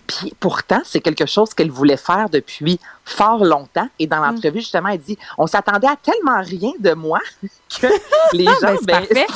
Puis 0.07 0.35
pourtant, 0.41 0.81
c'est 0.85 0.99
quelque 1.01 1.25
chose 1.25 1.55
qu'elle 1.55 1.71
voulait 1.71 1.97
faire 1.97 2.29
depuis 2.29 2.81
fort 3.05 3.45
longtemps. 3.45 3.89
Et 4.01 4.09
dans 4.09 4.17
Mm. 4.21 4.25
l'entrevue, 4.35 4.59
justement, 4.59 4.89
elle 4.89 4.99
dit 4.99 5.17
On 5.39 5.47
s'attendait 5.47 5.87
à 5.87 5.95
tellement 5.95 6.41
rien 6.43 6.73
de 6.81 6.95
moi 6.95 7.21
que 7.81 7.87
les 8.33 8.45
gens. 8.45 8.75
Ben, 8.83 9.07
parfait. 9.07 9.27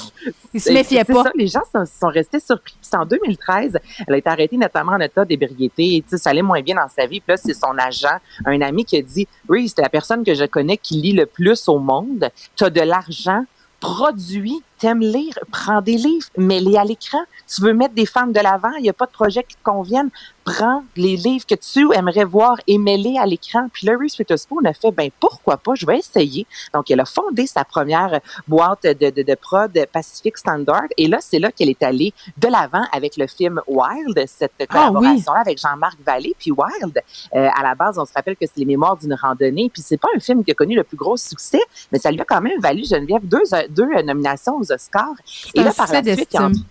Ils 0.52 0.60
se 0.60 0.72
méfiaient 0.72 1.04
pas. 1.04 1.22
ça, 1.22 1.30
les 1.36 1.46
gens 1.46 1.62
sont, 1.72 1.84
sont 1.86 2.08
restés 2.08 2.40
surpris. 2.40 2.74
Puis 2.82 3.00
en 3.00 3.06
2013, 3.06 3.78
elle 4.08 4.14
a 4.14 4.16
été 4.16 4.28
arrêtée 4.28 4.56
notamment 4.56 4.92
en 4.94 4.98
état 5.00 5.24
d'ébriété. 5.24 6.04
Et, 6.10 6.16
ça 6.16 6.30
allait 6.30 6.42
moins 6.42 6.60
bien 6.60 6.74
dans 6.74 6.88
sa 6.88 7.06
vie. 7.06 7.20
Puis 7.20 7.30
là, 7.30 7.36
c'est 7.36 7.54
son 7.54 7.78
agent, 7.78 8.16
un 8.44 8.60
ami 8.60 8.84
qui 8.84 8.96
a 8.96 9.02
dit 9.02 9.28
Reese, 9.48 9.74
c'est 9.76 9.82
la 9.82 9.88
personne 9.88 10.24
que 10.24 10.34
je 10.34 10.44
connais 10.44 10.76
qui 10.76 10.94
lit 11.00 11.12
le 11.12 11.26
plus 11.26 11.68
au 11.68 11.78
monde. 11.78 12.28
Tu 12.56 12.64
as 12.64 12.70
de 12.70 12.80
l'argent 12.80 13.44
produis, 13.78 14.60
t'aimes 14.78 15.00
lire, 15.00 15.38
prends 15.50 15.80
des 15.80 15.96
livres, 15.96 16.26
mets-les 16.36 16.76
à 16.76 16.84
l'écran. 16.84 17.22
Tu 17.52 17.62
veux 17.62 17.72
mettre 17.72 17.94
des 17.94 18.06
femmes 18.06 18.32
de 18.32 18.40
l'avant, 18.40 18.72
il 18.78 18.82
n'y 18.82 18.90
a 18.90 18.92
pas 18.92 19.06
de 19.06 19.12
projet 19.12 19.42
qui 19.42 19.56
te 19.56 19.62
convienne, 19.62 20.10
prends 20.44 20.84
les 20.96 21.16
livres 21.16 21.46
que 21.46 21.54
tu 21.54 21.92
aimerais 21.94 22.24
voir 22.24 22.56
et 22.66 22.78
mets-les 22.78 23.18
à 23.18 23.26
l'écran. 23.26 23.68
Puis 23.72 23.86
là, 23.86 23.94
Reese 23.98 24.18
Witherspoon 24.18 24.64
a 24.64 24.72
fait, 24.72 24.90
ben 24.90 25.10
pourquoi 25.18 25.56
pas, 25.56 25.74
je 25.74 25.86
vais 25.86 25.98
essayer. 25.98 26.46
Donc, 26.72 26.90
elle 26.90 27.00
a 27.00 27.04
fondé 27.04 27.46
sa 27.46 27.64
première 27.64 28.20
boîte 28.46 28.84
de, 28.84 29.10
de, 29.10 29.22
de 29.22 29.34
prod 29.34 29.72
Pacific 29.92 30.36
Standard. 30.36 30.86
Et 30.96 31.08
là, 31.08 31.18
c'est 31.20 31.38
là 31.38 31.50
qu'elle 31.50 31.70
est 31.70 31.82
allée 31.82 32.12
de 32.36 32.48
l'avant 32.48 32.84
avec 32.92 33.16
le 33.16 33.26
film 33.26 33.60
Wild, 33.66 34.22
cette 34.26 34.52
Ah 34.60 34.66
collaboration-là 34.66 35.40
avec 35.40 35.58
Jean-Marc 35.58 35.98
Vallée. 36.04 36.34
Puis 36.38 36.50
Wild, 36.50 37.02
euh, 37.34 37.48
à 37.54 37.62
la 37.62 37.74
base, 37.74 37.98
on 37.98 38.04
se 38.04 38.12
rappelle 38.12 38.36
que 38.36 38.46
c'est 38.46 38.58
les 38.58 38.66
mémoires 38.66 38.96
d'une 38.96 39.14
randonnée. 39.14 39.70
Puis 39.72 39.82
c'est 39.82 39.96
pas 39.96 40.08
un 40.14 40.20
film 40.20 40.44
qui 40.44 40.50
a 40.50 40.54
connu 40.54 40.74
le 40.74 40.84
plus 40.84 40.96
gros 40.96 41.16
succès, 41.16 41.60
mais 41.90 41.98
ça 41.98 42.10
lui 42.10 42.20
a 42.20 42.24
quand 42.24 42.40
même 42.40 42.60
valu, 42.60 42.84
Geneviève, 42.84 43.26
deux, 43.26 43.42
deux 43.70 43.84
euh, 43.84 44.02
nominations 44.02 44.58
aux 44.64 44.72
Oscars. 44.72 45.14
C'est 45.24 45.58
un 45.60 45.70
succès 45.72 45.86
suite, 46.02 46.06
il 46.32 46.34
y 46.34 46.36
a- 46.36 46.48
d'estime. 46.48 46.64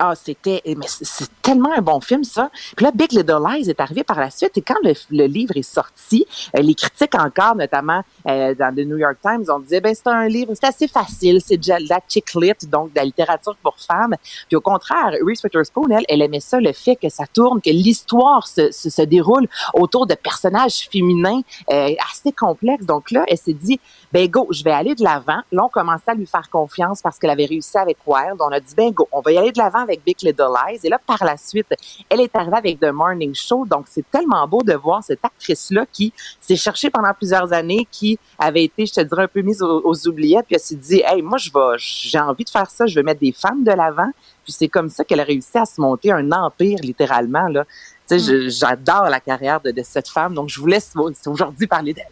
Ah, 0.00 0.14
c'était, 0.16 0.60
mais 0.66 0.88
c'est- 0.88 1.04
c'est 1.04 1.28
tellement 1.40 1.72
un 1.72 1.80
bon 1.80 2.00
film, 2.00 2.24
ça. 2.24 2.50
Puis 2.76 2.84
là, 2.84 2.90
Big 2.92 3.12
Little 3.12 3.38
Lies 3.48 3.70
est 3.70 3.78
arrivé 3.78 4.02
par 4.02 4.18
la 4.18 4.28
suite. 4.28 4.56
Et 4.58 4.60
quand 4.60 4.74
le, 4.82 4.92
le 5.10 5.26
livre 5.26 5.56
est 5.56 5.62
sorti, 5.62 6.26
euh, 6.56 6.62
les 6.62 6.74
critiques 6.74 7.14
encore, 7.14 7.54
notamment 7.54 8.02
euh, 8.28 8.56
dans 8.56 8.74
le 8.74 8.82
New 8.84 8.96
York 8.96 9.18
Times, 9.22 9.44
on 9.48 9.60
disait, 9.60 9.80
ben, 9.80 9.94
c'est 9.94 10.08
un 10.08 10.26
livre, 10.26 10.52
c'est 10.54 10.66
assez 10.66 10.88
facile, 10.88 11.40
c'est 11.40 11.56
de 11.58 11.88
la 11.88 12.00
chick 12.08 12.34
lit, 12.34 12.52
donc 12.66 12.92
de 12.92 12.96
la 12.96 13.04
littérature 13.04 13.54
pour 13.62 13.76
femmes. 13.78 14.16
Puis 14.48 14.56
au 14.56 14.60
contraire, 14.60 15.12
Reese 15.24 15.44
Witherspoon, 15.44 15.88
elle, 15.90 16.04
elle 16.08 16.22
aimait 16.22 16.40
ça, 16.40 16.58
le 16.58 16.72
fait 16.72 16.96
que 16.96 17.08
ça 17.08 17.24
tourne, 17.32 17.60
que 17.60 17.70
l'histoire 17.70 18.48
se, 18.48 18.72
se, 18.72 18.90
se 18.90 19.02
déroule 19.02 19.46
autour 19.74 20.06
de 20.08 20.14
personnages 20.14 20.88
féminins 20.90 21.40
euh, 21.70 21.90
assez 22.10 22.32
complexes. 22.32 22.84
Donc 22.84 23.12
là, 23.12 23.24
elle 23.28 23.38
s'est 23.38 23.52
dit, 23.52 23.78
ben 24.12 24.28
go, 24.28 24.48
je 24.50 24.64
vais 24.64 24.72
aller 24.72 24.96
de 24.96 25.04
l'avant. 25.04 25.40
Là, 25.52 25.64
on 25.64 25.68
commençait 25.68 26.10
à 26.10 26.14
lui 26.14 26.26
faire 26.26 26.50
confiance 26.50 27.00
parce 27.00 27.18
qu'elle 27.18 27.30
avait 27.30 27.46
réussi 27.46 27.78
avec 27.78 27.98
Wild. 28.06 28.36
On 28.40 28.50
a 28.50 28.58
dit, 28.58 28.74
ben 28.76 28.90
go, 28.90 29.08
on 29.12 29.20
va 29.20 29.30
y 29.30 29.38
aller 29.38 29.52
de 29.52 29.58
l'avant 29.58 29.83
avec 29.84 30.04
Big 30.04 30.16
Little 30.22 30.48
Lies. 30.68 30.80
Et 30.84 30.88
là, 30.88 30.98
par 31.06 31.24
la 31.24 31.36
suite, 31.36 31.66
elle 32.10 32.20
est 32.20 32.34
arrivée 32.34 32.56
avec 32.56 32.80
The 32.80 32.92
Morning 32.92 33.34
Show. 33.34 33.64
Donc, 33.66 33.86
c'est 33.88 34.04
tellement 34.10 34.46
beau 34.48 34.62
de 34.62 34.74
voir 34.74 35.02
cette 35.02 35.24
actrice-là 35.24 35.86
qui 35.92 36.12
s'est 36.40 36.56
cherchée 36.56 36.90
pendant 36.90 37.12
plusieurs 37.14 37.52
années, 37.52 37.86
qui 37.90 38.18
avait 38.38 38.64
été, 38.64 38.86
je 38.86 38.92
te 38.94 39.00
dirais, 39.00 39.22
un 39.24 39.28
peu 39.28 39.42
mise 39.42 39.62
aux, 39.62 39.80
aux 39.84 40.08
oubliettes, 40.08 40.46
puis 40.46 40.56
elle 40.56 40.60
s'est 40.60 40.74
dit, 40.74 41.02
hey, 41.06 41.22
moi, 41.22 41.38
je 41.38 41.50
vais, 41.50 41.76
j'ai 41.78 42.18
envie 42.18 42.44
de 42.44 42.50
faire 42.50 42.70
ça, 42.70 42.86
je 42.86 42.94
vais 42.94 43.02
mettre 43.02 43.20
des 43.20 43.32
femmes 43.32 43.62
de 43.64 43.70
l'avant. 43.72 44.10
Puis 44.42 44.52
c'est 44.52 44.68
comme 44.68 44.90
ça 44.90 45.04
qu'elle 45.04 45.20
a 45.20 45.24
réussi 45.24 45.56
à 45.56 45.64
se 45.64 45.80
monter 45.80 46.12
un 46.12 46.30
empire, 46.32 46.78
littéralement, 46.82 47.48
là. 47.48 47.64
Tu 48.06 48.18
sais, 48.18 48.18
je- 48.18 48.48
j'adore 48.50 49.04
la 49.04 49.20
carrière 49.20 49.60
de, 49.62 49.70
de 49.70 49.82
cette 49.82 50.08
femme, 50.08 50.34
donc 50.34 50.50
je 50.50 50.60
vous 50.60 50.66
laisse 50.66 50.92
aujourd'hui 51.26 51.66
parler 51.66 51.94
d'elle. 51.94 52.04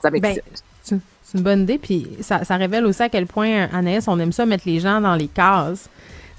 Ça 0.00 0.10
m'excite. 0.10 0.44
Ben, 0.44 0.52
c'est 0.82 0.98
c'est 1.24 1.38
une 1.38 1.44
bonne 1.44 1.62
idée, 1.62 1.78
puis 1.78 2.06
ça, 2.20 2.44
ça 2.44 2.56
révèle 2.56 2.84
aussi 2.84 3.02
à 3.02 3.08
quel 3.08 3.26
point, 3.26 3.66
Anaïs, 3.72 4.06
on 4.06 4.18
aime 4.20 4.32
ça 4.32 4.44
mettre 4.44 4.64
les 4.66 4.80
gens 4.80 5.00
dans 5.00 5.14
les 5.14 5.28
cases. 5.28 5.88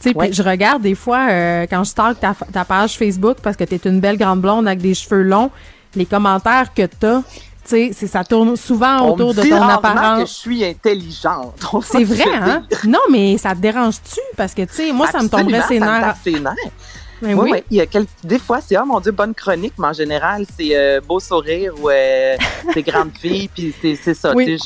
Tu 0.04 0.10
sais, 0.10 0.18
Ouais. 0.18 0.28
puis 0.28 0.36
je 0.36 0.44
regarde 0.44 0.82
des 0.82 0.96
fois, 0.96 1.28
euh, 1.30 1.66
quand 1.70 1.84
je 1.86 1.90
stalk 1.92 2.20
ta, 2.20 2.36
ta 2.52 2.66
page 2.66 2.98
Facebook 2.98 3.38
parce 3.42 3.56
que 3.56 3.64
t'es 3.64 3.80
une 3.90 4.02
belle 4.02 4.18
grande 4.18 4.42
blonde 4.42 4.68
avec 4.68 4.80
des 4.82 4.94
cheveux 4.94 5.22
longs, 5.24 5.50
les 5.96 6.06
commentaires 6.06 6.74
que 6.74 6.86
t'as, 6.88 7.20
tu 7.22 7.24
sais, 7.64 7.92
c'est- 7.94 8.08
ça 8.08 8.26
tourne 8.26 8.58
souvent 8.58 8.98
On 9.02 9.14
autour 9.14 9.34
me 9.34 9.42
de 9.44 9.50
ton 9.50 9.60
rarement 9.60 9.78
que 9.78 9.82
je 9.84 9.88
apparence. 9.88 10.32
suis 10.32 10.66
intelligente. 10.66 11.56
C'est 11.84 12.04
vrai, 12.04 12.24
hein? 12.34 12.64
dire. 12.70 12.80
Non, 12.90 13.00
mais 13.10 13.38
ça 13.38 13.52
te 13.56 13.60
dérange-tu? 13.62 14.20
Parce 14.36 14.54
que, 14.54 14.64
tu 14.64 14.74
sais, 14.74 14.92
moi, 14.92 15.08
ça 15.08 15.22
me 15.22 15.30
tomberait 15.30 15.60
Absolument, 15.60 15.86
ça 15.86 16.08
me 16.08 16.34
ses 16.34 16.40
nerfs. 16.40 16.54
Oui, 17.24 17.34
oui. 17.34 17.50
oui. 17.54 17.64
Il 17.72 17.78
y 17.78 17.82
a 17.82 17.86
quelques, 17.86 18.10
des 18.24 18.40
fois, 18.40 18.60
c'est, 18.62 18.78
oh 18.78 18.86
mon 18.86 19.00
Dieu, 19.00 19.12
bonne 19.12 19.34
chronique, 19.34 19.74
mais 19.80 19.88
en 19.88 19.94
général, 19.94 20.46
c'est 20.58 20.76
euh, 20.76 21.00
beau 21.02 21.20
sourire 21.20 21.74
ou 21.82 21.90
euh, 21.90 22.36
c'est 22.74 22.82
grande 22.82 23.12
fille, 23.20 23.50
puis 23.54 23.74
c'est, 23.82 23.96
c'est 23.96 24.14
ça. 24.14 24.34
Oui. 24.36 24.58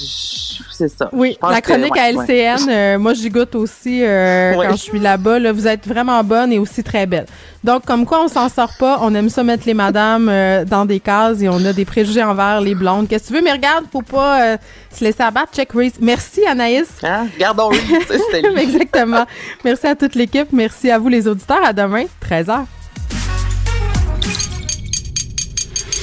c'est 0.71 0.89
ça. 0.89 1.09
Oui, 1.13 1.37
la 1.41 1.61
que, 1.61 1.71
chronique 1.71 1.93
ouais, 1.93 1.99
à 1.99 2.11
ouais. 2.11 2.55
LCN, 2.57 2.69
euh, 2.69 2.99
moi 2.99 3.13
j'y 3.13 3.29
goûte 3.29 3.55
aussi 3.55 4.01
quand 4.01 4.71
je 4.71 4.81
suis 4.81 4.99
là-bas. 4.99 5.39
Là, 5.39 5.51
vous 5.51 5.67
êtes 5.67 5.87
vraiment 5.87 6.23
bonne 6.23 6.51
et 6.51 6.59
aussi 6.59 6.83
très 6.83 7.05
belle. 7.05 7.27
Donc, 7.63 7.85
comme 7.85 8.05
quoi 8.05 8.23
on 8.23 8.27
s'en 8.27 8.49
sort 8.49 8.73
pas, 8.79 8.99
on 9.01 9.13
aime 9.13 9.29
ça 9.29 9.43
mettre 9.43 9.65
les 9.65 9.73
madames 9.73 10.31
dans 10.65 10.85
des 10.85 10.99
cases 10.99 11.41
et 11.41 11.49
on 11.49 11.63
a 11.65 11.73
des 11.73 11.85
préjugés 11.85 12.23
envers 12.23 12.61
les 12.61 12.75
blondes. 12.75 13.07
Qu'est-ce 13.07 13.25
que 13.25 13.27
tu 13.29 13.33
veux? 13.33 13.41
Mais 13.41 13.51
regarde, 13.51 13.85
faut 13.91 14.01
pas 14.01 14.57
se 14.91 15.03
laisser 15.03 15.23
abattre. 15.23 15.53
Check 15.53 15.71
Reese. 15.73 15.93
Merci 15.99 16.45
Anaïs. 16.45 16.89
Hein? 17.03 17.27
Gardons 17.37 17.69
Reese, 17.69 18.07
c'était 18.07 18.41
lui. 18.49 18.61
Exactement. 18.61 19.25
Merci 19.63 19.87
à 19.87 19.95
toute 19.95 20.15
l'équipe. 20.15 20.47
Merci 20.51 20.89
à 20.91 20.97
vous 20.97 21.09
les 21.09 21.27
auditeurs. 21.27 21.63
À 21.63 21.73
demain, 21.73 22.05
13h. 22.47 22.65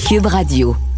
Cube 0.07 0.27
Radio. 0.27 0.94